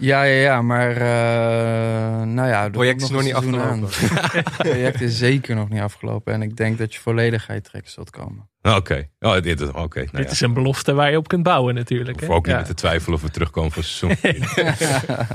Ja, 0.00 0.22
ja, 0.22 0.40
ja, 0.40 0.62
maar 0.62 0.90
uh, 0.90 2.22
nou 2.26 2.48
ja... 2.48 2.64
er 2.64 2.70
project 2.70 3.02
is 3.02 3.10
nog 3.10 3.22
niet 3.22 3.34
afgelopen. 3.34 3.66
aan. 3.68 3.82
Het 4.32 4.56
project 4.56 5.00
is 5.00 5.18
zeker 5.18 5.54
nog 5.54 5.68
niet 5.68 5.80
afgelopen. 5.80 6.32
En 6.32 6.42
ik 6.42 6.56
denk 6.56 6.78
dat 6.78 6.94
je 6.94 7.00
volledig 7.00 7.48
uit 7.48 7.64
je 7.64 7.70
trekken 7.70 7.92
zult 7.92 8.10
komen. 8.10 8.48
Ah, 8.62 8.76
Oké, 8.76 9.08
oh, 9.20 9.40
dit 9.40 9.60
is 9.60 9.68
oké. 9.68 9.98
nou 9.98 10.10
Dit 10.16 10.24
ja. 10.24 10.30
is 10.30 10.40
een 10.40 10.54
belofte 10.54 10.92
waar 10.92 11.10
je 11.10 11.16
op 11.16 11.28
kunt 11.28 11.42
bouwen 11.42 11.74
natuurlijk. 11.74 12.20
Hoef 12.20 12.28
ook 12.28 12.36
niet 12.46 12.54
Ja. 12.54 12.56
meer 12.60 12.66
te 12.66 12.74
twijfelen 12.74 13.14
of 13.16 13.22
we 13.22 13.30
terugkomen 13.30 13.72
voor 13.72 13.82
seizoen. 13.84 14.16
vier. 14.46 15.26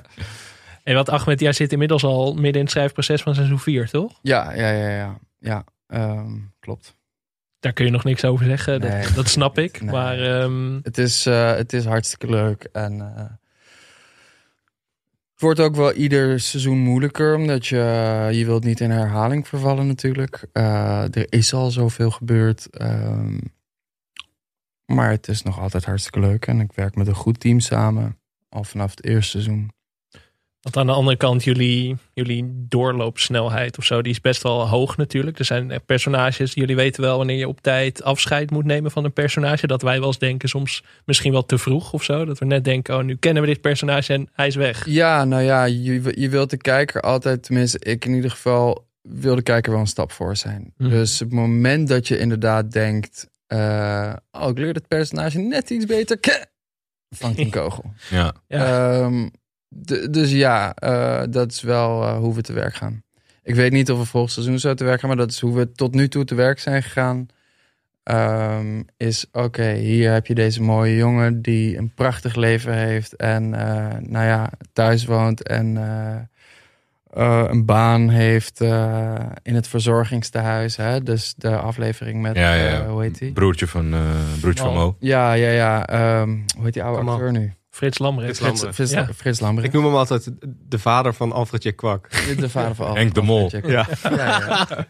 En 0.83 0.95
wat 0.95 1.09
Ahmed, 1.09 1.39
jij 1.39 1.53
zit 1.53 1.71
inmiddels 1.71 2.03
al 2.03 2.33
midden 2.33 2.53
in 2.53 2.59
het 2.61 2.69
schrijfproces 2.71 3.21
van 3.21 3.35
seizoen 3.35 3.59
4, 3.59 3.89
toch? 3.89 4.19
Ja, 4.21 4.53
ja, 4.53 4.69
ja, 4.71 4.89
ja. 4.89 5.17
Ja, 5.39 5.63
ehm, 5.87 6.31
klopt. 6.59 6.95
Daar 7.59 7.73
kun 7.73 7.85
je 7.85 7.91
nog 7.91 8.03
niks 8.03 8.25
over 8.25 8.45
zeggen. 8.45 8.79
Nee. 8.79 9.01
Dat, 9.03 9.15
dat 9.15 9.27
snap 9.29 9.57
ik. 9.57 9.81
Nee. 9.81 9.91
Maar 9.91 10.19
ehm, 10.19 10.79
Het 10.83 10.97
is, 10.97 11.25
eh, 11.25 11.55
het 11.55 11.73
is 11.73 11.85
hartstikke 11.85 12.29
leuk. 12.29 12.67
En 12.71 13.01
eh, 13.15 13.23
het 15.35 15.43
wordt 15.43 15.59
ook 15.59 15.75
wel 15.75 15.93
ieder 15.93 16.39
seizoen 16.39 16.77
moeilijker. 16.77 17.35
Omdat 17.35 17.67
je, 17.67 18.29
je 18.31 18.45
wilt 18.45 18.63
niet 18.63 18.79
in 18.79 18.91
herhaling 18.91 19.47
vervallen 19.47 19.87
natuurlijk. 19.87 20.47
Eh, 20.51 21.15
er 21.15 21.33
is 21.33 21.53
al 21.53 21.71
zoveel 21.71 22.11
gebeurd. 22.11 22.69
ehm, 22.69 23.37
maar 24.85 25.09
het 25.09 25.27
is 25.27 25.41
nog 25.41 25.59
altijd 25.59 25.85
hartstikke 25.85 26.19
leuk. 26.19 26.47
En 26.47 26.59
ik 26.59 26.73
werk 26.73 26.95
met 26.95 27.07
een 27.07 27.15
goed 27.15 27.39
team 27.39 27.59
samen. 27.59 28.19
Al 28.49 28.63
vanaf 28.63 28.89
het 28.89 29.05
eerste 29.05 29.31
seizoen. 29.31 29.74
Want 30.65 30.77
aan 30.77 30.85
de 30.85 30.91
andere 30.91 31.17
kant, 31.17 31.43
jullie, 31.43 31.95
jullie 32.13 32.65
doorloopsnelheid 32.67 33.77
of 33.77 33.85
zo, 33.85 34.01
die 34.01 34.11
is 34.11 34.21
best 34.21 34.43
wel 34.43 34.67
hoog 34.67 34.97
natuurlijk. 34.97 35.39
Er 35.39 35.45
zijn 35.45 35.79
personages, 35.85 36.53
jullie 36.53 36.75
weten 36.75 37.01
wel 37.01 37.17
wanneer 37.17 37.37
je 37.37 37.47
op 37.47 37.61
tijd 37.61 38.03
afscheid 38.03 38.51
moet 38.51 38.65
nemen 38.65 38.91
van 38.91 39.03
een 39.03 39.13
personage. 39.13 39.67
Dat 39.67 39.81
wij 39.81 39.99
wel 39.99 40.07
eens 40.07 40.17
denken, 40.19 40.49
soms 40.49 40.83
misschien 41.05 41.31
wel 41.31 41.45
te 41.45 41.57
vroeg 41.57 41.93
of 41.93 42.03
zo. 42.03 42.25
Dat 42.25 42.39
we 42.39 42.45
net 42.45 42.63
denken, 42.63 42.97
oh 42.97 43.03
nu 43.03 43.15
kennen 43.15 43.41
we 43.41 43.47
dit 43.49 43.61
personage 43.61 44.13
en 44.13 44.29
hij 44.33 44.47
is 44.47 44.55
weg. 44.55 44.85
Ja, 44.85 45.25
nou 45.25 45.41
ja, 45.43 45.63
je, 45.65 46.11
je 46.15 46.29
wilt 46.29 46.49
de 46.49 46.57
kijker 46.57 47.01
altijd, 47.01 47.43
tenminste 47.43 47.79
ik 47.79 48.05
in 48.05 48.13
ieder 48.13 48.31
geval, 48.31 48.87
wil 49.01 49.35
de 49.35 49.41
kijker 49.41 49.71
wel 49.71 49.81
een 49.81 49.87
stap 49.87 50.11
voor 50.11 50.35
zijn. 50.35 50.73
Mhm. 50.77 50.89
Dus 50.89 51.19
het 51.19 51.31
moment 51.31 51.87
dat 51.87 52.07
je 52.07 52.17
inderdaad 52.17 52.71
denkt, 52.71 53.27
eh, 53.47 54.13
oh 54.31 54.49
ik 54.49 54.57
leer 54.57 54.73
het 54.73 54.87
personage 54.87 55.39
net 55.39 55.69
iets 55.69 55.85
beter, 55.85 56.17
ke- 56.19 56.45
vangt 57.09 57.39
een 57.39 57.49
kogel. 57.51 57.93
ja. 58.09 58.33
Ja. 58.47 58.99
Ehm, 59.01 59.27
d- 59.85 60.13
dus 60.13 60.31
ja, 60.31 60.73
eh, 60.75 61.23
dat 61.29 61.51
is 61.51 61.61
wel 61.61 62.03
eh, 62.03 62.17
hoe 62.17 62.33
we 62.35 62.41
te 62.41 62.53
werk 62.53 62.75
gaan. 62.75 63.03
Ik 63.43 63.55
weet 63.55 63.71
niet 63.71 63.91
of 63.91 63.99
we 63.99 64.05
volgend 64.05 64.31
seizoen 64.33 64.59
zo 64.59 64.73
te 64.73 64.83
werk 64.83 64.99
gaan, 64.99 65.09
maar 65.09 65.17
dat 65.17 65.31
is 65.31 65.39
hoe 65.39 65.55
we 65.55 65.71
tot 65.71 65.93
nu 65.93 66.07
toe 66.07 66.23
te 66.25 66.35
werk 66.35 66.59
zijn 66.59 66.83
gegaan. 66.83 67.27
Ehm, 68.03 68.81
is 68.97 69.25
oké, 69.31 69.71
hier 69.73 70.11
heb 70.11 70.25
je 70.27 70.35
deze 70.35 70.61
mooie 70.61 70.95
jongen 70.95 71.41
die 71.41 71.77
een 71.77 71.91
prachtig 71.95 72.35
leven 72.35 72.73
heeft 72.73 73.15
en 73.15 73.53
eh, 73.53 73.97
nou 73.99 74.25
ja, 74.25 74.49
thuis 74.73 75.05
woont 75.05 75.43
en 75.43 75.77
eh, 75.77 76.15
eh, 77.13 77.45
een 77.49 77.65
baan 77.65 78.09
heeft 78.09 78.61
eh, 78.61 79.15
in 79.43 79.55
het 79.55 79.67
verzorgingstehuis. 79.67 80.75
Hè? 80.75 81.03
Dus 81.03 81.33
de 81.37 81.55
aflevering 81.57 82.21
met, 82.21 82.35
Ja, 82.35 82.53
ja, 82.53 82.63
ja. 82.69 82.81
eh, 82.81 82.89
hoe 82.89 83.01
heet 83.01 83.19
die? 83.19 83.31
Broertje 83.31 83.67
van, 83.67 83.93
eh 83.93 83.99
broertje 84.41 84.63
van. 84.63 84.73
Mo. 84.73 84.95
Ja, 84.99 85.33
ja, 85.33 85.49
ja. 85.49 85.87
ehm, 85.87 86.29
hoe 86.55 86.63
heet 86.63 86.73
die 86.73 86.83
oude 86.83 86.97
Kamal. 86.97 87.13
acteur 87.13 87.31
nu? 87.31 87.53
Frits 87.75 87.99
Lambrecht. 87.99 88.37
Frits 88.37 88.59
Frits, 88.61 88.75
Frits, 88.75 88.91
Ja. 88.91 89.07
Frits 89.15 89.39
Lambrecht. 89.39 89.67
Ik 89.67 89.73
noem 89.73 89.83
hem 89.85 89.95
altijd 89.95 90.31
de 90.69 90.79
vader 90.79 91.13
van 91.13 91.31
Alfred 91.31 91.63
J. 91.63 91.71
Kwak. 91.71 92.09
De 92.37 92.49
vader 92.49 92.75
van 92.75 92.95
Henk 92.95 93.13
de 93.13 93.21
Mol. 93.21 93.51
Ja. 93.51 93.87
ja, 94.03 94.17
ja. 94.17 94.87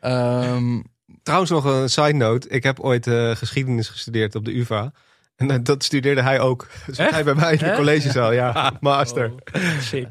Ehm, 0.00 0.80
Trouwens 1.22 1.50
nog 1.50 1.64
een 1.64 1.88
side 1.90 2.12
note. 2.12 2.48
Ik 2.48 2.62
heb 2.62 2.80
ooit 2.80 3.06
eh, 3.06 3.30
geschiedenis 3.36 3.88
gestudeerd 3.88 4.34
op 4.34 4.44
de 4.44 4.58
UvA. 4.58 4.92
En 5.36 5.50
eh, 5.50 5.58
dat 5.62 5.84
studeerde 5.84 6.22
hij 6.22 6.40
ook. 6.40 6.66
Dus 6.86 6.98
Echt? 6.98 7.10
hij 7.10 7.24
bij 7.24 7.34
mij 7.34 7.52
in 7.52 7.58
de 7.58 7.72
collegezaal. 7.76 8.32
Ja, 8.32 8.72
master. 8.80 9.32
Oh, 9.54 9.62
sick. 9.80 10.10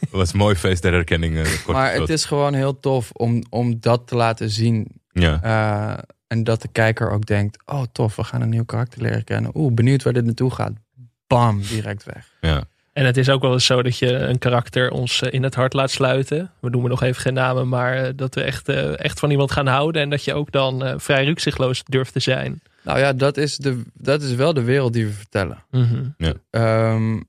Dat 0.00 0.10
was 0.10 0.32
een 0.32 0.38
mooi 0.38 0.54
feest 0.54 0.82
der 0.82 0.92
herkenning. 0.92 1.36
eh, 1.36 1.42
kort 1.64 1.76
maar 1.76 1.92
het 1.94 2.08
is 2.08 2.24
gewoon 2.24 2.54
heel 2.54 2.80
tof 2.80 3.10
om, 3.12 3.42
om 3.50 3.80
dat 3.80 4.06
te 4.06 4.16
laten 4.16 4.50
zien. 4.50 4.86
Ja. 5.12 5.42
Eh, 5.42 6.02
en 6.26 6.44
dat 6.44 6.62
de 6.62 6.68
kijker 6.68 7.10
ook 7.10 7.26
denkt, 7.26 7.62
oh 7.66 7.82
tof, 7.92 8.16
we 8.16 8.24
gaan 8.24 8.40
een 8.40 8.48
nieuw 8.48 8.64
karakter 8.64 9.02
leren 9.02 9.24
kennen. 9.24 9.50
Oeh, 9.54 9.74
benieuwd 9.74 10.02
waar 10.02 10.12
dit 10.12 10.24
naartoe 10.24 10.50
gaat. 10.50 10.72
Bam, 11.34 11.62
direct 11.62 12.04
weg. 12.04 12.30
ja. 12.40 12.64
En 12.92 13.04
het 13.06 13.16
is 13.16 13.28
ook 13.28 13.42
wel 13.42 13.52
eens 13.52 13.66
zo 13.66 13.82
dat 13.82 13.98
je 13.98 14.12
een 14.12 14.38
karakter 14.38 14.90
ons 14.90 15.22
eh, 15.22 15.32
in 15.32 15.42
het 15.42 15.54
hart 15.54 15.72
laat 15.72 15.90
sluiten. 15.90 16.50
We 16.60 16.68
noemen 16.70 16.90
nog 16.90 17.02
even 17.02 17.22
geen 17.22 17.34
namen, 17.34 17.68
maar 17.68 17.96
eh, 17.96 18.12
dat 18.16 18.34
we 18.34 18.42
echt, 18.42 18.68
eh, 18.68 18.98
echt 18.98 19.18
van 19.18 19.30
iemand 19.30 19.52
gaan 19.52 19.66
houden. 19.66 20.02
En 20.02 20.10
dat 20.10 20.24
je 20.24 20.34
ook 20.34 20.52
dan 20.52 20.84
eh, 20.84 20.94
vrij 20.96 21.24
rukzichtloos 21.24 21.82
durft 21.84 22.12
te 22.12 22.20
zijn. 22.20 22.60
Nou 22.82 22.98
ja, 22.98 23.12
dat 23.12 23.36
is, 23.36 23.56
de, 23.56 23.82
dat 23.94 24.22
is 24.22 24.34
wel 24.34 24.54
de 24.54 24.62
wereld 24.62 24.92
die 24.92 25.06
we 25.06 25.12
vertellen. 25.12 25.64
Mhm. 25.70 26.04
Ehm, 26.50 27.20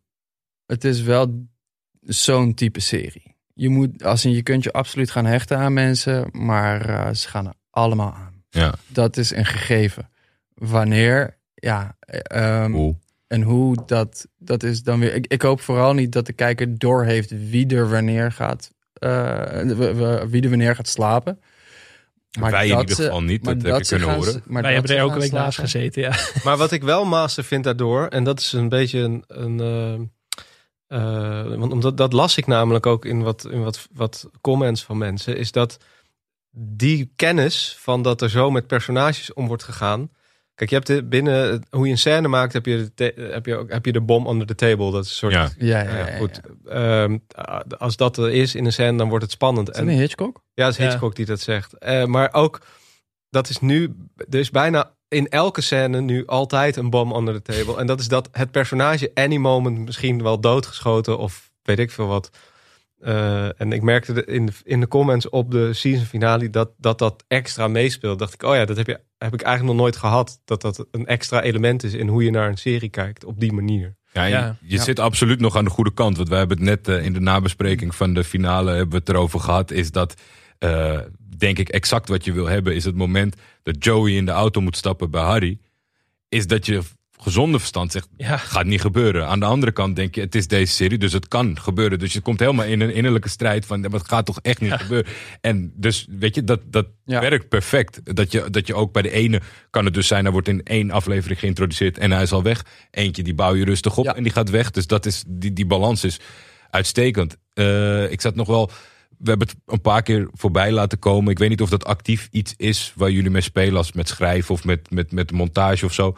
het 0.65 0.83
is 0.83 1.01
wel 1.01 1.47
zo'n 2.01 2.53
type 2.53 2.79
serie. 2.79 3.35
Je, 3.53 3.69
moet, 3.69 4.03
als 4.03 4.25
in, 4.25 4.31
je 4.31 4.43
kunt 4.43 4.63
je 4.63 4.71
absoluut 4.71 5.11
gaan 5.11 5.25
hechten 5.25 5.57
aan 5.57 5.73
mensen, 5.73 6.29
maar 6.31 6.89
eh, 6.89 7.13
ze 7.13 7.27
gaan 7.27 7.47
er 7.47 7.53
allemaal 7.69 8.13
aan. 8.13 8.43
Ja. 8.49 8.73
Dat 8.87 9.17
is 9.17 9.31
een 9.31 9.45
gegeven. 9.45 10.09
Wanneer, 10.53 11.37
ja, 11.53 11.97
Cool. 12.71 12.99
En 13.27 13.41
hoe 13.41 13.77
dat, 13.85 14.27
dat 14.37 14.63
is 14.63 14.83
dan 14.83 14.99
weer. 14.99 15.13
Ik, 15.13 15.27
ik 15.27 15.41
hoop 15.41 15.61
vooral 15.61 15.93
niet 15.93 16.11
dat 16.11 16.25
de 16.25 16.33
kijker 16.33 16.77
doorheeft 16.77 17.49
wie 17.49 17.67
er 17.75 17.89
wanneer 17.89 18.31
gaat, 18.31 18.71
eh, 18.93 19.61
wie 20.27 20.41
er 20.43 20.49
wanneer 20.49 20.75
gaat 20.75 20.87
slapen. 20.87 21.39
Wij 22.39 22.67
in 22.67 22.71
dat 22.73 22.81
ieder 22.81 22.95
ze- 22.95 23.03
geval 23.03 23.21
niet, 23.23 23.43
maar 23.43 23.57
dat 23.57 23.63
heb 23.63 23.77
je 23.77 23.83
ze 23.83 23.89
kunnen 23.95 24.07
gaan- 24.09 24.17
horen. 24.17 24.33
maar 24.45 24.61
Wij 24.61 24.71
dat 24.71 24.71
hebben 24.71 24.91
er 24.91 25.09
elke 25.09 25.19
week 25.19 25.31
naast 25.31 25.59
gezeten, 25.59 26.01
ja. 26.01 26.15
Maar 26.43 26.57
wat 26.57 26.71
ik 26.71 26.83
wel 26.83 27.05
master 27.05 27.43
vind 27.43 27.63
daardoor, 27.63 28.07
en 28.07 28.23
dat 28.23 28.39
is 28.39 28.53
een 28.53 28.69
beetje 28.69 28.99
een. 28.99 29.23
een 29.27 29.59
eh, 29.59 29.93
eh, 30.87 31.57
want 31.57 31.71
omdat, 31.71 31.97
dat 31.97 32.13
las 32.13 32.37
ik 32.37 32.47
namelijk 32.47 32.85
ook 32.85 33.05
in, 33.05 33.21
wat, 33.23 33.47
in 33.51 33.63
wat, 33.63 33.87
wat 33.93 34.29
comments 34.41 34.83
van 34.83 34.97
mensen, 34.97 35.37
is 35.37 35.51
dat 35.51 35.77
die 36.57 37.11
kennis 37.15 37.75
van 37.79 38.01
dat 38.01 38.21
er 38.21 38.29
zo 38.29 38.51
met 38.51 38.67
personages 38.67 39.33
om 39.33 39.47
wordt 39.47 39.63
gegaan. 39.63 40.09
Kijk, 40.55 40.69
je 40.69 40.75
hebt 40.75 40.87
de, 40.87 41.03
binnen 41.03 41.63
hoe 41.69 41.85
je 41.85 41.91
een 41.91 41.97
scène 41.97 42.27
maakt, 42.27 42.53
heb 42.53 42.65
je, 42.65 42.91
de 42.95 43.13
heb 43.31 43.45
je, 43.45 43.55
ook, 43.55 43.71
heb 43.71 43.85
je 43.85 43.91
de 43.91 44.01
bom 44.01 44.27
under 44.27 44.47
the 44.47 44.55
table. 44.55 44.91
Dat 44.91 45.03
is 45.03 45.09
een 45.09 45.15
soort. 45.15 45.33
Ja. 45.33 45.49
Ja, 45.57 45.81
ja, 45.81 45.89
ja, 45.89 45.97
ja, 45.97 46.07
ja. 46.07 46.17
goed. 46.17 46.41
Ehm, 46.65 47.17
als 47.77 47.95
dat 47.97 48.17
er 48.17 48.31
is 48.31 48.55
in 48.55 48.65
een 48.65 48.71
scène, 48.73 48.97
dan 48.97 49.09
wordt 49.09 49.23
het 49.23 49.33
spannend. 49.33 49.69
Is 49.69 49.75
dat 49.75 49.83
een 49.87 49.89
Hitchcock? 49.91 50.41
Ja, 50.53 50.63
het 50.65 50.73
is 50.73 50.79
Ja. 50.83 50.89
Hitchcock 50.89 51.15
die 51.15 51.25
dat 51.25 51.39
zegt. 51.39 51.77
Eh, 51.77 52.05
maar 52.05 52.33
ook 52.33 52.61
dat 53.29 53.49
is 53.49 53.59
nu, 53.59 53.95
er 54.29 54.39
is 54.39 54.49
bijna 54.51 54.93
in 55.07 55.27
elke 55.29 55.61
scène 55.61 56.01
nu 56.01 56.25
altijd 56.25 56.75
een 56.75 56.89
bom 56.89 57.11
onder 57.11 57.33
de 57.33 57.41
table. 57.41 57.77
En 57.77 57.87
dat 57.87 57.99
is 57.99 58.07
dat 58.07 58.29
het 58.31 58.51
personage 58.51 59.11
any 59.13 59.37
moment 59.37 59.77
misschien 59.77 60.23
wel 60.23 60.39
doodgeschoten 60.39 61.17
of 61.17 61.51
weet 61.61 61.79
ik 61.79 61.91
veel 61.91 62.07
wat. 62.07 62.29
Eh, 62.99 63.61
en 63.61 63.71
ik 63.71 63.81
merkte 63.81 64.13
de- 64.13 64.25
in 64.25 64.45
de, 64.45 64.51
in 64.63 64.79
de 64.79 64.87
comments 64.87 65.29
op 65.29 65.51
de 65.51 65.73
season 65.73 66.05
finale 66.05 66.49
dat 66.49 66.71
dat, 66.77 66.97
dat 66.99 67.23
extra 67.27 67.67
meespeelt. 67.67 68.19
Dacht 68.19 68.33
ik, 68.33 68.43
oh 68.43 68.55
ja, 68.55 68.65
dat 68.65 68.77
heb, 68.77 68.87
je, 68.87 68.99
heb 69.17 69.33
ik 69.33 69.41
eigenlijk 69.41 69.75
nog 69.75 69.85
nooit 69.85 69.95
gehad. 69.95 70.41
Dat 70.45 70.61
dat 70.61 70.87
een 70.91 71.05
extra 71.05 71.41
element 71.41 71.83
is 71.83 71.93
in 71.93 72.07
hoe 72.07 72.23
je 72.23 72.31
naar 72.31 72.49
een 72.49 72.57
serie 72.57 72.89
kijkt 72.89 73.25
op 73.25 73.39
die 73.39 73.53
manier. 73.53 73.95
Ja, 74.11 74.57
je 74.61 74.77
zit 74.77 74.99
absoluut 74.99 75.39
nog 75.39 75.55
aan 75.55 75.63
de 75.63 75.69
goede 75.69 75.93
kant. 75.93 76.17
Want 76.17 76.29
wij 76.29 76.37
hebben 76.37 76.57
het 76.57 76.65
net 76.65 76.87
eh, 76.87 77.05
in 77.05 77.13
de 77.13 77.19
nabespreking 77.19 77.95
van 77.95 78.13
de 78.13 78.23
finale 78.23 78.71
hebben 78.71 78.89
we 78.89 78.97
het 78.97 79.09
erover 79.09 79.39
gehad. 79.39 79.71
Is 79.71 79.91
dat, 79.91 80.21
eh, 80.57 80.99
denk 81.37 81.59
ik, 81.59 81.69
exact 81.69 82.09
wat 82.09 82.25
je 82.25 82.31
wil 82.31 82.45
hebben. 82.45 82.75
Is 82.75 82.85
het 82.85 82.95
moment 82.95 83.35
dat 83.63 83.83
Joey 83.83 84.11
in 84.11 84.25
de 84.25 84.31
auto 84.31 84.61
moet 84.61 84.77
stappen 84.77 85.11
bij 85.11 85.21
Harry. 85.21 85.59
Is 86.29 86.47
dat 86.47 86.65
je 86.65 86.81
gezonde 87.25 87.59
verstand 87.59 87.91
zegt, 87.91 88.07
Ja. 88.17 88.37
gaat 88.37 88.65
niet 88.65 88.81
gebeuren. 88.81 89.27
Aan 89.27 89.39
de 89.39 89.45
andere 89.45 89.71
kant 89.71 89.95
denk 89.95 90.15
je, 90.15 90.21
het 90.21 90.35
is 90.35 90.47
deze 90.47 90.73
serie, 90.73 90.97
dus 90.97 91.13
het 91.13 91.27
kan 91.27 91.59
gebeuren. 91.59 91.99
Dus 91.99 92.13
je 92.13 92.21
komt 92.21 92.39
helemaal 92.39 92.65
in 92.65 92.81
een 92.81 92.93
innerlijke 92.93 93.29
strijd 93.29 93.65
van, 93.65 93.81
"Ja, 93.81 93.89
maar 93.89 93.99
het 93.99 94.09
gaat 94.09 94.25
toch 94.25 94.39
echt 94.41 94.61
niet 94.61 94.71
gebeuren. 94.73 95.11
En 95.41 95.71
dus, 95.75 96.07
weet 96.09 96.35
je, 96.35 96.43
dat, 96.43 96.61
dat 96.65 96.87
Ja. 97.05 97.19
werkt 97.21 97.49
perfect. 97.49 98.15
Dat 98.15 98.31
je, 98.31 98.49
dat 98.49 98.67
je 98.67 98.75
ook 98.75 98.93
bij 98.93 99.01
de 99.01 99.11
ene, 99.11 99.41
kan 99.69 99.85
het 99.85 99.93
dus 99.93 100.07
zijn, 100.07 100.23
hij 100.23 100.31
wordt 100.33 100.47
in 100.47 100.63
één 100.63 100.91
aflevering 100.91 101.39
geïntroduceerd 101.39 101.97
en 101.97 102.11
hij 102.11 102.21
is 102.21 102.31
al 102.31 102.43
weg. 102.43 102.65
Eentje, 102.91 103.23
die 103.23 103.35
bouw 103.35 103.55
je 103.55 103.65
rustig 103.65 103.97
op 103.97 104.05
en 104.07 104.23
die 104.23 104.31
gaat 104.31 104.49
weg. 104.49 104.71
Dus 104.71 104.87
dat 104.87 105.05
is, 105.05 105.23
die, 105.27 105.53
die 105.53 105.65
balans 105.65 106.03
is 106.03 106.19
uitstekend. 106.69 107.37
Eh, 107.53 108.11
ik 108.11 108.21
zat 108.21 108.35
nog 108.35 108.47
wel, 108.47 108.71
we 109.17 109.29
hebben 109.29 109.47
het 109.47 109.57
een 109.65 109.81
paar 109.81 110.01
keer 110.01 110.27
voorbij 110.33 110.71
laten 110.71 110.99
komen. 110.99 111.31
Ik 111.31 111.37
weet 111.39 111.49
niet 111.49 111.61
of 111.61 111.69
dat 111.69 111.85
actief 111.85 112.27
iets 112.31 112.53
is 112.57 112.93
waar 112.95 113.11
jullie 113.11 113.29
mee 113.31 113.41
spelen, 113.41 113.77
als 113.77 113.91
met 113.91 114.07
schrijven 114.09 114.53
of 114.53 114.63
met, 114.63 114.91
met, 114.91 115.11
met 115.11 115.31
montage 115.31 115.85
of 115.85 115.93
zo. 115.93 116.15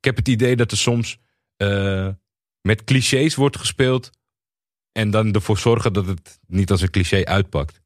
Ik 0.00 0.06
heb 0.06 0.16
het 0.16 0.28
idee 0.28 0.56
dat 0.56 0.70
er 0.70 0.76
soms 0.76 1.18
eh, 1.56 2.08
met 2.60 2.84
clichés 2.84 3.34
wordt 3.34 3.56
gespeeld. 3.58 4.10
En 4.92 5.10
dan 5.10 5.32
ervoor 5.32 5.58
zorgen 5.58 5.92
dat 5.92 6.06
het 6.06 6.38
niet 6.46 6.70
als 6.70 6.80
een 6.80 6.90
cliché 6.90 7.24
uitpakt. 7.24 7.80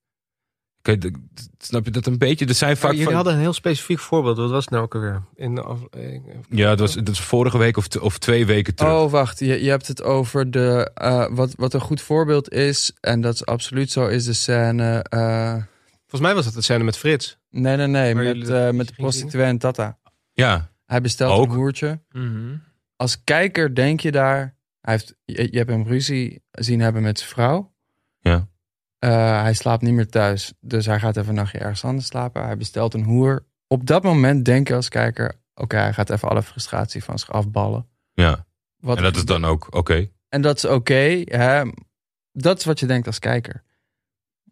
Kijk, 0.83 1.11
snap 1.59 1.85
je 1.85 1.91
dat 1.91 2.07
een 2.07 2.19
beetje? 2.19 2.47
Er 2.47 2.55
zijn 2.55 2.77
vaak. 2.77 2.93
jullie 2.93 3.15
hadden 3.15 3.33
een 3.33 3.39
heel 3.39 3.53
specifiek 3.53 3.99
voorbeeld. 3.99 4.37
Wat 4.37 4.51
was 4.51 4.65
het 4.65 4.71
nou 4.73 4.85
ook 4.85 4.95
alweer? 4.95 5.23
In 5.35 5.55
de 5.55 5.63
af- 5.63 5.85
eh, 5.91 6.21
Ja, 6.49 6.69
dat 6.69 6.79
was, 6.79 6.95
dat 6.95 7.07
was 7.09 7.21
vorige 7.21 7.59
week 7.59 7.77
of, 7.77 7.97
of 7.97 8.19
twee 8.19 8.47
weken 8.47 8.75
terug. 8.75 8.93
Oh, 8.93 9.11
wacht. 9.11 9.39
Je, 9.39 9.63
je 9.65 9.71
hebt 9.71 9.87
het 9.89 10.03
over 10.03 10.51
de. 10.51 10.91
eh, 10.95 11.27
wat, 11.31 11.55
wat 11.57 11.75
een 11.75 11.81
goed 11.81 12.01
voorbeeld 12.01 12.51
is, 12.53 12.93
en 13.01 13.21
dat 13.21 13.35
is 13.35 13.47
absoluut 13.47 13.91
zo, 13.91 14.07
is 14.07 14.25
de 14.25 14.33
scène. 14.33 15.03
eh, 15.03 15.53
Volgens 16.01 16.21
mij 16.21 16.35
was 16.35 16.45
het 16.45 16.55
de 16.55 16.63
scène 16.63 16.85
met 16.85 16.99
Frits. 16.99 17.39
nee, 17.51 17.77
nee, 17.77 17.87
nee. 17.87 18.15
Waar 18.15 18.25
Met, 18.25 18.35
jullie 18.37 18.55
eh, 18.55 18.65
dat 18.65 18.75
met 18.75 18.89
de 18.89 18.95
prostituee 18.95 19.45
en 19.47 19.59
Tata. 19.59 19.99
Ja, 20.33 20.73
Hij 20.85 21.01
bestelt 21.01 21.39
Ook. 21.39 21.49
een 21.49 21.55
hoertje. 21.55 22.03
Mhm. 22.11 22.57
Als 22.97 23.25
kijker 23.25 23.75
denk 23.75 24.01
je 24.01 24.13
daar. 24.13 24.57
Hij 24.81 24.93
heeft, 24.95 25.15
je, 25.25 25.49
je 25.53 25.59
hebt 25.59 25.71
hem 25.71 25.87
ruzie 25.87 26.43
zien 26.51 26.81
hebben 26.81 27.03
met 27.03 27.19
zijn 27.19 27.31
vrouw. 27.31 27.75
Ja. 28.19 28.49
Eh, 28.99 29.43
hij 29.43 29.55
slaapt 29.55 29.83
niet 29.83 29.95
meer 29.95 30.09
thuis. 30.09 30.53
Dus 30.61 30.87
hij 30.87 30.99
gaat 31.01 31.17
even 31.17 31.29
een 31.29 31.35
nachtje 31.35 31.59
ergens 31.59 31.85
anders 31.85 32.07
slapen. 32.07 32.45
Hij 32.45 32.57
bestelt 32.57 32.95
een 32.95 33.05
hoer. 33.05 33.47
Op 33.67 33.87
dat 33.87 34.03
moment 34.03 34.45
denk 34.45 34.69
je 34.69 34.75
als 34.75 34.89
kijker. 34.89 35.41
Oké, 35.55 35.77
hij 35.77 35.93
gaat 35.93 36.11
even 36.11 36.29
alle 36.29 36.43
frustratie 36.43 37.05
van 37.05 37.19
zich 37.19 37.31
afballen. 37.33 37.89
ja. 38.13 38.47
Wat 38.77 38.97
En 38.97 39.03
dat 39.03 39.17
is 39.17 39.25
dan 39.25 39.45
ook 39.45 39.75
oké. 39.75 40.11
En 40.29 40.43
dat 40.43 40.57
is 40.57 40.65
oké. 40.65 41.23
hè. 41.25 41.63
dat 42.33 42.59
is 42.59 42.65
wat 42.65 42.81
je 42.81 42.87
denkt 42.87 43.07
als 43.07 43.19
kijker. 43.19 43.63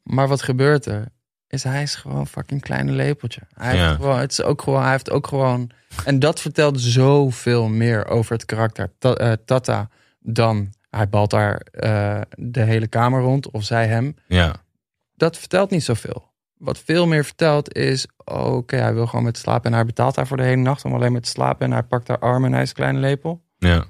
Maar 0.02 0.28
wat 0.28 0.42
gebeurt 0.42 0.86
er? 0.86 1.08
Is 1.52 1.62
hij 1.64 1.82
is 1.82 1.94
gewoon 1.94 2.26
fucking 2.26 2.60
kleine 2.60 2.92
lepeltje. 2.92 3.40
Hij, 3.54 3.76
Ja. 3.76 3.86
heeft 3.86 4.00
gewoon, 4.00 4.18
het 4.18 4.30
is 4.30 4.42
ook 4.42 4.62
gewoon, 4.62 4.82
hij 4.82 4.90
heeft 4.90 5.10
ook 5.10 5.26
gewoon. 5.26 5.70
En 6.04 6.18
dat 6.18 6.40
vertelt 6.40 6.80
zoveel 6.80 7.68
meer 7.68 8.06
over 8.06 8.32
het 8.32 8.44
karakter 8.44 8.90
eh, 8.98 9.32
Tata 9.44 9.88
dan 10.18 10.72
hij 10.90 11.08
balt 11.08 11.30
daar 11.30 11.54
eh, 11.56 12.20
de 12.36 12.60
hele 12.62 12.86
kamer 12.86 13.20
rond 13.20 13.50
of 13.50 13.64
zij 13.64 13.86
hem. 13.86 14.14
Ja. 14.26 14.54
Dat 15.14 15.38
vertelt 15.38 15.70
niet 15.70 15.84
zoveel. 15.84 16.30
Wat 16.54 16.78
veel 16.78 17.06
meer 17.06 17.24
vertelt 17.24 17.74
is, 17.74 18.06
oké, 18.24 18.76
hij 18.76 18.94
wil 18.94 19.06
gewoon 19.06 19.24
met 19.24 19.38
slapen 19.38 19.70
en 19.70 19.76
hij 19.76 19.86
betaalt 19.86 20.16
haar 20.16 20.26
voor 20.26 20.36
de 20.36 20.42
hele 20.42 20.62
nacht 20.62 20.84
om 20.84 20.94
alleen 20.94 21.12
met 21.12 21.22
te 21.22 21.28
slapen 21.28 21.66
en 21.66 21.72
hij 21.72 21.82
pakt 21.82 22.08
haar 22.08 22.18
arm 22.18 22.44
en 22.44 22.52
hij 22.52 22.62
is 22.62 22.68
een 22.68 22.74
kleine 22.74 22.98
lepel. 22.98 23.42
Ja. 23.58 23.84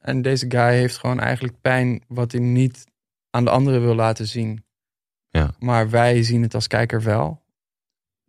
En 0.00 0.22
deze 0.22 0.46
guy 0.48 0.72
heeft 0.74 0.98
gewoon 0.98 1.20
eigenlijk 1.20 1.60
pijn 1.60 2.02
wat 2.08 2.32
hij 2.32 2.40
niet 2.40 2.84
aan 3.30 3.44
de 3.44 3.50
anderen 3.50 3.80
wil 3.80 3.94
laten 3.94 4.26
zien. 4.26 4.64
Ja. 5.30 5.54
Maar 5.58 5.90
wij 5.90 6.22
zien 6.22 6.42
het 6.42 6.54
als 6.54 6.66
kijker 6.66 7.02
wel. 7.02 7.42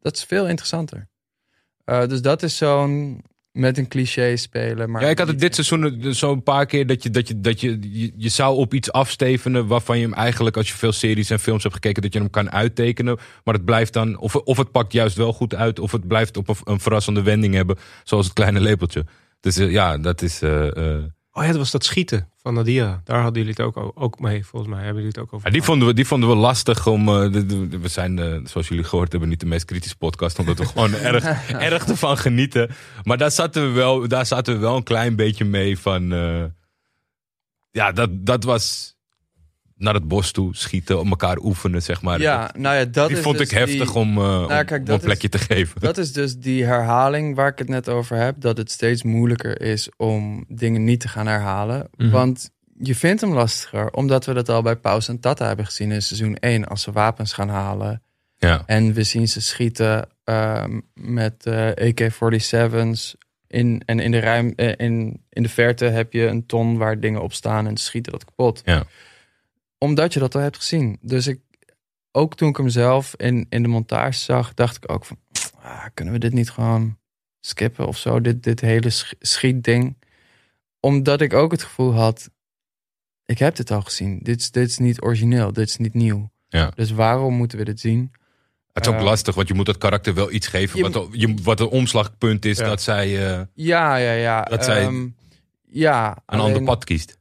Dat 0.02 0.16
is 0.16 0.24
veel 0.24 0.48
interessanter. 0.48 1.08
Eh, 1.86 2.08
dus 2.08 2.22
dat 2.22 2.44
is 2.44 2.58
zo'n 2.58 3.22
met 3.52 3.78
een 3.78 3.88
cliché 3.88 4.36
spelen. 4.36 4.92
Maar 4.92 5.02
ja, 5.02 5.08
ik 5.10 5.18
had 5.18 5.28
het 5.28 5.40
dit 5.40 5.56
seizoen 5.56 6.14
zo'n 6.14 6.44
paar 6.44 6.66
keer 6.66 6.88
dat 6.88 7.04
je, 7.04 7.10
dat 7.10 7.28
je, 7.28 7.40
dat 7.40 7.62
je, 7.62 7.78
je, 7.82 8.12
je 8.16 8.30
zou 8.30 8.56
op 8.58 8.74
iets 8.74 8.92
afstevenen 8.92 9.68
waarvan 9.68 9.98
je 9.98 10.04
hem 10.04 10.14
eigenlijk, 10.14 10.58
als 10.58 10.68
je 10.68 10.74
veel 10.76 10.92
series 10.92 11.30
en 11.30 11.40
films 11.40 11.64
hebt 11.64 11.76
gekeken, 11.76 12.02
dat 12.02 12.14
je 12.14 12.20
hem 12.20 12.30
kan 12.30 12.52
uittekenen. 12.52 13.18
Maar 13.44 13.54
het 13.54 13.66
blijft 13.66 13.94
dan, 13.94 14.18
of, 14.18 14.36
of 14.36 14.58
het 14.58 14.72
pakt 14.72 14.94
juist 14.94 15.16
wel 15.16 15.34
goed 15.34 15.56
uit, 15.56 15.80
of 15.80 15.92
het 15.92 16.08
blijft 16.08 16.38
op 16.38 16.50
een, 16.50 16.56
een 16.64 16.80
verrassende 16.80 17.22
wending 17.22 17.54
hebben, 17.54 17.78
zoals 18.04 18.26
het 18.26 18.34
kleine 18.34 18.60
lepeltje. 18.60 19.06
Dus 19.40 19.58
eh, 19.58 19.72
ja, 19.72 19.98
dat 19.98 20.22
is. 20.22 20.42
eh, 20.42 20.98
Oh 21.40 21.46
ja, 21.46 21.52
dat 21.52 21.58
was 21.60 21.72
dat 21.72 21.86
schieten 21.86 22.30
van 22.42 22.54
Nadia. 22.54 23.02
Daar 23.04 23.22
hadden 23.22 23.44
jullie 23.44 23.58
het 23.58 23.76
ook, 23.76 23.92
ook 23.96 24.20
mee, 24.20 24.46
volgens 24.46 24.72
mij. 24.72 24.84
Hebben 24.84 25.04
jullie 25.04 25.18
het 25.18 25.20
ook 25.20 25.34
over 25.34 25.48
Ja, 25.48 25.54
die, 25.54 25.64
vonden 25.64 25.88
we, 25.88 25.94
die 25.94 26.08
vonden 26.08 26.30
we 26.30 26.36
lastig 26.36 26.88
om. 26.88 27.08
eh, 27.10 27.30
we 27.82 27.88
zijn, 27.88 28.20
eh, 28.20 28.40
zoals 28.44 28.68
jullie 28.68 28.84
gehoord 28.84 29.12
hebben, 29.12 29.30
niet 29.30 29.40
de 29.40 29.46
meest 29.46 29.66
kritische 29.66 29.98
podcast. 29.98 30.40
Omdat 30.40 30.58
we 30.58 30.66
gewoon 30.66 30.94
erg, 31.12 31.50
erg 31.52 31.86
ervan 31.88 32.18
genieten. 32.18 32.70
Maar 33.04 33.18
daar 33.18 33.32
zaten, 33.32 33.64
we 33.68 33.70
wel, 33.72 34.08
daar 34.08 34.26
zaten 34.26 34.54
we 34.54 34.60
wel 34.60 34.76
een 34.76 34.84
klein 34.84 35.16
beetje 35.16 35.46
mee 35.46 35.80
van. 35.80 36.12
eh, 36.14 36.44
ja, 37.72 37.92
dat, 37.92 38.10
dat 38.26 38.44
was 38.44 38.96
naar 39.80 39.94
het 39.94 40.08
bos 40.08 40.32
toe 40.32 40.56
schieten, 40.56 41.00
op 41.00 41.10
elkaar 41.10 41.38
oefenen, 41.38 41.82
zeg 41.82 42.02
maar. 42.02 42.20
Ja, 42.22 42.52
nou 42.58 42.76
ja, 42.76 42.86
dat 42.86 43.08
die 43.08 43.18
is 43.18 43.24
vond 43.24 43.38
dus 43.38 43.48
ik 43.52 43.58
heftig 43.58 43.92
die- 43.92 44.02
om, 44.02 44.18
eh, 44.18 44.42
om- 44.42 44.48
kijk, 44.48 44.72
om 44.72 44.84
dat 44.86 44.96
een 45.00 45.06
plekje 45.06 45.30
te 45.30 45.38
geven. 45.38 45.82
Dat 45.82 45.98
is 45.98 46.12
dus 46.14 46.38
die 46.38 46.66
herhaling 46.66 47.36
waar 47.36 47.48
ik 47.48 47.58
het 47.58 47.70
net 47.70 47.90
over 47.90 48.18
heb. 48.18 48.36
Dat 48.42 48.58
het 48.58 48.72
steeds 48.72 49.04
moeilijker 49.04 49.62
is 49.62 49.90
om 49.98 50.46
dingen 50.48 50.84
niet 50.84 51.00
te 51.00 51.08
gaan 51.08 51.28
herhalen. 51.28 51.88
Mhm. 51.98 52.10
Want 52.10 52.50
je 52.82 52.96
vindt 52.96 53.22
hem 53.22 53.34
lastiger. 53.34 53.90
Omdat 53.92 54.26
we 54.26 54.34
dat 54.34 54.50
al 54.50 54.62
bij 54.62 54.76
Paus 54.76 55.08
en 55.08 55.20
Tata 55.20 55.48
hebben 55.48 55.66
gezien 55.66 55.92
in 55.92 56.02
seizoen 56.02 56.38
1. 56.40 56.68
Als 56.68 56.82
ze 56.82 56.92
wapens 56.92 57.34
gaan 57.34 57.50
halen. 57.50 58.02
Ja, 58.38 58.64
En 58.66 58.94
we 58.94 59.04
zien 59.04 59.28
ze 59.28 59.42
schieten 59.42 60.08
ehm, 60.24 60.80
met 60.94 61.46
eh, 61.46 61.68
AK-47's. 61.88 63.16
In, 63.48 63.82
en 63.86 64.00
in 64.00 64.12
de, 64.12 64.20
ruim, 64.20 64.54
eh, 64.56 64.74
in, 64.78 65.22
in 65.30 65.44
de 65.44 65.50
verte 65.50 65.86
heb 65.86 66.14
je 66.14 66.26
een 66.26 66.46
ton 66.46 66.78
waar 66.78 67.00
dingen 67.00 67.22
op 67.22 67.34
staan 67.34 67.68
en 67.68 67.78
ze 67.78 67.84
schieten 67.84 68.12
dat 68.12 68.26
kapot. 68.26 68.62
Ja. 68.66 68.84
Omdat 69.80 70.14
je 70.14 70.20
dat 70.20 70.36
al 70.36 70.42
hebt 70.42 70.56
gezien. 70.58 70.98
Dus 71.02 71.28
ik, 71.28 71.40
ook 72.12 72.36
toen 72.36 72.50
ik 72.50 72.58
hem 72.58 72.70
zelf 72.70 73.14
in, 73.18 73.46
in 73.50 73.62
de 73.64 73.68
montage 73.70 74.20
zag, 74.20 74.54
dacht 74.54 74.76
ik 74.76 74.92
ook 74.92 75.06
van... 75.06 75.18
Ah, 75.62 75.86
kunnen 75.94 76.14
we 76.14 76.20
dit 76.20 76.34
niet 76.34 76.50
gewoon 76.50 76.98
skippen 77.40 77.88
of 77.88 77.98
zo? 77.98 78.22
Dit, 78.22 78.44
dit 78.44 78.62
hele 78.62 78.90
sch- 78.90 79.14
schietding. 79.20 79.98
Omdat 80.80 81.22
ik 81.22 81.34
ook 81.34 81.52
het 81.52 81.64
gevoel 81.64 81.94
had... 81.94 82.30
Ik 83.26 83.40
heb 83.40 83.56
dit 83.56 83.72
al 83.72 83.82
gezien. 83.82 84.20
Dit 84.22 84.40
is, 84.40 84.52
dit 84.52 84.68
is 84.70 84.78
niet 84.78 85.02
origineel. 85.02 85.54
Dit 85.54 85.68
is 85.70 85.78
niet 85.78 85.94
nieuw. 85.94 86.32
Ja. 86.48 86.72
Dus 86.76 86.92
waarom 86.92 87.34
moeten 87.34 87.58
we 87.58 87.64
dit 87.66 87.80
zien? 87.80 88.12
het 88.74 88.86
is 88.88 88.94
ook 88.94 89.00
Eh, 89.00 89.06
lastig, 89.06 89.36
want 89.36 89.48
je 89.48 89.54
moet 89.54 89.66
dat 89.66 89.78
karakter 89.78 90.14
wel 90.14 90.32
iets 90.32 90.48
geven. 90.48 90.78
je- 90.78 90.90
wat, 90.90 91.08
je, 91.12 91.34
wat 91.44 91.60
een 91.60 91.68
omslagpunt 91.68 92.46
is 92.46 92.58
Ja. 92.58 92.66
dat 92.68 92.82
zij 92.82 93.28
eh, 93.38 93.42
Ja, 93.54 93.96
ja, 93.96 94.12
ja. 94.12 94.42
Dat 94.44 94.64
zij 94.66 94.82
Ehm, 94.82 95.08
ja, 95.68 96.10
een 96.26 96.40
alleen, 96.40 96.46
ander 96.46 96.64
pad 96.64 96.84
kiest. 96.84 97.18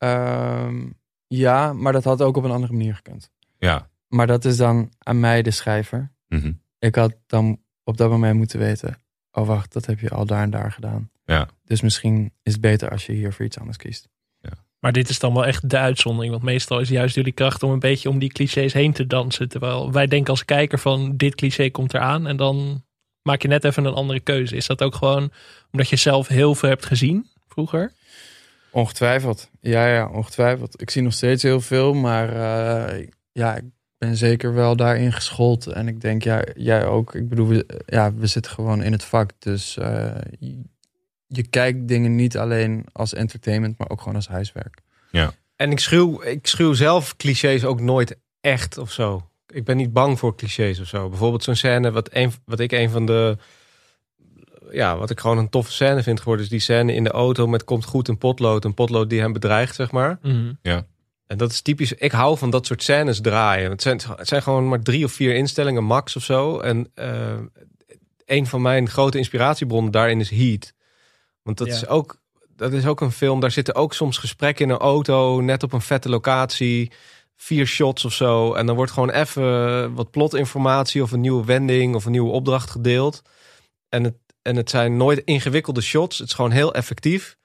Ehm, 0.00 0.86
ja, 1.26 1.72
maar 1.72 1.92
dat 1.92 2.04
had 2.04 2.22
ook 2.22 2.36
op 2.36 2.44
een 2.44 2.50
andere 2.50 2.72
manier 2.72 2.94
gekund. 2.94 3.30
Ja. 3.58 3.88
Maar 4.08 4.26
dat 4.26 4.44
is 4.44 4.56
dan 4.56 4.92
aan 4.98 5.20
mij, 5.20 5.42
de 5.42 5.50
schrijver. 5.50 6.12
Mhm. 6.28 6.52
Ik 6.78 6.94
had 6.94 7.16
dan 7.26 7.60
op 7.84 7.96
dat 7.96 8.10
moment 8.10 8.36
moeten 8.36 8.58
weten... 8.58 8.96
oh 9.32 9.46
wacht, 9.46 9.72
dat 9.72 9.86
heb 9.86 10.00
je 10.00 10.10
al 10.10 10.26
daar 10.26 10.42
en 10.42 10.50
daar 10.50 10.72
gedaan. 10.72 11.10
Ja. 11.24 11.48
Dus 11.64 11.80
misschien 11.80 12.32
is 12.42 12.52
het 12.52 12.60
beter 12.60 12.90
als 12.90 13.06
je 13.06 13.12
hier 13.12 13.32
voor 13.32 13.44
iets 13.44 13.58
anders 13.58 13.76
kiest. 13.76 14.08
Maar 14.80 14.92
dit 14.92 15.08
is 15.08 15.18
dan 15.18 15.34
wel 15.34 15.46
echt 15.46 15.70
de 15.70 15.78
uitzondering. 15.78 16.32
Want 16.32 16.44
meestal 16.44 16.80
is 16.80 16.88
juist 16.88 17.14
jullie 17.14 17.32
kracht 17.32 17.62
om 17.62 17.70
een 17.70 17.78
beetje 17.78 18.08
om 18.08 18.18
die 18.18 18.32
clichés 18.32 18.72
heen 18.72 18.92
te 18.92 19.06
dansen. 19.06 19.48
Terwijl 19.48 19.92
wij 19.92 20.06
denken 20.06 20.30
als 20.30 20.44
kijker 20.44 20.78
van 20.78 21.16
dit 21.16 21.34
cliché 21.34 21.70
komt 21.70 21.94
eraan. 21.94 22.26
En 22.26 22.36
dan 22.36 22.84
maak 23.22 23.42
je 23.42 23.48
net 23.48 23.64
even 23.64 23.84
een 23.84 23.94
andere 23.94 24.20
keuze. 24.20 24.56
Is 24.56 24.66
dat 24.66 24.82
ook 24.82 24.94
gewoon 24.94 25.32
omdat 25.70 25.88
je 25.88 25.96
zelf 25.96 26.28
heel 26.28 26.54
veel 26.54 26.68
hebt 26.68 26.86
gezien 26.86 27.26
vroeger? 27.48 27.92
Ongetwijfeld. 28.70 29.50
Ja, 29.60 29.86
ja, 29.86 30.08
ongetwijfeld. 30.08 30.82
Ik 30.82 30.90
zie 30.90 31.02
nog 31.02 31.12
steeds 31.12 31.42
heel 31.42 31.60
veel, 31.60 31.94
maar 31.94 32.28
eh, 32.28 33.06
ja, 33.32 33.56
ik 33.56 33.64
ben 33.98 34.16
zeker 34.16 34.54
wel 34.54 34.76
daarin 34.76 35.12
geschoold. 35.12 35.66
En 35.66 35.88
ik 35.88 36.00
denk, 36.00 36.22
ja, 36.22 36.44
jij 36.54 36.86
ook. 36.86 37.14
Ik 37.14 37.28
bedoel, 37.28 37.48
we, 37.48 37.82
ja, 37.86 38.14
we 38.14 38.26
zitten 38.26 38.52
gewoon 38.52 38.82
in 38.82 38.92
het 38.92 39.04
vak. 39.04 39.30
Dus 39.38 39.76
eh, 39.76 40.14
je, 41.26 41.42
kijkt 41.50 41.88
dingen 41.88 42.14
niet 42.14 42.36
alleen 42.36 42.86
als 42.92 43.14
entertainment, 43.14 43.78
maar 43.78 43.90
ook 43.90 43.98
gewoon 43.98 44.14
als 44.14 44.28
huiswerk. 44.28 44.80
En 45.56 45.70
ik 45.70 45.78
schuw, 45.78 46.22
ik 46.22 46.46
schuw 46.46 46.72
zelf 46.72 47.16
clichés 47.16 47.64
ook 47.64 47.80
nooit 47.80 48.16
echt 48.40 48.78
of 48.78 48.92
zo. 48.92 49.30
ik 49.46 49.64
ben 49.64 49.76
niet 49.76 49.92
bang 49.92 50.18
voor 50.18 50.36
clichés 50.36 50.80
of 50.80 50.86
zo. 50.86 51.08
Bijvoorbeeld 51.08 51.44
zo'n 51.44 51.54
scène, 51.54 51.90
wat, 51.90 52.08
een, 52.12 52.32
wat 52.44 52.60
ik 52.60 52.72
een 52.72 52.90
van 52.90 53.06
de. 53.06 53.36
Ja, 54.72 54.96
wat 54.96 55.10
ik 55.10 55.20
gewoon 55.20 55.38
een 55.38 55.48
toffe 55.48 55.72
scène 55.72 56.02
vind 56.02 56.18
geworden, 56.18 56.44
is 56.44 56.50
die 56.50 56.60
scène 56.60 56.94
in 56.94 57.04
de 57.04 57.10
auto 57.10 57.46
met 57.46 57.64
komt 57.64 57.84
goed 57.84 58.08
een 58.08 58.18
potlood. 58.18 58.64
Een 58.64 58.74
potlood 58.74 59.10
die 59.10 59.20
hem 59.20 59.32
bedreigt, 59.32 59.74
zeg 59.74 59.90
maar. 59.90 60.18
Mhm. 60.22 60.52
En 61.26 61.38
dat 61.38 61.50
is 61.50 61.60
typisch. 61.60 61.92
Ik 61.92 62.12
hou 62.12 62.38
van 62.38 62.50
dat 62.50 62.66
soort 62.66 62.82
scènes 62.82 63.20
draaien. 63.20 63.70
Het 63.70 63.82
zijn, 63.82 64.00
het 64.16 64.28
zijn 64.28 64.42
gewoon 64.42 64.68
maar 64.68 64.82
drie 64.82 65.04
of 65.04 65.12
vier 65.12 65.34
instellingen, 65.34 65.84
max 65.84 66.16
of 66.16 66.22
zo. 66.22 66.58
En 66.58 66.90
eh, 66.94 67.38
een 68.24 68.46
van 68.46 68.62
mijn 68.62 68.88
grote 68.88 69.18
inspiratiebronnen 69.18 69.92
daarin 69.92 70.20
is 70.20 70.30
Heat. 70.30 70.72
Want 71.42 71.58
dat, 71.58 71.66
Ja. 71.66 71.74
is 71.74 71.86
ook, 71.86 72.20
dat 72.56 72.72
is 72.72 72.86
ook 72.86 73.00
een 73.00 73.12
film. 73.12 73.40
Daar 73.40 73.50
zitten 73.50 73.74
ook 73.74 73.94
soms 73.94 74.18
gesprekken 74.18 74.64
in 74.64 74.70
een 74.70 74.78
auto, 74.78 75.40
net 75.40 75.62
op 75.62 75.72
een 75.72 75.80
vette 75.80 76.08
locatie. 76.08 76.92
Vier 77.36 77.66
shots 77.66 78.04
of 78.04 78.12
zo. 78.12 78.54
En 78.54 78.66
dan 78.66 78.76
wordt 78.76 78.92
gewoon 78.92 79.10
even 79.10 79.94
wat 79.94 80.10
plotinformatie 80.10 81.02
of 81.02 81.12
een 81.12 81.20
nieuwe 81.20 81.44
wending 81.44 81.94
of 81.94 82.04
een 82.04 82.12
nieuwe 82.12 82.30
opdracht 82.32 82.70
gedeeld. 82.70 83.22
En 83.88 84.04
het, 84.04 84.14
en 84.42 84.56
het 84.56 84.70
zijn 84.70 84.96
nooit 84.96 85.22
ingewikkelde 85.24 85.80
shots. 85.80 86.18
Het 86.18 86.28
is 86.28 86.34
gewoon 86.34 86.50
heel 86.50 86.74
effectief. 86.74 87.36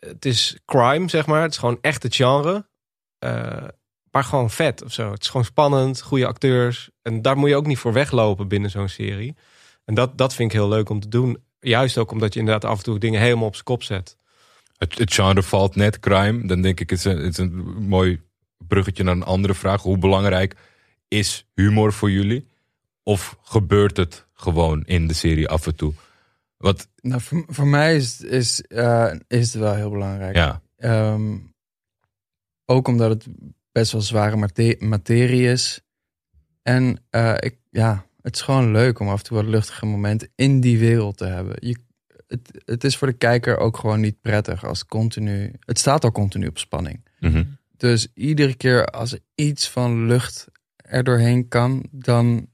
Het 0.00 0.24
is 0.24 0.56
crime, 0.64 1.08
zeg 1.08 1.26
maar. 1.26 1.42
Het 1.42 1.50
is 1.50 1.58
gewoon 1.58 1.78
echt 1.80 2.02
het 2.02 2.14
genre. 2.14 2.66
Eh, 3.18 3.68
maar 4.10 4.24
gewoon 4.24 4.50
vet 4.50 4.84
of 4.84 4.92
zo. 4.92 5.10
Het 5.10 5.22
is 5.22 5.28
gewoon 5.28 5.44
spannend, 5.44 6.00
goede 6.02 6.26
acteurs. 6.26 6.90
En 7.02 7.22
daar 7.22 7.36
moet 7.36 7.48
je 7.48 7.56
ook 7.56 7.66
niet 7.66 7.78
voor 7.78 7.92
weglopen 7.92 8.48
binnen 8.48 8.70
zo'n 8.70 8.88
serie. 8.88 9.36
En 9.84 9.94
dat, 9.94 10.18
dat 10.18 10.34
vind 10.34 10.52
ik 10.52 10.58
heel 10.58 10.68
leuk 10.68 10.88
om 10.88 11.00
te 11.00 11.08
doen. 11.08 11.38
Juist 11.60 11.98
ook 11.98 12.10
omdat 12.10 12.34
je 12.34 12.40
inderdaad 12.40 12.70
af 12.70 12.78
en 12.78 12.84
toe 12.84 12.98
dingen 12.98 13.20
helemaal 13.20 13.46
op 13.46 13.52
zijn 13.52 13.64
kop 13.64 13.82
zet. 13.82 14.16
Het, 14.76 14.98
het 14.98 15.14
genre 15.14 15.42
valt 15.42 15.76
net 15.76 16.00
crime. 16.00 16.46
Dan 16.46 16.62
denk 16.62 16.80
ik, 16.80 16.92
is, 16.92 17.04
een, 17.04 17.18
het 17.18 17.32
is 17.32 17.38
een 17.38 17.54
mooi 17.88 18.20
bruggetje 18.58 19.02
naar 19.02 19.14
een 19.14 19.22
andere 19.22 19.54
vraag. 19.54 19.82
Hoe 19.82 19.98
belangrijk 19.98 20.54
is 21.08 21.46
humor 21.54 21.92
voor 21.92 22.10
jullie? 22.10 22.46
Of 23.02 23.36
gebeurt 23.42 23.96
het 23.96 24.26
gewoon 24.34 24.82
in 24.84 25.06
de 25.06 25.14
serie 25.14 25.48
af 25.48 25.66
en 25.66 25.76
toe? 25.76 25.94
Wat, 26.58 26.88
Nou, 27.02 27.20
voor, 27.20 27.44
voor 27.48 27.66
mij 27.66 27.96
is, 27.96 28.20
is, 28.20 28.62
eh, 28.62 29.12
is 29.28 29.52
het 29.52 29.62
wel 29.62 29.74
heel 29.74 29.90
belangrijk. 29.90 30.34
ja, 30.36 30.62
Ehm, 30.76 31.36
ook 32.64 32.88
omdat 32.88 33.10
het 33.10 33.26
best 33.72 33.92
wel 33.92 34.00
zware 34.00 34.36
mate- 34.36 34.76
materie 34.78 35.46
is. 35.50 35.80
En 36.62 37.04
eh, 37.10 37.34
ik, 37.38 37.58
ja, 37.70 38.06
het 38.22 38.34
is 38.34 38.42
gewoon 38.42 38.70
leuk 38.72 38.98
om 38.98 39.08
af 39.08 39.18
en 39.18 39.24
toe 39.24 39.36
wat 39.36 39.46
luchtige 39.46 39.86
momenten 39.86 40.28
in 40.34 40.60
die 40.60 40.78
wereld 40.78 41.16
te 41.16 41.24
hebben. 41.24 41.56
Je, 41.68 41.76
het, 42.26 42.62
het 42.64 42.84
is 42.84 42.96
voor 42.96 43.08
de 43.08 43.14
kijker 43.16 43.56
ook 43.58 43.76
gewoon 43.76 44.00
niet 44.00 44.20
prettig 44.20 44.64
als 44.64 44.84
continu. 44.86 45.52
Het 45.60 45.78
staat 45.78 46.04
al 46.04 46.12
continu 46.12 46.46
op 46.46 46.58
spanning. 46.58 47.04
mhm. 47.20 47.44
Dus 47.76 48.08
iedere 48.14 48.54
keer 48.54 48.84
als 48.86 49.12
er 49.12 49.20
iets 49.34 49.70
van 49.70 50.06
lucht 50.06 50.46
er 50.76 51.04
doorheen 51.04 51.48
kan, 51.48 51.84
dan 51.90 52.48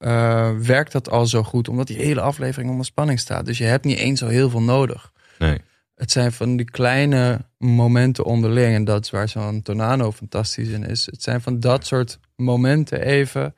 eh, 0.00 0.50
werkt 0.56 0.92
dat 0.92 1.10
al 1.10 1.26
zo 1.26 1.42
goed, 1.42 1.68
omdat 1.68 1.86
die 1.86 1.96
hele 1.96 2.20
aflevering 2.20 2.70
onder 2.70 2.86
spanning 2.86 3.20
staat. 3.20 3.46
Dus 3.46 3.58
je 3.58 3.64
hebt 3.64 3.84
niet 3.84 3.98
eens 3.98 4.18
zo 4.18 4.26
heel 4.26 4.50
veel 4.50 4.62
nodig. 4.62 5.12
nee. 5.38 5.60
Het 5.94 6.10
zijn 6.10 6.32
van 6.32 6.56
die 6.56 6.70
kleine 6.70 7.40
momenten 7.58 8.24
onderling. 8.24 8.74
En 8.74 8.84
dat 8.84 9.04
is 9.04 9.10
waar 9.10 9.28
zo'n 9.28 9.62
Tornado 9.62 10.12
fantastisch 10.12 10.68
in 10.68 10.84
is. 10.84 11.06
Het 11.06 11.22
zijn 11.22 11.40
van 11.40 11.60
dat 11.60 11.86
soort 11.86 12.18
momenten 12.36 13.02
even. 13.02 13.54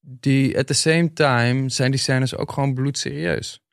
Die 0.00 0.58
at 0.58 0.66
the 0.66 0.74
same 0.74 1.12
time 1.12 1.68
zijn 1.68 1.90
die 1.90 2.00
scènes 2.00 2.36
ook 2.36 2.52
gewoon 2.52 2.74
bloedserieus. 2.74 3.65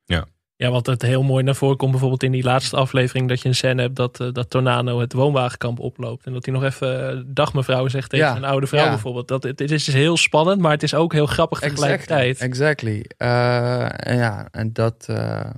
Ja, 0.63 0.69
wat 0.71 0.85
het 0.85 1.01
heel 1.01 1.23
mooi 1.23 1.43
naar 1.43 1.55
voren 1.55 1.77
komt, 1.77 1.91
bijvoorbeeld 1.91 2.23
in 2.23 2.31
die 2.31 2.43
laatste 2.43 2.75
aflevering, 2.75 3.27
dat 3.29 3.41
je 3.41 3.47
een 3.47 3.55
scène 3.55 3.81
hebt 3.81 3.95
dat, 3.95 4.19
eh, 4.19 4.31
dat 4.31 4.49
Tornado 4.49 4.99
het 4.99 5.13
woonwagenkamp 5.13 5.79
oploopt. 5.79 6.25
En 6.25 6.33
dat 6.33 6.45
hij 6.45 6.53
nog 6.53 6.63
even 6.63 7.09
eh, 7.09 7.23
dag 7.25 7.53
mevrouw 7.53 7.87
zegt 7.87 8.09
tegen 8.09 8.25
Ja, 8.25 8.35
een 8.35 8.43
oude 8.43 8.67
vrouw 8.67 8.83
ja. 8.83 8.89
bijvoorbeeld. 8.89 9.27
Dat, 9.27 9.43
het, 9.43 9.59
het 9.59 9.71
is 9.71 9.83
dus 9.85 9.93
heel 9.93 10.17
spannend, 10.17 10.61
maar 10.61 10.71
het 10.71 10.83
is 10.83 10.93
ook 10.93 11.13
heel 11.13 11.25
grappig 11.25 11.59
tegelijkertijd. 11.59 12.39
Exactly. 12.39 13.05
Eh, 13.17 14.07
en 14.07 14.17
ja, 14.17 14.47
en 14.51 14.73
dat. 14.73 15.05
eh, 15.09 15.49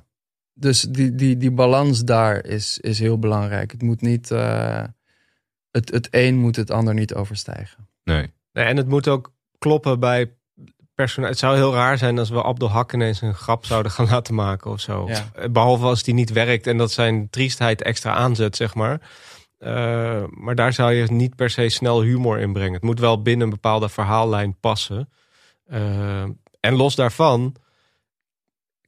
dus 0.54 0.82
die, 0.82 1.16
die, 1.16 1.38
die 1.38 1.52
balans 1.52 2.04
daar 2.04 2.46
is, 2.46 2.80
is 2.80 3.00
heel 3.00 3.20
belangrijk. 3.20 3.72
Het 3.72 3.82
moet 3.82 4.02
niet. 4.02 4.32
eh, 4.32 4.84
het, 5.72 5.92
het 5.92 6.08
een 6.12 6.36
moet 6.36 6.56
het 6.56 6.72
ander 6.72 6.94
niet 6.94 7.14
overstijgen. 7.14 7.88
nee. 8.04 8.34
Nee, 8.52 8.66
en 8.66 8.78
het 8.78 8.88
moet 8.88 9.08
ook 9.08 9.34
kloppen 9.58 10.00
bij 10.00 10.34
personage. 10.96 11.32
Het 11.32 11.40
zou 11.40 11.56
heel 11.56 11.74
raar 11.74 11.98
zijn 11.98 12.20
als 12.20 12.30
we 12.30 12.44
Abdel 12.44 12.70
Hak 12.70 12.94
ineens 12.94 13.22
een 13.22 13.34
grap 13.34 13.66
zouden 13.66 13.92
gaan 13.92 14.08
laten 14.10 14.34
maken 14.34 14.72
of 14.72 14.80
zo. 14.80 15.08
Ja. 15.08 15.30
Eh, 15.34 15.50
Behalve 15.50 15.86
als 15.86 16.04
die 16.04 16.14
niet 16.14 16.32
werkt 16.32 16.68
en 16.68 16.78
dat 16.78 16.92
zijn 16.92 17.30
triestheid 17.30 17.82
extra 17.82 18.14
aanzet, 18.14 18.56
zeg 18.56 18.76
maar. 18.76 19.00
Eh, 19.58 20.24
maar 20.30 20.56
daar 20.56 20.74
zou 20.74 20.94
je 20.94 21.12
niet 21.12 21.36
per 21.36 21.50
se 21.50 21.70
snel 21.70 22.02
humor 22.02 22.40
in 22.40 22.54
brengen. 22.54 22.74
Het 22.74 22.84
moet 22.84 23.00
wel 23.00 23.22
binnen 23.22 23.48
een 23.48 23.54
bepaalde 23.54 23.90
verhaallijn 23.90 24.60
passen. 24.60 25.10
Eh, 25.66 26.24
en 26.60 26.76
los 26.76 26.96
daarvan 26.96 27.56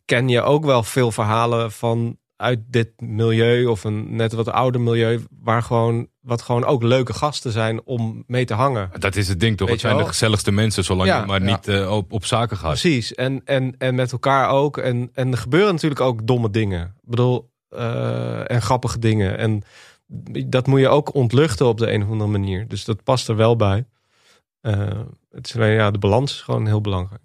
ken 0.05 0.30
je 0.30 0.41
ook 0.41 0.66
wel 0.66 0.84
veel 0.84 1.12
verhalen 1.12 1.72
van 1.72 2.18
uit 2.38 2.59
dit 2.67 2.89
milieu 2.97 3.65
of 3.65 3.83
een 3.83 4.15
net 4.15 4.33
wat 4.33 4.49
ouder 4.49 4.81
milieu 4.81 5.25
waar 5.41 5.63
gewoon 5.63 6.07
wat 6.21 6.41
gewoon 6.41 6.65
ook 6.65 6.83
leuke 6.83 7.13
gasten 7.13 7.51
zijn 7.51 7.81
om 7.85 8.23
mee 8.27 8.45
te 8.45 8.53
hangen. 8.53 8.89
Dat 8.99 9.15
is 9.15 9.27
het 9.27 9.39
ding 9.39 9.57
toch? 9.57 9.69
Het 9.69 9.79
zijn 9.79 9.97
de 9.97 10.05
gezelligste 10.05 10.51
mensen, 10.51 10.83
zolang 10.83 11.09
Ja, 11.09 11.19
je 11.19 11.25
maar 11.25 11.43
ja. 11.43 11.45
niet 11.45 11.67
eh, 11.67 11.91
op, 11.91 12.11
op 12.11 12.25
zaken 12.25 12.57
gaat. 12.57 12.69
Precies. 12.69 13.13
En, 13.13 13.41
en, 13.45 13.75
en 13.77 13.95
met 13.95 14.11
elkaar 14.11 14.49
ook. 14.49 14.77
En, 14.77 15.09
en 15.13 15.31
er 15.31 15.38
gebeuren 15.38 15.73
natuurlijk 15.73 16.01
ook 16.01 16.27
domme 16.27 16.49
dingen. 16.49 16.81
Ik 16.81 17.09
bedoel, 17.09 17.49
eh, 17.69 18.51
en 18.51 18.61
grappige 18.61 18.99
dingen. 18.99 19.38
En 19.38 19.63
dat 20.47 20.67
moet 20.67 20.79
je 20.79 20.88
ook 20.88 21.13
ontluchten 21.13 21.67
op 21.67 21.77
de 21.77 21.91
een 21.91 22.03
of 22.03 22.09
andere 22.09 22.29
manier. 22.29 22.67
Dus 22.67 22.85
dat 22.85 23.03
past 23.03 23.27
er 23.27 23.35
wel 23.35 23.55
bij. 23.55 23.85
Eh, 24.61 24.99
het 25.31 25.47
is 25.47 25.55
alleen, 25.55 25.73
ja, 25.73 25.91
de 25.91 25.99
balans 25.99 26.31
is 26.31 26.41
gewoon 26.41 26.65
heel 26.65 26.81
belangrijk. 26.81 27.21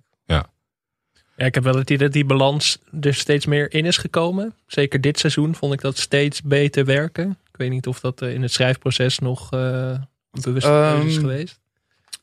Ja, 1.36 1.46
ik 1.46 1.54
heb 1.54 1.64
wel 1.64 1.74
het 1.74 1.90
idee 1.90 1.98
dat 2.06 2.12
die 2.12 2.24
balans 2.24 2.78
er 3.00 3.14
steeds 3.14 3.46
meer 3.46 3.72
in 3.72 3.84
is 3.86 3.96
gekomen. 3.96 4.54
Zeker 4.66 5.00
dit 5.00 5.18
seizoen 5.18 5.54
vond 5.54 5.72
ik 5.72 5.80
dat 5.80 5.98
steeds 5.98 6.42
beter 6.42 6.84
werken. 6.84 7.30
Ik 7.30 7.56
weet 7.56 7.70
niet 7.70 7.86
of 7.86 8.00
dat 8.00 8.22
eh, 8.22 8.34
in 8.34 8.42
het 8.42 8.52
schrijfproces 8.52 9.18
nog 9.18 9.52
eh, 9.52 9.90
een 10.30 10.40
bewuste 10.42 10.68
keuze 10.68 11.06
is 11.06 11.14
Ehm, 11.14 11.20
geweest. 11.20 11.60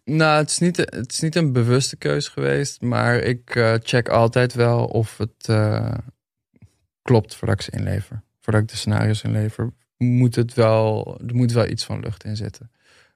Nou, 0.03 0.37
het 0.37 0.49
is 0.49 0.57
niet, 0.59 0.77
het 0.77 1.11
is 1.11 1.19
niet 1.19 1.35
een 1.35 1.53
bewuste 1.53 1.95
keus 1.95 2.27
geweest. 2.27 2.81
Maar 2.81 3.17
ik 3.17 3.55
eh, 3.55 3.73
check 3.83 4.09
altijd 4.09 4.53
wel 4.53 4.85
of 4.85 5.17
het 5.17 5.47
klopt 7.01 7.35
voordat 7.35 7.55
ik 7.55 7.61
ze 7.61 7.71
inlever. 7.71 8.23
Voordat 8.39 8.61
ik 8.61 8.67
de 8.67 8.75
scenario's 8.75 9.21
inlever, 9.21 9.73
moet 9.97 10.35
het 10.35 10.53
wel, 10.53 11.17
er 11.27 11.35
moet 11.35 11.51
wel 11.51 11.67
iets 11.67 11.83
van 11.83 11.99
lucht 11.99 12.23
in 12.23 12.35
zitten. 12.35 12.71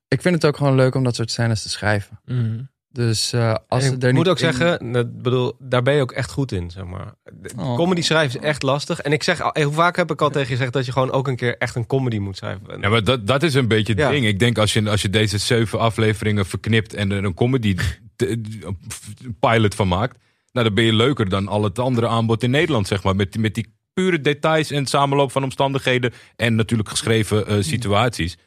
Ik 0.07 0.21
vind 0.21 0.35
het 0.35 0.45
ook 0.45 0.57
gewoon 0.57 0.75
leuk 0.75 0.95
om 0.95 1.03
dat 1.03 1.15
soort 1.15 1.31
scènes 1.31 1.61
te 1.61 1.69
schrijven. 1.69 2.19
Mhm. 2.25 2.61
Dus 2.95 3.33
eh, 3.33 3.55
als 3.67 3.83
ze 3.85 3.95
er 3.99 4.13
moet 4.13 4.27
ook 4.27 4.39
in- 4.39 4.53
zeggen, 4.53 4.91
dat, 4.91 5.21
bedoel, 5.21 5.53
daar 5.59 5.81
ben 5.81 5.93
je 5.93 6.01
ook 6.01 6.11
echt 6.11 6.31
goed 6.31 6.51
in, 6.51 6.71
zeg 6.71 6.83
maar. 6.85 7.13
Oh. 7.57 7.75
Comedy 7.75 8.01
schrijven 8.01 8.39
is 8.39 8.45
echt 8.45 8.63
lastig. 8.63 8.99
En 8.99 9.11
ik 9.11 9.23
zeg, 9.23 9.41
al- 9.41 9.63
hoe 9.63 9.73
vaak 9.73 9.95
heb 9.95 10.11
ik 10.11 10.21
al 10.21 10.29
tegen 10.29 10.41
je 10.49 10.55
gezegd 10.55 10.73
dat 10.73 10.85
je 10.85 10.91
gewoon 10.91 11.11
ook 11.11 11.27
een 11.27 11.35
keer 11.35 11.57
echt 11.57 11.75
een 11.75 11.87
comedy 11.87 12.17
moet 12.17 12.37
schrijven. 12.37 12.81
Ja, 12.81 12.89
maar 12.89 13.03
dat, 13.03 13.27
dat 13.27 13.43
is 13.43 13.53
een 13.53 13.67
beetje 13.67 13.93
het 13.93 14.01
Ja. 14.01 14.09
ding. 14.09 14.25
Ik 14.25 14.39
denk 14.39 14.57
als 14.57 14.73
je, 14.73 14.89
als 14.89 15.01
je 15.01 15.09
deze 15.09 15.37
zeven 15.37 15.79
afleveringen 15.79 16.45
verknipt 16.45 16.93
en 16.93 17.11
er 17.11 17.23
een 17.23 17.33
comedy 17.33 17.75
pilot 19.39 19.75
van 19.75 19.87
maakt, 19.87 20.17
nou, 20.51 20.65
dan 20.65 20.75
ben 20.75 20.83
je 20.83 20.93
leuker 20.93 21.29
dan 21.29 21.47
al 21.47 21.63
het 21.63 21.79
andere 21.79 22.07
aanbod 22.07 22.43
in 22.43 22.51
Nederland, 22.51 22.87
zeg 22.87 23.03
maar. 23.03 23.15
Met, 23.15 23.31
die- 23.31 23.41
met 23.41 23.55
die 23.55 23.73
pure 23.93 24.21
details 24.21 24.71
en 24.71 24.85
samenloop 24.85 25.31
van 25.31 25.43
omstandigheden 25.43 26.13
en 26.35 26.55
natuurlijk 26.55 26.89
geschreven 26.89 27.47
eh, 27.47 27.55
situaties. 27.59 28.37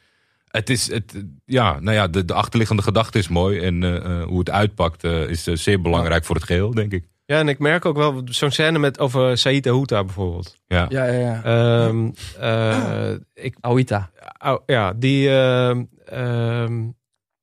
Het 0.57 0.70
is, 0.70 0.90
het, 0.90 1.24
ja, 1.44 1.80
nou 1.80 1.96
ja, 1.96 2.09
de, 2.09 2.24
de 2.24 2.34
achterliggende 2.34 2.82
gedachte 2.82 3.18
is 3.18 3.28
mooi 3.28 3.61
en 3.61 3.82
eh, 3.82 3.96
eh, 3.96 4.26
hoe 4.26 4.38
het 4.38 4.50
uitpakt 4.50 5.04
eh, 5.04 5.28
is 5.28 5.46
eh, 5.46 5.57
zeer 5.57 5.80
belangrijk 5.80 6.24
voor 6.24 6.34
het 6.34 6.44
geheel, 6.44 6.70
denk 6.74 6.92
ik. 6.92 7.04
Ja, 7.24 7.38
en 7.38 7.48
ik 7.48 7.59
merk 7.59 7.84
ook 7.84 7.96
wel 7.96 8.22
zo'n 8.24 8.50
scène 8.50 8.78
met 8.78 8.98
over 8.98 9.38
Said 9.38 9.66
Aouta 9.66 10.04
bijvoorbeeld. 10.04 10.57
Ja. 10.66 10.86
Ja, 10.88 11.04
ja, 11.04 11.18
ja. 11.18 11.42
Ehm, 11.44 12.11
eh, 12.40 13.12
ik, 13.34 13.57
Awita. 13.61 14.11
au- 14.38 14.62
ja, 14.66 14.92
die 14.92 15.30
ehm, 15.30 15.84
ehm, 16.04 16.88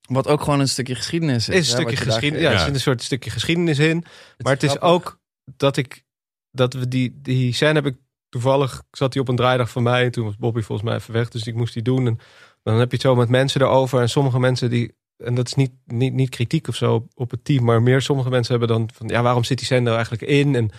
Wat 0.08 0.28
ook 0.28 0.42
gewoon 0.42 0.60
een 0.60 0.68
stukje 0.70 0.96
geschiedenis 0.96 1.50
is. 1.50 1.56
is 1.56 1.72
een 1.72 1.76
hè, 1.78 1.82
stukje 1.82 2.06
geschiedenis. 2.06 2.42
Ja, 2.46 2.50
geeft. 2.50 2.60
er 2.60 2.66
zit 2.66 2.76
een 2.76 2.82
soort 2.82 3.02
stukje 3.02 3.30
geschiedenis 3.30 3.80
in. 3.80 4.04
Maar 4.38 4.54
het 4.54 4.64
is 4.64 4.70
grappig. 4.70 4.90
ook 4.90 5.20
dat 5.58 5.78
ik 5.78 6.04
dat 6.52 6.74
we 6.74 6.88
die 6.88 7.20
die 7.22 7.54
scène 7.54 7.74
heb 7.74 7.86
ik 7.86 7.96
toevallig 8.30 8.84
zat 8.92 9.12
die 9.12 9.22
op 9.22 9.28
een 9.28 9.36
draaidag 9.36 9.70
van 9.70 9.84
mij. 9.84 10.10
Toen 10.10 10.26
was 10.26 10.38
Bobby 10.38 10.62
volgens 10.62 10.88
mij 10.88 10.98
even 10.98 11.14
weg, 11.14 11.30
dus 11.30 11.48
ik 11.48 11.56
moest 11.56 11.74
die 11.74 11.84
doen. 11.84 12.08
En 12.08 12.20
dan 12.64 12.76
heb 12.80 12.90
je 12.90 12.96
het 12.98 13.06
zo 13.06 13.16
met 13.16 13.30
mensen 13.30 13.62
erover 13.62 14.02
en 14.02 14.10
sommige 14.10 14.40
mensen 14.40 14.70
die 14.70 14.96
en 15.18 15.36
dat 15.36 15.48
is 15.48 15.54
niet, 15.54 15.72
niet, 15.86 16.14
niet 16.14 16.30
kritiek 16.30 16.68
of 16.68 16.76
zo 16.76 17.08
op 17.16 17.32
het 17.32 17.46
team, 17.46 17.64
maar 17.64 17.82
meer 17.82 18.02
sommige 18.02 18.30
mensen 18.30 18.52
hebben 18.60 18.78
dan 18.78 18.90
van 18.94 19.08
ja, 19.08 19.22
waarom 19.22 19.44
zit 19.44 19.58
die 19.58 19.66
scène 19.66 19.90
er 19.90 19.96
eigenlijk 19.96 20.24
in? 20.24 20.56
En 20.56 20.70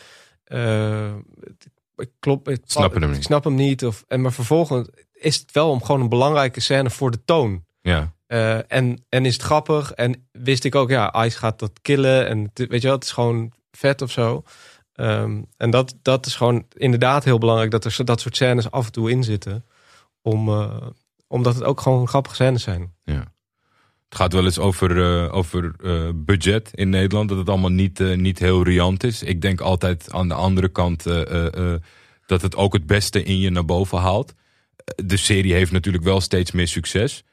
eh, 0.45 1.14
het- 1.41 1.68
ik 1.97 2.11
klop, 2.20 2.47
het, 2.47 2.61
Snappen 2.64 3.01
hem 3.01 3.09
niet. 3.11 3.18
Ik 3.18 3.24
snap 3.24 3.45
hem 3.45 3.55
niet. 3.55 3.85
Of, 3.87 4.05
en 4.09 4.20
maar 4.20 4.32
vervolgens 4.32 4.89
is 5.12 5.37
het 5.37 5.53
wel 5.53 5.70
om 5.70 5.82
gewoon 5.82 6.01
een 6.01 6.09
belangrijke 6.09 6.61
scène 6.61 6.91
voor 6.91 7.11
de 7.11 7.24
toon. 7.24 7.64
Ja. 7.80 8.12
Eh, 8.26 8.72
en, 8.72 9.05
en 9.09 9.24
is 9.26 9.32
het 9.32 9.43
grappig. 9.43 9.93
En 9.93 10.28
wist 10.32 10.64
ik 10.64 10.74
ook, 10.74 10.91
ja, 10.91 11.24
Ice 11.24 11.39
gaat 11.39 11.59
dat 11.59 11.72
killen. 11.82 12.26
En 12.28 12.51
weet 12.55 12.80
je 12.80 12.87
wel, 12.87 12.93
het 12.97 13.05
is 13.05 13.12
gewoon 13.12 13.53
vet 13.70 14.03
of 14.03 14.11
zo. 14.11 14.43
Ehm, 14.93 15.43
en 15.57 15.70
dat, 15.70 15.95
dat 16.03 16.26
is 16.26 16.35
gewoon 16.37 16.66
inderdaad 16.72 17.24
heel 17.24 17.39
belangrijk 17.39 17.70
dat 17.70 17.85
er 17.85 18.05
dat 18.05 18.20
soort 18.20 18.37
scènes 18.37 18.70
af 18.70 18.87
en 18.87 18.93
toe 18.93 19.11
in 19.11 19.24
zitten. 19.24 19.64
Om, 20.22 20.49
eh, 20.49 20.76
omdat 21.35 21.55
het 21.55 21.64
ook 21.64 21.80
gewoon 21.80 22.09
grappige 22.09 22.35
scènes 22.35 22.62
zijn. 22.62 22.93
Ja. 23.05 23.32
Het 24.09 24.22
gaat 24.22 24.32
wel 24.32 24.45
eens 24.45 24.59
over, 24.59 25.03
eh, 25.03 25.35
over 25.35 25.74
eh, 25.85 26.09
budget 26.14 26.70
in 26.74 26.89
Nederland. 26.89 27.28
Dat 27.28 27.39
het 27.39 27.49
allemaal 27.49 27.70
niet, 27.70 28.01
eh, 28.01 28.16
niet 28.16 28.39
heel 28.39 28.62
riant 28.62 29.05
is. 29.05 29.22
Ik 29.22 29.41
denk 29.41 29.61
altijd 29.61 30.12
aan 30.12 30.28
de 30.28 30.35
andere 30.35 30.68
kant 30.68 31.03
dat 32.26 32.43
het 32.43 32.57
ook 32.57 32.72
het 32.72 32.87
beste 32.87 33.22
in 33.22 33.39
je 33.39 33.51
naar 33.51 33.64
boven 33.64 33.99
haalt. 33.99 34.35
De 34.97 35.16
serie 35.16 35.53
heeft 35.53 35.72
natuurlijk 35.72 36.05
wel 36.05 36.20
steeds 36.20 36.53
meer 36.53 36.68
succes. 36.68 37.24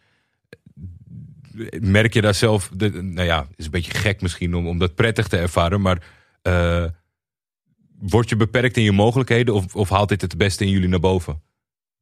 Merk 1.80 2.14
je 2.14 2.22
daar 2.22 2.36
zelf, 2.36 2.72
nou 2.92 3.24
ja, 3.24 3.48
is 3.56 3.66
een 3.66 3.72
beetje 3.72 3.94
gek 3.94 4.22
misschien 4.22 4.56
om, 4.56 4.68
om 4.68 4.78
dat 4.78 4.96
prettig 4.96 5.28
te 5.28 5.38
ervaren. 5.38 5.82
Maar 5.82 6.04
word 8.00 8.30
je 8.30 8.36
beperkt 8.36 8.78
in 8.78 8.84
je 8.84 8.92
mogelijkheden 8.92 9.54
of, 9.54 9.76
of 9.76 9.90
haalt 9.90 10.10
dit 10.10 10.22
het 10.22 10.38
beste 10.38 10.66
in 10.66 10.72
jullie 10.72 10.90
naar 10.90 11.00
boven? 11.00 11.42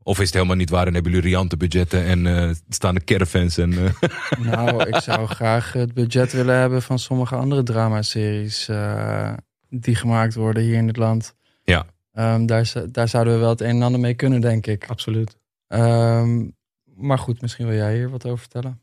Of 0.04 0.20
is 0.20 0.26
het 0.26 0.34
helemaal 0.34 0.56
niet 0.56 0.70
waar 0.70 0.88
en 0.88 0.94
hebben 0.94 1.12
jullie 1.12 1.28
riante 1.30 1.58
budgetten 1.58 2.04
en 2.04 2.28
eh, 2.28 2.50
staan 2.70 2.96
de 2.96 3.04
caravans 3.04 3.58
en... 3.58 3.74
eh, 3.74 4.10
Nou, 4.52 4.84
ik 4.88 4.96
zou 4.96 5.28
graag 5.28 5.74
het 5.74 5.94
budget 5.94 6.32
willen 6.32 6.56
hebben 6.56 6.82
van 6.82 7.00
sommige 7.00 7.36
andere 7.36 7.64
dramaseries 7.64 8.68
eh 8.70 9.34
die 9.70 9.96
gemaakt 9.96 10.36
worden 10.36 10.64
hier 10.64 10.76
in 10.76 10.88
het 10.88 10.98
land. 10.98 11.36
Ja. 11.64 11.86
Ehm, 12.14 12.46
daar, 12.46 12.74
daar 12.92 13.08
zouden 13.08 13.34
we 13.34 13.40
wel 13.40 13.50
het 13.50 13.62
een 13.62 13.68
en 13.76 13.82
ander 13.82 14.00
mee 14.00 14.14
kunnen, 14.14 14.42
denk 14.42 14.68
ik. 14.68 14.86
Absoluut. 14.88 15.38
Ehm, 15.68 16.48
maar 16.96 17.20
goed, 17.20 17.42
misschien 17.42 17.68
wil 17.68 17.76
jij 17.76 17.96
hier 17.96 18.10
wat 18.10 18.26
over 18.26 18.38
vertellen. 18.40 18.82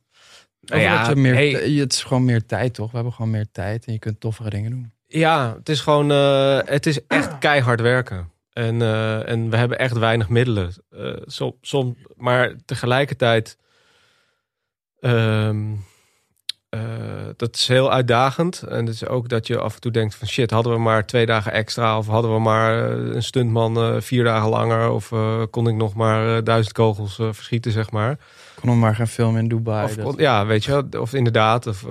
Nou 0.61 0.81
Over 0.81 0.93
ja, 0.93 1.15
meer, 1.15 1.35
hey. 1.35 1.51
Het 1.51 1.93
is 1.93 2.03
gewoon 2.03 2.25
meer 2.25 2.47
tijd, 2.47 2.75
toch? 2.75 2.89
We 2.91 2.95
hebben 2.97 3.13
gewoon 3.15 3.31
meer 3.31 3.47
tijd 3.53 3.85
en 3.85 3.93
je 3.93 3.99
kunt 3.99 4.21
toffere 4.21 4.51
dingen 4.51 4.71
doen. 4.71 4.93
Ja, 5.07 5.55
het 5.59 5.69
is 5.69 5.81
gewoon, 5.81 6.11
eh, 6.11 6.59
het 6.65 6.87
is 6.87 7.07
echt 7.07 7.39
keihard 7.39 7.81
werken. 7.81 8.31
En, 8.57 8.83
eh, 8.83 9.29
en 9.29 9.51
we 9.51 9.57
hebben 9.57 9.79
echt 9.79 9.99
weinig 9.99 10.29
middelen. 10.29 10.73
Som, 11.27 11.55
som, 11.61 11.97
maar 12.17 12.55
tegelijkertijd, 12.65 13.59
ehm, 15.01 15.73
eh, 16.69 16.81
dat 17.37 17.55
is 17.57 17.69
heel 17.69 17.93
uitdagend. 17.93 18.63
En 18.63 18.87
het 18.87 18.95
is 18.95 19.07
ook 19.07 19.29
dat 19.29 19.47
je 19.47 19.59
af 19.59 19.75
en 19.75 19.81
toe 19.81 19.91
denkt 19.93 20.15
van 20.15 20.29
shit, 20.29 20.51
hadden 20.51 20.73
we 20.73 20.79
maar 20.79 21.07
twee 21.07 21.27
dagen 21.27 21.53
extra 21.53 21.99
of 21.99 22.07
hadden 22.07 22.33
we 22.33 22.39
maar 22.41 22.91
een 22.91 23.23
stuntman 23.23 24.03
vier 24.03 24.25
dagen 24.25 24.49
langer 24.49 24.91
of 24.91 25.09
kon 25.51 25.69
ik 25.69 25.75
nog 25.75 25.95
maar 25.95 26.45
duizend 26.45 26.75
kogels 26.75 27.15
verschieten, 27.15 27.73
zeg 27.73 27.91
maar. 27.91 28.19
Kon 28.61 28.69
nog 28.69 28.79
maar 28.79 28.95
gaan 28.95 29.09
filmen 29.09 29.43
in 29.43 29.49
Dubai. 29.49 29.85
Of, 29.85 29.95
dat- 29.95 30.05
kon- 30.05 30.15
ja, 30.19 30.47
weet 30.47 30.65
je. 30.65 30.87
Of 31.01 31.13
inderdaad. 31.15 31.67
Of, 31.67 31.87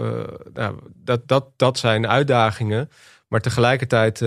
nou, 0.54 0.76
dat, 0.94 1.28
dat, 1.28 1.46
dat 1.56 1.78
zijn 1.78 2.08
uitdagingen. 2.08 2.90
Maar 3.28 3.42
tegelijkertijd 3.42 4.20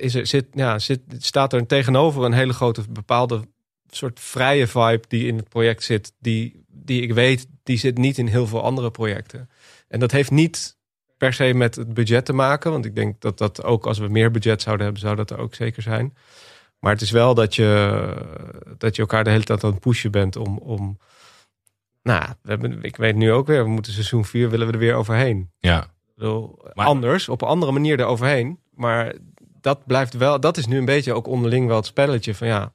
is 0.00 0.14
er, 0.14 0.26
zit, 0.26 0.46
ja, 0.52 0.78
zit, 0.78 1.00
staat 1.18 1.52
er 1.52 1.66
tegenover 1.66 2.24
een 2.24 2.32
hele 2.32 2.52
grote 2.52 2.82
bepaalde 2.90 3.40
soort 3.88 4.20
vrije 4.20 4.66
vibe 4.66 5.02
die 5.08 5.26
in 5.26 5.36
het 5.36 5.48
project 5.48 5.82
zit. 5.82 6.12
Die, 6.18 6.64
die 6.68 7.02
ik 7.02 7.12
weet, 7.12 7.46
die 7.62 7.78
zit 7.78 7.98
niet 7.98 8.18
in 8.18 8.26
heel 8.26 8.46
veel 8.46 8.62
andere 8.62 8.90
projecten. 8.90 9.50
En 9.88 10.00
dat 10.00 10.10
heeft 10.10 10.30
niet 10.30 10.78
per 11.16 11.32
se 11.32 11.54
met 11.54 11.74
het 11.74 11.94
budget 11.94 12.24
te 12.24 12.32
maken. 12.32 12.70
Want 12.70 12.84
ik 12.84 12.94
denk 12.94 13.20
dat 13.20 13.38
dat 13.38 13.64
ook 13.64 13.86
als 13.86 13.98
we 13.98 14.08
meer 14.08 14.30
budget 14.30 14.62
zouden 14.62 14.84
hebben, 14.84 15.02
zou 15.02 15.16
dat 15.16 15.30
er 15.30 15.38
ook 15.38 15.54
zeker 15.54 15.82
zijn. 15.82 16.14
Maar 16.78 16.92
het 16.92 17.00
is 17.00 17.10
wel 17.10 17.34
dat 17.34 17.54
je, 17.54 18.14
dat 18.78 18.96
je 18.96 19.02
elkaar 19.02 19.24
de 19.24 19.30
hele 19.30 19.42
tijd 19.44 19.64
aan 19.64 19.70
het 19.70 19.80
pushen 19.80 20.10
bent 20.10 20.36
om. 20.36 20.58
om 20.58 20.98
nou, 22.02 22.24
we 22.42 22.50
hebben, 22.50 22.82
ik 22.82 22.96
weet 22.96 23.16
nu 23.16 23.32
ook 23.32 23.46
weer, 23.46 23.62
we 23.64 23.70
moeten 23.70 23.92
seizoen 23.92 24.24
4 24.24 24.50
willen 24.50 24.66
we 24.66 24.72
er 24.72 24.78
weer 24.78 24.94
overheen. 24.94 25.50
ja, 25.58 25.86
bedoel, 26.14 26.58
Maar- 26.74 26.86
anders, 26.86 27.28
op 27.28 27.42
een 27.42 27.48
andere 27.48 27.72
manier 27.72 28.00
eroverheen. 28.00 28.58
Maar 28.74 29.14
dat 29.60 29.86
blijft 29.86 30.14
wel, 30.14 30.40
dat 30.40 30.56
is 30.56 30.66
nu 30.66 30.78
een 30.78 30.84
beetje 30.84 31.12
ook 31.12 31.26
onderling 31.26 31.66
wel 31.66 31.76
het 31.76 31.86
spelletje 31.86 32.34
van 32.34 32.46
ja, 32.46 32.72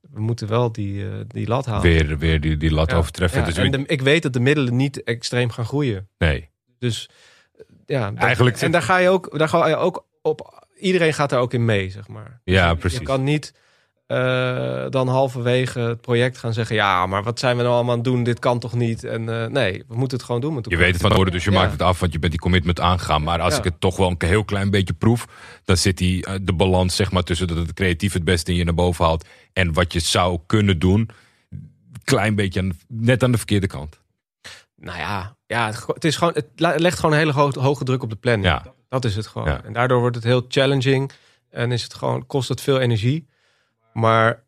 we 0.00 0.20
moeten 0.20 0.48
wel 0.48 0.72
die, 0.72 1.04
eh, 1.04 1.10
die 1.26 1.46
lat 1.48 1.66
halen. 1.66 1.82
weer, 1.82 2.18
weer 2.18 2.40
die, 2.40 2.56
die 2.56 2.72
lat 2.72 2.90
Ja, 2.90 2.96
overtreffen. 2.96 3.40
ja, 3.40 3.44
dus 3.46 3.56
en 3.56 3.70
de- 3.70 3.84
ik 3.86 4.00
weet 4.02 4.22
dat 4.22 4.32
de 4.32 4.40
middelen 4.40 4.76
niet 4.76 5.02
extreem 5.02 5.50
gaan 5.50 5.64
groeien. 5.64 6.08
nee, 6.18 6.48
Dus 6.78 7.08
eh, 7.56 7.64
ja, 7.86 8.10
dat- 8.10 8.22
Eigenlijk 8.22 8.60
en 8.60 8.70
daar 8.70 8.82
ga 8.82 8.96
je 8.96 9.08
ook, 9.08 9.38
daar 9.38 9.48
ga 9.48 9.66
je 9.68 9.76
ook 9.76 10.06
op. 10.22 10.66
Iedereen 10.78 11.14
gaat 11.14 11.30
daar 11.30 11.40
ook 11.40 11.52
in 11.54 11.64
mee, 11.64 11.90
zeg 11.90 12.08
maar. 12.08 12.40
Ja, 12.44 12.68
je, 12.70 12.76
precies. 12.76 12.98
Je 12.98 13.04
kan 13.04 13.24
niet 13.24 13.54
eh, 14.06 14.86
dan 14.88 15.08
halverwege 15.08 15.78
het 15.80 16.00
project 16.00 16.38
gaan 16.38 16.52
zeggen: 16.52 16.76
ja, 16.76 17.06
maar 17.06 17.22
wat 17.22 17.38
zijn 17.38 17.56
we 17.56 17.62
nou 17.62 17.74
allemaal 17.74 17.92
aan 17.92 17.98
het 18.00 18.08
doen? 18.08 18.22
Dit 18.22 18.38
kan 18.38 18.58
toch 18.58 18.72
niet? 18.74 19.04
En 19.04 19.28
eh, 19.42 19.46
nee, 19.46 19.84
we 19.88 19.96
moeten 19.96 20.16
het 20.16 20.26
gewoon 20.26 20.40
doen 20.40 20.54
met 20.54 20.66
je 20.70 20.76
weet 20.76 20.92
het 20.92 21.00
van 21.00 21.10
tevoren, 21.10 21.32
dus 21.32 21.44
je 21.44 21.50
Ja. 21.50 21.58
maakt 21.58 21.72
het 21.72 21.82
af, 21.82 22.00
want 22.00 22.12
je 22.12 22.18
bent 22.18 22.32
die 22.32 22.40
commitment 22.40 22.80
aangegaan. 22.80 23.22
Maar 23.22 23.40
als 23.40 23.52
Ja. 23.52 23.58
ik 23.58 23.64
het 23.64 23.80
toch 23.80 23.96
wel 23.96 24.08
een 24.18 24.28
heel 24.28 24.44
klein 24.44 24.70
beetje 24.70 24.94
proef, 24.94 25.26
dan 25.64 25.76
zit 25.76 25.98
die, 25.98 26.26
eh, 26.26 26.34
de 26.42 26.52
balans 26.52 26.96
zeg 26.96 27.12
maar, 27.12 27.22
tussen 27.22 27.46
dat 27.46 27.56
het 27.56 27.72
creatief 27.72 28.12
het 28.12 28.24
beste 28.24 28.50
in 28.50 28.56
je 28.56 28.64
naar 28.64 28.74
boven 28.74 29.04
haalt 29.04 29.26
en 29.52 29.72
wat 29.72 29.92
je 29.92 30.00
zou 30.00 30.38
kunnen 30.46 30.78
doen, 30.78 31.08
klein 32.04 32.34
beetje 32.34 32.60
aan, 32.60 32.72
net 32.88 33.22
aan 33.22 33.30
de 33.32 33.36
verkeerde 33.38 33.66
kant. 33.66 34.00
Nou 34.76 34.98
ja, 34.98 35.36
ja 35.46 35.72
het, 35.86 36.04
is 36.04 36.16
gewoon, 36.16 36.32
het 36.34 36.46
le- 36.56 36.74
legt 36.76 36.96
gewoon 36.96 37.12
een 37.12 37.18
hele 37.18 37.32
hoge, 37.32 37.60
hoge 37.60 37.84
druk 37.84 38.02
op 38.02 38.10
de 38.10 38.16
planning. 38.16 38.46
Ja. 38.46 38.64
Dat 38.88 39.04
is 39.04 39.16
het 39.16 39.26
gewoon. 39.26 39.48
Ja. 39.48 39.60
En 39.64 39.72
daardoor 39.72 40.00
wordt 40.00 40.16
het 40.16 40.24
heel 40.24 40.44
challenging 40.48 41.12
en 41.50 41.72
is 41.72 41.82
het 41.82 41.94
gewoon, 41.94 42.26
kost 42.26 42.48
het 42.48 42.60
veel 42.60 42.78
energie. 42.80 43.26
Maar 43.92 44.44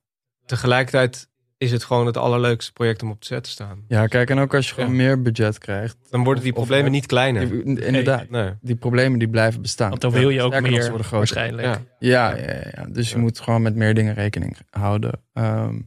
tegelijkertijd 0.47 1.29
is 1.59 1.71
het 1.73 1.85
gewoon 1.85 2.07
het 2.07 2.17
allerleukste 2.17 2.73
project 2.73 3.03
om 3.03 3.11
op 3.11 3.21
de 3.21 3.27
set 3.27 3.45
te 3.45 3.51
staan. 3.51 3.85
Ja, 3.89 4.07
kijk, 4.07 4.31
en 4.31 4.39
ook 4.39 4.55
als 4.55 4.69
je 4.69 4.75
gewoon 4.75 4.89
Ja. 4.91 4.95
meer 4.97 5.23
budget 5.23 5.59
krijgt. 5.59 5.97
Dan 6.11 6.25
worden 6.25 6.43
die 6.43 6.53
Of- 6.53 6.59
of 6.59 6.65
problemen 6.65 6.93
het- 6.93 7.01
niet 7.01 7.07
kleiner. 7.11 7.49
die- 7.49 7.85
Inderdaad, 7.85 8.31
Nee. 8.31 8.51
die 8.61 8.77
problemen 8.77 9.19
die 9.19 9.29
blijven 9.29 9.63
bestaan. 9.63 9.89
Want 9.89 10.01
dan 10.01 10.11
wil 10.11 10.31
je 10.31 10.43
ook 10.43 10.61
meer 10.61 10.93
waarschijnlijk. 11.11 11.67
Ja. 11.67 11.81
Ja, 11.99 12.37
ja, 12.37 12.43
ja, 12.53 12.71
ja. 12.75 12.87
dus 12.89 13.11
je 13.11 13.19
moet 13.19 13.41
gewoon 13.41 13.63
met 13.63 13.75
meer 13.75 13.95
dingen 13.95 14.15
rekening 14.15 14.57
houden. 14.71 15.13
Ehm, 15.33 15.81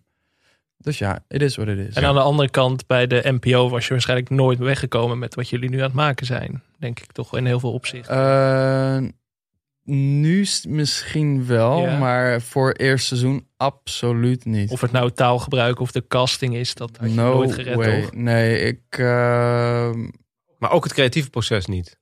dus 0.77 0.97
ja, 0.97 1.23
it 1.27 1.41
is 1.41 1.55
what 1.55 1.67
it 1.67 1.77
is. 1.77 1.95
En 1.95 2.05
aan 2.05 2.13
de 2.15 2.21
andere 2.21 2.49
kant, 2.49 2.87
bij 2.87 3.07
de 3.07 3.21
NPO 3.25 3.69
was 3.69 3.85
je 3.87 3.91
waarschijnlijk 3.93 4.29
nooit 4.29 4.59
weggekomen 4.59 5.19
met 5.19 5.35
wat 5.35 5.49
jullie 5.49 5.69
nu 5.69 5.77
aan 5.77 5.83
het 5.83 5.93
maken 5.93 6.25
zijn. 6.25 6.63
Denk 6.79 6.99
ik 6.99 7.11
toch 7.11 7.37
in 7.37 7.45
heel 7.45 7.59
veel 7.59 7.73
opzichten. 7.73 8.15
Eh, 8.15 9.09
nu 9.89 10.45
misschien 10.67 11.45
wel, 11.45 11.81
Ja. 11.81 11.97
maar 11.97 12.41
voor 12.41 12.71
eerst 12.71 13.07
seizoen 13.07 13.47
absoluut 13.57 14.45
niet. 14.45 14.71
Of 14.71 14.81
het 14.81 14.91
nou 14.91 15.11
taalgebruik 15.11 15.79
of 15.79 15.91
de 15.91 16.07
casting 16.07 16.55
is, 16.55 16.73
dat 16.73 16.97
had 16.97 17.09
je 17.09 17.15
no 17.15 17.33
nooit 17.33 17.53
gered, 17.53 17.75
way. 17.75 18.01
toch? 18.01 18.13
Nee, 18.13 18.59
ik... 18.59 18.81
ehm, 18.89 20.07
Maar 20.59 20.71
ook 20.71 20.83
het 20.83 20.93
creatieve 20.93 21.29
proces 21.29 21.65
niet. 21.65 21.97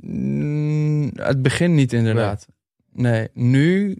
mm, 0.00 1.10
het 1.14 1.42
begin 1.42 1.74
niet 1.74 1.92
inderdaad. 1.92 2.46
Nee, 2.92 3.28
nu... 3.32 3.96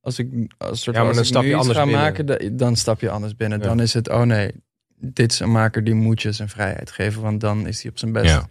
Als 0.00 0.18
ik, 0.18 0.28
als 0.58 0.82
soort, 0.82 0.96
Ja, 0.96 1.02
maar 1.02 1.16
als 1.16 1.16
dan 1.16 1.24
ik 1.24 1.30
stap 1.30 1.42
nu 1.42 1.48
je 1.48 1.54
anders 1.56 1.76
ga 1.78 1.84
binnen. 1.84 2.02
maken, 2.02 2.26
da- 2.26 2.48
dan 2.52 2.76
stap 2.76 3.00
je 3.00 3.10
anders 3.10 3.36
binnen. 3.36 3.58
Ja. 3.58 3.64
Dan 3.64 3.80
is 3.80 3.94
het, 3.94 4.08
oh 4.08 4.22
nee, 4.22 4.50
dit 4.96 5.32
is 5.32 5.40
een 5.40 5.50
maker 5.52 5.84
die 5.84 5.94
moet 5.94 6.22
je 6.22 6.32
zijn 6.32 6.48
vrijheid 6.48 6.90
geven, 6.90 7.22
want 7.22 7.40
dan 7.40 7.66
is 7.66 7.82
hij 7.82 7.90
op 7.90 7.98
zijn 7.98 8.12
best. 8.12 8.30
Ja. 8.34 8.48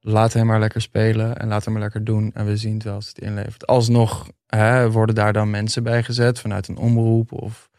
Laat 0.00 0.32
hem 0.32 0.46
maar 0.46 0.60
lekker 0.60 0.80
spelen 0.80 1.36
en 1.36 1.48
laat 1.48 1.64
hem 1.64 1.72
maar 1.72 1.82
lekker 1.82 2.04
doen. 2.04 2.30
En 2.34 2.46
we 2.46 2.56
zien 2.56 2.74
het 2.74 2.82
wel 2.82 2.94
als 2.94 3.08
het 3.08 3.18
inlevert. 3.18 3.66
Alsnog 3.66 4.30
hè, 4.46 4.90
worden 4.90 5.14
daar 5.14 5.32
dan 5.32 5.50
mensen 5.50 5.82
bij 5.82 6.02
gezet 6.02 6.40
vanuit 6.40 6.68
een 6.68 6.76
omroep. 6.76 7.32
Of, 7.32 7.70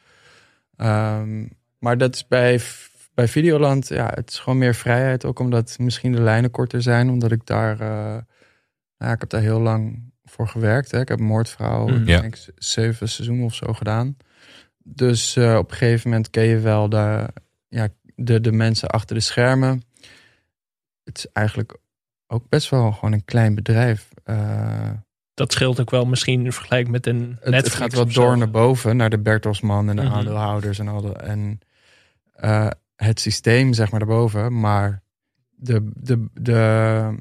ehm, 0.75 1.45
maar 1.79 1.97
dat 1.97 2.15
is 2.15 2.27
bij, 2.27 2.61
bij 3.13 3.27
Videoland, 3.27 3.87
ja, 3.87 4.11
het 4.13 4.29
is 4.29 4.39
gewoon 4.39 4.59
meer 4.59 4.75
vrijheid. 4.75 5.25
Ook 5.25 5.39
omdat 5.39 5.77
misschien 5.79 6.11
de 6.11 6.21
lijnen 6.21 6.51
korter 6.51 6.81
zijn. 6.81 7.09
Omdat 7.09 7.31
ik 7.31 7.45
daar, 7.45 7.79
eh, 7.79 8.17
nou, 8.97 9.13
ik 9.13 9.19
heb 9.19 9.29
daar 9.29 9.41
heel 9.41 9.59
lang 9.59 10.11
voor 10.23 10.47
gewerkt. 10.47 10.91
Hè. 10.91 10.99
Ik 10.99 11.07
heb 11.07 11.19
Moordvrouw. 11.19 11.89
Ja. 11.89 12.21
denk 12.21 12.35
ik, 12.35 12.53
zeven 12.55 13.09
seizoenen 13.09 13.45
of 13.45 13.55
zo 13.55 13.73
gedaan. 13.73 14.17
Dus 14.83 15.35
eh, 15.35 15.55
op 15.57 15.71
een 15.71 15.77
gegeven 15.77 16.09
moment 16.09 16.29
ken 16.29 16.43
je 16.43 16.59
wel 16.59 16.89
de, 16.89 17.27
ja, 17.67 17.87
de, 18.15 18.41
de 18.41 18.51
mensen 18.51 18.89
achter 18.89 19.15
de 19.15 19.21
schermen. 19.21 19.83
Het 21.03 21.17
is 21.17 21.27
eigenlijk 21.31 21.77
ook 22.31 22.49
best 22.49 22.69
wel 22.69 22.91
gewoon 22.91 23.11
een 23.13 23.25
klein 23.25 23.55
bedrijf. 23.55 24.09
Eh, 24.23 24.89
Dat 25.33 25.51
scheelt 25.51 25.79
ook 25.79 25.89
wel 25.89 26.05
misschien 26.05 26.45
in 26.45 26.51
vergelijking 26.53 26.91
met 26.91 27.07
een 27.07 27.19
Netflix 27.29 27.63
het 27.63 27.73
gaat 27.73 27.93
wel 27.93 28.05
door 28.05 28.37
naar 28.37 28.51
boven, 28.51 28.97
naar 28.97 29.09
de 29.09 29.19
Bertelsman 29.19 29.89
en 29.89 29.95
de 29.95 30.01
Mhm. 30.01 30.11
aandeelhouders 30.13 30.79
en 30.79 30.87
al 30.87 31.01
de, 31.01 31.13
en 31.13 31.59
eh, 32.33 32.67
het 32.95 33.19
systeem, 33.19 33.73
zeg 33.73 33.91
maar, 33.91 33.99
daarboven. 33.99 34.59
Maar 34.59 35.01
de, 35.55 35.89
de, 35.93 36.25
de, 36.33 37.15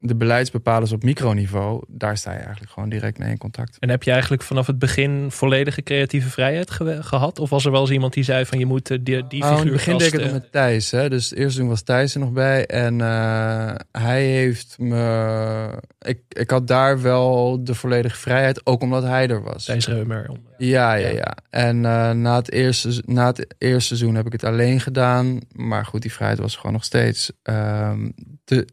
de 0.00 0.16
beleidsbepalers 0.16 0.92
op 0.92 1.02
microniveau, 1.02 1.82
daar 1.88 2.16
sta 2.16 2.32
je 2.32 2.38
eigenlijk 2.38 2.70
gewoon 2.72 2.88
direct 2.88 3.18
mee 3.18 3.30
in 3.30 3.38
contact. 3.38 3.76
En 3.78 3.88
heb 3.88 4.02
je 4.02 4.10
eigenlijk 4.10 4.42
vanaf 4.42 4.66
het 4.66 4.78
begin 4.78 5.30
volledige 5.30 5.82
creatieve 5.82 6.28
vrijheid 6.30 6.70
ge- 6.70 7.02
gehad? 7.02 7.38
Of 7.38 7.50
was 7.50 7.64
er 7.64 7.70
wel 7.70 7.80
eens 7.80 7.90
iemand 7.90 8.12
die 8.12 8.24
zei 8.24 8.46
van 8.46 8.58
je 8.58 8.66
moet 8.66 8.90
eh, 8.90 8.98
die, 9.02 9.26
die 9.26 9.42
Oh, 9.42 9.48
in 9.50 9.56
figuur 9.56 9.72
het 9.72 9.72
begin 9.72 9.98
deed 9.98 10.12
ik 10.12 10.20
het 10.20 10.32
met 10.32 10.52
Thijs. 10.52 10.90
Hè? 10.90 11.08
Dus 11.08 11.30
het 11.30 11.38
eerste 11.38 11.58
toen 11.58 11.68
was 11.68 11.82
Thijs 11.82 12.14
er 12.14 12.20
nog 12.20 12.32
bij. 12.32 12.66
En 12.66 13.00
eh, 13.00 13.74
hij 13.92 14.24
heeft 14.24 14.78
me... 14.78 15.82
Ik, 16.00 16.20
ik 16.28 16.50
had 16.50 16.66
daar 16.68 17.02
wel 17.02 17.64
de 17.64 17.74
volledige 17.74 18.16
vrijheid. 18.16 18.66
Ook 18.66 18.82
omdat 18.82 19.02
hij 19.02 19.28
er 19.28 19.42
was. 19.42 19.64
Thijs 19.64 19.86
Reumer. 19.86 20.30
Ja, 20.58 20.94
ja, 20.94 21.08
ja. 21.08 21.36
En 21.50 21.84
eh, 21.84 22.10
na, 22.10 22.36
het 22.36 22.52
eerste, 22.52 23.02
na 23.06 23.26
het 23.26 23.54
eerste 23.58 23.86
seizoen 23.96 24.14
heb 24.14 24.26
ik 24.26 24.32
het 24.32 24.44
alleen 24.44 24.80
gedaan. 24.80 25.38
Maar 25.52 25.86
goed, 25.86 26.02
die 26.02 26.12
vrijheid 26.12 26.40
was 26.40 26.56
gewoon 26.56 26.72
nog 26.72 26.84
steeds. 26.84 27.32
ehm, 27.42 28.10
de, 28.44 28.66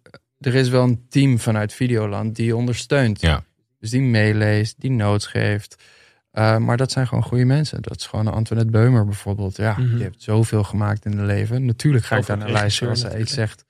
er 0.45 0.55
is 0.55 0.69
wel 0.69 0.83
een 0.83 1.05
team 1.09 1.39
vanuit 1.39 1.73
Videoland 1.73 2.35
die 2.35 2.45
je 2.45 2.55
ondersteunt. 2.55 3.21
Ja. 3.21 3.43
Dus 3.79 3.89
die 3.89 4.01
meeleest, 4.01 4.75
die 4.81 4.91
notes 4.91 5.25
geeft. 5.25 5.83
Eh, 6.31 6.57
maar 6.57 6.77
dat 6.77 6.91
zijn 6.91 7.07
gewoon 7.07 7.23
goede 7.23 7.45
mensen. 7.45 7.81
Dat 7.81 7.95
is 7.99 8.05
gewoon 8.05 8.27
Antoinette 8.27 8.71
Beumer 8.71 9.05
bijvoorbeeld. 9.05 9.57
Ja, 9.57 9.71
Mhm. 9.77 9.93
die 9.93 10.03
heeft 10.03 10.21
zoveel 10.23 10.63
gemaakt 10.63 11.05
in 11.05 11.17
het 11.17 11.25
leven. 11.27 11.65
Natuurlijk 11.65 12.05
ga 12.05 12.17
ik 12.17 12.25
daar 12.25 12.37
naar 12.37 12.51
luisteren 12.51 12.89
als 12.89 12.99
zij 12.99 13.19
iets 13.19 13.33
zegt. 13.33 13.65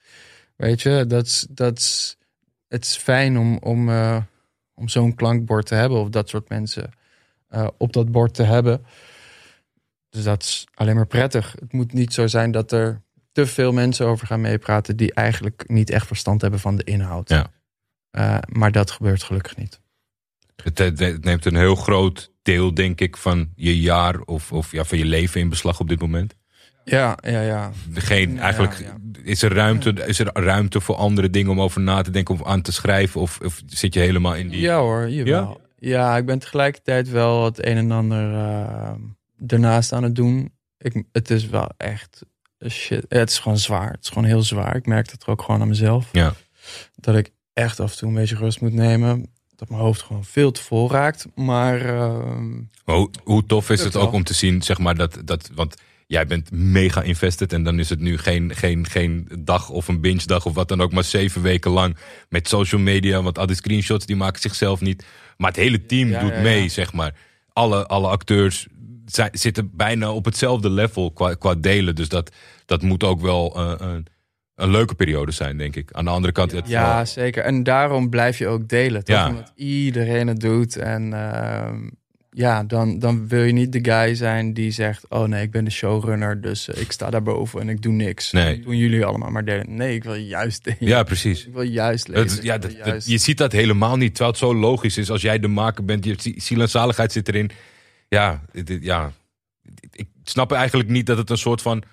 Weet 0.55 0.81
je, 0.81 1.05
dat 1.07 1.25
is, 1.25 1.45
dat 1.49 1.77
is, 1.77 2.17
het 2.67 2.85
is 2.85 2.95
fijn 2.97 3.37
om, 3.37 3.57
om, 3.57 3.89
eh, 3.89 4.17
om 4.73 4.87
zo'n 4.89 5.15
klankbord 5.15 5.65
te 5.65 5.75
hebben. 5.75 5.99
Of 5.99 6.09
dat 6.09 6.29
soort 6.29 6.49
mensen 6.49 6.89
eh, 7.47 7.67
op 7.77 7.93
dat 7.93 8.11
bord 8.11 8.33
te 8.33 8.43
hebben. 8.43 8.85
Dus 10.09 10.23
dat 10.23 10.43
is 10.43 10.67
alleen 10.73 10.95
maar 10.95 11.07
prettig. 11.07 11.55
Het 11.59 11.73
moet 11.73 11.93
niet 11.93 12.13
zo 12.13 12.27
zijn 12.27 12.51
dat 12.51 12.71
er 12.71 13.01
te 13.35 13.45
veel 13.45 13.71
mensen 13.71 14.05
over 14.05 14.27
gaan 14.27 14.41
meepraten... 14.41 14.97
die 14.97 15.13
eigenlijk 15.13 15.63
niet 15.67 15.89
echt 15.89 16.07
verstand 16.07 16.41
hebben 16.41 16.59
van 16.59 16.75
de 16.75 16.83
inhoud. 16.83 17.29
Ja. 17.29 17.51
Eh, 18.11 18.37
maar 18.49 18.71
dat 18.71 18.91
gebeurt 18.91 19.23
gelukkig 19.23 19.57
niet. 19.57 19.79
Het, 20.63 20.77
het- 20.77 21.23
neemt 21.23 21.45
een 21.45 21.55
heel 21.55 21.75
groot 21.75 22.31
deel, 22.41 22.73
denk 22.73 23.01
ik, 23.01 23.17
van 23.17 23.49
je 23.55 23.79
jaar 23.79 24.19
of, 24.19 24.51
of 24.51 24.71
ja, 24.71 24.83
van 24.83 24.97
je 24.97 25.05
leven 25.05 25.39
in 25.41 25.49
beslag 25.49 25.79
op 25.79 25.89
dit 25.89 25.99
moment. 26.01 26.35
Ja, 26.83 27.17
ja, 27.21 27.41
ja. 27.41 27.71
Geen, 27.93 28.33
Ja, 28.33 28.41
eigenlijk 28.41 28.79
ja. 28.79 28.97
Is, 29.23 29.41
er 29.41 29.53
ruimte, 29.53 29.91
is 30.05 30.19
er 30.19 30.29
ruimte 30.33 30.81
voor 30.81 30.95
andere 30.95 31.29
dingen 31.29 31.51
om 31.51 31.61
over 31.61 31.81
na 31.81 32.01
te 32.01 32.11
denken 32.11 32.33
of 32.35 32.43
aan 32.45 32.61
te 32.61 32.71
schrijven? 32.71 33.21
Of, 33.21 33.39
of 33.39 33.61
zit 33.65 33.93
je 33.93 33.99
helemaal 33.99 34.35
in 34.35 34.49
die. 34.49 34.59
Ja 34.61 34.79
hoor, 34.79 35.09
jawel. 35.09 35.61
Ja? 35.77 36.17
ik 36.17 36.25
ben 36.25 36.39
tegelijkertijd 36.39 37.09
wel 37.09 37.45
het 37.45 37.65
een 37.65 37.77
en 37.77 37.91
ander 37.91 38.33
eh, 38.33 38.93
ernaast 39.47 39.93
aan 39.93 40.03
het 40.03 40.15
doen. 40.15 40.53
Ik, 40.77 41.03
het 41.11 41.29
is 41.29 41.47
wel 41.49 41.69
echt 41.77 42.25
shit. 42.69 43.05
Het 43.09 43.29
is 43.29 43.39
gewoon 43.39 43.57
zwaar. 43.57 43.91
Het 43.91 44.03
is 44.03 44.07
gewoon 44.07 44.23
heel 44.23 44.41
zwaar. 44.43 44.75
Ik 44.75 44.85
merk 44.85 45.09
dat 45.11 45.23
er 45.23 45.29
ook 45.29 45.41
gewoon 45.41 45.61
aan 45.61 45.67
mezelf. 45.67 46.09
Ja. 46.11 46.33
Dat 46.95 47.15
ik 47.15 47.29
echt 47.53 47.79
af 47.79 47.91
en 47.91 47.97
toe 47.97 48.07
een 48.07 48.15
beetje 48.15 48.35
rust 48.35 48.61
moet 48.61 48.73
nemen. 48.73 49.25
Dat 49.55 49.69
mijn 49.69 49.81
hoofd 49.81 50.01
gewoon 50.01 50.25
veel 50.25 50.51
te 50.51 50.63
vol 50.63 50.91
raakt. 50.91 51.25
Maar 51.35 51.81
ehm, 51.85 52.53
Maar 52.85 52.95
hoe, 52.95 53.09
hoe 53.23 53.45
tof 53.45 53.69
is 53.69 53.83
het 53.83 53.95
ook 53.95 54.11
om 54.13 54.23
te 54.23 54.33
zien, 54.33 54.61
zeg 54.61 54.77
maar, 54.77 54.95
dat, 54.95 55.21
dat. 55.25 55.49
Want 55.53 55.75
jij 56.07 56.25
bent 56.27 56.51
mega 56.51 57.01
invested 57.01 57.53
en 57.53 57.63
dan 57.63 57.79
is 57.79 57.89
het 57.89 57.99
nu 57.99 58.17
geen, 58.17 58.55
geen, 58.55 58.87
geen 58.87 59.27
dag 59.39 59.69
of 59.69 59.87
een 59.87 60.01
binge 60.01 60.25
dag 60.25 60.45
of 60.45 60.53
wat 60.53 60.67
dan 60.67 60.81
ook, 60.81 60.91
maar 60.91 61.03
zeven 61.03 61.41
weken 61.41 61.71
lang 61.71 61.97
met 62.29 62.47
social 62.47 62.81
media. 62.81 63.21
Want 63.21 63.37
al 63.37 63.45
die 63.45 63.55
screenshots 63.55 64.05
die 64.05 64.15
maken 64.15 64.41
zichzelf 64.41 64.81
niet. 64.81 65.05
Maar 65.37 65.47
het 65.51 65.59
hele 65.59 65.85
team 65.85 66.09
Ja, 66.09 66.19
doet 66.19 66.33
ja. 66.33 66.41
mee, 66.41 66.69
zeg 66.69 66.93
maar. 66.93 67.15
Alle, 67.53 67.87
alle 67.87 68.07
acteurs 68.07 68.67
zijn, 69.05 69.29
zitten 69.33 69.69
bijna 69.73 70.11
op 70.11 70.25
hetzelfde 70.25 70.69
level 70.69 71.11
qua, 71.11 71.33
qua 71.33 71.55
delen. 71.55 71.95
Dus 71.95 72.09
dat, 72.09 72.31
dat 72.65 72.81
moet 72.81 73.03
ook 73.03 73.21
wel 73.21 73.55
eh, 73.55 73.73
een, 73.77 74.05
een 74.55 74.69
leuke 74.69 74.95
periode 74.95 75.31
zijn, 75.31 75.57
denk 75.57 75.75
ik. 75.75 75.89
Aan 75.91 76.05
de 76.05 76.11
andere 76.11 76.33
kant, 76.33 76.51
het 76.51 76.67
ja, 76.67 77.05
zeker. 77.05 77.43
En 77.43 77.63
daarom 77.63 78.09
blijf 78.09 78.37
je 78.37 78.47
ook 78.47 78.67
delen. 78.69 79.03
Toch? 79.03 79.15
Ja. 79.15 79.27
Omdat 79.29 79.51
iedereen 79.55 80.27
het 80.27 80.39
doet. 80.39 80.77
En 80.77 81.13
ehm, 81.13 81.89
ja, 82.31 82.63
dan, 82.63 82.99
dan 82.99 83.27
wil 83.27 83.43
je 83.43 83.53
niet 83.53 83.71
de 83.71 83.79
guy 83.91 84.15
zijn 84.15 84.53
die 84.53 84.71
zegt... 84.71 85.05
oh 85.09 85.23
nee, 85.27 85.41
ik 85.43 85.51
ben 85.51 85.65
de 85.65 85.71
showrunner, 85.71 86.41
dus 86.41 86.67
eh, 86.69 86.81
ik 86.81 86.91
sta 86.91 87.09
daarboven 87.09 87.61
en 87.61 87.69
ik 87.69 87.81
doe 87.81 87.93
niks. 87.93 88.31
Nee. 88.31 88.59
Doen 88.59 88.77
jullie 88.77 89.05
allemaal 89.05 89.29
maar 89.31 89.45
delen. 89.45 89.75
Nee, 89.75 89.95
ik 89.95 90.03
wil 90.03 90.15
juist 90.15 90.63
delen. 90.63 90.77
ja, 90.79 91.03
precies. 91.03 91.45
Ik 91.45 91.53
wil 91.53 91.61
juist 91.61 92.07
lezen. 92.07 92.43
Ja, 92.43 92.57
dat- 92.57 93.05
je 93.05 93.17
ziet 93.17 93.37
dat 93.37 93.51
helemaal 93.51 93.97
niet. 93.97 94.09
Terwijl 94.09 94.29
het 94.29 94.39
zo 94.39 94.55
logisch 94.55 94.97
is 94.97 95.09
als 95.09 95.21
jij 95.21 95.39
de 95.39 95.47
maker 95.47 95.85
bent. 95.85 96.05
Je 96.05 96.15
ziel 96.35 96.61
en 96.61 96.69
zaligheid 96.69 97.11
zit 97.11 97.27
erin. 97.27 97.51
Ja, 98.15 98.41
dit- 98.51 98.83
ja, 98.83 99.11
ik 99.91 100.07
snap 100.23 100.51
eigenlijk 100.51 100.89
niet 100.89 101.05
dat 101.05 101.17
het 101.17 101.29
een 101.29 101.37
soort 101.37 101.61
van 101.61 101.83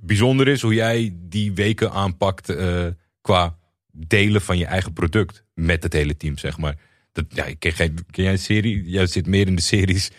bijzonder 0.00 0.48
is 0.48 0.62
hoe 0.62 0.74
jij 0.74 1.12
die 1.14 1.52
weken 1.52 1.90
aanpakt 1.92 2.48
eh, 2.48 2.86
qua 3.20 3.56
delen 3.92 4.40
van 4.42 4.58
je 4.58 4.66
eigen 4.66 4.92
product 4.92 5.44
met 5.54 5.82
het 5.82 5.92
hele 5.92 6.16
team, 6.16 6.38
zeg 6.38 6.58
maar. 6.58 6.74
Dat, 7.12 7.24
ja, 7.28 7.44
ik 7.44 7.58
ken, 7.58 7.72
geen, 7.72 7.98
ken 8.10 8.22
jij 8.24 8.32
een 8.32 8.38
serie? 8.38 8.82
Jij 8.84 9.06
zit 9.06 9.26
meer 9.26 9.46
in 9.46 9.54
de 9.56 9.62
series. 9.62 10.10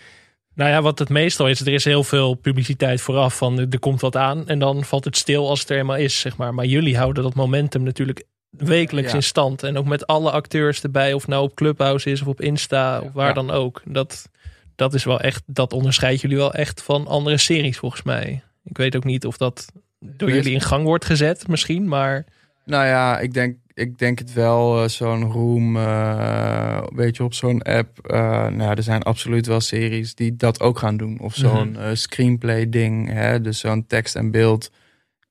Nou 0.56 0.70
ja, 0.70 0.82
wat 0.82 0.99
het 0.99 1.10
meestal 1.10 1.47
is, 1.47 1.60
er 1.60 1.74
is 1.74 1.84
heel 1.84 2.04
veel 2.04 2.34
publiciteit 2.34 3.01
vooraf 3.01 3.38
van 3.38 3.60
er 3.60 3.80
komt 3.80 4.01
wat 4.01 4.16
aan 4.16 4.47
en 4.47 4.60
dan 4.60 4.84
valt 4.84 5.04
het 5.06 5.18
stil 5.18 5.49
als 5.49 5.60
het 5.60 5.70
er 5.70 5.78
eenmaal 5.78 5.95
is, 5.97 6.20
zeg 6.20 6.38
maar. 6.38 6.54
Maar 6.54 6.66
jullie 6.66 6.97
houden 6.97 7.24
dat 7.24 7.34
momentum 7.36 7.84
natuurlijk 7.84 8.24
wekelijks 8.49 9.10
Ja. 9.10 9.16
in 9.16 9.24
stand 9.24 9.64
en 9.64 9.78
ook 9.78 9.86
met 9.86 10.08
alle 10.08 10.32
acteurs 10.32 10.82
erbij, 10.84 11.14
of 11.14 11.28
nou 11.28 11.43
op 11.43 11.56
Clubhouse 11.56 12.10
is 12.12 12.22
of 12.22 12.28
op 12.28 12.41
Insta 12.41 13.01
of 13.01 13.12
waar 13.14 13.28
Ja. 13.28 13.34
dan 13.34 13.51
ook. 13.51 13.82
Dat, 13.86 14.30
dat 14.76 14.93
is 14.93 15.03
wel 15.03 15.19
echt, 15.19 15.43
dat 15.45 15.74
onderscheidt 15.74 16.21
jullie 16.21 16.38
wel 16.38 16.53
echt 16.53 16.82
van 16.84 17.07
andere 17.07 17.38
series 17.38 17.78
volgens 17.78 18.03
mij. 18.03 18.43
Ik 18.63 18.78
weet 18.78 18.95
ook 18.95 19.03
niet 19.03 19.26
of 19.26 19.38
dat 19.38 19.65
door 19.99 20.32
jullie 20.32 20.53
in 20.53 20.61
gang 20.61 20.84
wordt 20.84 21.05
gezet 21.05 21.47
misschien, 21.47 21.88
maar 21.88 22.26
Nou 22.65 22.86
ja, 22.86 23.19
ik 23.19 23.34
denk, 23.34 23.57
ik 23.74 23.97
denk 23.97 24.19
het 24.19 24.34
wel. 24.34 24.84
eh, 24.84 24.89
zo'n 24.89 25.32
room, 25.32 25.78
eh, 25.78 26.84
weet 26.95 27.15
je, 27.17 27.24
op 27.24 27.34
zo'n 27.34 27.61
app. 27.61 27.99
eh, 28.07 28.19
nou, 28.41 28.61
ja, 28.61 28.76
er 28.76 28.84
zijn 28.84 29.01
absoluut 29.03 29.45
wel 29.45 29.59
series 29.61 30.15
die 30.15 30.36
dat 30.36 30.59
ook 30.61 30.80
gaan 30.80 30.97
doen. 30.97 31.19
Of 31.19 31.36
zo'n 31.36 31.71
Mhm. 31.71 31.95
screenplay 31.95 32.69
ding. 32.69 33.09
Hè? 33.11 33.41
Dus 33.41 33.59
zo'n 33.59 33.86
tekst 33.88 34.15
en 34.15 34.32
beeld. 34.32 34.71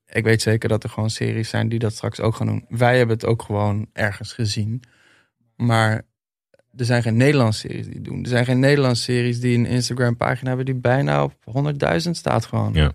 Ik 0.07 0.25
weet 0.25 0.43
zeker 0.43 0.69
dat 0.69 0.83
er 0.85 0.91
gewoon 0.91 1.11
series 1.11 1.49
zijn 1.49 1.69
die 1.69 1.79
dat 1.79 1.93
straks 1.93 2.21
ook 2.21 2.35
gaan 2.37 2.47
doen. 2.47 2.65
Wij 2.69 2.97
hebben 2.97 3.15
het 3.17 3.27
ook 3.27 3.43
gewoon 3.43 3.87
ergens 3.93 4.33
gezien. 4.33 4.83
Maar 5.57 6.03
er 6.77 6.85
zijn 6.85 7.03
geen 7.03 7.17
Nederlandse 7.17 7.61
series 7.61 7.85
die 7.87 7.95
het 7.95 8.05
doen. 8.05 8.23
Er 8.23 8.29
zijn 8.29 8.45
geen 8.45 8.59
Nederlandse 8.61 9.03
series 9.03 9.41
die 9.41 9.59
een 9.59 9.67
Instagram 9.67 10.17
pagina 10.17 10.49
hebben 10.49 10.67
die 10.67 10.75
bijna 10.75 11.23
op 11.25 11.35
100.000 12.05 12.11
staat 12.11 12.47
gewoon. 12.47 12.73
Ja. 12.75 12.93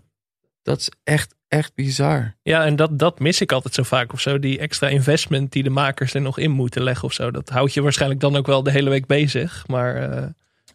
Dat 0.63 0.79
is 0.79 0.91
echt, 1.03 1.35
echt 1.47 1.75
bizar. 1.75 2.35
ja, 2.41 2.65
en 2.65 2.75
dat, 2.75 2.99
dat 2.99 3.19
mis 3.19 3.41
ik 3.41 3.51
altijd 3.51 3.73
zo 3.73 3.83
vaak 3.83 4.13
of 4.13 4.19
zo. 4.21 4.39
Die 4.39 4.59
extra 4.59 4.87
investment 4.87 5.51
die 5.51 5.63
de 5.63 5.69
makers 5.69 6.13
er 6.13 6.21
nog 6.21 6.37
in 6.37 6.51
moeten 6.51 6.83
leggen 6.83 7.05
of 7.07 7.13
zo. 7.13 7.31
Dat 7.31 7.49
houdt 7.49 7.73
je 7.73 7.81
waarschijnlijk 7.81 8.21
dan 8.21 8.35
ook 8.35 8.45
wel 8.47 8.63
de 8.63 8.71
hele 8.71 8.89
week 8.89 9.05
bezig, 9.05 9.63
maar... 9.67 9.95
eh, 9.95 10.25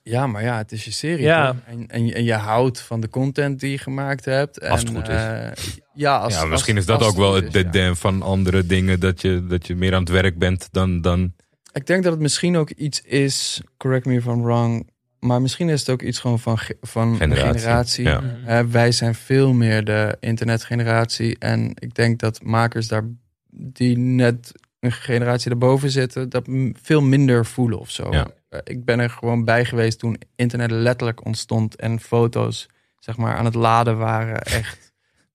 Ja, 0.02 0.26
maar 0.26 0.42
ja, 0.42 0.56
het 0.56 0.72
is 0.72 0.84
je 0.84 0.90
serie. 0.90 1.24
Ja. 1.24 1.56
En, 1.66 1.84
en, 1.88 2.06
je- 2.06 2.14
en 2.14 2.24
je 2.24 2.32
houdt 2.34 2.80
van 2.80 3.00
de 3.00 3.08
content 3.08 3.60
die 3.60 3.70
je 3.70 3.78
gemaakt 3.78 4.24
hebt. 4.24 4.58
En, 4.58 4.70
Als 4.70 4.80
het 4.80 4.88
goed 4.90 5.08
is. 5.08 5.14
eh, 5.14 5.46
ja, 5.94 6.16
als, 6.18 6.34
ja, 6.34 6.44
misschien 6.44 6.76
als- 6.76 6.84
is 6.84 6.90
dat 6.98 7.02
ook 7.02 7.16
wel 7.16 7.34
het 7.34 7.54
is, 7.54 7.64
de 7.72 7.78
ja. 7.78 7.94
van 7.94 8.22
andere 8.22 8.66
dingen. 8.66 9.00
Dat 9.00 9.20
je, 9.20 9.46
dat 9.46 9.66
je 9.66 9.74
meer 9.74 9.94
aan 9.94 10.00
het 10.00 10.08
werk 10.10 10.38
bent 10.38 10.68
dan. 10.70 11.00
dan 11.00 11.32
Ik 11.72 11.86
denk 11.86 12.02
dat 12.02 12.12
het 12.12 12.20
misschien 12.22 12.56
ook 12.56 12.70
iets 12.70 13.00
is, 13.00 13.62
correct 13.76 14.06
me 14.06 14.14
if 14.14 14.26
I'm 14.26 14.42
wrong, 14.42 14.90
maar 15.18 15.42
misschien 15.42 15.68
is 15.68 15.80
het 15.80 15.90
ook 15.90 16.02
iets 16.02 16.18
gewoon 16.18 16.38
van, 16.38 16.58
van 16.80 17.16
Generatie, 17.16 17.60
generatie. 17.60 18.04
ja. 18.46 18.66
Wij 18.66 18.92
zijn 18.92 19.14
veel 19.14 19.52
meer 19.52 19.84
de 19.84 20.16
internetgeneratie. 20.20 21.38
En 21.38 21.72
ik 21.74 21.94
denk 21.94 22.18
dat 22.18 22.42
makers 22.42 22.88
daar, 22.88 23.04
die 23.50 23.98
net 23.98 24.52
een 24.80 24.92
generatie 24.92 25.50
daarboven 25.50 25.90
zitten, 25.90 26.28
dat 26.28 26.48
veel 26.82 27.02
minder 27.02 27.46
voelen 27.46 27.78
of 27.78 27.90
zo. 27.90 28.12
Ja. 28.12 28.26
Eh, 28.48 28.60
ik 28.64 28.84
ben 28.84 29.00
er 29.00 29.10
gewoon 29.10 29.44
bij 29.44 29.64
geweest 29.64 29.98
toen 29.98 30.20
internet 30.36 30.70
letterlijk 30.70 31.24
ontstond 31.24 31.76
en 31.76 32.00
foto's 32.00 32.68
zeg 32.98 33.16
maar 33.16 33.36
aan 33.36 33.44
het 33.44 33.54
laden 33.54 33.98
waren. 33.98 34.42
Echt 34.42 34.92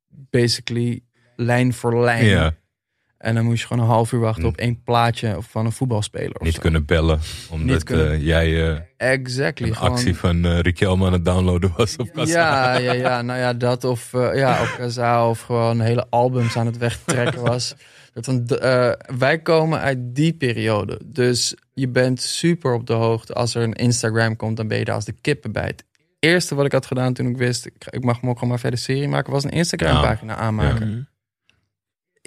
basically 0.09 1.03
lijn 1.35 1.73
voor 1.73 1.99
lijn. 2.03 2.25
ja, 2.25 2.53
En 3.17 3.35
dan 3.35 3.43
moest 3.45 3.61
je 3.61 3.67
gewoon 3.67 3.83
een 3.83 3.89
half 3.89 4.11
uur 4.11 4.19
wachten 4.19 4.43
Mm. 4.43 4.49
op 4.49 4.57
één 4.57 4.83
plaatje 4.83 5.37
van 5.39 5.65
een 5.65 5.71
voetbalspeler. 5.71 6.35
Of 6.35 6.41
niet 6.41 6.53
zo. 6.53 6.61
kunnen 6.61 6.85
bellen. 6.85 7.19
Omdat 7.51 7.83
kunnen- 7.83 8.11
eh, 8.11 8.25
jij 8.25 8.69
eh, 8.71 9.11
Exactly. 9.11 9.67
een 9.67 9.75
gewoon- 9.75 9.91
actie 9.91 10.15
van 10.15 10.45
eh 10.45 10.59
Riquelme 10.59 11.05
aan 11.05 11.13
het 11.13 11.25
downloaden 11.25 11.73
was 11.77 11.95
op. 11.95 12.09
Ja, 12.13 12.77
ja, 12.77 12.91
ja, 12.93 13.21
nou 13.21 13.39
ja, 13.39 13.53
dat 13.53 13.83
of 13.83 14.13
eh, 14.13 14.29
ja, 14.35 14.61
op 14.61 14.73
Kaza 14.77 15.29
of 15.29 15.41
gewoon 15.41 15.79
hele 15.79 16.05
albums 16.09 16.57
aan 16.57 16.65
het 16.65 16.77
wegtrekken 16.77 17.41
was. 17.41 17.73
Dat 18.13 18.25
dan, 18.25 18.47
eh, 18.59 18.91
wij 19.17 19.39
komen 19.39 19.79
uit 19.79 19.97
die 20.01 20.33
periode. 20.33 20.99
Dus 21.05 21.55
je 21.73 21.87
bent 21.89 22.21
super 22.21 22.73
op 22.73 22.87
de 22.87 22.93
hoogte. 22.93 23.33
Als 23.33 23.55
er 23.55 23.63
een 23.63 23.73
Instagram 23.73 24.35
komt, 24.35 24.57
dan 24.57 24.67
ben 24.67 24.77
je 24.77 24.85
daar 24.85 24.95
als 24.95 25.05
de 25.05 25.15
kippen 25.21 25.51
bij. 25.51 25.65
Het 25.65 25.83
eerste 26.19 26.55
wat 26.55 26.65
ik 26.65 26.71
had 26.71 26.85
gedaan 26.85 27.13
toen 27.13 27.27
ik 27.27 27.37
wist, 27.37 27.65
ik, 27.65 27.73
ik 27.89 28.03
mag 28.03 28.21
me 28.21 28.35
maar 28.45 28.59
verder 28.59 28.79
serie 28.79 29.07
maken, 29.07 29.31
was 29.33 29.43
een 29.43 29.49
Instagram 29.49 30.01
pagina 30.01 30.35
aanmaken. 30.35 30.89
mhm. 30.89 30.99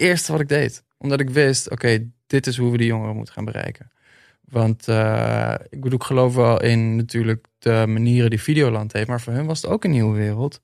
Eerste 0.01 0.31
wat 0.31 0.41
ik 0.41 0.49
deed. 0.49 0.83
Omdat 0.97 1.19
ik 1.19 1.29
wist, 1.29 1.69
oké, 1.69 2.07
dit 2.27 2.47
is 2.47 2.57
hoe 2.57 2.71
we 2.71 2.77
die 2.77 2.87
jongeren 2.87 3.15
moeten 3.15 3.33
gaan 3.33 3.45
bereiken. 3.45 3.91
Want 4.41 4.87
eh, 4.87 5.53
ik 5.69 5.81
bedoel, 5.81 5.99
ik 5.99 6.05
geloof 6.05 6.35
wel 6.35 6.61
in 6.61 6.95
natuurlijk 6.95 7.45
de 7.59 7.83
manieren 7.87 8.29
die 8.29 8.41
Videoland 8.41 8.93
heeft. 8.93 9.07
Maar 9.07 9.21
voor 9.21 9.33
hun 9.33 9.45
was 9.45 9.61
het 9.61 9.71
ook 9.71 9.83
een 9.83 9.91
nieuwe 9.91 10.17
wereld. 10.17 10.61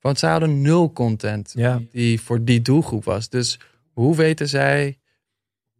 Want 0.00 0.18
zij 0.18 0.30
hadden 0.30 0.60
nul 0.60 0.92
content 0.92 1.52
Ja. 1.56 1.80
die 1.90 2.20
voor 2.20 2.44
die 2.44 2.62
doelgroep 2.62 3.04
was. 3.04 3.28
Dus 3.28 3.60
hoe 3.92 4.16
weten 4.16 4.48
zij 4.48 4.98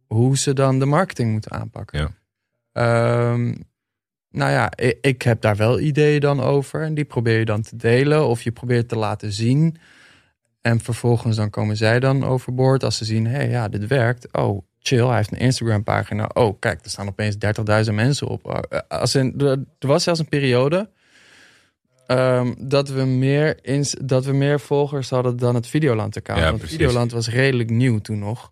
hoe 0.07 0.37
ze 0.37 0.53
dan 0.53 0.79
de 0.79 0.85
marketing 0.85 1.31
moeten 1.31 1.51
aanpakken? 1.51 1.99
Ja. 1.99 2.11
Ehm, 2.71 3.55
nou 4.29 4.51
ja, 4.51 4.71
ik, 4.75 4.97
ik 5.01 5.21
heb 5.21 5.41
daar 5.41 5.55
wel 5.55 5.79
ideeën 5.79 6.19
dan 6.19 6.39
over. 6.39 6.81
En 6.83 6.93
die 6.93 7.05
probeer 7.05 7.39
je 7.39 7.45
dan 7.45 7.61
te 7.61 7.75
delen. 7.75 8.27
Of 8.27 8.41
je 8.41 8.51
probeert 8.51 8.89
te 8.89 8.95
laten 8.95 9.31
zien. 9.31 9.77
En 10.61 10.79
vervolgens 10.79 11.35
dan 11.35 11.49
komen 11.49 11.77
zij 11.77 11.99
dan 11.99 12.23
overboord. 12.25 12.83
Als 12.83 12.97
ze 12.97 13.05
zien, 13.05 13.25
hé 13.27 13.35
hey, 13.35 13.49
ja, 13.49 13.67
dit 13.67 13.87
werkt. 13.87 14.27
Oh, 14.33 14.61
chill, 14.79 15.05
hij 15.05 15.15
heeft 15.15 15.31
een 15.31 15.37
Instagram 15.37 15.83
pagina. 15.83 16.29
Oh, 16.33 16.59
kijk, 16.59 16.83
er 16.83 16.89
staan 16.89 17.07
opeens 17.07 17.35
30.000 17.89 17.93
mensen 17.93 18.27
op. 18.27 18.47
Uh, 18.71 18.79
Als 18.87 19.15
in, 19.15 19.33
er 19.79 19.87
was 19.87 20.03
zelfs 20.03 20.19
een 20.19 20.29
periode... 20.29 20.89
ehm, 22.07 22.53
dat, 22.57 22.89
we 22.89 23.03
meer 23.03 23.59
ins- 23.61 23.95
dat 24.03 24.25
we 24.25 24.33
meer 24.33 24.59
volgers 24.59 25.09
hadden 25.09 25.37
dan 25.37 25.55
het 25.55 25.67
Videoland-account. 25.67 26.41
Ja, 26.41 26.47
Want 26.47 26.59
precies. 26.59 26.77
Videoland 26.77 27.11
was 27.11 27.29
redelijk 27.29 27.69
nieuw 27.69 27.99
toen 27.99 28.19
nog. 28.19 28.51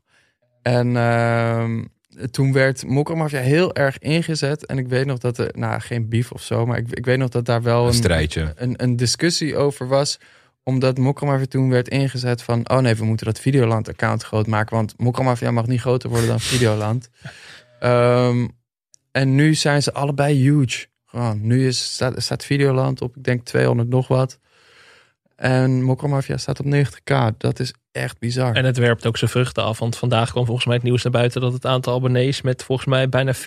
En 0.62 0.95
ehm, 0.97 1.84
toen 2.32 2.53
werd 2.53 2.86
Mokkermafia 2.86 3.39
heel 3.39 3.76
erg 3.76 3.99
ingezet. 3.99 4.66
En 4.66 4.78
ik 4.78 4.88
weet 4.88 5.05
nog 5.05 5.18
dat 5.18 5.38
er, 5.38 5.49
nou 5.53 5.82
geen 5.82 6.10
beef 6.10 6.32
of 6.32 6.41
zo, 6.41 6.66
maar 6.66 6.78
ik, 6.78 6.91
ik 6.91 7.05
weet 7.05 7.18
nog 7.18 7.30
dat 7.30 7.45
daar 7.45 7.62
wel 7.62 7.88
Een 7.88 7.93
een, 8.55 8.74
een 8.84 8.95
discussie 8.95 9.57
over 9.57 9.88
was. 9.88 10.20
Omdat 10.70 10.97
Mokkermafia 10.97 11.45
toen 11.45 11.70
werd 11.70 11.88
ingezet 11.88 12.41
van, 12.41 12.70
oh 12.70 12.78
nee, 12.78 12.95
we 12.95 13.05
moeten 13.05 13.26
dat 13.26 13.39
Videoland-account 13.39 14.24
groot 14.24 14.47
maken. 14.47 14.76
Want 14.76 14.93
Mokkermafia 14.97 15.51
mag 15.51 15.67
niet 15.67 15.80
groter 15.80 16.09
worden 16.09 16.28
dan 16.28 16.39
Videoland. 16.39 17.09
Ehm, 17.80 18.47
en 19.11 19.36
nu 19.36 19.53
zijn 19.53 19.84
ze 19.84 19.93
allebei 19.93 20.36
huge. 20.36 20.86
Gewoon, 21.05 21.39
nu 21.47 21.67
is, 21.67 21.93
staat, 21.93 22.13
staat 22.22 22.45
Videoland 22.45 23.01
op, 23.01 23.17
ik 23.17 23.24
denk 23.24 23.43
200 23.45 23.89
nog 23.89 24.07
wat. 24.07 24.39
En 25.36 25.84
Mokkermafia 25.84 26.38
staat 26.38 26.59
op 26.59 26.65
90k. 26.65 27.38
Dat 27.38 27.59
is 27.59 27.74
echt 27.91 28.20
bizar. 28.20 28.55
En 28.55 28.65
het 28.65 28.78
werpt 28.78 29.05
ook 29.05 29.17
zijn 29.17 29.32
vruchten 29.32 29.63
af. 29.63 29.80
Want 29.80 29.97
vandaag 29.97 30.32
kwam 30.32 30.45
volgens 30.45 30.65
mij 30.65 30.76
het 30.76 30.84
nieuws 30.84 31.03
naar 31.03 31.11
buiten 31.11 31.41
dat 31.41 31.53
het 31.53 31.65
aantal 31.65 31.95
abonnees 31.95 32.41
met 32.41 32.63
volgens 32.63 32.88
mij 32.88 33.09
bijna 33.09 33.34
40% 33.36 33.38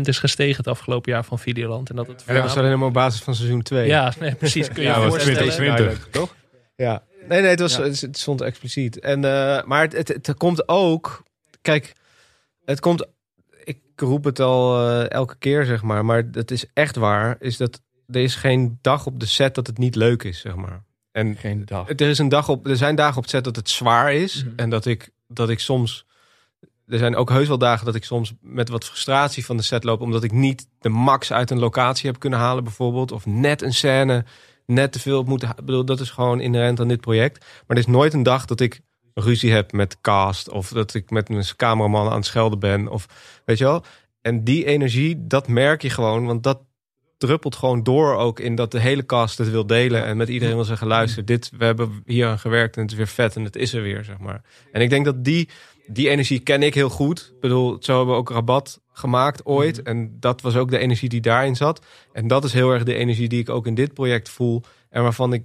is 0.00 0.18
gestegen 0.18 0.56
het 0.56 0.68
afgelopen 0.68 1.12
jaar 1.12 1.24
van 1.24 1.38
Videoland. 1.38 1.90
En 1.90 1.96
dat 1.96 2.06
het 2.06 2.24
dat 2.26 2.42
was 2.42 2.56
alleen 2.56 2.78
maar 2.78 2.88
op 2.88 2.94
basis 2.94 3.20
van 3.20 3.34
seizoen 3.34 3.62
2. 3.62 3.86
Ja, 3.86 4.12
nee, 4.20 4.34
precies. 4.34 4.68
Kun 4.68 4.82
je 4.82 4.88
Ja, 4.88 5.02
je 5.02 5.08
voorstellen. 5.08 5.36
2020, 5.36 6.08
toch? 6.10 6.34
Ja. 6.76 7.02
Nee, 7.28 7.40
nee, 7.40 7.50
het, 7.50 7.60
was, 7.60 7.76
Ja. 7.76 7.82
het 7.82 8.18
stond 8.18 8.40
expliciet. 8.40 8.98
En, 9.00 9.24
eh, 9.24 9.64
maar 9.64 9.80
het, 9.80 9.92
het, 9.92 10.08
het 10.08 10.34
komt 10.36 10.68
ook... 10.68 11.22
Kijk, 11.62 11.92
het 12.64 12.80
komt... 12.80 13.06
Ik 13.64 13.78
roep 13.96 14.24
het 14.24 14.40
al 14.40 14.88
eh, 14.88 15.10
elke 15.10 15.36
keer, 15.38 15.64
zeg 15.64 15.82
maar. 15.82 16.04
Maar 16.04 16.28
het 16.32 16.50
is 16.50 16.66
echt 16.72 16.96
waar. 16.96 17.36
Is 17.38 17.56
dat 17.56 17.80
er 18.06 18.20
is 18.22 18.34
geen 18.34 18.78
dag 18.80 19.06
op 19.06 19.20
de 19.20 19.26
set 19.26 19.54
dat 19.54 19.66
het 19.66 19.78
niet 19.78 19.94
leuk 19.94 20.22
is, 20.22 20.40
zeg 20.40 20.54
maar. 20.54 20.84
En 21.12 21.36
Geen 21.36 21.64
dag. 21.64 21.88
er, 21.88 22.00
is 22.00 22.18
een 22.18 22.28
dag 22.28 22.48
op, 22.48 22.66
er 22.66 22.76
zijn 22.76 22.94
dagen 22.94 23.16
op 23.16 23.22
het 23.22 23.30
set 23.30 23.44
dat 23.44 23.56
het 23.56 23.70
zwaar 23.70 24.14
is. 24.14 24.44
Mhm. 24.44 24.52
En 24.56 24.70
dat 24.70 24.86
ik, 24.86 25.10
dat 25.28 25.48
ik 25.50 25.60
soms... 25.60 26.06
Er 26.86 26.98
zijn 26.98 27.16
ook 27.16 27.30
heus 27.30 27.48
wel 27.48 27.58
dagen 27.58 27.86
dat 27.86 27.94
ik 27.94 28.04
soms 28.04 28.32
met 28.40 28.68
wat 28.68 28.84
frustratie 28.84 29.44
van 29.44 29.56
de 29.56 29.62
set 29.62 29.84
loop. 29.84 30.00
Omdat 30.00 30.24
ik 30.24 30.32
niet 30.32 30.66
de 30.78 30.88
max 30.88 31.32
uit 31.32 31.50
een 31.50 31.58
locatie 31.58 32.10
heb 32.10 32.18
kunnen 32.18 32.38
halen 32.38 32.64
bijvoorbeeld. 32.64 33.12
Of 33.12 33.26
net 33.26 33.62
een 33.62 33.74
scène 33.74 34.24
net 34.66 34.92
te 34.92 35.00
veel 35.00 35.18
heb 35.18 35.26
moeten... 35.26 35.48
Ik 35.48 35.64
bedoel, 35.64 35.84
dat 35.84 36.00
is 36.00 36.10
gewoon 36.10 36.40
inherent 36.40 36.80
aan 36.80 36.88
dit 36.88 37.00
project. 37.00 37.38
Maar 37.40 37.76
er 37.76 37.82
is 37.82 37.86
nooit 37.86 38.12
een 38.12 38.22
dag 38.22 38.44
dat 38.44 38.60
ik 38.60 38.80
ruzie 39.14 39.52
heb 39.52 39.72
met 39.72 40.00
cast. 40.00 40.48
Of 40.48 40.68
dat 40.68 40.94
ik 40.94 41.10
met 41.10 41.28
mijn 41.28 41.44
cameraman 41.56 42.08
aan 42.08 42.16
het 42.16 42.26
schelden 42.26 42.58
ben. 42.58 42.88
Of 42.88 43.06
weet 43.44 43.58
je 43.58 43.64
wel. 43.64 43.84
En 44.20 44.44
die 44.44 44.64
energie, 44.64 45.26
dat 45.26 45.48
merk 45.48 45.82
je 45.82 45.90
gewoon. 45.90 46.26
Want 46.26 46.42
dat 46.42 46.60
druppelt 47.18 47.56
gewoon 47.56 47.82
door 47.82 48.16
ook 48.16 48.40
in 48.40 48.54
dat 48.54 48.70
de 48.70 48.80
hele 48.80 49.06
cast 49.06 49.38
het 49.38 49.50
wil 49.50 49.66
delen. 49.66 50.04
En 50.04 50.16
met 50.16 50.28
iedereen 50.28 50.54
wil 50.54 50.64
zeggen, 50.64 50.86
luister, 50.86 51.24
dit, 51.24 51.50
we 51.58 51.64
hebben 51.64 52.02
hier 52.04 52.26
aan 52.26 52.38
gewerkt 52.38 52.76
en 52.76 52.82
het 52.82 52.90
is 52.90 52.96
weer 52.96 53.06
vet 53.06 53.36
en 53.36 53.44
het 53.44 53.56
is 53.56 53.72
er 53.72 53.82
weer, 53.82 54.04
zeg 54.04 54.18
maar. 54.18 54.42
En 54.72 54.80
ik 54.80 54.90
denk 54.90 55.04
dat 55.04 55.24
die, 55.24 55.48
die 55.86 56.08
energie 56.08 56.40
ken 56.40 56.62
ik 56.62 56.74
heel 56.74 56.90
goed. 56.90 57.32
Ik 57.34 57.40
bedoel, 57.40 57.76
zo 57.80 57.96
hebben 57.96 58.14
we 58.14 58.20
ook 58.20 58.30
Rabat 58.30 58.80
gemaakt 58.92 59.44
ooit. 59.44 59.82
En 59.82 60.16
dat 60.20 60.40
was 60.40 60.56
ook 60.56 60.70
de 60.70 60.78
energie 60.78 61.08
die 61.08 61.20
daarin 61.20 61.56
zat. 61.56 61.86
En 62.12 62.28
dat 62.28 62.44
is 62.44 62.52
heel 62.52 62.70
erg 62.70 62.82
de 62.82 62.94
energie 62.94 63.28
die 63.28 63.40
ik 63.40 63.48
ook 63.48 63.66
in 63.66 63.74
dit 63.74 63.94
project 63.94 64.28
voel. 64.28 64.62
En 64.90 65.02
waarvan 65.02 65.32
ik 65.32 65.44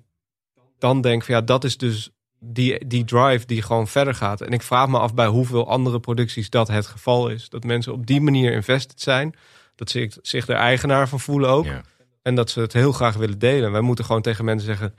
dan 0.78 1.02
denk 1.02 1.24
van 1.24 1.36
ja, 1.36 1.42
dat 1.42 1.64
is 1.64 1.78
dus 1.78 2.10
die, 2.40 2.88
die 2.88 3.04
drive 3.04 3.46
die 3.46 3.62
gewoon 3.62 3.88
verder 3.88 4.16
gaat. 4.16 4.42
En 4.42 4.52
ik 4.52 4.62
vraag 4.62 4.88
me 4.88 5.00
af 5.00 5.14
bij 5.14 5.28
hoeveel 5.28 5.70
andere 5.70 6.00
producties 6.00 6.50
dat 6.50 6.68
het 6.68 6.88
geval 6.88 7.30
is. 7.30 7.50
Dat 7.50 7.64
mensen 7.64 7.94
op 7.94 8.06
die 8.06 8.22
manier 8.22 8.52
invested 8.52 9.02
zijn. 9.02 9.36
Dat 9.76 9.90
ze 9.90 10.12
zich 10.22 10.48
er 10.48 10.56
eigenaar 10.56 11.10
van 11.10 11.20
voelen 11.20 11.50
ook. 11.50 11.66
Ja. 11.66 11.82
En 12.22 12.36
dat 12.36 12.50
ze 12.50 12.60
het 12.60 12.74
heel 12.74 12.92
graag 12.92 13.16
willen 13.16 13.40
delen. 13.40 13.72
Wij 13.72 13.82
moeten 13.82 14.06
gewoon 14.06 14.22
tegen 14.22 14.46
mensen 14.46 14.68
zeggen: 14.68 14.96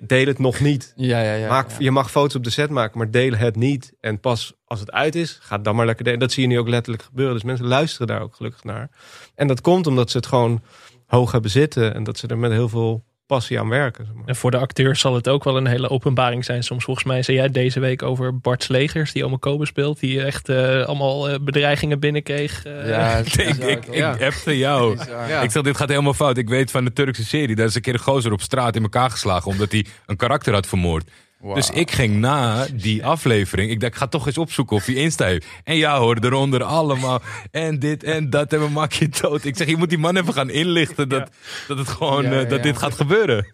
deel 0.00 0.26
het 0.26 0.38
nog 0.38 0.60
niet. 0.60 0.92
Ja, 0.96 1.20
ja, 1.20 1.34
ja. 1.34 1.48
Maak, 1.48 1.70
ja. 1.70 1.76
Je 1.78 1.90
mag 1.90 2.10
foto's 2.10 2.34
op 2.34 2.44
de 2.44 2.50
set 2.50 2.70
maken, 2.70 2.98
maar 2.98 3.10
deel 3.10 3.32
het 3.34 3.56
niet. 3.56 3.92
En 4.00 4.20
pas 4.20 4.52
als 4.64 4.80
het 4.80 4.92
uit 4.92 5.14
is, 5.14 5.38
ga 5.40 5.58
dan 5.58 5.76
maar 5.76 5.86
lekker 5.86 6.04
delen. 6.04 6.18
Dat 6.20 6.32
zie 6.32 6.42
je 6.42 6.48
nu 6.48 6.58
ook 6.58 6.68
letterlijk 6.68 7.04
gebeuren. 7.04 7.34
Dus 7.34 7.44
mensen 7.44 7.66
luisteren 7.66 8.06
daar 8.06 8.22
ook 8.22 8.34
gelukkig 8.34 8.64
naar. 8.64 8.90
En 9.34 9.46
dat 9.46 9.60
komt 9.60 9.86
omdat 9.86 10.10
ze 10.10 10.16
het 10.16 10.26
gewoon 10.26 10.62
hoog 11.06 11.32
hebben 11.32 11.50
zitten. 11.50 11.94
En 11.94 12.04
dat 12.04 12.18
ze 12.18 12.26
er 12.26 12.38
met 12.38 12.52
heel 12.52 12.68
veel 12.68 13.04
passie 13.32 13.60
aan 13.60 13.68
werken. 13.68 14.04
zeg 14.04 14.14
maar. 14.14 14.24
En 14.26 14.36
voor 14.36 14.50
de 14.50 14.56
acteurs 14.56 15.00
zal 15.00 15.14
het 15.14 15.28
ook 15.28 15.44
wel 15.44 15.56
een 15.56 15.66
hele 15.66 15.88
openbaring 15.90 16.44
zijn. 16.44 16.62
Soms 16.62 16.84
volgens 16.84 17.06
mij 17.06 17.22
zei 17.22 17.36
jij 17.36 17.48
deze 17.48 17.80
week 17.80 18.02
over 18.02 18.38
Bart 18.38 18.62
Slegers, 18.62 19.12
die 19.12 19.24
Ome 19.24 19.38
Kobe 19.38 19.66
speelt. 19.66 20.00
Die 20.00 20.22
echt 20.22 20.48
eh, 20.48 20.82
allemaal 20.84 21.28
eh, 21.28 21.38
bedreigingen 21.40 22.00
binnenkreeg. 22.00 22.64
eh. 22.64 22.88
Ja, 22.88 23.16
Ik, 23.66 23.86
ik, 23.86 24.04
appte 24.22 24.58
jou. 24.58 24.98
Ja. 25.28 25.40
Ik 25.40 25.50
zeg, 25.50 25.62
dit 25.62 25.76
gaat 25.76 25.88
helemaal 25.88 26.14
fout. 26.14 26.36
Ik 26.36 26.48
weet 26.48 26.70
van 26.70 26.84
de 26.84 26.92
Turkse 26.92 27.24
serie, 27.24 27.56
daar 27.56 27.66
is 27.66 27.74
een 27.74 27.80
keer 27.82 27.94
een 27.94 28.00
gozer 28.00 28.32
op 28.32 28.40
straat 28.40 28.76
in 28.76 28.82
elkaar 28.82 29.10
geslagen 29.10 29.50
omdat 29.50 29.72
hij 29.72 29.86
een 30.06 30.16
karakter 30.16 30.52
had 30.52 30.66
vermoord. 30.66 31.10
Dus 31.42 31.70
ik 31.70 31.90
ging 31.90 32.14
na 32.14 32.66
die 32.74 33.04
aflevering, 33.06 33.70
ik 33.70 33.80
dacht, 33.80 33.92
ik 33.92 33.98
ga 33.98 34.06
toch 34.06 34.26
eens 34.26 34.38
opzoeken 34.38 34.76
of 34.76 34.86
hij 34.86 34.94
Insta 34.94 35.24
heeft. 35.24 35.46
En 35.64 35.76
ja 35.76 35.98
hoor, 35.98 36.16
eronder 36.20 36.62
allemaal 36.62 37.20
en 37.50 37.78
dit 37.78 38.04
en 38.04 38.30
dat 38.30 38.52
en 38.52 38.60
we 38.60 38.68
maken 38.68 38.96
je 38.98 39.20
dood. 39.20 39.44
Ik 39.44 39.56
zeg, 39.56 39.66
je 39.66 39.76
moet 39.76 39.88
die 39.88 39.98
man 39.98 40.16
even 40.16 40.32
gaan 40.32 40.50
inlichten 40.50 41.08
dat, 41.08 41.30
dat 41.68 41.78
het 41.78 41.88
gewoon, 41.88 42.22
Ja, 42.22 42.30
eh, 42.30 42.48
dat 42.48 42.58
ja. 42.58 42.62
dit 42.62 42.78
gaat 42.78 42.94
gebeuren. 42.94 43.46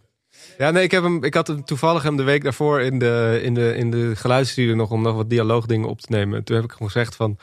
Ja, 0.58 0.70
nee, 0.70 0.82
ik, 0.82 0.90
heb 0.90 1.02
hem, 1.02 1.24
ik 1.24 1.34
had 1.34 1.46
hem 1.46 1.64
toevallig 1.64 2.02
hem 2.02 2.16
de 2.16 2.22
week 2.22 2.42
daarvoor 2.42 2.80
in 2.80 2.98
de, 2.98 3.40
in 3.42 3.54
de, 3.54 3.76
in 3.76 3.90
de 3.90 4.16
geluidsstudio 4.16 4.74
nog 4.74 4.90
om 4.90 5.02
nog 5.02 5.14
wat 5.14 5.30
dialoogdingen 5.30 5.88
op 5.88 6.00
te 6.00 6.12
nemen. 6.12 6.44
Toen 6.44 6.56
heb 6.56 6.64
ik 6.64 6.74
hem 6.78 6.86
gezegd 6.86 7.16
van, 7.16 7.38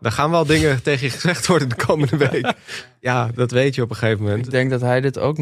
er 0.00 0.12
gaan 0.12 0.30
wel 0.30 0.46
dingen 0.46 0.82
tegen 0.82 1.06
je 1.06 1.12
gezegd 1.12 1.46
worden 1.46 1.68
de 1.68 1.84
komende 1.86 2.16
week. 2.16 2.52
Ja, 3.00 3.30
dat 3.34 3.50
weet 3.50 3.74
je 3.74 3.82
op 3.82 3.90
een 3.90 3.96
gegeven 3.96 4.22
moment. 4.22 4.44
Ik 4.44 4.50
denk 4.50 4.70
dat 4.70 4.80
hij 4.80 5.00
dit 5.00 5.18
ook 5.18 5.36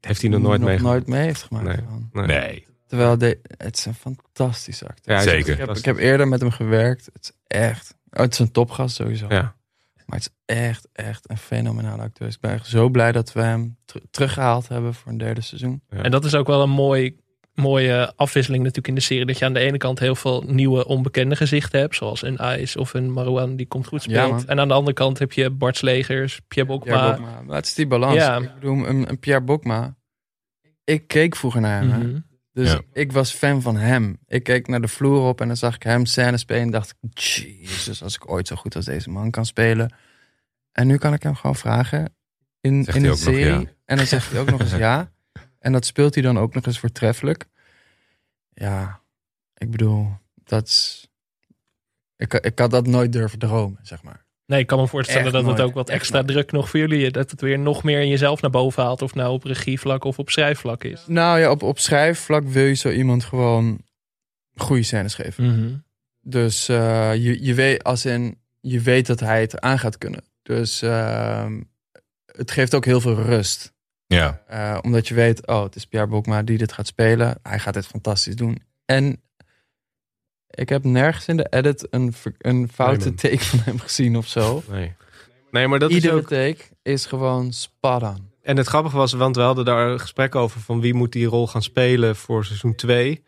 Heeft 0.00 0.20
hij 0.20 0.30
nog 0.30 0.40
nooit 0.40 1.06
mee 1.06 1.22
heeft 1.22 1.42
gemaakt. 1.42 1.82
Nee. 2.12 2.26
Nee, 2.26 2.66
Terwijl 2.90 3.18
de, 3.18 3.38
het 3.56 3.76
is 3.76 3.84
een 3.84 3.94
fantastische 3.94 4.86
acteur. 4.88 5.14
Ja, 5.14 5.20
Zeker. 5.22 5.52
Ik 5.52 5.58
heb, 5.58 5.76
ik 5.76 5.84
heb 5.84 5.96
eerder 5.96 6.28
met 6.28 6.40
hem 6.40 6.50
gewerkt. 6.50 7.08
Het 7.12 7.22
is 7.22 7.32
echt. 7.46 7.94
Oh, 8.10 8.20
het 8.20 8.32
is 8.32 8.38
een 8.38 8.50
topgast 8.52 8.94
sowieso. 8.96 9.26
Ja. 9.28 9.54
Maar 10.06 10.18
het 10.18 10.30
is 10.46 10.54
echt, 10.56 10.88
echt 10.92 11.30
een 11.30 11.36
fenomenale 11.38 12.02
acteur. 12.02 12.26
Dus 12.26 12.34
ik 12.36 12.40
ben 12.40 12.50
echt 12.52 12.66
zo 12.66 12.88
blij 12.88 13.12
dat 13.12 13.32
we 13.32 13.40
hem 13.42 13.76
ter- 13.84 14.00
teruggehaald 14.10 14.68
hebben 14.68 14.94
voor 14.94 15.12
een 15.12 15.18
derde 15.18 15.40
seizoen. 15.40 15.82
Ja. 15.88 16.02
En 16.02 16.10
dat 16.10 16.24
is 16.24 16.34
ook 16.34 16.46
wel 16.46 16.62
een 16.62 16.70
mooi, 16.70 17.16
mooie 17.54 18.12
afwisseling 18.16 18.60
natuurlijk 18.62 18.88
in 18.88 18.94
de 18.94 19.00
serie. 19.00 19.26
Dat 19.26 19.38
je 19.38 19.44
aan 19.44 19.52
de 19.52 19.60
ene 19.60 19.76
kant 19.78 19.98
heel 19.98 20.14
veel 20.14 20.42
nieuwe 20.46 20.86
onbekende 20.86 21.36
gezichten 21.36 21.80
hebt. 21.80 21.94
Zoals 21.96 22.22
een 22.22 22.38
Ice 22.60 22.78
of 22.80 22.94
een 22.94 23.12
Marouane 23.12 23.54
die 23.54 23.66
komt 23.66 23.86
goed 23.86 24.04
Ja, 24.04 24.10
speelt. 24.24 24.30
man. 24.30 24.46
en 24.48 24.60
aan 24.60 24.68
de 24.68 24.74
andere 24.74 24.94
kant 24.96 25.18
heb 25.18 25.32
je 25.32 25.50
Bart 25.50 25.76
Slegers, 25.76 26.40
Pierre 26.48 26.70
Bokma. 26.72 26.92
Pierre 26.98 27.16
Bokma. 27.22 27.42
Maar 27.42 27.56
het 27.56 27.66
is 27.66 27.74
die 27.74 27.86
balans. 27.86 28.14
Ja. 28.16 28.36
Ik 28.36 28.54
bedoel, 28.54 28.86
een, 28.88 29.08
een 29.08 29.18
Pierre 29.18 29.44
Bokma. 29.44 29.96
Ik 30.84 31.06
keek 31.06 31.36
vroeger 31.36 31.60
naar 31.60 31.80
hem. 31.80 31.90
hè. 31.90 31.98
Mhm. 31.98 32.18
Dus 32.52 32.72
Ja. 32.72 32.80
ik 32.92 33.12
was 33.12 33.32
fan 33.32 33.62
van 33.62 33.76
hem. 33.76 34.18
Ik 34.26 34.42
keek 34.42 34.68
naar 34.68 34.80
de 34.80 34.88
vloer 34.88 35.20
op 35.28 35.40
en 35.40 35.46
dan 35.46 35.56
zag 35.56 35.74
ik 35.74 35.82
hem 35.82 36.06
scène 36.06 36.36
spelen. 36.36 36.62
En 36.62 36.70
dacht 36.70 36.94
ik, 37.00 37.18
jezus, 37.18 38.02
als 38.02 38.14
ik 38.14 38.30
ooit 38.30 38.46
zo 38.48 38.56
goed 38.56 38.76
als 38.76 38.84
deze 38.84 39.10
man 39.10 39.30
kan 39.30 39.46
spelen. 39.46 39.94
En 40.72 40.86
nu 40.86 40.96
kan 40.96 41.12
ik 41.12 41.22
hem 41.22 41.34
gewoon 41.34 41.56
vragen 41.56 42.14
in, 42.60 42.84
Zegt 42.84 42.96
in 42.96 43.04
een 43.04 43.16
serie. 43.16 43.44
ja? 43.44 43.62
En 43.84 43.96
dan 43.96 44.06
zegt 44.06 44.30
hij 44.30 44.40
ook 44.40 44.50
nog 44.50 44.60
eens 44.60 44.70
ja. 44.76 45.10
En 45.58 45.72
dat 45.72 45.86
speelt 45.86 46.14
hij 46.14 46.22
dan 46.22 46.38
ook 46.38 46.54
nog 46.54 46.66
eens 46.66 46.78
voortreffelijk. 46.78 47.44
Ja, 48.52 49.00
ik 49.54 49.70
bedoel, 49.70 50.08
dat 50.44 50.66
is... 50.66 51.08
Ik, 52.16 52.34
ik 52.34 52.58
had 52.58 52.70
dat 52.70 52.86
nooit 52.86 53.12
durven 53.12 53.38
dromen, 53.38 53.78
zeg 53.82 54.02
maar. 54.02 54.24
Nee, 54.50 54.60
ik 54.60 54.66
kan 54.66 54.78
me 54.78 54.86
voorstellen 54.86 55.22
Echt 55.22 55.32
dat 55.32 55.46
het 55.46 55.60
ook 55.60 55.74
wat 55.74 55.88
extra 55.88 56.14
nooit. 56.14 56.28
druk 56.28 56.52
nog 56.52 56.70
voor 56.70 56.78
jullie... 56.78 57.10
dat 57.10 57.30
het 57.30 57.40
weer 57.40 57.58
nog 57.58 57.82
meer 57.82 58.00
in 58.00 58.08
jezelf 58.08 58.40
naar 58.40 58.50
boven 58.50 58.82
haalt. 58.82 59.02
Of 59.02 59.14
nou 59.14 59.32
op 59.32 59.44
regievlak 59.44 60.04
of 60.04 60.18
op 60.18 60.30
schrijfvlak 60.30 60.84
is. 60.84 61.04
Nou 61.06 61.38
ja, 61.38 61.50
op, 61.50 61.62
op 61.62 61.78
schrijfvlak 61.78 62.44
wil 62.44 62.64
je 62.64 62.74
zo 62.74 62.90
iemand 62.90 63.24
gewoon 63.24 63.80
goede 64.54 64.82
scènes 64.82 65.14
geven. 65.14 65.84
Dus 66.20 66.68
eh, 66.68 67.14
je, 67.14 67.44
je, 67.44 67.54
weet, 67.54 67.84
als 67.84 68.04
in, 68.04 68.38
je 68.60 68.80
weet 68.80 69.06
dat 69.06 69.20
hij 69.20 69.40
het 69.40 69.60
aan 69.60 69.78
gaat 69.78 69.98
kunnen. 69.98 70.24
Dus 70.42 70.82
ehm, 70.82 71.60
het 72.24 72.50
geeft 72.50 72.74
ook 72.74 72.84
heel 72.84 73.00
veel 73.00 73.14
rust. 73.14 73.74
ja. 74.06 74.42
Eh, 74.46 74.78
omdat 74.82 75.08
je 75.08 75.14
weet, 75.14 75.46
oh, 75.46 75.62
het 75.62 75.76
is 75.76 75.86
Pierre 75.86 76.08
Bokma 76.08 76.42
die 76.42 76.58
dit 76.58 76.72
gaat 76.72 76.86
spelen. 76.86 77.38
Hij 77.42 77.58
gaat 77.58 77.74
dit 77.74 77.86
fantastisch 77.86 78.36
doen. 78.36 78.62
En 78.84 79.20
ik 80.50 80.68
heb 80.68 80.84
nergens 80.84 81.26
in 81.26 81.36
de 81.36 81.46
edit 81.50 81.86
een, 81.90 82.14
een 82.38 82.68
foute 82.72 83.04
Nee, 83.04 83.14
take 83.14 83.44
van 83.44 83.58
hem 83.58 83.78
gezien 83.78 84.16
of 84.16 84.26
zo. 84.26 84.62
Nee. 84.70 84.92
Nee, 85.50 85.68
maar 85.68 85.78
dat 85.78 85.90
is 85.90 86.10
ook... 86.10 86.28
take 86.28 86.58
is 86.82 87.06
gewoon 87.06 87.52
spot 87.52 88.02
on. 88.02 88.28
En 88.42 88.56
het 88.56 88.66
grappige 88.66 88.96
was, 88.96 89.12
want 89.12 89.36
we 89.36 89.42
hadden 89.42 89.64
daar 89.64 89.90
een 89.90 90.00
gesprek 90.00 90.34
over 90.34 90.60
van 90.60 90.80
wie 90.80 90.94
moet 90.94 91.12
die 91.12 91.26
rol 91.26 91.46
gaan 91.46 91.62
spelen 91.62 92.16
voor 92.16 92.44
seizoen 92.44 92.74
2. 92.74 93.22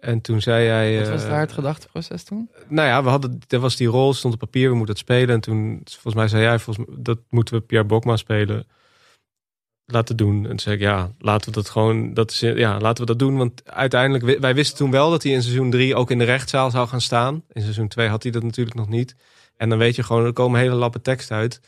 En 0.00 0.20
toen 0.20 0.40
zei 0.40 0.64
jij... 0.64 0.98
Wat 0.98 1.08
was 1.08 1.22
eh, 1.22 1.28
daar 1.28 1.40
het 1.40 1.52
gedachteproces 1.52 2.24
toen? 2.24 2.50
Nou 2.68 2.88
ja, 2.88 3.02
we 3.02 3.08
hadden, 3.08 3.38
er 3.48 3.58
was 3.58 3.76
die 3.76 3.88
rol, 3.88 4.14
stond 4.14 4.34
op 4.34 4.40
papier, 4.40 4.68
we 4.68 4.76
moeten 4.76 4.94
het 4.94 5.04
spelen. 5.04 5.34
En 5.34 5.40
toen, 5.40 5.80
volgens 5.84 6.14
mij 6.14 6.28
zei 6.28 6.42
jij, 6.42 6.58
volgens 6.58 6.86
dat 6.98 7.18
moeten 7.28 7.54
we 7.54 7.60
Pierre 7.60 7.86
Bokma 7.86 8.16
spelen. 8.16 8.66
Laten 9.92 10.16
doen. 10.16 10.42
En 10.42 10.48
toen 10.48 10.58
zei 10.58 10.74
ik, 10.74 10.80
ja, 10.80 11.12
laten 11.18 11.48
we 11.48 11.54
dat 11.54 11.68
gewoon, 11.68 12.14
dat 12.14 12.30
is, 12.30 12.40
ja, 12.40 12.78
laten 12.80 13.00
we 13.00 13.10
dat 13.10 13.18
doen. 13.18 13.36
Want 13.36 13.70
uiteindelijk, 13.70 14.24
wi- 14.24 14.38
wij 14.38 14.54
wisten 14.54 14.76
toen 14.76 14.90
wel 14.90 15.10
dat 15.10 15.22
hij 15.22 15.32
in 15.32 15.42
seizoen 15.42 15.70
3 15.70 15.94
ook 15.94 16.10
in 16.10 16.18
de 16.18 16.24
rechtszaal 16.24 16.70
zou 16.70 16.88
gaan 16.88 17.00
staan. 17.00 17.44
In 17.52 17.62
seizoen 17.62 17.88
2 17.88 18.08
had 18.08 18.22
hij 18.22 18.32
dat 18.32 18.42
natuurlijk 18.42 18.76
nog 18.76 18.88
niet. 18.88 19.14
En 19.56 19.68
dan 19.68 19.78
weet 19.78 19.96
je 19.96 20.02
gewoon, 20.02 20.24
er 20.24 20.32
komen 20.32 20.60
hele 20.60 20.74
lappen 20.74 21.02
tekst 21.02 21.30
uit. 21.30 21.60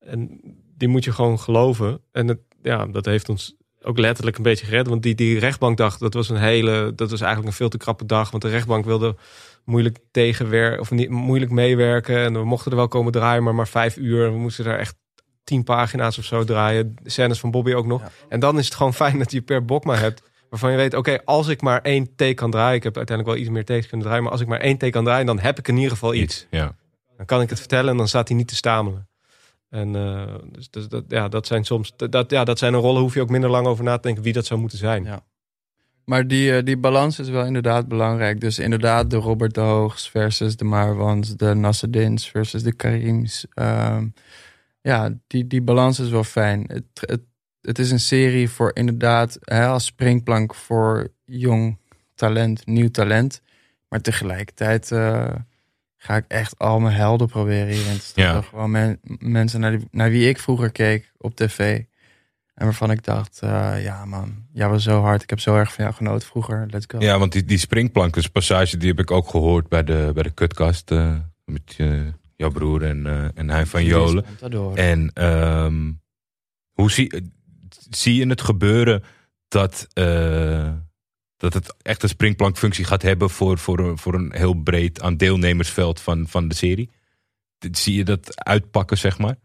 En 0.00 0.40
die 0.76 0.88
moet 0.88 1.04
je 1.04 1.12
gewoon 1.12 1.40
geloven. 1.40 2.00
En 2.12 2.28
het, 2.28 2.38
ja, 2.62 2.86
dat 2.86 3.04
heeft 3.04 3.28
ons 3.28 3.54
ook 3.82 3.98
letterlijk 3.98 4.36
een 4.36 4.42
beetje 4.42 4.66
gered. 4.66 4.86
Want 4.86 5.02
die, 5.02 5.14
die 5.14 5.38
rechtbank 5.38 5.76
dacht, 5.76 6.00
dat 6.00 6.14
was 6.14 6.28
een 6.28 6.36
hele, 6.36 6.92
dat 6.94 7.10
was 7.10 7.20
eigenlijk 7.20 7.50
een 7.50 7.56
veel 7.56 7.68
te 7.68 7.76
krappe 7.76 8.06
dag. 8.06 8.30
Want 8.30 8.42
de 8.42 8.48
rechtbank 8.48 8.84
wilde 8.84 9.16
moeilijk 9.64 9.98
tegenwerken 10.10 10.80
of 10.80 10.90
niet 10.90 11.10
moeilijk 11.10 11.50
meewerken. 11.50 12.16
En 12.16 12.32
we 12.32 12.44
mochten 12.44 12.70
er 12.70 12.76
wel 12.76 12.88
komen 12.88 13.12
draaien, 13.12 13.42
maar 13.42 13.54
maar 13.54 13.68
vijf 13.68 13.96
uur. 13.96 14.32
We 14.32 14.38
moesten 14.38 14.64
daar 14.64 14.78
echt 14.78 14.96
tien 15.44 15.64
pagina's 15.64 16.18
of 16.18 16.24
zo 16.24 16.44
draaien. 16.44 16.94
Scènes 17.04 17.40
van 17.40 17.50
Bobby 17.50 17.72
ook 17.72 17.86
nog. 17.86 18.00
Ja. 18.00 18.10
En 18.28 18.40
dan 18.40 18.58
is 18.58 18.64
het 18.64 18.74
gewoon 18.74 18.94
fijn 18.94 19.18
dat 19.18 19.32
je 19.32 19.42
per 19.42 19.64
Bokma 19.64 19.94
hebt. 19.94 20.22
Waarvan 20.50 20.70
je 20.70 20.76
weet, 20.76 20.94
oké, 20.94 21.24
als 21.24 21.48
ik 21.48 21.60
maar 21.60 21.80
één 21.82 22.14
take 22.16 22.34
kan 22.34 22.50
draaien. 22.50 22.76
Ik 22.76 22.82
heb 22.82 22.96
uiteindelijk 22.96 23.36
wel 23.36 23.46
iets 23.46 23.54
meer 23.54 23.64
takes 23.64 23.86
kunnen 23.86 24.06
draaien. 24.06 24.22
Maar 24.22 24.32
als 24.32 24.40
ik 24.40 24.46
maar 24.46 24.60
één 24.60 24.78
take 24.78 24.92
kan 24.92 25.04
draaien, 25.04 25.26
dan 25.26 25.38
heb 25.38 25.58
ik 25.58 25.68
in 25.68 25.76
ieder 25.76 25.90
geval 25.90 26.14
iets. 26.14 26.22
Iets. 26.22 26.46
Ja. 26.50 26.74
Dan 27.16 27.26
kan 27.26 27.40
ik 27.40 27.50
het 27.50 27.58
vertellen 27.58 27.90
en 27.90 27.96
dan 27.96 28.08
staat 28.08 28.28
hij 28.28 28.36
niet 28.36 28.48
te 28.48 28.56
stamelen. 28.56 29.08
En 29.70 29.96
eh, 29.96 30.34
dus, 30.52 30.70
dus 30.70 30.88
dat, 30.88 31.04
ja, 31.08 31.28
dat 31.28 31.46
zijn 31.46 31.64
soms, 31.64 31.92
dat, 31.96 32.30
ja, 32.30 32.44
dat 32.44 32.58
zijn 32.58 32.74
een 32.74 32.80
rollen, 32.80 33.02
hoef 33.02 33.14
je 33.14 33.20
ook 33.20 33.28
minder 33.28 33.50
lang 33.50 33.66
over 33.66 33.84
na 33.84 33.96
te 33.96 34.02
denken 34.02 34.22
wie 34.22 34.32
dat 34.32 34.46
zou 34.46 34.60
moeten 34.60 34.78
zijn. 34.78 35.04
Ja. 35.04 35.24
Maar 36.04 36.26
die, 36.26 36.56
eh, 36.56 36.64
die 36.64 36.76
balans 36.76 37.18
is 37.18 37.28
wel 37.28 37.44
inderdaad 37.44 37.88
belangrijk. 37.88 38.40
Dus 38.40 38.58
inderdaad 38.58 39.10
de 39.10 39.16
Robert 39.16 39.54
de 39.54 39.60
Hoogs 39.60 40.10
versus 40.10 40.56
de 40.56 40.64
Marwans, 40.64 41.36
de 41.36 41.54
Nasseddins 41.54 42.30
versus 42.30 42.62
de 42.62 42.72
Karims. 42.72 43.46
Ehm, 43.54 44.06
ja, 44.84 45.10
die, 45.26 45.46
die 45.46 45.62
balans 45.62 45.98
is 45.98 46.08
wel 46.10 46.24
fijn. 46.24 46.64
Het, 46.66 46.84
het, 47.00 47.20
het 47.60 47.78
is 47.78 47.90
een 47.90 48.00
serie 48.00 48.48
voor 48.50 48.70
inderdaad 48.74 49.38
hè, 49.40 49.66
als 49.66 49.84
springplank 49.84 50.54
voor 50.54 51.08
jong 51.24 51.78
talent, 52.14 52.66
nieuw 52.66 52.90
talent. 52.90 53.42
Maar 53.88 54.00
tegelijkertijd 54.00 54.92
eh, 54.92 55.34
ga 55.96 56.16
ik 56.16 56.24
echt 56.28 56.58
al 56.58 56.80
mijn 56.80 56.94
helden 56.96 57.28
proberen 57.28 57.66
hierin 57.74 57.98
te 57.98 58.04
stoppen. 58.04 58.24
Ja. 58.34 58.40
Gewoon 58.42 58.70
men- 58.70 59.00
mensen 59.18 59.60
naar, 59.60 59.70
die- 59.78 59.88
naar 59.90 60.10
wie 60.10 60.28
ik 60.28 60.38
vroeger 60.38 60.70
keek 60.72 61.12
op 61.18 61.34
tv. 61.36 61.82
En 62.54 62.64
waarvan 62.64 62.90
ik 62.90 63.04
dacht, 63.04 63.38
eh, 63.42 63.82
ja 63.84 64.04
man, 64.04 64.46
jij 64.52 64.68
was 64.68 64.82
zo 64.82 65.00
hard. 65.00 65.22
Ik 65.22 65.30
heb 65.30 65.40
zo 65.40 65.56
erg 65.56 65.72
van 65.72 65.84
jou 65.84 65.96
genoten 65.96 66.28
vroeger. 66.28 66.66
Let's 66.70 66.84
go. 66.88 66.98
Ja, 66.98 67.18
want 67.18 67.32
die, 67.32 67.44
die 67.44 67.58
springplankenspassage 67.58 68.76
die 68.76 68.88
heb 68.88 68.98
ik 68.98 69.10
ook 69.10 69.28
gehoord 69.28 69.68
bij 69.68 69.84
de, 69.84 70.10
bij 70.14 70.22
de 70.22 70.30
kutkast. 70.30 70.90
eh, 70.90 71.16
met 71.44 71.74
eh, 71.76 72.00
jouw 72.36 72.50
broer 72.50 72.82
en, 72.82 73.06
eh, 73.06 73.28
en 73.34 73.50
hij 73.50 73.66
van 73.66 73.84
Jolen. 73.84 74.24
En 74.74 75.10
ehm, 75.12 75.92
hoe 76.72 76.90
zie, 76.90 77.32
zie 77.90 78.14
je 78.14 78.26
het 78.26 78.40
gebeuren 78.40 79.02
dat, 79.48 79.86
eh, 79.92 80.72
dat 81.36 81.54
het 81.54 81.74
echt 81.82 82.02
een 82.02 82.08
springplankfunctie 82.08 82.84
gaat 82.84 83.02
hebben 83.02 83.30
voor, 83.30 83.58
voor, 83.58 83.78
een, 83.78 83.98
voor 83.98 84.14
een 84.14 84.32
heel 84.32 84.54
breed 84.54 85.02
aan 85.02 85.16
deelnemersveld 85.16 86.00
van, 86.00 86.28
van 86.28 86.48
de 86.48 86.54
serie? 86.54 86.90
Zie 87.70 87.94
je 87.94 88.04
dat 88.04 88.44
uitpakken, 88.44 88.98
zeg 88.98 89.18
maar? 89.18 89.36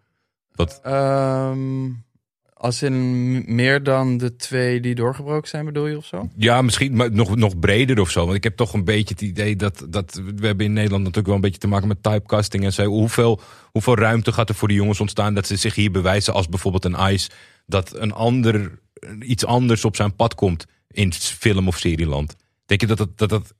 Wat, 0.51 0.79
Ehm, 0.83 1.91
als 2.59 2.81
in 2.81 3.55
meer 3.55 3.83
dan 3.83 4.17
de 4.17 4.35
twee 4.35 4.79
die 4.79 4.95
doorgebroken 4.95 5.49
zijn, 5.49 5.65
bedoel 5.65 5.87
je 5.87 5.97
of 5.97 6.05
zo? 6.05 6.29
ja, 6.37 6.61
misschien 6.61 6.95
maar 6.95 7.11
nog, 7.11 7.35
nog 7.35 7.59
breder 7.59 7.99
of 7.99 8.09
zo. 8.09 8.23
Want 8.23 8.35
ik 8.35 8.43
heb 8.43 8.55
toch 8.55 8.73
een 8.73 8.83
beetje 8.83 9.13
het 9.13 9.21
idee 9.21 9.55
dat, 9.55 9.85
dat 9.89 10.21
we 10.35 10.45
hebben 10.45 10.65
in 10.65 10.73
Nederland 10.73 11.01
natuurlijk 11.03 11.27
wel 11.27 11.35
een 11.35 11.41
beetje 11.41 11.59
te 11.59 11.67
maken 11.67 11.87
met 11.87 12.03
typecasting 12.03 12.63
en 12.63 12.73
zo. 12.73 12.85
Hoeveel, 12.85 13.41
hoeveel 13.71 13.95
ruimte 13.95 14.31
gaat 14.31 14.49
er 14.49 14.55
voor 14.55 14.67
die 14.67 14.77
jongens 14.77 14.99
ontstaan 14.99 15.33
dat 15.33 15.47
ze 15.47 15.55
zich 15.55 15.75
hier 15.75 15.91
bewijzen 15.91 16.33
als 16.33 16.49
bijvoorbeeld 16.49 16.85
een 16.85 17.13
Ice 17.13 17.29
dat 17.65 17.95
een 17.95 18.11
ander 18.11 18.79
iets 19.19 19.45
anders 19.45 19.85
op 19.85 19.95
zijn 19.95 20.15
pad 20.15 20.35
komt 20.35 20.65
in 20.87 21.13
film 21.13 21.67
of 21.67 21.77
serieland? 21.77 22.35
Denk 22.65 22.81
je 22.81 22.87
dat 22.87 22.97
dat, 22.97 23.17
dat, 23.17 23.29
dat 23.29 23.53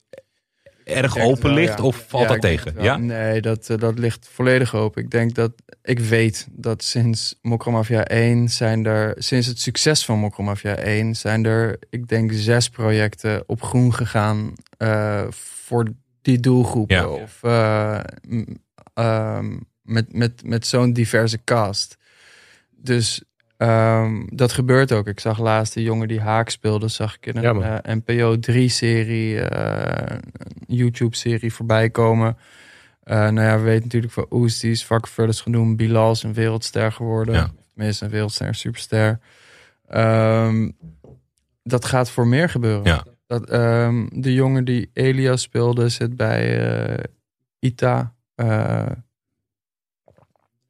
erg 0.90 1.18
open 1.18 1.42
wel, 1.42 1.54
ligt 1.54 1.78
ja. 1.78 1.84
of 1.84 2.04
valt 2.08 2.22
Ja, 2.22 2.28
dat 2.28 2.40
tegen? 2.40 2.74
Ja? 2.82 2.96
Nee, 2.96 3.40
dat, 3.40 3.70
eh, 3.70 3.78
dat 3.78 3.98
ligt 3.98 4.28
volledig 4.32 4.74
open. 4.74 5.02
Ik 5.02 5.10
denk 5.10 5.34
dat, 5.34 5.52
ik 5.82 5.98
weet 5.98 6.46
dat 6.50 6.82
sinds 6.82 7.38
Mokromafia 7.42 8.04
1 8.04 8.48
zijn 8.48 8.86
er, 8.86 9.14
sinds 9.18 9.46
het 9.46 9.60
succes 9.60 10.04
van 10.04 10.18
Mokromafia 10.18 10.76
1 10.76 11.14
zijn 11.14 11.44
er, 11.44 11.78
ik 11.90 12.08
denk, 12.08 12.32
zes 12.32 12.68
projecten 12.68 13.42
op 13.46 13.62
groen 13.62 13.94
gegaan 13.94 14.52
eh, 14.76 15.24
voor 15.30 15.92
die 16.22 16.40
doelgroepen. 16.40 17.22
Of 17.22 17.42
eh, 17.42 18.00
ehm, 18.94 19.58
met, 19.82 20.12
met, 20.12 20.42
met 20.44 20.66
zo'n 20.66 20.92
diverse 20.92 21.44
cast. 21.44 21.96
Dus 22.70 23.22
ehm, 23.60 24.22
dat 24.26 24.52
gebeurt 24.52 24.92
ook. 24.92 25.06
Ik 25.06 25.20
zag 25.20 25.38
laatst 25.38 25.74
de 25.74 25.82
jongen 25.82 26.08
die 26.08 26.20
Haak 26.20 26.48
speelde, 26.48 26.88
zag 26.88 27.16
ik 27.16 27.26
in 27.26 27.44
een 27.44 27.62
eh, 27.62 27.94
NPO 27.94 28.36
3-serie, 28.36 29.40
eh, 29.40 30.18
YouTube-serie 30.66 31.52
voorbij 31.52 31.90
komen. 31.90 32.36
Eh, 33.02 33.16
nou 33.16 33.40
ja, 33.40 33.56
we 33.56 33.62
weten 33.62 33.82
natuurlijk 33.82 34.12
van 34.12 34.26
Oes, 34.30 34.58
die 34.58 34.70
is 34.70 34.86
genoemd. 35.40 35.76
Bilal 35.76 36.10
is 36.10 36.22
een 36.22 36.34
wereldster 36.34 36.92
geworden. 36.92 37.34
Ja. 37.34 37.50
Tenminste, 37.74 38.04
een 38.04 38.10
wereldster, 38.10 38.46
een 38.46 38.54
superster. 38.54 39.18
Ehm, 39.88 40.70
dat 41.62 41.84
gaat 41.84 42.10
voor 42.10 42.26
meer 42.26 42.48
gebeuren. 42.48 42.84
Ja. 42.84 43.04
Dat, 43.26 43.48
ehm, 43.48 44.06
de 44.12 44.34
jongen 44.34 44.64
die 44.64 44.90
Elias 44.92 45.42
speelde 45.42 45.88
zit 45.88 46.16
bij 46.16 47.06
ITA. 47.58 48.14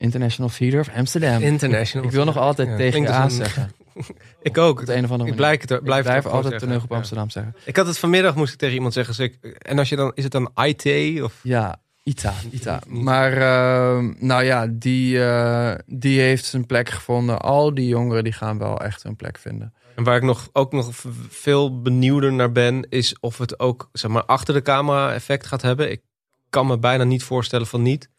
International 0.00 0.50
Theater 0.50 0.80
of 0.80 0.88
Amsterdam. 0.94 1.42
International. 1.42 2.06
Ik 2.06 2.12
wil 2.12 2.24
nog 2.24 2.36
altijd 2.36 2.68
Ja, 2.68 2.76
tegen 2.76 3.02
je 3.02 3.08
aan 3.08 3.30
zeggen. 3.30 3.70
Ik 4.42 4.58
ook. 4.58 4.80
Op 4.80 4.86
de 4.86 4.94
een 4.94 5.04
of 5.04 5.10
andere 5.10 5.30
Ik 5.30 5.36
blijf 5.36 5.60
het, 5.60 5.70
Ik 5.70 5.82
blijf, 5.82 6.04
het 6.04 6.14
altijd 6.14 6.34
gewoon 6.34 6.58
toneel 6.58 6.74
op 6.74 6.80
zeggen. 6.80 6.96
Amsterdam 6.96 7.30
zeggen. 7.30 7.56
Ik 7.64 7.76
had 7.76 7.86
het 7.86 7.98
vanmiddag, 7.98 8.34
moest 8.34 8.52
ik 8.52 8.58
tegen 8.58 8.74
iemand 8.74 8.92
zeggen. 8.92 9.14
zeg 9.14 9.26
ik, 9.26 9.44
en 9.58 9.78
als 9.78 9.88
je 9.88 9.96
dan, 9.96 10.12
is 10.14 10.22
het 10.22 10.32
dan 10.32 10.50
IT? 10.54 11.22
Of, 11.22 11.40
Ja, 11.42 11.80
Ita. 12.02 12.34
Ita. 12.50 12.80
Maar 12.88 13.32
ehm, 13.32 14.12
nou 14.18 14.44
ja, 14.44 14.66
die, 14.70 15.24
eh, 15.24 15.74
die 15.86 16.20
heeft 16.20 16.44
zijn 16.44 16.66
plek 16.66 16.88
gevonden. 16.88 17.40
Al 17.40 17.74
die 17.74 17.88
jongeren 17.88 18.24
die 18.24 18.32
gaan 18.32 18.58
wel 18.58 18.80
echt 18.80 19.02
hun 19.02 19.16
plek 19.16 19.38
vinden. 19.38 19.74
en 19.96 20.04
waar 20.04 20.16
ik 20.16 20.22
nog, 20.22 20.48
ook 20.52 20.72
nog 20.72 20.90
veel 21.28 21.80
benieuwder 21.82 22.32
naar 22.32 22.52
ben, 22.52 22.86
is 22.88 23.16
of 23.20 23.38
het 23.38 23.60
ook 23.60 23.88
zeg 23.92 24.10
maar, 24.10 24.24
achter 24.24 24.54
de 24.54 24.62
camera 24.62 25.12
effect 25.12 25.46
gaat 25.46 25.62
hebben. 25.62 25.90
Ik 25.90 26.02
kan 26.50 26.66
me 26.66 26.78
bijna 26.78 27.04
niet 27.04 27.22
voorstellen 27.22 27.66
van 27.66 27.82
niet. 27.82 28.10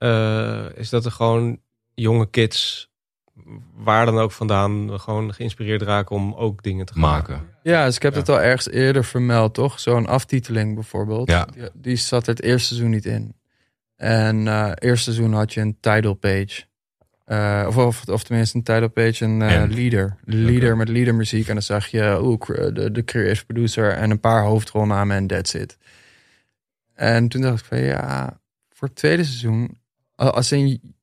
Eh, 0.00 0.64
is 0.74 0.88
dat 0.88 1.04
er 1.04 1.10
gewoon 1.10 1.60
jonge 1.94 2.30
kids, 2.30 2.88
waar 3.74 4.06
dan 4.06 4.18
ook 4.18 4.32
vandaan, 4.32 5.00
gewoon 5.00 5.34
geïnspireerd 5.34 5.82
raken 5.82 6.16
om 6.16 6.34
ook 6.34 6.62
dingen 6.62 6.86
te 6.86 6.92
gaan 6.92 7.02
Maken. 7.02 7.48
Ja, 7.62 7.84
dus 7.84 7.96
ik 7.96 8.02
heb 8.02 8.12
Ja. 8.12 8.18
het 8.18 8.28
al 8.28 8.40
ergens 8.40 8.68
eerder 8.70 9.04
vermeld, 9.04 9.54
toch? 9.54 9.80
Zo'n 9.80 10.06
aftiteling 10.06 10.74
bijvoorbeeld. 10.74 11.30
Ja. 11.30 11.44
Die, 11.54 11.68
die 11.74 11.96
zat 11.96 12.26
er 12.26 12.34
het 12.34 12.42
eerste 12.42 12.66
seizoen 12.66 12.90
niet 12.90 13.04
in. 13.06 13.34
En 13.96 14.48
eh 14.48 14.72
eerste 14.78 15.12
seizoen 15.12 15.32
had 15.34 15.52
je 15.52 15.60
een 15.60 15.76
title 15.80 16.14
page. 16.14 16.64
Eh, 17.24 17.64
of, 17.68 17.76
of, 17.76 18.08
of 18.08 18.22
tenminste 18.22 18.56
een 18.56 18.62
title 18.62 18.88
page, 18.88 19.24
een 19.24 19.42
eh, 19.42 19.54
En? 19.54 19.74
leader. 19.74 20.16
Leader 20.24 20.68
Oké. 20.68 20.76
met 20.76 20.88
leadermuziek. 20.88 21.46
En 21.48 21.52
dan 21.54 21.62
zag 21.62 21.86
je 21.86 22.18
oeh, 22.22 22.40
de, 22.74 22.90
de 22.92 23.04
creative 23.04 23.44
producer 23.46 23.92
en 23.92 24.10
een 24.10 24.20
paar 24.20 24.42
hoofdrolnamen 24.42 25.16
en 25.16 25.26
that's 25.26 25.54
it. 25.54 25.78
En 26.94 27.28
toen 27.28 27.40
dacht 27.40 27.58
ik 27.60 27.64
van 27.64 27.78
ja, 27.80 28.40
voor 28.68 28.88
het 28.88 28.96
tweede 28.96 29.24
seizoen, 29.24 29.78
als 30.28 30.52
in 30.52 30.94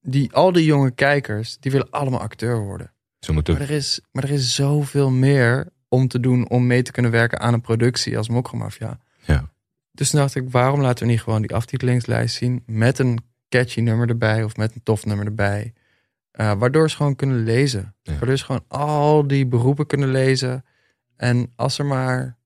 die, 0.00 0.32
al 0.32 0.52
die 0.52 0.64
jonge 0.64 0.90
kijkers, 0.90 1.58
die 1.58 1.70
willen 1.70 1.90
allemaal 1.90 2.20
acteur 2.20 2.58
worden. 2.58 2.92
Ze 3.18 3.32
moeten 3.32 3.54
Maar 3.54 3.62
er, 3.62 3.70
is, 3.70 4.00
maar 4.12 4.24
er 4.24 4.30
is 4.30 4.54
zoveel 4.54 5.10
meer 5.10 5.72
om 5.88 6.08
te 6.08 6.20
doen 6.20 6.48
om 6.48 6.66
mee 6.66 6.82
te 6.82 6.92
kunnen 6.92 7.10
werken 7.10 7.40
aan 7.40 7.52
een 7.52 7.60
productie 7.60 8.16
als 8.16 8.28
Mokromafia. 8.28 8.98
Ja. 9.24 9.50
Dus 9.92 10.10
toen 10.10 10.20
dacht 10.20 10.34
ik, 10.34 10.50
waarom 10.50 10.80
laten 10.80 11.04
we 11.06 11.10
niet 11.10 11.22
gewoon 11.22 11.40
die 11.40 11.54
aftitelingslijst 11.54 12.36
zien 12.36 12.62
met 12.66 12.98
een 12.98 13.18
catchy 13.48 13.80
nummer 13.80 14.08
erbij 14.08 14.44
of 14.44 14.56
met 14.56 14.74
een 14.74 14.82
tof 14.82 15.04
nummer 15.04 15.26
erbij. 15.26 15.72
Eh, 16.30 16.52
waardoor 16.58 16.90
ze 16.90 16.96
gewoon 16.96 17.16
kunnen 17.16 17.42
lezen. 17.44 17.94
Ja. 18.02 18.12
Waardoor 18.12 18.36
ze 18.36 18.44
gewoon 18.44 18.64
al 18.68 19.26
die 19.26 19.46
beroepen 19.46 19.86
kunnen 19.86 20.10
lezen. 20.10 20.64
En 21.16 21.52
als 21.54 21.78
er 21.78 21.86
maar, 21.86 22.38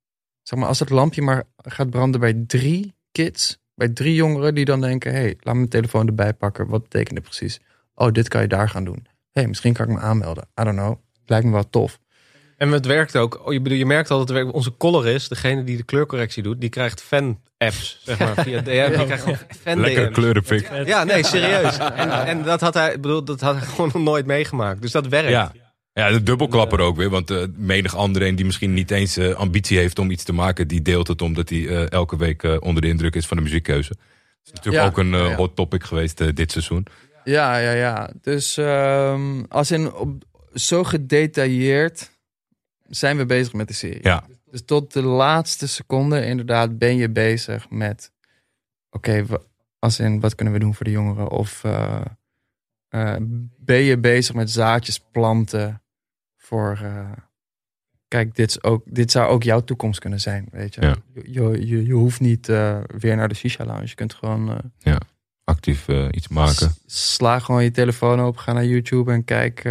zeg 0.42 0.58
maar, 0.58 0.68
als 0.68 0.78
het 0.78 0.90
lampje 0.90 1.22
maar 1.22 1.44
gaat 1.56 1.90
branden 1.90 2.20
bij 2.20 2.44
drie 2.46 2.94
kids, 3.12 3.59
bij 3.80 3.88
drie 3.88 4.14
jongeren 4.14 4.54
die 4.54 4.64
dan 4.64 4.80
denken, 4.80 5.12
hé, 5.12 5.18
hey, 5.18 5.36
laat 5.40 5.54
me 5.54 5.54
mijn 5.54 5.68
telefoon 5.68 6.06
erbij 6.06 6.32
pakken. 6.32 6.68
Wat 6.68 6.82
betekent 6.82 7.14
dit 7.14 7.24
precies? 7.24 7.60
Oh, 7.94 8.12
dit 8.12 8.28
kan 8.28 8.40
je 8.40 8.48
daar 8.48 8.68
gaan 8.68 8.84
doen. 8.84 9.06
Hé, 9.06 9.40
hey, 9.40 9.46
misschien 9.46 9.72
kan 9.72 9.88
ik 9.88 9.94
me 9.94 10.00
aanmelden. 10.00 10.44
I 10.60 10.64
don't 10.64 10.76
know. 10.76 10.96
Lijkt 11.26 11.46
me 11.46 11.52
wel 11.52 11.70
tof. 11.70 11.98
En 12.56 12.72
het 12.72 12.86
werkt 12.86 13.16
ook. 13.16 13.46
Oh, 13.46 13.52
je, 13.52 13.60
bedoel, 13.60 13.78
je 13.78 13.86
merkt 13.86 14.10
al 14.10 14.18
dat 14.18 14.28
het 14.28 14.36
werkt. 14.36 14.52
Onze 14.52 14.76
colorist, 14.76 15.28
degene 15.28 15.64
die 15.64 15.76
de 15.76 15.82
kleurcorrectie 15.82 16.42
doet, 16.42 16.60
die 16.60 16.68
krijgt 16.68 17.02
fan-apps. 17.02 18.00
Zeg 18.04 18.18
maar, 18.18 18.34
via 18.34 18.60
DM. 18.60 18.96
Die 18.96 19.04
krijgt 19.04 19.26
fan 19.62 19.80
lekker 19.80 20.10
kleurenpik. 20.10 20.86
Ja, 20.86 21.04
nee, 21.04 21.24
serieus. 21.24 21.78
En, 21.78 22.10
en 22.10 22.42
dat 22.42 22.60
had 22.60 22.74
hij, 22.74 23.00
bedoel, 23.00 23.24
dat 23.24 23.40
had 23.40 23.56
hij 23.56 23.66
gewoon 23.66 23.90
nog 23.92 24.02
nooit 24.02 24.26
meegemaakt. 24.26 24.82
Dus 24.82 24.92
dat 24.92 25.06
werkt. 25.06 25.28
Ja. 25.28 25.52
Ja, 25.92 26.10
de 26.10 26.22
dubbelklapper 26.22 26.80
ook 26.80 26.96
weer. 26.96 27.10
Want 27.10 27.30
eh, 27.30 27.44
menig 27.56 27.96
andere 27.96 28.34
die 28.34 28.44
misschien 28.44 28.74
niet 28.74 28.90
eens 28.90 29.16
eh, 29.16 29.34
ambitie 29.34 29.78
heeft 29.78 29.98
om 29.98 30.10
iets 30.10 30.24
te 30.24 30.32
maken, 30.32 30.68
die 30.68 30.82
deelt 30.82 31.08
het 31.08 31.22
omdat 31.22 31.48
hij 31.48 31.68
eh, 31.68 31.90
elke 31.90 32.16
week 32.16 32.42
onder 32.60 32.82
de 32.82 32.88
indruk 32.88 33.14
is 33.14 33.26
van 33.26 33.36
de 33.36 33.42
muziekkeuze. 33.42 33.88
Dat 33.88 33.98
is 34.44 34.52
natuurlijk 34.52 34.82
Ja. 34.84 34.88
ook 34.88 34.98
een 34.98 35.28
Ja, 35.28 35.34
hot 35.34 35.56
topic 35.56 35.84
geweest 35.84 36.36
dit 36.36 36.50
seizoen. 36.52 36.86
Ja, 37.24 37.56
ja, 37.56 37.72
ja. 37.72 38.10
Dus 38.20 38.56
ehm, 38.56 39.42
als 39.48 39.70
in 39.70 39.92
op, 39.92 40.22
zo 40.54 40.84
gedetailleerd 40.84 42.10
zijn 42.88 43.16
we 43.16 43.26
bezig 43.26 43.52
met 43.52 43.68
de 43.68 43.74
serie. 43.74 44.02
Ja. 44.02 44.24
Dus 44.50 44.62
tot 44.64 44.92
de 44.92 45.02
laatste 45.02 45.68
seconde 45.68 46.24
inderdaad 46.26 46.78
ben 46.78 46.96
je 46.96 47.10
bezig 47.10 47.70
met... 47.70 48.12
Oké, 48.90 49.24
als 49.78 49.98
in 49.98 50.20
wat 50.20 50.34
kunnen 50.34 50.54
we 50.54 50.60
doen 50.60 50.74
voor 50.74 50.84
de 50.84 50.90
jongeren? 50.90 51.28
Of 51.30 51.62
eh, 52.90 53.16
ben 53.58 53.80
je 53.80 53.98
bezig 53.98 54.34
met 54.34 54.50
zaadjes 54.50 55.00
planten 55.00 55.80
voor, 56.50 56.78
eh, 56.82 57.12
kijk, 58.08 58.34
dit, 58.34 58.48
is 58.48 58.62
ook, 58.62 58.82
dit 58.86 59.10
zou 59.10 59.28
ook 59.28 59.42
jouw 59.42 59.60
toekomst 59.60 60.00
kunnen 60.00 60.20
zijn, 60.20 60.48
weet 60.50 60.74
je. 60.74 60.80
Ja. 60.80 60.96
Je, 61.24 61.66
je, 61.86 61.92
hoeft 61.92 62.20
niet 62.20 62.48
eh, 62.48 62.80
weer 62.98 63.16
naar 63.16 63.28
de 63.28 63.34
shisha 63.34 63.64
lounge. 63.64 63.86
Je 63.86 63.94
kunt 63.94 64.14
gewoon 64.14 64.62
eh, 64.78 64.96
Actief 65.44 65.88
iets 66.10 66.28
maken. 66.28 66.74
sla 66.86 67.38
gewoon 67.38 67.64
je 67.64 67.70
telefoon 67.70 68.24
op, 68.24 68.36
ga 68.36 68.52
naar 68.52 68.66
YouTube 68.66 69.12
en 69.12 69.24
kijk, 69.24 69.64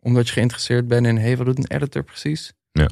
omdat 0.00 0.26
je 0.26 0.32
geïnteresseerd 0.32 0.88
bent 0.88 1.06
in, 1.06 1.16
hey, 1.16 1.36
wat 1.36 1.46
doet 1.46 1.58
een 1.58 1.76
editor 1.76 2.02
precies? 2.02 2.52
Ja. 2.72 2.90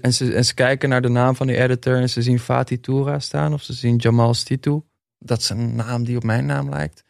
En 0.00 0.12
ze, 0.12 0.34
en 0.34 0.44
ze 0.44 0.54
kijken 0.54 0.88
naar 0.88 1.02
de 1.02 1.08
naam 1.08 1.36
van 1.36 1.46
die 1.46 1.56
editor 1.56 1.96
en 1.96 2.08
ze 2.08 2.22
zien 2.22 2.38
Fatih 2.38 2.80
Toura 2.80 3.18
staan 3.18 3.52
of 3.52 3.62
ze 3.62 3.72
zien 3.72 3.96
Jamal 3.96 4.34
Stitu. 4.34 4.80
Dat 5.18 5.38
is 5.38 5.48
een 5.48 5.74
naam 5.74 6.04
die 6.04 6.16
op 6.16 6.22
mijn 6.22 6.46
naam 6.46 6.68
lijkt. 6.68 7.04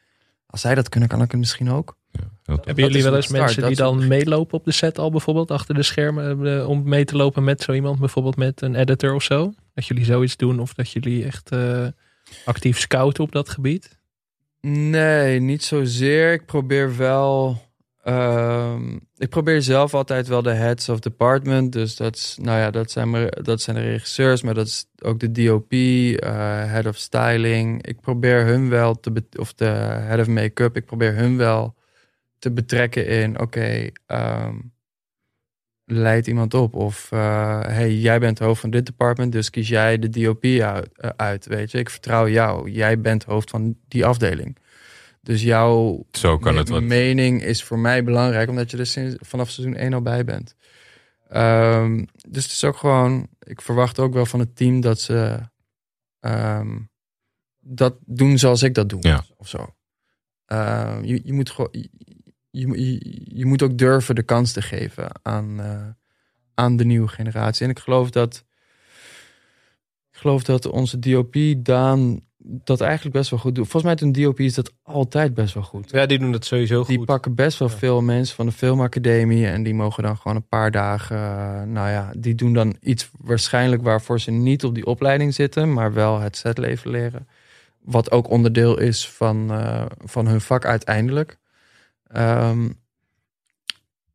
Als 0.51 0.61
zij 0.61 0.75
dat 0.75 0.89
kunnen, 0.89 1.09
kan 1.09 1.23
ik 1.23 1.31
het 1.31 1.41
misschien 1.41 1.71
ook. 1.71 1.97
Ja. 2.11 2.21
Hebben 2.45 2.85
jullie 2.85 3.03
wel 3.03 3.11
een 3.11 3.17
eens 3.17 3.27
start, 3.27 3.41
mensen 3.43 3.67
die 3.67 3.77
dan 3.77 4.09
meelopen 4.09 4.59
op 4.59 4.65
de 4.65 4.73
set 4.73 4.99
al 4.99 5.11
bijvoorbeeld 5.11 5.51
achter 5.51 5.75
de 5.75 5.83
schermen 5.83 6.47
eh, 6.47 6.69
om 6.69 6.89
mee 6.89 7.05
te 7.05 7.17
lopen 7.17 7.45
met 7.45 7.63
zo 7.63 7.73
iemand, 7.73 7.99
bijvoorbeeld 7.99 8.37
met 8.37 8.63
een 8.63 8.75
editor 8.75 9.15
of 9.15 9.23
zo? 9.23 9.53
Dat 9.75 9.87
jullie 9.87 10.05
zoiets 10.05 10.37
doen 10.37 10.61
of 10.61 10.75
dat 10.75 10.91
jullie 10.91 11.25
echt 11.25 11.51
eh, 11.51 11.87
actief 12.45 12.79
scouten 12.79 13.25
op 13.25 13.33
dat 13.33 13.49
gebied? 13.49 13.99
Nee, 14.61 15.41
niet 15.41 15.65
zozeer. 15.65 16.33
Ik 16.33 16.47
probeer 16.47 16.97
wel. 16.97 17.63
Ehm, 18.03 18.97
ik 19.17 19.29
probeer 19.29 19.63
zelf 19.63 19.95
altijd 19.95 20.29
wel 20.29 20.43
de 20.43 20.53
heads 20.53 20.89
of 20.89 21.01
department. 21.01 21.73
Dus 21.73 21.97
dat, 21.97 22.17
is, 22.17 22.39
nou 22.41 22.59
ja, 22.59 22.71
dat, 22.71 22.91
zijn, 22.91 23.29
dat 23.43 23.61
zijn 23.61 23.77
de 23.77 23.83
regisseurs, 23.83 24.43
maar 24.43 24.55
dat 24.55 24.67
is 24.67 24.87
ook 25.03 25.21
de 25.21 25.31
DOP, 25.33 25.73
eh, 25.73 26.31
head 26.65 26.87
of 26.87 26.97
styling. 26.97 27.87
Ik 27.87 28.01
probeer 28.01 28.45
hun 28.45 28.69
wel 28.69 29.01
te. 29.01 29.25
of 29.39 29.55
de 29.55 29.65
head 29.65 30.21
of 30.21 30.27
make-up. 30.27 30.77
Ik 30.77 30.87
probeer 30.87 31.15
hun 31.15 31.37
wel 31.37 31.75
te 32.39 32.51
betrekken 32.51 33.07
in. 33.07 33.41
Oké, 33.41 33.91
ehm, 34.07 34.57
leid 35.85 36.27
iemand 36.27 36.55
op. 36.55 36.75
Of 36.75 37.13
eh, 37.13 37.61
hey, 37.61 37.95
jij 37.95 38.19
bent 38.19 38.39
hoofd 38.39 38.61
van 38.61 38.71
dit 38.71 38.87
department, 38.87 39.33
dus 39.33 39.51
kies 39.51 39.69
jij 39.69 39.99
de 39.99 40.09
DOP 40.09 40.45
uit, 40.45 40.89
eh, 40.93 41.11
uit. 41.17 41.47
Weet 41.47 41.71
je, 41.71 41.79
ik 41.79 41.91
vertrouw 41.91 42.29
jou. 42.29 42.71
Jij 42.71 43.01
bent 43.01 43.25
hoofd 43.25 43.51
van 43.51 43.77
die 43.89 44.07
afdeling. 44.07 44.57
Dus 45.21 45.43
jouw 45.43 46.07
Zo 46.11 46.39
kan 46.39 46.57
het 46.57 46.69
me- 46.69 46.75
wat. 46.75 46.83
mening 46.83 47.43
is 47.43 47.63
voor 47.65 47.79
mij 47.79 48.05
belangrijk, 48.05 48.49
omdat 48.49 48.71
je 48.71 48.77
er 48.77 48.87
sinds, 48.87 49.17
vanaf 49.19 49.51
seizoen 49.51 49.77
1 49.77 49.93
al 49.93 50.03
bij 50.03 50.25
bent. 50.25 50.55
Ehm, 51.29 52.05
dus 52.29 52.43
het 52.43 52.53
is 52.53 52.65
ook 52.65 52.77
gewoon, 52.77 53.29
ik 53.39 53.61
verwacht 53.63 53.99
ook 53.99 54.13
wel 54.15 54.27
van 54.27 54.41
het 54.41 54.57
team 54.57 54.81
dat 54.81 55.01
ze 55.01 55.39
ehm, 56.21 56.79
dat 57.59 57.97
doen 58.07 58.39
zoals 58.39 58.63
ik 58.63 58.75
dat 58.75 58.89
doe. 58.89 58.99
Ja. 59.03 59.25
Of 59.37 59.49
zo. 59.49 59.75
Ehm, 60.47 61.05
je, 61.05 61.21
je, 61.25 61.33
moet 61.33 61.51
gewoon, 61.51 61.69
je, 61.73 61.89
je, 62.51 62.69
je- 62.85 63.37
je 63.37 63.47
moet 63.47 63.63
ook 63.63 63.79
durven 63.79 64.15
de 64.15 64.23
kans 64.23 64.53
te 64.53 64.63
geven 64.63 65.11
aan, 65.23 65.61
eh, 65.61 65.87
aan 66.55 66.77
de 66.77 66.85
nieuwe 66.85 67.09
generatie. 67.09 67.65
En 67.65 67.71
ik 67.71 67.79
geloof 67.79 68.11
dat, 68.11 68.45
ik 70.11 70.19
geloof 70.19 70.43
dat 70.43 70.67
onze 70.67 70.99
DOP 70.99 71.37
Daan 71.57 72.21
dat 72.43 72.81
eigenlijk 72.81 73.17
best 73.17 73.31
wel 73.31 73.39
goed 73.39 73.55
doet. 73.55 73.69
Volgens 73.69 74.01
mij 74.03 74.13
DOP 74.13 74.41
is 74.41 74.55
dat 74.55 74.73
altijd 74.83 75.35
best 75.35 75.55
wel 75.55 75.63
goed. 75.63 75.91
Ja, 75.91 76.07
die 76.07 76.19
doen 76.19 76.33
dat 76.33 76.45
sowieso 76.45 76.85
Die 76.85 76.97
goed. 76.97 77.07
pakken 77.07 77.35
best 77.35 77.59
wel 77.59 77.69
Ja. 77.69 77.77
veel 77.77 78.03
mensen 78.03 78.37
van 78.37 78.47
de 78.47 78.53
filmacademie 78.53 79.47
en 79.47 79.63
die 79.63 79.75
mogen 79.75 80.03
dan 80.03 80.17
gewoon 80.17 80.37
een 80.37 80.49
paar 80.49 80.71
dagen, 80.71 81.17
eh, 81.17 81.63
nou 81.63 81.89
ja, 81.91 82.13
die 82.19 82.35
doen 82.35 82.53
dan 82.53 82.77
iets 82.81 83.11
waarschijnlijk 83.19 83.83
waarvoor 83.83 84.21
ze 84.21 84.31
niet 84.31 84.65
op 84.65 84.75
die 84.75 84.87
opleiding 84.87 85.35
zitten, 85.35 85.73
maar 85.73 85.93
wel 85.93 86.21
het 86.21 86.37
setleven 86.37 86.91
leren. 86.91 87.29
Wat 87.81 88.11
ook 88.11 88.31
onderdeel 88.31 88.79
is 88.79 89.09
van, 89.09 89.51
eh, 89.51 89.85
van 89.99 90.27
hun 90.27 90.41
vak 90.41 90.65
uiteindelijk. 90.65 91.39
Ehm, 92.07 92.69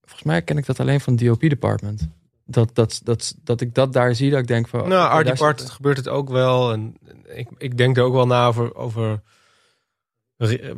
volgens 0.02 0.24
mij 0.24 0.42
ken 0.42 0.58
ik 0.58 0.66
dat 0.66 0.80
alleen 0.80 1.02
van 1.02 1.14
het 1.14 1.24
DOP 1.26 1.40
department. 1.40 2.10
Dat, 2.48 2.76
dat, 2.76 3.02
dat, 3.04 3.36
dat 3.44 3.62
ik 3.62 3.74
dat 3.74 3.94
daar 3.94 4.16
zie, 4.16 4.30
dat 4.30 4.40
ik 4.40 4.48
denk 4.48 4.68
van... 4.68 4.80
Nou, 4.80 5.06
oké, 5.06 5.14
Art 5.14 5.26
daar 5.26 5.36
Depart 5.36 5.60
zit- 5.62 5.70
gebeurt 5.70 5.98
het 5.98 6.08
ook 6.08 6.30
wel. 6.30 6.72
En 6.72 6.96
ik, 7.36 7.48
ik 7.58 7.78
denk 7.78 7.98
er 7.98 8.04
ook 8.04 8.14
wel 8.14 8.28
na 8.28 8.48
over, 8.48 8.76
over 8.76 9.22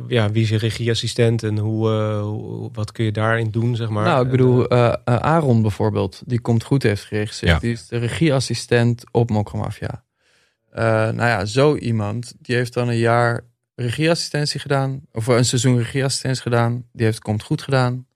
ja, 0.08 0.30
wie 0.30 0.42
is 0.42 0.48
je 0.48 0.56
regieassistent 0.58 1.42
en 1.42 1.58
hoe, 1.58 1.90
eh, 1.90 2.20
hoe- 2.20 2.70
wat 2.72 2.92
kun 2.92 3.04
je 3.04 3.12
daarin 3.12 3.50
doen, 3.50 3.76
zeg 3.76 3.88
maar. 3.88 4.04
nou, 4.04 4.24
ik 4.24 4.30
bedoel, 4.30 4.68
eh, 4.68 4.86
eh, 4.86 4.94
Aaron 5.16 5.62
bijvoorbeeld, 5.62 6.22
die 6.26 6.40
komt 6.40 6.64
goed 6.64 6.82
heeft 6.82 7.04
geregisseerd. 7.04 7.52
Ja. 7.52 7.58
Die 7.58 7.72
is 7.72 7.86
de 7.88 7.96
regieassistent 7.98 9.04
op 9.10 9.30
Mokromafia. 9.30 10.04
Eh 10.70 10.84
nou 10.84 11.16
ja, 11.16 11.44
zo 11.44 11.76
iemand, 11.76 12.34
die 12.40 12.56
heeft 12.56 12.72
dan 12.74 12.88
een 12.88 12.96
jaar 12.98 13.44
regieassistentie 13.74 14.60
gedaan. 14.60 15.00
Of 15.12 15.26
een 15.26 15.44
seizoen 15.44 15.76
regieassistentie 15.78 16.42
gedaan. 16.42 16.84
Die 16.92 17.04
heeft 17.06 17.20
komt 17.20 17.42
goed 17.42 17.62
gedaan. 17.62 18.06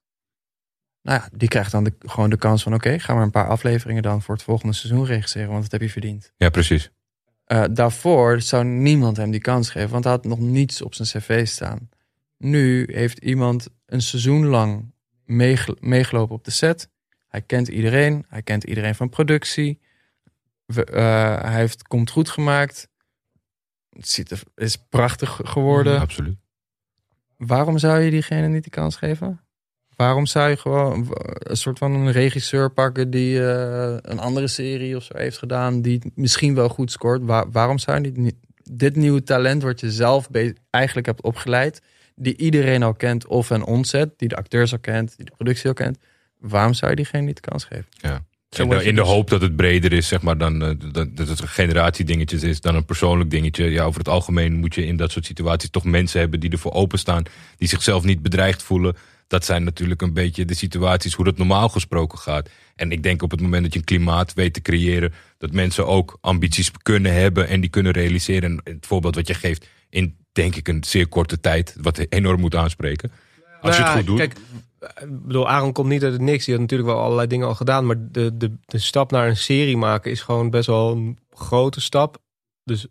Nou 1.02 1.20
ja, 1.20 1.28
die 1.36 1.48
krijgt 1.48 1.70
dan 1.72 1.84
de, 1.84 1.94
gewoon 1.98 2.30
de 2.30 2.36
kans 2.36 2.62
van... 2.62 2.74
oké, 2.74 2.98
ga 2.98 3.14
maar 3.14 3.22
een 3.22 3.30
paar 3.30 3.48
afleveringen 3.48 4.02
dan 4.02 4.22
voor 4.22 4.34
het 4.34 4.44
volgende 4.44 4.74
seizoen 4.74 5.04
regisseren... 5.04 5.48
want 5.50 5.62
dat 5.62 5.72
heb 5.72 5.80
je 5.80 5.90
verdiend. 5.90 6.32
Ja, 6.36 6.50
precies. 6.50 6.90
Eh, 7.44 7.64
daarvoor 7.70 8.40
zou 8.40 8.64
niemand 8.64 9.16
hem 9.16 9.30
die 9.30 9.40
kans 9.40 9.70
geven, 9.70 9.90
want 9.90 10.04
hij 10.04 10.12
had 10.12 10.24
nog 10.24 10.38
niets 10.38 10.82
op 10.82 10.94
zijn 10.94 11.08
cv 11.08 11.46
staan. 11.46 11.88
Nu 12.38 12.88
heeft 12.92 13.18
iemand 13.18 13.68
een 13.86 14.02
seizoen 14.02 14.46
lang 14.46 14.92
meege- 15.24 15.76
meegelopen 15.80 16.34
op 16.34 16.44
de 16.44 16.50
set. 16.50 16.88
Hij 17.28 17.42
kent 17.42 17.68
iedereen, 17.68 18.24
hij 18.28 18.42
kent 18.42 18.64
iedereen 18.64 18.94
van 18.94 19.08
productie. 19.08 19.80
We- 20.66 20.84
eh, 20.84 21.42
hij 21.42 21.54
heeft 21.54 21.82
komt 21.82 22.10
goed 22.10 22.28
gemaakt. 22.30 22.88
Het 23.90 24.08
ziet 24.08 24.30
er, 24.30 24.42
is 24.54 24.76
prachtig 24.76 25.40
geworden. 25.44 26.00
Absoluut. 26.00 26.36
Waarom 27.36 27.78
zou 27.78 28.00
je 28.00 28.10
diegene 28.10 28.48
niet 28.48 28.64
de 28.64 28.70
kans 28.70 28.96
geven? 28.96 29.40
Waarom 29.96 30.26
zou 30.26 30.48
je 30.50 30.56
gewoon 30.56 31.14
een 31.38 31.56
soort 31.56 31.78
van 31.78 31.92
een 31.92 32.12
regisseur 32.12 32.70
pakken 32.70 33.10
die 33.10 33.46
eh, 33.46 33.96
een 34.02 34.18
andere 34.18 34.48
serie 34.48 34.96
of 34.96 35.02
zo 35.02 35.16
heeft 35.16 35.38
gedaan, 35.38 35.82
die 35.82 36.12
misschien 36.14 36.54
wel 36.54 36.68
goed 36.68 36.90
scoort? 36.90 37.22
Waar- 37.24 37.50
waarom 37.50 37.78
zou 37.78 38.00
je 38.00 38.12
niet 38.14 38.34
dit 38.70 38.96
nieuwe 38.96 39.22
talent 39.22 39.62
wat 39.62 39.80
je 39.80 39.90
zelf 39.90 40.28
eigenlijk 40.70 41.06
hebt 41.06 41.22
opgeleid, 41.22 41.82
die 42.14 42.36
iedereen 42.36 42.82
al 42.82 42.94
kent 42.94 43.26
of 43.26 43.50
een 43.50 43.64
onzet, 43.64 44.10
die 44.16 44.28
de 44.28 44.36
acteurs 44.36 44.72
al 44.72 44.78
kent, 44.78 45.16
die 45.16 45.24
de 45.24 45.32
productie 45.34 45.68
al 45.68 45.74
kent, 45.74 45.98
waarom 46.38 46.74
zou 46.74 46.90
je 46.90 46.96
diegene 46.96 47.26
niet 47.26 47.42
de 47.42 47.50
kans 47.50 47.64
geven? 47.64 47.86
In 48.58 48.68
de, 48.68 48.84
in 48.84 48.94
de 48.94 49.00
hoop 49.00 49.30
dat 49.30 49.40
het 49.40 49.56
breder 49.56 49.92
is, 49.92 50.08
zeg 50.08 50.22
maar, 50.22 50.38
dan 50.38 50.62
eh, 50.62 50.68
dat, 50.92 51.16
dat 51.16 51.28
het 51.28 51.40
een 51.40 51.48
generatiedingetjes 51.48 52.42
is, 52.42 52.60
dan 52.60 52.74
een 52.74 52.84
persoonlijk 52.84 53.30
dingetje. 53.30 53.70
Ja, 53.70 53.84
over 53.84 53.98
het 53.98 54.08
algemeen 54.08 54.54
moet 54.54 54.74
je 54.74 54.86
in 54.86 54.96
dat 54.96 55.10
soort 55.10 55.24
situaties 55.26 55.70
toch 55.70 55.84
mensen 55.84 56.20
hebben 56.20 56.40
die 56.40 56.50
ervoor 56.50 56.72
openstaan, 56.72 57.22
die 57.56 57.68
zichzelf 57.68 58.04
niet 58.04 58.22
bedreigd 58.22 58.62
voelen. 58.62 58.96
Dat 59.32 59.44
zijn 59.44 59.64
natuurlijk 59.64 60.02
een 60.02 60.12
beetje 60.12 60.44
de 60.44 60.54
situaties 60.54 61.14
hoe 61.14 61.24
dat 61.24 61.36
normaal 61.36 61.68
gesproken 61.68 62.18
gaat. 62.18 62.48
En 62.76 62.92
ik 62.92 63.02
denk 63.02 63.22
op 63.22 63.30
het 63.30 63.40
moment 63.40 63.62
dat 63.62 63.72
je 63.72 63.78
een 63.78 63.84
klimaat 63.84 64.34
weet 64.34 64.54
te 64.54 64.62
creëren, 64.62 65.12
dat 65.38 65.52
mensen 65.52 65.86
ook 65.86 66.18
ambities 66.20 66.70
kunnen 66.82 67.14
hebben 67.14 67.48
en 67.48 67.60
die 67.60 67.70
kunnen 67.70 67.92
realiseren. 67.92 68.50
En 68.64 68.72
het 68.72 68.86
voorbeeld 68.86 69.14
wat 69.14 69.26
je 69.26 69.34
geeft 69.34 69.68
in, 69.88 70.16
denk 70.32 70.56
ik, 70.56 70.68
een 70.68 70.84
zeer 70.84 71.08
korte 71.08 71.40
tijd, 71.40 71.76
wat 71.80 72.06
enorm 72.08 72.40
moet 72.40 72.54
aanspreken. 72.54 73.10
Als 73.60 73.76
je 73.76 73.82
Nou 73.82 73.82
het 73.82 73.92
ja, 73.92 73.96
goed 73.96 74.06
doet. 74.06 74.16
Kijk, 74.18 74.36
ik 75.10 75.26
bedoel, 75.26 75.48
Aaron 75.48 75.72
komt 75.72 75.88
niet 75.88 76.02
uit 76.02 76.12
het 76.12 76.22
niks. 76.22 76.44
Die 76.44 76.54
had 76.54 76.62
natuurlijk 76.62 76.90
wel 76.90 77.00
allerlei 77.00 77.28
dingen 77.28 77.46
al 77.46 77.54
gedaan. 77.54 77.86
Maar 77.86 77.96
de, 77.98 78.36
de, 78.36 78.52
de 78.64 78.78
stap 78.78 79.10
naar 79.10 79.28
een 79.28 79.36
serie 79.36 79.76
maken 79.76 80.10
is 80.10 80.20
gewoon 80.20 80.50
best 80.50 80.66
wel 80.66 80.92
een 80.92 81.18
grote 81.30 81.80
stap. 81.80 82.18
Dus 82.64 82.86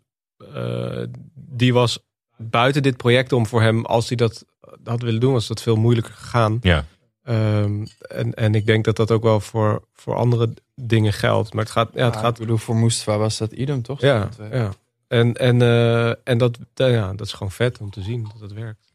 eh, 0.54 1.02
die 1.34 1.72
was 1.72 1.98
buiten 2.36 2.82
dit 2.82 2.96
project 2.96 3.32
om 3.32 3.46
voor 3.46 3.62
hem, 3.62 3.84
als 3.84 4.08
hij 4.08 4.16
dat 4.16 4.44
had 4.84 5.02
willen 5.02 5.20
doen, 5.20 5.32
was 5.32 5.46
dat 5.46 5.62
veel 5.62 5.76
moeilijker 5.76 6.14
gegaan. 6.14 6.58
ja, 6.62 6.84
Ehm, 7.22 7.84
en, 8.08 8.34
en 8.34 8.54
ik 8.54 8.66
denk 8.66 8.84
dat 8.84 8.96
dat 8.96 9.10
ook 9.10 9.22
wel 9.22 9.40
voor, 9.40 9.82
voor 9.94 10.14
andere 10.14 10.52
dingen 10.74 11.12
geldt. 11.12 11.54
Maar 11.54 11.64
het 11.64 11.72
gaat, 11.72 11.90
ja, 11.94 12.04
het 12.04 12.14
Ja, 12.14 12.20
gaat 12.20 12.32
ik 12.34 12.38
bedoel, 12.40 12.56
voor 12.56 12.76
Mustafa 12.76 13.18
was 13.18 13.38
dat 13.38 13.52
idem 13.52 13.82
toch? 13.82 14.00
ja, 14.00 14.28
ja. 14.50 14.70
En, 15.08 15.34
en, 15.34 15.62
eh, 15.62 16.08
en 16.24 16.38
dat, 16.38 16.58
ja, 16.74 17.12
dat 17.12 17.26
is 17.26 17.32
gewoon 17.32 17.52
vet 17.52 17.78
om 17.78 17.90
te 17.90 18.02
zien 18.02 18.28
dat 18.32 18.40
het 18.40 18.52
werkt. 18.52 18.91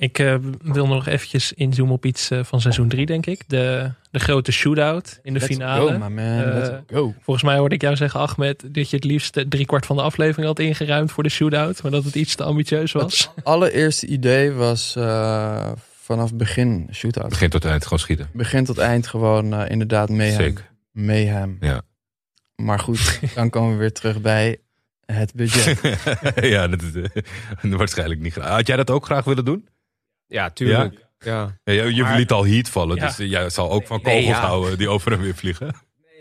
Ik 0.00 0.18
eh, 0.18 0.34
wil 0.62 0.86
nog 0.86 1.06
eventjes 1.06 1.52
inzoomen 1.52 1.94
op 1.94 2.04
iets 2.04 2.30
eh, 2.30 2.44
van 2.44 2.60
seizoen 2.60 2.88
3, 2.88 3.06
denk 3.06 3.26
ik. 3.26 3.44
De, 3.46 3.90
de 4.10 4.18
grote 4.18 4.52
shootout 4.52 5.18
in 5.22 5.32
de 5.32 5.38
Let's 5.38 5.52
finale. 5.52 5.92
Go, 5.92 5.98
my 5.98 6.08
man. 6.08 6.42
Eh, 6.42 6.54
Let's 6.54 6.70
go. 6.86 7.14
Volgens 7.20 7.44
mij 7.44 7.58
hoorde 7.58 7.74
ik 7.74 7.82
jou 7.82 7.96
zeggen, 7.96 8.20
Ahmed, 8.20 8.64
dat 8.74 8.90
je 8.90 8.96
het 8.96 9.04
liefst 9.04 9.44
driekwart 9.48 9.86
van 9.86 9.96
de 9.96 10.02
aflevering 10.02 10.46
had 10.46 10.58
ingeruimd 10.58 11.12
voor 11.12 11.22
de 11.22 11.28
shootout. 11.28 11.82
Maar 11.82 11.90
dat 11.90 12.04
het 12.04 12.14
iets 12.14 12.34
te 12.34 12.42
ambitieus 12.42 12.92
was. 12.92 13.32
Het 13.34 13.44
allereerste 13.44 14.06
idee 14.06 14.52
was 14.52 14.96
eh, 14.96 15.72
vanaf 15.94 16.34
begin 16.34 16.88
shootout. 16.92 17.28
begin 17.28 17.50
tot 17.50 17.64
eind 17.64 17.82
gewoon 17.82 17.98
schieten. 17.98 18.28
Begin 18.32 18.64
tot 18.64 18.78
eind 18.78 19.06
gewoon 19.06 19.66
inderdaad 19.66 20.08
mayhem. 20.08 20.54
Mayhem. 20.92 21.56
Ja. 21.60 21.82
Maar 22.56 22.78
goed, 22.78 23.20
dan 23.34 23.50
komen 23.50 23.72
we 23.72 23.78
weer 23.78 23.92
terug 23.92 24.20
bij 24.20 24.56
het 25.06 25.34
budget. 25.34 25.80
ja, 26.54 26.68
dat 26.68 26.82
is 26.82 27.10
waarschijnlijk 27.76 28.20
niet 28.20 28.32
graag. 28.32 28.48
Had 28.48 28.66
jij 28.66 28.76
dat 28.76 28.90
ook 28.90 29.04
graag 29.04 29.24
willen 29.24 29.44
doen? 29.44 29.68
Ja, 30.28 30.50
tuurlijk. 30.50 31.06
Ja. 31.18 31.56
Ja, 31.64 31.72
je 31.72 31.94
je 31.94 32.02
Maar- 32.02 32.16
liet 32.16 32.32
al 32.32 32.46
heat 32.46 32.68
vallen, 32.68 32.96
Ja. 32.96 33.06
dus 33.06 33.16
jij 33.16 33.50
zal 33.50 33.70
ook 33.70 33.86
van 33.86 34.00
Nee, 34.02 34.14
kogels 34.20 34.38
ja. 34.38 34.46
houden 34.46 34.78
die 34.78 34.88
over 34.88 35.12
en 35.12 35.20
weer 35.20 35.34
vliegen. 35.34 35.74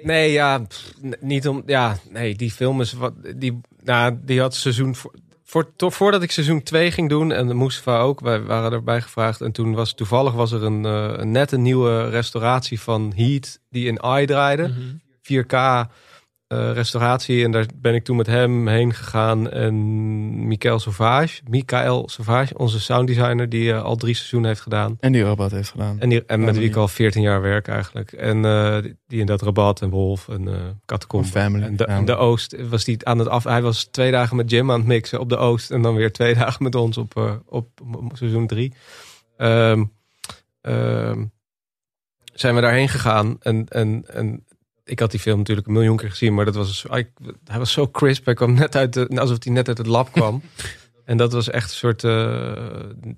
Nee, 0.04 0.32
ja, 0.32 0.60
pff, 0.60 0.94
niet 1.20 1.48
om. 1.48 1.64
Ja, 1.66 1.98
nee, 2.10 2.36
die 2.36 2.52
film 2.52 2.82
is 2.82 2.94
wat. 2.94 3.14
Die, 3.36 3.62
nou, 3.84 4.18
die 4.22 4.40
had 4.40 4.56
seizoen. 4.56 4.96
voor- 4.96 5.14
voor, 5.44 5.76
to- 5.76 5.90
voordat 5.90 6.22
ik 6.24 6.32
seizoen 6.32 6.64
2 6.64 6.92
ging 6.92 7.10
doen, 7.10 7.32
en 7.32 7.58
Mustafa 7.58 8.00
ook, 8.00 8.20
wij 8.20 8.42
waren 8.42 8.72
erbij 8.72 9.02
gevraagd. 9.02 9.42
En 9.42 9.52
toen 9.52 9.74
was 9.76 9.94
toevallig 9.94 10.34
was 10.34 10.52
er 10.52 10.64
een, 10.64 10.84
een 10.84 11.32
net 11.32 11.52
een 11.52 11.62
nieuwe 11.62 12.10
restauratie 12.10 12.82
van 12.82 13.14
Heat 13.16 13.60
die 13.70 13.88
in 13.88 14.02
AI 14.04 14.26
draaide. 14.26 14.74
4K 15.22 15.86
eh, 16.48 16.72
restauratie. 16.74 17.44
En 17.44 17.52
daar 17.52 17.66
ben 17.76 17.94
ik 17.96 18.04
toen 18.04 18.16
met 18.18 18.28
hem 18.28 18.68
heen 18.68 18.94
gegaan. 18.94 19.50
En 19.50 20.48
Michael 20.48 20.80
Sauvage, 20.80 21.42
Michael 21.50 22.10
Sauvage, 22.10 22.58
onze 22.58 22.80
sounddesigner, 22.80 23.50
die 23.50 23.74
eh, 23.74 23.84
al 23.84 23.96
drie 23.96 24.16
seizoenen 24.16 24.50
heeft 24.50 24.62
gedaan. 24.62 24.98
En 25.00 25.12
die 25.12 25.22
robot 25.24 25.52
heeft 25.52 25.70
gedaan. 25.70 26.00
En, 26.00 26.10
die, 26.10 26.26
en 26.26 26.44
met 26.44 26.58
wie 26.58 26.68
ik 26.70 26.76
al 26.76 26.88
14 26.88 27.22
jaar 27.22 27.42
werk 27.42 27.68
eigenlijk. 27.68 28.12
En 28.12 28.46
eh, 28.46 28.78
die- 29.08 29.20
in 29.20 29.26
dat 29.26 29.42
Rabat 29.42 29.82
en 29.82 29.90
Wolf 29.90 30.30
en 30.30 30.48
eh 30.48 30.54
Catacomb. 30.86 31.26
Family. 31.26 31.76
En 31.78 32.06
de, 32.06 32.16
Oost 32.16 32.68
was 32.70 32.84
die 32.84 33.06
aan 33.06 33.20
het 33.20 33.28
af. 33.28 33.44
Hij 33.44 33.62
was 33.62 33.84
twee 33.84 34.12
dagen 34.12 34.36
met 34.36 34.50
Jim 34.52 34.72
aan 34.72 34.80
het 34.80 34.88
mixen 34.88 35.20
op 35.20 35.30
de 35.30 35.38
Oost. 35.38 35.72
En 35.72 35.82
dan 35.82 35.96
weer 35.96 36.12
twee 36.12 36.34
dagen 36.44 36.64
met 36.64 36.76
ons 36.76 36.98
op, 36.98 37.42
op 37.46 37.70
seizoen 38.14 38.48
drie. 38.48 38.74
Ehm, 39.38 39.84
ehm, 40.62 41.24
zijn 42.34 42.56
we 42.56 42.62
daarheen 42.62 42.90
gegaan. 42.90 43.38
En, 43.40 43.66
en, 43.68 44.04
en 44.08 44.46
ik 44.88 45.00
had 45.00 45.12
die 45.12 45.20
film 45.20 45.38
natuurlijk 45.38 45.68
een 45.68 45.74
miljoen 45.74 45.98
keer 45.98 46.10
gezien. 46.10 46.34
Maar 46.34 46.46
dat 46.46 46.56
was, 46.56 46.86
hij, 46.90 47.10
was 47.58 47.72
zo 47.72 47.88
crisp. 47.88 48.26
Hij 48.26 48.34
kwam 48.34 48.54
net 48.54 48.76
uit 48.76 48.94
de, 48.94 49.08
alsof 49.20 49.44
hij 49.44 49.54
net 49.54 49.68
uit 49.68 49.78
het 49.78 49.88
lab 49.88 50.12
kwam. 50.12 50.42
En 51.06 51.18
dat 51.18 51.32
was 51.34 51.50
echt 51.50 51.70
een 51.70 51.76
soort. 51.76 52.04
eh, 52.04 52.54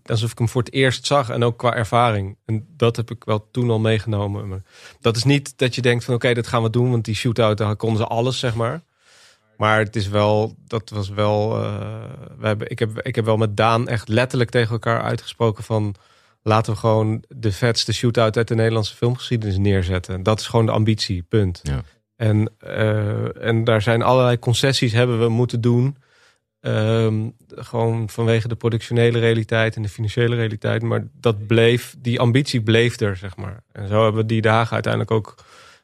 alsof 0.06 0.32
ik 0.32 0.38
hem 0.38 0.50
voor 0.50 0.62
het 0.62 0.74
eerst 0.74 1.06
zag. 1.06 1.30
En 1.30 1.44
ook 1.44 1.58
qua 1.58 1.74
ervaring. 1.76 2.38
En 2.46 2.68
dat 2.78 2.96
heb 2.96 3.12
ik 3.12 3.24
wel 3.24 3.48
toen 3.52 3.70
al 3.70 3.80
meegenomen. 3.80 4.48
Maar 4.48 4.62
dat 5.00 5.16
is 5.16 5.24
niet 5.24 5.58
dat 5.58 5.76
je 5.76 5.82
denkt 5.82 6.04
van 6.04 6.14
oké, 6.14 6.34
dat 6.34 6.48
gaan 6.48 6.64
we 6.64 6.70
doen. 6.70 6.92
Want 6.92 7.06
die 7.06 7.16
shootout, 7.16 7.58
daar 7.58 7.76
konden 7.76 7.98
ze 7.98 8.08
alles, 8.08 8.40
zeg 8.40 8.56
maar. 8.56 8.82
Maar 9.58 9.80
het 9.80 9.96
is 9.96 10.08
wel, 10.08 10.56
dat 10.68 10.90
was 10.90 11.10
wel. 11.10 11.64
eh, 11.64 12.04
we 12.40 12.48
hebben, 12.48 12.70
ik, 12.70 12.80
heb, 12.80 13.00
ik 13.02 13.16
heb 13.16 13.26
wel 13.26 13.38
met 13.38 13.58
Daan 13.58 13.88
echt 13.88 14.08
letterlijk 14.08 14.50
tegen 14.50 14.72
elkaar 14.72 15.02
uitgesproken 15.02 15.64
van. 15.64 15.96
Laten 16.42 16.74
we 16.74 16.80
gewoon 16.80 17.24
de 17.28 17.52
vetste 17.52 17.94
shootout 17.94 18.38
uit 18.38 18.48
de 18.48 18.56
Nederlandse 18.56 18.96
filmgeschiedenis 18.96 19.58
neerzetten. 19.58 20.24
Dat 20.24 20.40
is 20.40 20.48
gewoon 20.48 20.66
de 20.66 20.72
ambitie, 20.72 21.24
punt. 21.24 21.60
Ja. 21.64 21.84
En, 22.16 22.52
eh, 22.58 23.46
en 23.46 23.64
daar 23.64 23.82
zijn 23.82 24.02
allerlei 24.02 24.40
concessies 24.40 24.94
hebben 24.94 25.20
we 25.20 25.30
moeten 25.30 25.62
doen. 25.62 25.98
Ehm, 26.60 27.30
gewoon 27.48 28.10
vanwege 28.10 28.48
de 28.48 28.56
productionele 28.56 29.20
realiteit 29.20 29.76
en 29.76 29.82
de 29.82 29.90
financiële 29.90 30.36
realiteit. 30.36 30.82
Maar 30.82 31.08
dat 31.14 31.48
bleef, 31.48 31.96
die 31.98 32.20
ambitie 32.20 32.62
bleef 32.62 33.00
er, 33.00 33.16
zeg 33.16 33.36
maar. 33.36 33.64
En 33.72 33.88
zo 33.88 34.04
hebben 34.04 34.22
we 34.22 34.28
die 34.28 34.42
dagen 34.42 34.74
uiteindelijk 34.74 35.12
ook 35.12 35.36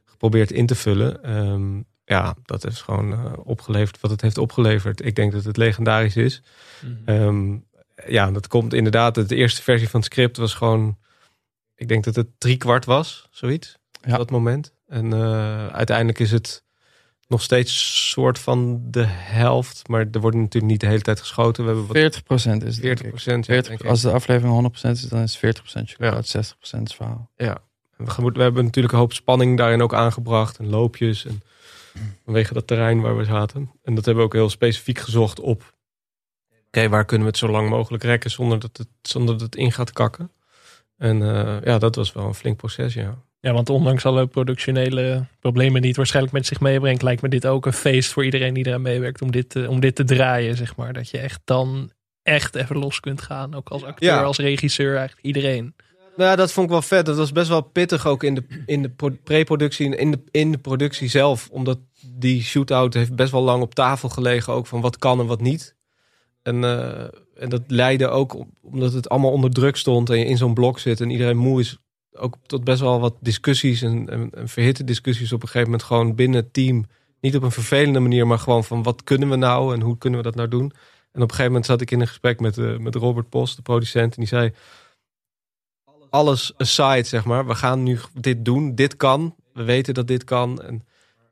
geprobeerd 0.06 0.52
in 0.52 0.66
te 0.66 0.76
vullen. 0.76 1.24
Ehm, 1.24 1.82
ja, 2.06 2.36
dat 2.46 2.66
is 2.66 2.82
gewoon 2.82 3.14
eh, 3.14 3.34
opgeleverd 3.44 4.00
wat 4.02 4.12
het 4.12 4.22
heeft 4.22 4.38
opgeleverd. 4.38 5.06
Ik 5.06 5.16
denk 5.16 5.32
dat 5.32 5.44
het 5.44 5.58
legendarisch 5.58 6.16
is. 6.16 6.42
Ehm, 7.06 7.58
ja, 8.08 8.32
dat 8.32 8.48
komt 8.48 8.74
inderdaad. 8.74 9.30
De 9.30 9.36
eerste 9.36 9.62
versie 9.62 9.90
van 9.90 10.00
het 10.00 10.10
script 10.12 10.38
was 10.38 10.54
gewoon. 10.54 10.98
Ik 11.76 11.88
denk 11.88 12.04
dat 12.04 12.16
het 12.16 12.28
drie 12.38 12.58
kwart 12.58 12.86
was, 12.86 13.28
zoiets. 13.32 13.78
Ja. 14.02 14.12
Op 14.12 14.18
dat 14.18 14.30
moment. 14.30 14.74
En 14.88 15.14
eh, 15.14 15.68
uiteindelijk 15.68 16.20
is 16.20 16.32
het 16.32 16.64
nog 17.28 17.42
steeds 17.42 18.10
soort 18.10 18.40
van 18.40 18.82
de 18.92 19.06
helft. 19.08 19.88
Maar 19.88 20.08
er 20.12 20.20
wordt 20.20 20.38
natuurlijk 20.38 20.72
niet 20.72 20.82
de 20.82 20.88
hele 20.88 21.02
tijd 21.02 21.20
geschoten. 21.20 21.64
We 21.64 21.70
hebben 21.70 21.88
wat 21.88 21.98
40 21.98 22.24
procent 22.24 22.64
is 22.64 22.76
het, 22.76 22.84
denk 22.84 22.98
40 22.98 23.06
ik. 23.06 23.12
procent. 23.12 23.46
40, 23.46 23.86
als 23.86 24.02
de 24.02 24.12
aflevering 24.12 24.76
100% 24.78 24.90
is, 24.90 25.02
dan 25.02 25.22
is 25.22 25.38
40 25.38 25.62
procent 25.64 25.96
Ja. 25.98 26.22
60 26.22 26.58
procent 26.58 26.94
verhaal. 26.94 27.30
Ja. 27.36 27.58
We, 27.98 28.32
we 28.34 28.42
hebben 28.42 28.64
natuurlijk 28.64 28.94
een 28.94 29.00
hoop 29.00 29.14
spanning 29.14 29.58
daarin 29.58 29.82
ook 29.82 29.94
aangebracht. 29.94 30.58
En 30.58 30.70
loopjes. 30.70 31.26
En 31.26 31.42
vanwege 32.24 32.54
dat 32.54 32.68
terrein 32.68 33.02
waar 33.02 33.18
we 33.18 33.24
zaten. 33.24 33.72
En 33.84 33.96
dat 33.96 34.06
hebben 34.06 34.24
we 34.24 34.30
ook 34.30 34.36
heel 34.36 34.50
specifiek 34.50 35.00
gezocht 35.00 35.40
op. 35.40 35.74
Oké, 36.78 36.90
waar 36.90 37.06
kunnen 37.06 37.26
we 37.28 37.32
het 37.32 37.42
zo 37.42 37.48
lang 37.50 37.70
mogelijk 37.70 38.04
rekken 38.04 38.32
zonder 38.32 38.60
dat 38.60 38.78
het, 38.78 38.88
zonder 39.02 39.34
dat 39.34 39.42
het 39.44 39.56
in 39.56 39.72
gaat 39.72 39.92
kakken. 39.92 40.32
En 40.98 41.22
eh, 41.22 41.56
ja, 41.64 41.78
dat 41.78 41.96
was 41.96 42.14
wel 42.14 42.26
een 42.26 42.34
flink 42.34 42.58
proces, 42.58 42.94
ja. 42.94 43.18
Ja, 43.40 43.54
want 43.54 43.70
ondanks 43.70 44.06
alle 44.06 44.28
productionele 44.28 45.26
problemen 45.40 45.80
die 45.80 45.88
het 45.88 45.98
waarschijnlijk 45.98 46.34
met 46.34 46.46
zich 46.46 46.60
meebrengt, 46.60 47.02
lijkt 47.02 47.22
me 47.22 47.30
dit 47.30 47.46
ook 47.48 47.66
een 47.66 47.74
feest 47.74 48.12
voor 48.14 48.26
iedereen 48.26 48.54
die 48.54 48.68
eraan 48.68 48.82
meewerkt 48.82 49.22
om 49.22 49.32
dit, 49.32 49.50
te- 49.50 49.70
om 49.70 49.80
dit 49.80 49.96
te 49.96 50.04
draaien, 50.04 50.56
zeg 50.58 50.76
maar. 50.76 50.94
Dat 50.94 51.10
je 51.10 51.18
echt 51.18 51.42
dan 51.44 51.92
echt 52.24 52.56
even 52.56 52.78
los 52.78 53.00
kunt 53.00 53.22
gaan. 53.22 53.56
Ook 53.56 53.70
als 53.70 53.84
acteur, 53.84 54.10
Ja. 54.10 54.24
als 54.24 54.38
regisseur, 54.38 54.96
eigenlijk 54.98 55.26
iedereen. 55.26 55.76
Nou, 56.18 56.30
ja, 56.30 56.36
dat 56.36 56.52
vond 56.52 56.66
ik 56.66 56.72
wel 56.72 56.82
vet. 56.82 57.06
Dat 57.06 57.18
was 57.18 57.32
best 57.32 57.48
wel 57.48 57.62
pittig 57.62 58.08
ook 58.08 58.24
in 58.24 58.36
de, 58.36 58.44
in 58.66 58.82
de 58.82 58.90
pro- 58.90 59.18
pre-productie 59.24 59.86
en 59.86 59.98
in 59.98 60.12
de, 60.12 60.24
in 60.32 60.52
de 60.52 60.58
productie 60.58 61.10
zelf. 61.10 61.50
Omdat 61.52 61.80
die 62.06 62.44
shootout 62.44 62.94
heeft 62.94 63.16
best 63.16 63.32
wel 63.32 63.42
lang 63.44 63.62
op 63.62 63.76
tafel 63.76 64.10
gelegen. 64.10 64.54
Ook 64.54 64.68
van 64.68 64.82
wat 64.82 64.98
kan 64.98 65.20
en 65.20 65.26
wat 65.26 65.42
niet. 65.42 65.75
En, 66.46 66.64
eh, 66.64 67.08
en 67.36 67.50
dat 67.50 67.62
leidde 67.68 68.08
ook 68.08 68.34
om- 68.34 68.54
omdat 68.62 68.94
het 68.94 69.10
allemaal 69.10 69.32
onder 69.32 69.52
druk 69.52 69.76
stond. 69.76 70.10
En 70.10 70.20
je 70.20 70.26
in 70.26 70.38
zo'n 70.38 70.54
blok 70.54 70.80
zit 70.80 71.02
en 71.02 71.10
iedereen 71.10 71.38
moe 71.38 71.60
is. 71.60 71.78
Ook 72.18 72.36
tot 72.46 72.64
best 72.64 72.80
wel 72.80 73.00
wat 73.00 73.16
discussies 73.20 73.82
en 73.82 74.30
verhitte 74.44 74.84
discussies 74.84 75.34
op 75.34 75.42
een 75.42 75.48
gegeven 75.48 75.72
moment. 75.72 75.88
Gewoon 75.88 76.16
binnen 76.16 76.42
het 76.42 76.54
team. 76.54 76.86
Niet 77.22 77.36
op 77.36 77.44
een 77.44 77.52
vervelende 77.52 78.00
manier, 78.00 78.28
maar 78.28 78.40
gewoon 78.40 78.64
van 78.64 78.84
wat 78.84 79.04
kunnen 79.04 79.30
we 79.30 79.36
nou 79.36 79.74
en 79.74 79.82
hoe 79.82 79.98
kunnen 79.98 80.20
we 80.20 80.26
dat 80.26 80.36
nou 80.36 80.48
doen. 80.48 80.72
En 81.12 81.22
op 81.22 81.30
een 81.30 81.30
gegeven 81.30 81.46
moment 81.46 81.66
zat 81.66 81.82
ik 81.82 81.92
in 81.92 82.02
een 82.02 82.08
gesprek 82.08 82.40
met, 82.40 82.58
eh, 82.58 82.78
met 82.78 82.96
Robert 82.96 83.30
Post, 83.30 83.56
de 83.56 83.62
producent. 83.62 84.16
En 84.16 84.20
die 84.20 84.28
zei, 84.28 84.52
alles 86.10 86.54
aside, 86.58 87.04
zeg 87.04 87.26
maar. 87.26 87.48
We 87.48 87.56
gaan 87.56 87.84
nu 87.84 88.00
dit 88.14 88.46
doen. 88.46 88.76
Dit 88.76 88.98
kan. 88.98 89.36
We 89.54 89.64
weten 89.64 89.94
dat 89.94 90.08
dit 90.08 90.24
kan. 90.24 90.62
En, 90.62 90.84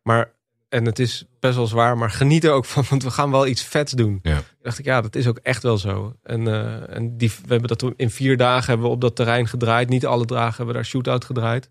maar, 0.03 0.33
en 0.73 0.85
het 0.85 0.99
is 0.99 1.25
best 1.39 1.55
wel 1.55 1.67
zwaar, 1.67 1.97
maar 1.97 2.11
geniet 2.11 2.43
er 2.43 2.51
ook 2.51 2.65
van. 2.65 2.83
Want 2.89 3.03
we 3.03 3.11
gaan 3.11 3.31
wel 3.31 3.47
iets 3.47 3.63
vets 3.63 3.91
doen. 3.91 4.19
Ja. 4.21 4.41
Dacht 4.61 4.79
ik, 4.79 4.85
ja, 4.85 5.01
dat 5.01 5.15
is 5.15 5.27
ook 5.27 5.37
echt 5.37 5.63
wel 5.63 5.77
zo. 5.77 6.15
En, 6.23 6.47
eh, 6.47 6.95
en 6.95 7.17
die, 7.17 7.29
we 7.29 7.47
hebben 7.47 7.67
dat 7.67 7.79
toen 7.79 7.93
in 7.97 8.09
vier 8.09 8.37
dagen 8.37 8.67
hebben 8.67 8.85
we 8.85 8.93
op 8.93 9.01
dat 9.01 9.15
terrein 9.15 9.47
gedraaid. 9.47 9.89
Niet 9.89 10.05
alle 10.05 10.25
dagen 10.25 10.55
hebben 10.55 10.67
we 10.67 10.73
daar 10.73 10.85
shootout 10.85 11.25
gedraaid. 11.25 11.69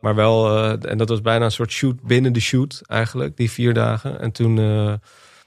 Maar 0.00 0.14
wel, 0.14 0.56
eh, 0.56 0.90
en 0.90 0.98
dat 0.98 1.08
was 1.08 1.20
bijna 1.20 1.44
een 1.44 1.50
soort 1.50 1.70
shoot 1.70 2.02
binnen 2.02 2.32
de 2.32 2.40
shoot 2.40 2.82
eigenlijk, 2.86 3.36
die 3.36 3.50
vier 3.50 3.74
dagen. 3.74 4.20
En 4.20 4.32
toen, 4.32 4.58
eh, 4.58 4.94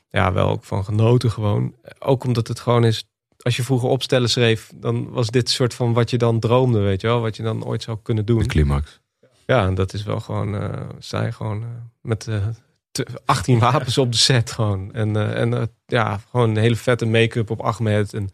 ja, 0.10 0.34
wel 0.34 0.50
ook 0.50 0.64
van 0.64 0.84
genoten 0.84 1.32
gewoon. 1.32 1.76
Ook 2.00 2.24
omdat 2.24 2.48
het 2.48 2.60
gewoon 2.60 2.84
is, 2.84 3.08
als 3.38 3.56
je 3.56 3.64
vroeger 3.64 3.90
opstellen 3.90 4.30
schreef, 4.30 4.72
dan 4.76 5.10
was 5.10 5.30
dit 5.30 5.50
soort 5.50 5.74
van 5.74 5.94
wat 5.94 6.10
je 6.10 6.18
dan 6.18 6.40
droomde, 6.40 6.80
weet 6.80 7.02
je 7.02 7.08
wel. 7.08 7.22
Wat 7.22 7.36
je 7.36 7.44
dan 7.44 7.66
ooit 7.66 7.84
zou 7.84 7.98
kunnen 8.04 8.26
doen. 8.26 8.40
De 8.40 8.46
climax. 8.46 9.00
Ja, 9.46 9.66
en 9.66 9.76
dat 9.76 9.94
is 9.94 10.04
wel 10.04 10.20
gewoon, 10.20 10.50
je 11.00 11.32
gewoon 11.32 11.66
met 12.02 12.28
18 13.26 13.60
wapens 13.60 13.98
op 13.98 14.12
de 14.12 14.18
set 14.18 14.52
gewoon. 14.52 14.94
En, 14.94 15.16
eh, 15.16 15.42
en 15.42 15.54
eh, 15.54 15.64
ja, 15.86 16.20
gewoon 16.30 16.50
een 16.50 16.58
hele 16.58 16.76
vette 16.76 17.06
make-up 17.06 17.50
op 17.50 17.62
Ahmed. 17.62 18.14
En 18.14 18.30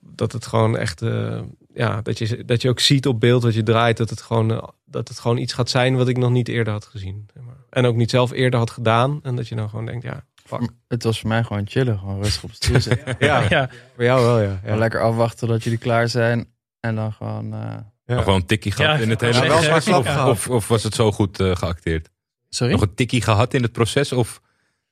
dat 0.00 0.32
het 0.32 0.46
gewoon 0.46 0.76
echt, 0.76 1.02
eh, 1.02 1.40
ja, 1.74 2.02
dat 2.02 2.18
je, 2.18 2.44
dat 2.44 2.62
je 2.62 2.68
ook 2.68 2.80
ziet 2.80 3.06
op 3.06 3.20
beeld 3.20 3.42
wat 3.42 3.54
je 3.54 3.62
draait, 3.62 3.96
dat 3.96 4.10
het, 4.10 4.22
gewoon, 4.22 4.72
dat 4.84 5.08
het 5.08 5.18
gewoon 5.18 5.36
iets 5.36 5.52
gaat 5.52 5.70
zijn 5.70 5.96
wat 5.96 6.08
ik 6.08 6.16
nog 6.16 6.30
niet 6.30 6.48
eerder 6.48 6.72
had 6.72 6.84
gezien. 6.84 7.28
zeg 7.34 7.42
maar. 7.44 7.56
En 7.70 7.86
ook 7.86 7.96
niet 7.96 8.10
zelf 8.10 8.30
eerder 8.32 8.58
had 8.58 8.70
gedaan. 8.70 9.20
En 9.22 9.36
dat 9.36 9.48
je 9.48 9.54
dan 9.54 9.68
gewoon 9.68 9.86
denkt, 9.86 10.02
ja, 10.04 10.24
fuck. 10.44 10.70
Het 10.88 11.02
was 11.02 11.20
voor 11.20 11.28
mij 11.28 11.44
gewoon 11.44 11.66
chillen, 11.68 11.98
gewoon 11.98 12.22
rustig 12.22 12.42
op 12.42 12.50
de 12.50 12.56
stoel 12.56 12.80
zitten. 12.90 13.16
Ja, 13.18 13.44
Ja, 13.48 13.70
voor 13.94 14.04
jou 14.04 14.24
wel, 14.24 14.40
ja. 14.40 14.60
ja. 14.64 14.76
Lekker 14.76 15.00
afwachten 15.00 15.48
tot 15.48 15.62
jullie 15.62 15.78
klaar 15.78 16.08
zijn. 16.08 16.46
En 16.80 16.94
dan 16.94 17.12
gewoon... 17.12 17.52
eh, 17.52 17.76
Ja. 18.06 18.18
Gewoon 18.18 18.34
een 18.34 18.46
tikkie 18.46 18.72
gehad 18.72 18.96
Ja, 18.96 19.02
in 19.02 19.10
het 19.10 19.20
ja, 19.20 19.26
hele 19.26 20.26
Of, 20.30 20.48
of, 20.48 20.68
was 20.68 20.82
het 20.82 20.94
zo 20.94 21.12
goed 21.12 21.36
geacteerd? 21.36 22.10
Sorry? 22.48 22.72
Nog 22.72 22.82
een 22.82 22.94
tikkie 22.94 23.22
gehad 23.22 23.54
in 23.54 23.62
het 23.62 23.72
proces? 23.72 24.12
Of 24.12 24.40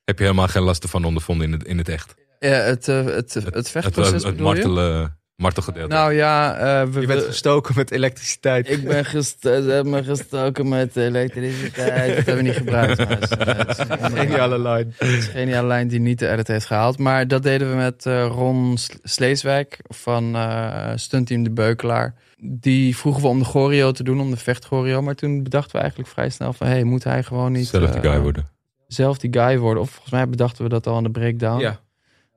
heb 0.04 0.18
je 0.18 0.24
helemaal 0.24 0.48
geen 0.48 0.62
last 0.62 0.82
ervan 0.82 1.04
ondervonden 1.04 1.46
in 1.46 1.52
het, 1.52 1.64
in 1.64 1.78
het 1.78 1.88
echt? 1.88 2.14
Ja, 2.38 2.48
het, 2.48 2.88
eh, 2.88 3.04
het, 3.04 3.34
het, 3.34 3.54
Het, 3.54 3.70
vechtproces 3.70 4.12
het, 4.12 4.22
het 4.22 4.36
je? 4.36 4.42
martelen, 4.42 5.18
martelgedeelte. 5.36 5.94
Nou 5.94 6.12
ja, 6.12 6.56
eh, 6.56 6.88
we, 6.88 7.00
Je 7.00 7.06
bent 7.06 7.22
gestoken 7.22 7.74
met 7.76 7.90
elektriciteit. 7.90 8.70
ik 8.70 8.84
ben 8.84 9.04
gest 9.04 9.36
ze 9.40 9.48
hebben 9.48 9.90
me 9.92 10.04
gestoken 10.04 10.68
met 10.68 10.96
elektriciteit. 10.96 12.06
Dat 12.16 12.24
hebben 12.24 12.36
we 12.36 12.42
niet 12.42 12.56
gebruikt. 12.56 12.98
Maar 12.98 13.08
het 13.08 13.30
is, 13.30 13.36
eh, 13.36 13.56
het 13.56 13.68
is 13.68 13.78
een 13.78 13.90
andere- 13.90 14.20
Geniale 14.22 14.58
line. 14.58 14.90
Het 14.96 15.08
is 15.08 15.26
een 15.26 15.32
geniale 15.32 15.66
lijn 15.66 15.88
die 15.88 16.00
niet 16.00 16.18
de 16.18 16.28
edit 16.28 16.48
heeft 16.48 16.66
gehaald. 16.66 16.98
Maar 16.98 17.28
dat 17.28 17.42
deden 17.42 17.70
we 17.70 17.76
met 17.76 18.06
eh, 18.06 18.26
Ron 18.26 18.78
Sleeswijk 19.02 19.78
van 19.88 20.34
eh 20.36 20.92
Stuntteam 20.94 21.42
De 21.42 21.50
Beukelaar. 21.50 22.14
Die 22.38 22.96
vroegen 22.96 23.22
we 23.22 23.28
om 23.28 23.38
de 23.38 23.44
choreo 23.44 23.92
te 23.92 24.02
doen, 24.02 24.20
om 24.20 24.30
de 24.30 24.36
vechtchoreo. 24.36 25.02
Maar 25.02 25.14
toen 25.14 25.42
bedachten 25.42 25.72
we 25.72 25.78
eigenlijk 25.78 26.10
vrij 26.10 26.28
snel 26.30 26.52
van... 26.52 26.66
hey, 26.66 26.84
moet 26.84 27.04
hij 27.04 27.22
gewoon 27.22 27.52
niet 27.52 27.66
Zelf 27.66 27.90
die 27.90 28.00
eh, 28.00 28.10
guy 28.10 28.20
worden. 28.20 28.48
zelf 28.86 29.18
die 29.18 29.32
guy 29.32 29.58
worden? 29.58 29.82
Of 29.82 29.90
volgens 29.90 30.12
mij 30.12 30.28
bedachten 30.28 30.62
we 30.64 30.68
dat 30.70 30.86
al 30.86 30.96
aan 30.96 31.02
de 31.02 31.10
breakdown. 31.10 31.60
Ja. 31.60 31.80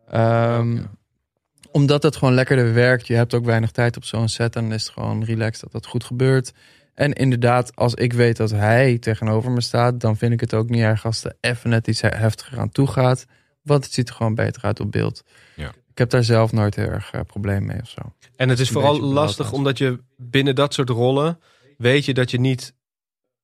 Ehm, 0.09 0.75
Ja. 0.75 0.89
Omdat 1.71 2.03
het 2.03 2.15
gewoon 2.15 2.33
lekkerder 2.33 2.73
werkt. 2.73 3.07
Je 3.07 3.13
hebt 3.13 3.33
ook 3.33 3.45
weinig 3.45 3.71
tijd 3.71 3.97
op 3.97 4.03
zo'n 4.03 4.27
set. 4.27 4.55
En 4.55 4.63
dan 4.63 4.73
is 4.73 4.83
het 4.83 4.91
gewoon 4.91 5.23
relaxed 5.23 5.61
dat 5.61 5.71
dat 5.71 5.85
goed 5.85 6.03
gebeurt. 6.03 6.53
En 6.93 7.13
inderdaad, 7.13 7.75
als 7.75 7.93
ik 7.93 8.13
weet 8.13 8.37
dat 8.37 8.51
hij 8.51 8.97
tegenover 8.97 9.51
me 9.51 9.61
staat... 9.61 9.99
dan 9.99 10.17
vind 10.17 10.33
ik 10.33 10.39
het 10.39 10.53
ook 10.53 10.69
niet 10.69 10.81
erg 10.81 11.05
als 11.05 11.23
er 11.23 11.35
even 11.39 11.69
net 11.69 11.87
iets 11.87 12.01
heftiger 12.01 12.59
aan 12.59 12.69
toe 12.69 12.87
gaat. 12.87 13.25
Want 13.61 13.83
het 13.83 13.93
ziet 13.93 14.09
er 14.09 14.15
gewoon 14.15 14.35
beter 14.35 14.63
uit 14.63 14.79
op 14.79 14.91
beeld. 14.91 15.23
Ik 15.99 16.05
heb 16.05 16.13
daar 16.13 16.23
zelf 16.23 16.51
nooit 16.51 16.75
heel 16.75 16.87
erg 16.87 17.11
eh, 17.11 17.21
probleem 17.27 17.65
mee 17.65 17.81
of 17.81 17.89
zo. 17.89 18.01
En 18.35 18.49
het 18.49 18.59
is 18.59 18.69
vooral 18.69 18.99
lastig 19.01 19.51
omdat 19.51 19.77
je 19.77 19.99
binnen 20.17 20.55
dat 20.55 20.73
soort 20.73 20.89
rollen 20.89 21.39
weet 21.77 22.05
je 22.05 22.13
dat 22.13 22.31
je 22.31 22.39
niet, 22.39 22.75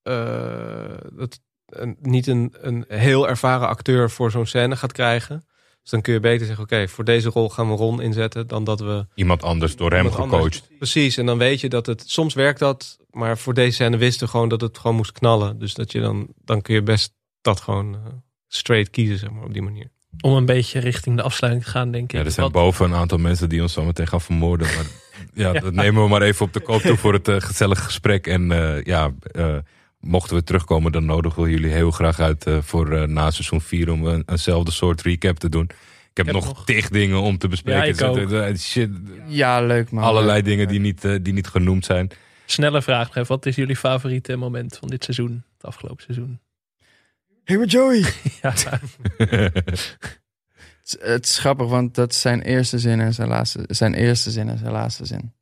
eh, 0.02 0.98
dat, 1.14 1.40
een, 1.66 1.98
niet 2.02 2.28
een, 2.28 2.54
een 2.62 2.86
heel 2.88 3.30
ervaren 3.30 3.68
acteur 3.68 4.12
voor 4.12 4.32
zo'n 4.32 4.46
scène 4.46 4.76
gaat 4.76 4.92
krijgen. 4.92 5.46
Dus 5.82 5.92
dan 5.92 6.02
kun 6.02 6.14
je 6.14 6.20
beter 6.20 6.46
zeggen, 6.46 6.64
oké, 6.64 6.88
voor 6.88 7.04
deze 7.04 7.30
rol 7.30 7.50
gaan 7.50 7.70
we 7.70 7.76
Ron 7.76 8.02
inzetten 8.02 8.48
dan 8.48 8.64
dat 8.64 8.80
we... 8.80 9.06
Iemand 9.16 9.44
anders 9.44 9.76
door 9.76 9.92
hem 9.92 10.08
anders- 10.08 10.24
gecoacht. 10.24 10.70
Precies, 10.78 11.18
en 11.18 11.26
dan 11.26 11.38
weet 11.38 11.62
je 11.62 11.70
dat 11.70 11.86
het... 11.86 12.04
Soms 12.06 12.34
werkt 12.34 12.60
dat, 12.60 12.98
maar 13.10 13.38
voor 13.38 13.54
deze 13.54 13.72
scène 13.72 13.98
wisten 13.98 14.26
we 14.26 14.32
gewoon 14.32 14.50
dat 14.50 14.62
het 14.62 14.78
gewoon 14.78 14.96
moest 14.96 15.12
knallen. 15.12 15.60
Dus 15.60 15.74
dat 15.74 15.92
je 15.92 16.00
dan, 16.00 16.28
dan 16.44 16.62
kun 16.62 16.76
je 16.76 16.84
best 16.84 17.14
dat 17.42 17.60
gewoon 17.60 17.96
eh, 17.96 18.02
straight 18.48 18.90
kiezen, 18.90 19.18
zeg 19.18 19.32
maar, 19.32 19.44
op 19.44 19.54
die 19.54 19.62
manier. 19.62 19.94
Om 20.22 20.34
een 20.34 20.46
beetje 20.46 20.80
richting 20.80 21.16
de 21.16 21.22
afsluiting 21.22 21.66
te 21.66 21.72
gaan, 21.72 21.92
denk 21.92 22.04
ik. 22.04 22.20
Ja, 22.20 22.26
er 22.26 22.32
zijn 22.32 22.46
Wat- 22.52 22.56
boven 22.64 22.86
een 22.86 22.94
aantal 22.98 23.18
mensen 23.18 23.50
die 23.50 23.62
ons 23.62 23.74
zo 23.74 23.84
meteen 23.86 24.08
gaan 24.08 24.22
vermoorden. 24.22 24.68
Maar 24.68 24.86
ja, 25.46 25.54
Ja. 25.54 25.60
dat 25.60 25.74
nemen 25.74 26.04
we 26.04 26.10
maar 26.10 26.22
even 26.22 26.46
op 26.46 26.54
de 26.54 26.60
koop 26.60 26.82
toe 26.82 26.98
voor 26.98 27.14
het 27.14 27.28
eh, 27.28 27.36
gezellige 27.40 27.82
gesprek. 27.84 28.28
En 28.28 28.52
eh, 28.52 28.84
ja, 28.84 29.12
eh, 29.32 29.56
mochten 30.00 30.36
we 30.36 30.44
terugkomen, 30.44 30.92
dan 30.92 31.06
nodigen 31.06 31.44
we 31.44 31.50
jullie 31.50 31.72
heel 31.72 31.92
graag 31.92 32.20
uit 32.20 32.46
voor 32.60 33.10
na 33.10 33.32
seizoen 33.32 33.62
4 33.62 33.92
om 33.92 34.06
een, 34.06 34.24
eenzelfde 34.26 34.72
soort 34.72 35.02
recap 35.02 35.40
te 35.40 35.50
doen. 35.50 35.64
Ik 35.64 36.26
heb 36.26 36.26
heb 36.26 36.36
nog, 36.36 36.46
nog- 36.46 36.66
tig 36.66 36.90
dingen 36.90 37.22
om 37.22 37.38
te 37.38 37.48
bespreken. 37.48 37.82
Ja, 37.82 37.88
ik 37.88 37.96
zitten- 37.96 38.48
ook. 38.50 38.58
Shit, 38.58 38.90
Ja, 39.28 39.62
leuk 39.62 39.92
man. 39.92 40.04
allerlei 40.04 40.42
dingen 40.42 40.68
die 40.68 40.80
niet, 40.80 41.02
die 41.22 41.34
niet 41.34 41.48
genoemd 41.48 41.86
zijn. 41.86 42.10
Snelle 42.46 42.82
vraag. 42.82 43.28
Wat 43.28 43.46
is 43.46 43.56
jullie 43.56 43.76
favoriete 43.76 44.36
moment 44.36 44.78
van 44.78 44.88
dit 44.90 45.04
seizoen? 45.04 45.44
Het 45.58 45.66
afgelopen 45.66 46.04
seizoen? 46.04 46.40
Hey, 47.46 47.58
maar 47.58 47.66
Joey. 47.68 48.04
Ja, 48.42 48.54
Het, 49.18 49.70
is- 50.86 50.98
het 51.00 51.26
is 51.26 51.38
grappig, 51.40 51.68
want 51.68 51.96
dat 51.96 52.12
is 52.12 52.22
zijn 52.22 52.42
eerste 52.42 52.80
zin 52.80 53.00
en 53.00 53.14
zijn 53.14 53.28
laatste, 53.28 53.64
zijn 53.68 53.94
eerste 53.94 54.32
zin 54.32 54.50
en 54.50 54.58
zijn 54.58 54.72
laatste 54.72 55.06
zin. 55.06 55.34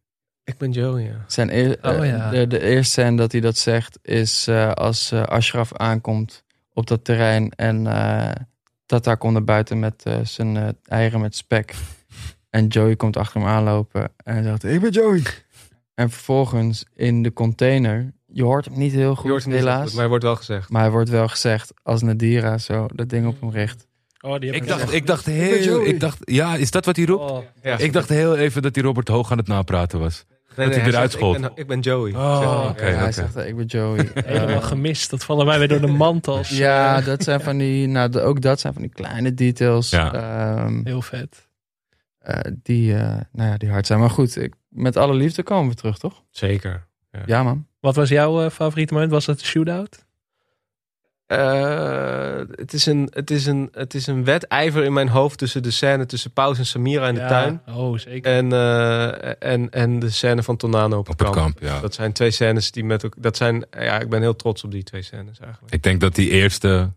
Ik 0.43 0.57
ben 0.57 0.71
Joe, 0.71 1.01
ja. 1.01 1.23
Zijn 1.27 1.53
eer- 1.55 1.77
Oh, 1.81 1.97
eh, 1.97 2.07
ja. 2.09 2.29
de, 2.29 2.47
de 2.47 2.59
eerste 2.61 2.91
scène 2.91 3.17
dat 3.17 3.31
hij 3.31 3.41
dat 3.41 3.57
zegt 3.57 3.99
is 4.01 4.47
eh, 4.47 4.71
als 4.71 5.11
eh, 5.11 5.23
Ashraf 5.23 5.73
aankomt 5.77 6.43
op 6.73 6.87
dat 6.87 7.03
terrein 7.05 7.49
en 7.51 7.87
eh 7.87 8.31
Tata 8.85 9.15
komt 9.15 9.33
naar 9.33 9.43
buiten 9.43 9.79
met 9.79 10.03
zijn 10.23 10.57
eh, 10.57 10.67
eieren 10.87 11.21
met 11.21 11.35
spek. 11.35 11.73
En 12.49 12.67
Joey 12.67 12.95
komt 12.95 13.17
achter 13.17 13.41
hem 13.41 13.49
aanlopen 13.49 14.11
en 14.23 14.43
zegt, 14.43 14.63
ik 14.63 14.81
ben 14.81 14.91
Joey. 14.91 15.21
En 15.93 16.09
vervolgens 16.09 16.85
in 16.93 17.23
de 17.23 17.33
container, 17.33 18.13
je 18.33 18.43
hoort 18.43 18.65
hem 18.65 18.77
niet 18.77 18.91
heel 18.93 19.15
goed 19.15 19.23
Je 19.23 19.29
hoort 19.29 19.43
hem 19.43 19.51
niet 19.53 19.61
zo 19.61 19.67
helaas. 19.67 19.83
goed, 19.83 19.91
maar 19.91 19.99
hij 20.01 20.09
wordt 20.09 20.23
wel 20.23 20.35
gezegd. 20.35 20.69
Maar 20.69 20.81
hij 20.81 20.91
wordt 20.91 21.09
wel 21.09 21.27
gezegd 21.27 21.73
als 21.83 22.01
Nadira 22.01 22.57
zo 22.57 22.85
dat 22.95 23.09
ding 23.09 23.27
op 23.27 23.41
hem 23.41 23.49
richt. 23.49 23.87
Oh, 24.21 24.39
die 24.39 24.51
heb 24.51 24.61
ik, 24.61 24.67
dacht, 24.67 24.93
ik 24.93 25.07
dacht 25.07 25.25
heel... 25.25 25.85
Ik 25.85 25.99
dacht, 25.99 26.17
ja, 26.21 26.55
is 26.55 26.71
dat 26.71 26.85
wat 26.85 26.95
hij 26.95 27.05
roept? 27.05 27.31
Oh, 27.31 27.43
Ja, 27.63 27.77
Ik 27.77 27.93
dacht 27.93 28.09
heel 28.09 28.35
even 28.35 28.61
dat 28.61 28.75
hij 28.75 28.83
Robert 28.83 29.07
Hoog 29.07 29.31
aan 29.31 29.37
het 29.37 29.47
napraten 29.47 29.99
was. 29.99 30.25
nee, 30.55 30.67
dat 30.67 30.75
hij 30.75 30.85
eruit 30.85 31.11
zegt, 31.11 31.23
schoot. 31.23 31.35
Ik 31.35 31.41
ben, 31.41 31.51
ik 31.55 31.67
ben 31.67 31.79
Joey. 31.79 32.11
Oh, 32.15 32.61
Zeg 32.61 32.69
oké. 32.69 32.83
Hij 32.83 33.11
zegt, 33.11 33.35
ik 33.37 33.55
ben 33.55 33.65
Joey. 33.65 34.11
helemaal 34.25 34.49
Eh, 34.61 34.63
gemist. 34.63 35.09
Dat 35.09 35.23
vallen 35.23 35.45
wij 35.45 35.59
weer 35.59 35.67
door 35.67 35.81
de 35.81 35.87
mand 35.87 36.27
als... 36.27 36.49
Ja, 36.49 37.01
dat 37.01 37.23
zijn 37.23 37.41
van 37.41 37.57
die, 37.57 37.87
nou, 37.87 38.19
ook 38.19 38.41
dat 38.41 38.59
zijn 38.59 38.73
van 38.73 38.81
die 38.81 38.91
kleine 38.91 39.33
details 39.33 39.89
Ja. 39.89 40.13
ehm, 40.13 40.81
heel 40.85 41.01
vet. 41.01 41.47
eh, 42.19 42.39
die, 42.63 42.93
eh, 42.95 42.99
nou 43.31 43.49
ja, 43.49 43.57
die 43.57 43.69
hard 43.69 43.87
zijn. 43.87 43.99
Maar 43.99 44.09
goed, 44.09 44.35
ik, 44.37 44.53
met 44.69 44.97
alle 44.97 45.13
liefde 45.13 45.43
komen 45.43 45.69
we 45.69 45.75
terug, 45.75 45.97
toch? 45.97 46.23
Zeker. 46.29 46.87
Ja, 47.25 47.43
man. 47.43 47.67
Wat 47.79 47.95
was 47.95 48.09
jouw 48.09 48.43
eh, 48.43 48.49
favoriete 48.51 48.93
moment? 48.93 49.11
Was 49.11 49.25
dat 49.25 49.39
de 49.39 49.45
shootout? 49.45 50.05
Eh, 51.25 52.41
het, 52.51 52.73
is 52.73 52.85
een, 52.85 53.07
het, 53.13 53.31
is 53.31 53.45
een, 53.45 53.69
het 53.71 53.93
is 53.93 54.07
een 54.07 54.23
wedijver 54.23 54.83
in 54.83 54.93
mijn 54.93 55.07
hoofd 55.09 55.37
tussen 55.37 55.63
de 55.63 55.71
scène 55.71 56.05
tussen 56.05 56.31
Paus 56.31 56.57
en 56.57 56.65
Samira 56.65 57.07
in 57.07 57.13
de 57.13 57.19
Ja. 57.19 57.27
tuin. 57.27 57.61
Oh, 57.67 57.97
zeker. 57.97 58.31
En, 58.31 58.51
eh, 58.53 59.51
en, 59.51 59.69
en 59.69 59.99
de 59.99 60.09
scène 60.09 60.43
van 60.43 60.57
Tornado 60.57 60.97
op 60.97 61.09
Op 61.09 61.19
het 61.19 61.29
kamp. 61.29 61.35
kamp, 61.35 61.59
ja. 61.59 61.79
Dat 61.79 61.93
zijn 61.93 62.13
twee 62.13 62.31
scènes 62.31 62.71
die 62.71 62.83
met 62.83 63.03
elkaar. 63.03 63.21
Dat 63.21 63.37
zijn, 63.37 63.65
ja, 63.71 63.99
ik 63.99 64.09
ben 64.09 64.21
heel 64.21 64.35
trots 64.35 64.63
op 64.63 64.71
die 64.71 64.83
twee 64.83 65.01
scènes 65.01 65.39
eigenlijk. 65.39 65.73
Ik 65.73 65.83
denk 65.83 66.01
dat 66.01 66.15
die 66.15 66.29
eerste... 66.29 66.91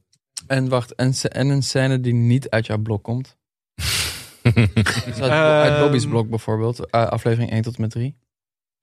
En 0.47 0.69
wacht, 0.69 0.95
en, 0.95 1.13
en 1.29 1.49
een 1.49 1.63
scène 1.63 2.01
die 2.01 2.15
niet 2.15 2.51
uit 2.51 2.67
jouw 2.67 2.79
blok 2.79 3.03
komt. 3.03 3.37
Dus 4.55 5.21
uit, 5.21 5.31
uit 5.31 5.73
Ehm. 5.73 5.81
Bobby's 5.83 6.07
blok 6.07 6.29
bijvoorbeeld, 6.29 6.91
aflevering 6.91 7.51
1 7.51 7.63
tot 7.63 7.75
en 7.75 7.81
met 7.81 7.91
3. 7.91 8.17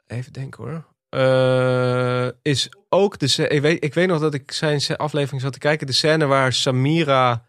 Even 0.08 0.34
denken 0.34 0.64
hoor. 0.64 0.86
Eh, 1.14 2.28
is 2.42 2.70
ook 2.90 3.20
de 3.20 3.48
ik 3.48 3.62
weet, 3.62 3.84
ik 3.84 3.94
weet 3.94 4.08
nog 4.08 4.20
dat 4.20 4.34
ik 4.34 4.52
zijn 4.52 4.82
aflevering 4.98 5.42
zat 5.42 5.54
te 5.54 5.60
kijken. 5.60 5.88
De 5.88 5.94
scène 5.94 6.26
waar 6.26 6.54
Samira 6.54 7.46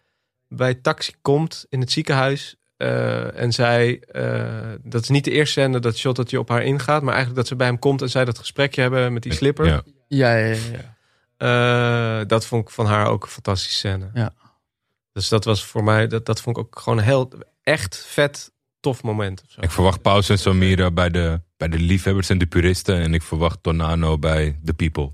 bij 0.48 0.74
taxi 0.74 1.12
komt 1.22 1.66
in 1.68 1.80
het 1.80 1.92
ziekenhuis. 1.92 2.56
eh, 2.76 3.40
en 3.40 3.52
zij, 3.52 4.00
eh, 4.00 4.72
dat 4.82 5.02
is 5.02 5.08
niet 5.08 5.24
de 5.24 5.30
eerste 5.30 5.60
scène 5.60 5.78
dat 5.78 5.96
shot 5.96 6.16
dat 6.16 6.30
je 6.30 6.38
op 6.38 6.48
haar 6.48 6.62
ingaat. 6.62 7.02
Maar 7.02 7.14
eigenlijk 7.14 7.36
dat 7.36 7.46
ze 7.46 7.56
bij 7.56 7.66
hem 7.66 7.78
komt 7.78 8.02
en 8.02 8.10
zij 8.10 8.24
dat 8.24 8.38
gesprekje 8.38 8.80
hebben 8.80 9.12
met 9.12 9.22
die 9.22 9.32
slipper. 9.34 9.66
Ja. 9.66 9.82
Ja, 10.08 10.34
ja, 10.36 10.46
ja. 10.46 10.56
ja. 11.38 12.20
Eh, 12.20 12.26
dat 12.26 12.46
vond 12.46 12.62
ik 12.62 12.74
van 12.74 12.86
haar 12.86 13.06
ook 13.06 13.22
een 13.22 13.28
fantastische 13.28 13.78
scène. 13.78 14.10
Ja. 14.14 14.32
Dus 15.12 15.28
dat 15.28 15.44
was 15.44 15.64
voor 15.64 15.84
mij, 15.84 16.06
dat, 16.06 16.26
dat 16.26 16.40
vond 16.40 16.56
ik 16.56 16.64
ook 16.64 16.78
gewoon 16.78 16.98
heel 16.98 17.32
echt 17.62 18.04
vet 18.06 18.52
tof 18.84 19.02
moment. 19.02 19.42
Of 19.44 19.50
zo. 19.50 19.60
Ik 19.60 19.70
verwacht 19.70 20.02
Paus 20.02 20.28
en 20.28 20.38
Samira 20.38 20.90
bij 20.90 21.10
de, 21.10 21.40
bij 21.56 21.68
de 21.68 21.78
liefhebbers 21.78 22.28
en 22.28 22.38
de 22.38 22.46
puristen. 22.46 22.96
En 23.00 23.14
ik 23.14 23.22
verwacht 23.22 23.62
Tornado 23.62 24.18
bij 24.18 24.58
de 24.62 24.72
people. 24.72 25.12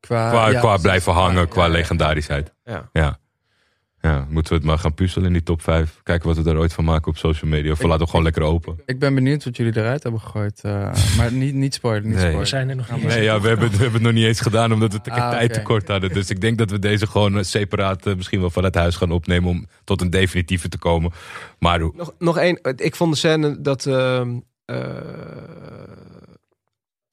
Qua, 0.00 0.30
Qua, 0.30 0.48
ja, 0.48 0.60
qua 0.60 0.76
blijven 0.76 1.12
hangen, 1.12 1.40
Ja, 1.40 1.46
qua 1.46 1.60
ja, 1.62 1.66
ja. 1.66 1.72
legendarischheid. 1.72 2.54
Ja. 2.92 3.20
Ja. 4.02 4.26
Moeten 4.30 4.52
we 4.52 4.58
het 4.58 4.68
maar 4.68 4.78
gaan 4.78 4.94
puzzelen 4.94 5.26
in 5.26 5.32
die 5.32 5.42
top 5.42 5.62
5. 5.62 6.00
Kijken 6.02 6.28
wat 6.28 6.36
we 6.36 6.42
daar 6.42 6.56
ooit 6.56 6.72
van 6.72 6.84
maken 6.84 7.08
op 7.08 7.16
social 7.16 7.50
media. 7.50 7.70
Of 7.72 7.76
we 7.78 7.82
Ik- 7.84 7.88
laten 7.90 8.00
hem 8.02 8.08
gewoon 8.10 8.24
lekker 8.24 8.42
open. 8.42 8.80
Ik 8.86 8.98
ben 8.98 9.14
benieuwd 9.14 9.44
wat 9.44 9.56
jullie 9.56 9.76
eruit 9.76 10.02
hebben 10.02 10.20
gegooid. 10.20 10.60
eh, 10.62 10.92
maar 11.16 11.32
niet, 11.32 11.54
niet 11.54 11.74
spoilen, 11.74 12.02
niet 12.02 12.10
Nee. 12.12 12.18
spoilen. 12.20 12.42
We 12.42 12.48
zijn 12.48 12.68
er 12.68 12.76
nog 12.76 12.90
niet. 12.90 13.04
Nee, 13.04 13.22
ja, 13.22 13.40
we 13.40 13.48
hebben, 13.48 13.66
het- 13.68 13.76
we 13.76 13.82
hebben 13.82 14.00
het 14.02 14.10
nog 14.10 14.18
niet 14.20 14.26
eens 14.28 14.40
gedaan 14.40 14.72
omdat 14.72 14.92
we 14.92 15.00
te 15.00 15.10
Ah, 15.10 15.30
tijd 15.30 15.52
tekort 15.52 15.88
hadden. 15.88 16.12
Dus 16.12 16.30
ik 16.30 16.40
denk 16.40 16.58
dat 16.58 16.70
we 16.70 16.78
deze 16.78 17.06
gewoon 17.06 17.36
eh, 17.38 17.42
separaat 17.42 18.06
eh, 18.06 18.14
misschien 18.14 18.40
wel 18.40 18.50
vanuit 18.50 18.74
huis 18.74 18.96
gaan 18.96 19.10
opnemen 19.10 19.50
om 19.50 19.66
tot 19.84 20.00
een 20.00 20.10
definitieve 20.10 20.68
te 20.68 20.78
komen. 20.78 21.12
Maar 21.58 21.80
hoe- 21.80 21.92
Nog, 21.96 22.14
nog 22.18 22.38
één. 22.38 22.58
Ik 22.76 22.96
vond 22.96 23.12
de 23.12 23.18
scène 23.18 23.60
dat 23.60 23.86
ehm, 23.86 24.38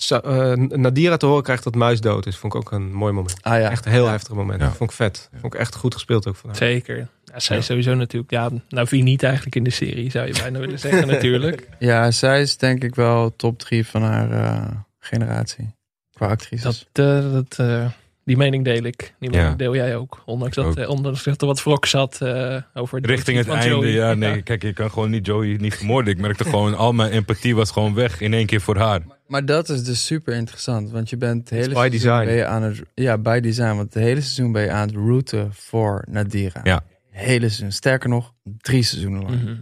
eh, 0.07 0.51
eh, 0.51 0.57
Nadira 0.59 1.17
te 1.17 1.25
horen 1.25 1.43
krijgt 1.43 1.63
dat 1.63 1.75
Muis 1.75 2.01
dood 2.01 2.25
is. 2.25 2.37
Vond 2.37 2.53
ik 2.53 2.59
ook 2.59 2.71
een 2.71 2.93
mooi 2.93 3.13
moment. 3.13 3.35
Ah 3.41 3.59
ja. 3.59 3.69
Echt 3.69 3.85
een 3.85 3.91
heel 3.91 4.07
heftig 4.07 4.33
moment. 4.35 4.61
Ja. 4.61 4.71
Vond 4.71 4.89
ik 4.89 4.95
vet. 4.95 5.29
Vond 5.39 5.53
ik 5.53 5.59
echt 5.59 5.75
goed 5.75 5.93
gespeeld 5.93 6.27
ook 6.27 6.35
van 6.35 6.49
haar. 6.49 6.57
Zeker. 6.57 6.97
Ja, 7.25 7.39
zij 7.39 7.55
Ja. 7.55 7.61
sowieso 7.61 7.93
natuurlijk. 7.93 8.31
Ja, 8.31 8.49
nou 8.69 8.87
wie 8.89 9.03
niet 9.03 9.23
eigenlijk 9.23 9.55
in 9.55 9.63
de 9.63 9.69
serie, 9.69 10.11
zou 10.11 10.27
je 10.27 10.33
bijna 10.33 10.59
willen 10.59 10.79
zeggen 10.79 11.07
natuurlijk. 11.15 11.67
Ja, 11.79 12.11
zij 12.11 12.41
is 12.41 12.57
denk 12.57 12.83
ik 12.83 12.95
wel 12.95 13.35
top 13.35 13.59
3 13.59 13.85
van 13.85 14.01
haar 14.03 14.31
eh, 14.31 14.67
generatie. 14.99 15.75
Qua 16.13 16.27
actrices. 16.27 16.87
Dat, 16.91 17.05
eh, 17.05 17.31
dat, 17.31 17.55
eh, 17.57 17.85
die 18.29 18.37
mening 18.37 18.63
deel 18.63 18.83
ik. 18.83 19.15
Die 19.19 19.29
mening 19.29 19.49
Ja. 19.49 19.55
deel 19.55 19.75
jij 19.75 19.95
ook. 19.95 20.21
Ondanks 20.25 20.55
dat, 20.55 20.65
ook. 20.65 20.75
eh, 20.75 20.89
ondanks 20.89 21.23
dat 21.23 21.41
er 21.41 21.47
wat 21.47 21.63
wrok 21.63 21.85
zat 21.85 22.21
eh, 22.21 22.61
over 22.73 23.01
de 23.01 23.07
richting 23.07 23.37
het 23.37 23.47
einde, 23.47 23.67
Joey. 23.69 23.87
ja, 23.89 24.13
nee, 24.13 24.41
kijk, 24.41 24.61
je 24.63 24.73
kan 24.73 24.91
gewoon 24.91 25.09
niet 25.09 25.25
Joey 25.25 25.55
niet 25.59 25.75
vermoorden. 25.75 26.13
Ik 26.13 26.19
merkte 26.19 26.43
gewoon, 26.43 26.75
al 26.77 26.93
mijn 26.93 27.11
empathie 27.11 27.55
was 27.55 27.71
gewoon 27.71 27.93
weg 27.93 28.21
in 28.21 28.33
één 28.33 28.45
keer 28.45 28.61
voor 28.61 28.77
haar. 28.77 29.01
Maar 29.27 29.45
dat 29.45 29.69
is 29.69 29.83
dus 29.83 30.05
super 30.05 30.33
interessant. 30.33 30.91
Want 30.91 31.09
je 31.09 31.17
bent 31.17 31.39
het 31.39 31.49
hele 31.49 31.67
by 31.67 31.73
seizoen 31.73 31.91
design. 31.91 32.25
Ben 32.25 32.35
je 32.35 32.45
aan 32.45 32.63
het, 32.63 32.81
ja, 32.93 33.17
by 33.17 33.39
design. 33.39 33.75
Want 33.75 33.93
het 33.93 34.03
hele 34.03 34.21
seizoen 34.21 34.51
ben 34.51 34.61
je 34.63 34.71
aan 34.71 34.87
het 34.87 34.95
routen 34.95 35.49
voor 35.53 36.05
Nadira. 36.09 36.59
Ja. 36.63 36.81
Hele 37.09 37.39
seizoen. 37.49 37.71
Sterker 37.71 38.09
nog, 38.09 38.33
drie 38.57 38.83
seizoenen 38.83 39.21
lang. 39.21 39.41
Mhm. 39.43 39.55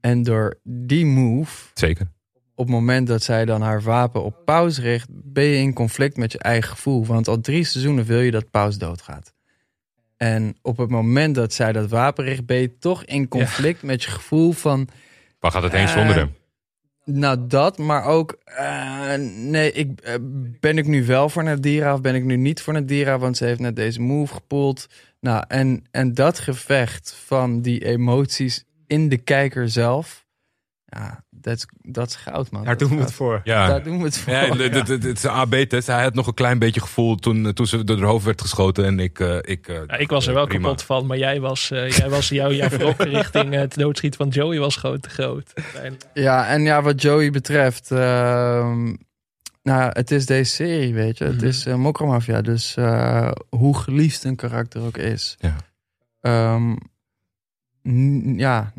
En 0.00 0.22
door 0.22 0.58
die 0.62 1.06
move, 1.06 1.64
Zeker. 1.74 2.06
Op 2.56 2.66
het 2.66 2.74
moment 2.74 3.06
dat 3.06 3.22
zij 3.22 3.44
dan 3.44 3.62
haar 3.62 3.82
wapen 3.82 4.24
op 4.24 4.44
pauze 4.44 4.80
richt, 4.80 5.08
ben 5.10 5.44
je 5.44 5.56
in 5.56 5.72
conflict 5.72 6.16
met 6.16 6.32
je 6.32 6.38
eigen 6.38 6.70
gevoel. 6.70 7.06
Want 7.06 7.28
al 7.28 7.40
drie 7.40 7.64
seizoenen 7.64 8.04
wil 8.04 8.20
je 8.20 8.30
dat 8.30 8.50
pauze 8.50 8.78
doodgaat. 8.78 9.34
En 10.16 10.56
op 10.62 10.76
het 10.76 10.90
moment 10.90 11.34
dat 11.34 11.52
zij 11.52 11.72
dat 11.72 11.90
wapen 11.90 12.24
richt, 12.24 12.46
ben 12.46 12.56
je 12.56 12.78
toch 12.78 13.04
in 13.04 13.28
conflict 13.28 13.82
met 13.82 14.02
je 14.02 14.10
gevoel 14.10 14.52
van... 14.52 14.88
Waar 15.40 15.50
gaat 15.50 15.62
het 15.62 15.72
heen 15.72 15.86
Eh, 15.86 15.92
zonder 15.92 16.16
hem? 16.16 16.34
Nou, 17.04 17.46
dat, 17.46 17.78
maar 17.78 18.04
ook... 18.04 18.38
eh, 18.44 19.14
nee, 19.36 19.72
ik, 19.72 20.00
eh, 20.00 20.14
ben 20.60 20.78
ik 20.78 20.86
nu 20.86 21.06
wel 21.06 21.28
voor 21.28 21.44
Nadira 21.44 21.94
of 21.94 22.00
ben 22.00 22.14
ik 22.14 22.24
nu 22.24 22.36
niet 22.36 22.60
voor 22.62 22.72
Nadira? 22.72 23.18
Want 23.18 23.36
ze 23.36 23.44
heeft 23.44 23.60
net 23.60 23.76
deze 23.76 24.00
move 24.00 24.34
gepoeld. 24.34 24.86
Nou, 25.20 25.44
en, 25.48 25.84
en 25.90 26.14
dat 26.14 26.38
gevecht 26.38 27.14
van 27.24 27.60
die 27.60 27.84
emoties 27.84 28.64
in 28.86 29.08
de 29.08 29.18
kijker 29.18 29.68
zelf... 29.68 30.25
Ja, 30.88 31.24
dat 31.30 31.56
is- 31.56 31.66
dat 31.82 32.08
is 32.08 32.14
goud, 32.16 32.50
man. 32.50 32.64
Daar 32.64 32.76
doen 32.76 32.90
we 32.96 33.00
het 33.02 33.12
voor. 33.12 33.40
Ja, 33.44 33.66
Daar 33.66 33.82
doen 33.82 33.98
we 33.98 34.04
het 34.04 34.18
voor. 34.18 34.32
Ja, 34.32 34.56
het- 34.56 35.04
is 35.04 35.22
een 35.22 35.30
AB-test. 35.30 35.86
Hij 35.86 36.02
had 36.02 36.14
nog 36.14 36.26
een 36.26 36.34
klein 36.34 36.58
beetje 36.58 36.80
gevoel 36.80 37.16
toen, 37.16 37.52
toen 37.52 37.66
ze 37.66 37.84
door 37.84 37.96
haar 37.98 38.06
hoofd 38.06 38.24
werd 38.24 38.40
geschoten. 38.40 38.84
En 38.84 38.98
ik, 39.00 39.20
eh, 39.20 39.36
ik, 39.40 39.68
eh, 39.68 39.74
Ja, 39.86 39.96
ik 39.96 40.10
was 40.10 40.26
er 40.26 40.34
wel 40.34 40.46
prima. 40.46 40.62
kapot 40.62 40.82
van, 40.82 41.06
maar 41.06 41.18
jij 41.18 41.40
was, 41.40 41.70
eh, 41.70 41.90
jij 41.90 42.08
was 42.10 42.28
jouw, 42.28 42.50
jouw 42.52 42.68
richting 42.98 43.54
het 43.54 43.74
doodschieten 43.74 44.18
van 44.18 44.28
Joey 44.28 44.58
was 44.58 44.76
gewoon 44.76 45.00
te 45.00 45.08
groot. 45.10 45.52
Ja, 46.14 46.46
en 46.48 46.62
ja, 46.62 46.82
wat 46.82 47.02
Joey 47.02 47.30
betreft... 47.30 47.90
ehm, 47.90 48.94
nou, 49.62 49.90
het 49.92 50.10
is 50.10 50.26
deze 50.26 50.54
serie, 50.54 50.94
weet 50.94 51.18
je. 51.18 51.24
Het 51.24 51.36
Mhm. 51.36 51.46
is 51.46 51.66
uh, 51.66 51.74
Mokromafia. 51.74 52.40
Dus 52.40 52.76
eh, 52.76 53.30
hoe 53.48 53.76
geliefd 53.78 54.24
een 54.24 54.36
karakter 54.36 54.82
ook 54.82 54.96
is. 54.96 55.36
Ja. 55.38 55.56
Ehm, 56.20 56.76
ja, 58.38 58.72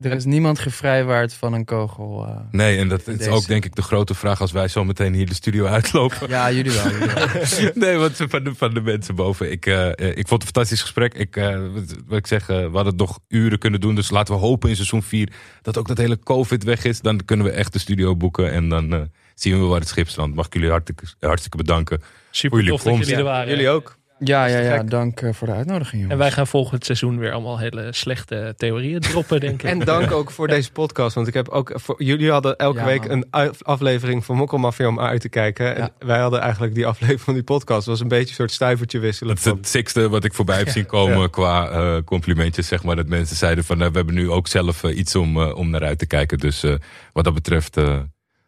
Er 0.00 0.12
is 0.12 0.24
niemand 0.24 0.58
gevrijwaard 0.58 1.34
van 1.34 1.52
een 1.52 1.64
kogel. 1.64 2.26
eh. 2.26 2.36
Nee, 2.50 2.78
en 2.78 2.88
dat 2.88 3.06
is 3.08 3.16
Deze. 3.18 3.30
ook 3.30 3.46
denk 3.46 3.64
ik 3.64 3.74
de 3.74 3.82
grote 3.82 4.14
vraag 4.14 4.40
als 4.40 4.52
wij 4.52 4.68
zo 4.68 4.84
meteen 4.84 5.14
hier 5.14 5.26
de 5.26 5.34
studio 5.34 5.66
uitlopen. 5.76 6.28
Ja, 6.28 6.52
jullie 6.52 6.72
wel. 6.72 6.90
Jullie 6.90 7.06
wel. 7.14 7.70
nee, 7.88 7.96
want 7.96 8.16
van 8.28 8.44
de, 8.44 8.54
van 8.54 8.74
de 8.74 8.80
mensen 8.80 9.14
boven. 9.14 9.50
Ik, 9.50 9.66
eh, 9.66 9.86
eh, 9.88 9.92
ik 10.08 10.28
vond 10.28 10.30
het 10.30 10.30
een 10.30 10.46
fantastisch 10.46 10.80
gesprek. 10.80 11.14
Ik, 11.14 11.36
eh, 11.36 11.60
wat, 12.06 12.18
ik 12.18 12.26
zeg, 12.26 12.46
we 12.46 12.54
hadden 12.54 12.86
het 12.86 12.96
nog 12.96 13.18
uren 13.28 13.58
kunnen 13.58 13.80
doen. 13.80 13.94
Dus 13.94 14.10
laten 14.10 14.34
we 14.34 14.40
hopen 14.40 14.68
in 14.68 14.74
seizoen 14.76 15.02
4 15.02 15.32
dat 15.62 15.78
ook 15.78 15.88
dat 15.88 15.98
hele 15.98 16.18
COVID 16.18 16.64
weg 16.64 16.84
is. 16.84 17.00
Dan 17.00 17.24
kunnen 17.24 17.46
we 17.46 17.52
echt 17.52 17.72
de 17.72 17.78
studio 17.78 18.16
boeken. 18.16 18.50
En 18.52 18.68
dan 18.68 18.92
eh, 18.94 19.00
zien 19.34 19.60
we 19.60 19.66
waar 19.66 19.80
het 19.80 19.88
schip 19.88 20.08
strandt. 20.08 20.36
Mag 20.36 20.46
ik 20.46 20.54
jullie 20.54 20.70
hartstikke, 20.70 21.04
hartstikke 21.20 21.56
bedanken. 21.56 22.02
Super 22.30 22.56
jullie 22.58 22.72
tof 22.72 22.82
dat 22.82 22.96
jullie 22.98 23.14
er 23.16 23.22
waren. 23.22 23.48
Jullie 23.48 23.68
ook. 23.68 23.96
Ja, 24.18 24.46
ja, 24.46 24.58
ja. 24.58 24.82
Dank 24.82 25.20
eh, 25.20 25.32
voor 25.32 25.46
de 25.46 25.52
uitnodiging, 25.52 25.92
jongens. 25.92 26.12
En 26.12 26.18
wij 26.18 26.30
gaan 26.30 26.46
volgend 26.46 26.84
seizoen 26.84 27.18
weer 27.18 27.32
allemaal 27.32 27.58
hele 27.58 27.92
slechte 27.92 28.54
theorieën 28.56 29.00
droppen, 29.00 29.40
denk 29.40 29.62
ik. 29.62 29.70
En 29.70 29.78
dank 29.78 30.12
ook 30.12 30.30
voor 30.30 30.48
deze 30.56 30.72
podcast. 30.72 31.14
Want 31.14 31.26
ik 31.26 31.34
heb 31.34 31.48
ook 31.48 31.72
voor, 31.74 32.02
jullie 32.02 32.30
hadden 32.30 32.56
elke 32.56 32.78
Ja, 32.78 32.84
week 32.84 33.08
man. 33.08 33.24
een 33.30 33.52
aflevering 33.62 34.24
van 34.24 34.36
Mokkelmafia 34.36 34.86
om 34.88 35.00
uit 35.00 35.20
te 35.20 35.28
kijken. 35.28 35.74
En 35.76 35.82
Ja. 35.82 36.06
wij 36.06 36.18
hadden 36.18 36.40
eigenlijk 36.40 36.74
die 36.74 36.86
aflevering 36.86 37.20
van 37.20 37.34
die 37.34 37.42
podcast. 37.42 37.78
Het 37.78 37.88
was 37.88 38.00
een 38.00 38.08
beetje 38.08 38.28
een 38.28 38.34
soort 38.34 38.52
stuivertje 38.52 38.98
wisselen. 38.98 39.34
Dat 39.34 39.44
is 39.44 39.50
Van, 39.50 39.56
het 39.58 39.68
sixte 39.68 40.08
wat 40.08 40.24
ik 40.24 40.34
voorbij 40.34 40.58
heb 40.58 40.68
zien 40.68 40.86
komen 40.86 41.18
Ja. 41.20 41.26
qua 41.28 41.68
eh, 41.68 41.96
complimentjes. 42.04 42.66
Zeg 42.66 42.82
maar, 42.82 42.96
dat 42.96 43.06
mensen 43.08 43.36
zeiden 43.36 43.64
van 43.64 43.82
eh, 43.82 43.88
we 43.88 43.96
hebben 43.96 44.14
nu 44.14 44.30
ook 44.30 44.48
zelf 44.48 44.84
eh, 44.84 44.96
iets 44.96 45.14
om, 45.16 45.40
om 45.42 45.70
naar 45.70 45.82
uit 45.84 45.98
te 45.98 46.06
kijken. 46.06 46.38
Dus 46.38 46.62
eh, 46.62 46.74
wat 47.12 47.24
dat 47.24 47.34
betreft 47.34 47.74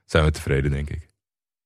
zijn 0.05 0.25
we 0.25 0.31
tevreden, 0.31 0.71
denk 0.71 0.91
ik. 0.91 1.08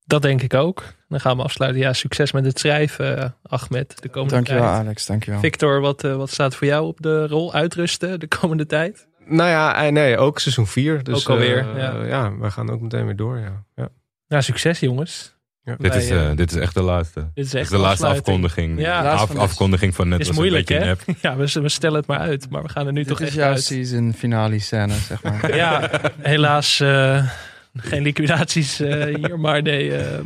Dat 0.05 0.23
denk 0.23 0.43
ik 0.43 0.55
ook. 0.55 0.83
Dan 1.09 1.20
gaan 1.20 1.37
we 1.37 1.43
afsluiten. 1.43 1.81
Ja, 1.81 1.93
succes 1.93 2.33
met 2.33 2.45
het 2.45 2.59
schrijven, 2.59 3.19
eh, 3.19 3.29
Ahmed, 3.43 3.95
de 4.03 4.09
komende 4.09 4.35
Dankjewel, 4.35 4.62
tijd. 4.62 4.74
Alex. 4.74 5.07
Dankjewel. 5.07 5.41
Victor, 5.41 5.81
wat, 5.81 6.05
eh, 6.05 6.16
wat 6.16 6.31
staat 6.31 6.55
voor 6.55 6.66
jou 6.66 6.87
op 6.87 7.01
de 7.01 7.27
rol? 7.27 7.55
Uitrusten 7.55 8.20
de 8.20 8.27
komende 8.29 8.66
tijd? 8.66 9.07
nou 9.27 9.49
ja, 9.51 9.85
eh, 9.85 9.93
nee, 9.93 10.19
ook 10.19 10.39
seizoen 10.39 10.66
4. 10.66 11.03
Dus, 11.03 11.20
Ook 11.20 11.29
alweer, 11.31 11.59
eh, 11.59 11.77
ja. 11.83 12.05
ja. 12.05 12.37
we 12.39 12.51
gaan 12.51 12.70
ook 12.70 12.81
meteen 12.81 13.05
weer 13.05 13.16
door. 13.16 13.39
Ja. 13.39 13.65
Ja. 13.77 13.89
Nou, 14.29 14.43
succes 14.43 14.81
jongens. 14.81 15.35
Ja. 15.65 15.77
Dit, 15.79 15.95
is, 15.95 16.09
dit 16.37 16.51
is 16.53 16.57
echt 16.59 16.74
de 16.74 16.83
laatste. 16.83 17.20
Dit 17.35 17.45
is 17.45 17.51
Dit 17.51 17.61
echt 17.61 17.70
is 17.70 17.77
de 17.77 17.83
laatste 17.83 18.07
afsluiting. 18.07 18.45
afkondiging. 18.45 18.81
Ja. 18.81 19.03
Laatste 19.03 19.20
Af- 19.23 19.29
van 19.29 19.39
afkondiging 19.39 19.95
van 19.95 20.09
net 20.09 20.20
is 20.20 20.27
was 20.27 20.37
moeilijk, 20.37 20.70
een 20.70 20.83
hè? 20.83 20.95
Ja, 21.23 21.37
we, 21.37 21.61
we 21.61 21.69
stellen 21.69 21.97
het 21.97 22.07
maar 22.07 22.19
uit. 22.19 22.51
Maar 22.51 22.62
we 22.62 22.69
gaan 22.69 22.87
er 22.87 22.93
nu 22.93 22.99
Dit 23.01 23.09
toch 23.09 23.20
is 23.20 23.27
echt 23.27 23.37
jouw 23.37 23.51
uit. 23.51 23.62
season 23.62 24.15
finale 24.16 24.59
scène, 24.59 24.93
zeg 24.93 25.23
maar. 25.23 25.55
Ja, 25.62 25.91
helaas 26.20 26.81
eh, 26.81 27.24
geen 27.90 28.03
liquidaties 28.03 28.81
eh, 28.81 29.05
hier, 29.05 29.39
maar 29.39 29.62
nee. 29.62 29.97
Ehm, 29.97 30.24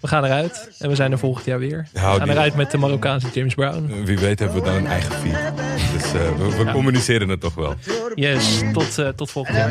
we 0.00 0.08
gaan 0.08 0.24
eruit 0.24 0.70
en 0.78 0.88
we 0.88 0.94
zijn 0.94 1.12
er 1.12 1.18
volgend 1.18 1.46
jaar 1.46 1.58
weer. 1.58 1.88
we 1.92 1.98
gaan 1.98 2.30
eruit 2.30 2.54
met 2.54 2.70
de 2.70 2.78
Marokkaanse 2.78 3.26
James 3.32 3.54
Brown. 3.54 4.02
Wie 4.04 4.18
weet 4.18 4.38
hebben 4.38 4.58
we 4.58 4.64
dan 4.64 4.74
een 4.74 4.86
eigen 4.86 5.12
fee. 5.12 5.32
Dus 5.92 6.14
eh, 6.14 6.36
we, 6.36 6.64
we 6.64 6.72
communiceren 6.72 7.28
het 7.28 7.40
toch 7.40 7.54
wel. 7.54 7.74
Yes, 8.14 8.62
tot, 8.72 8.98
eh, 8.98 9.08
tot 9.08 9.30
volgend 9.30 9.56
jaar. 9.56 9.70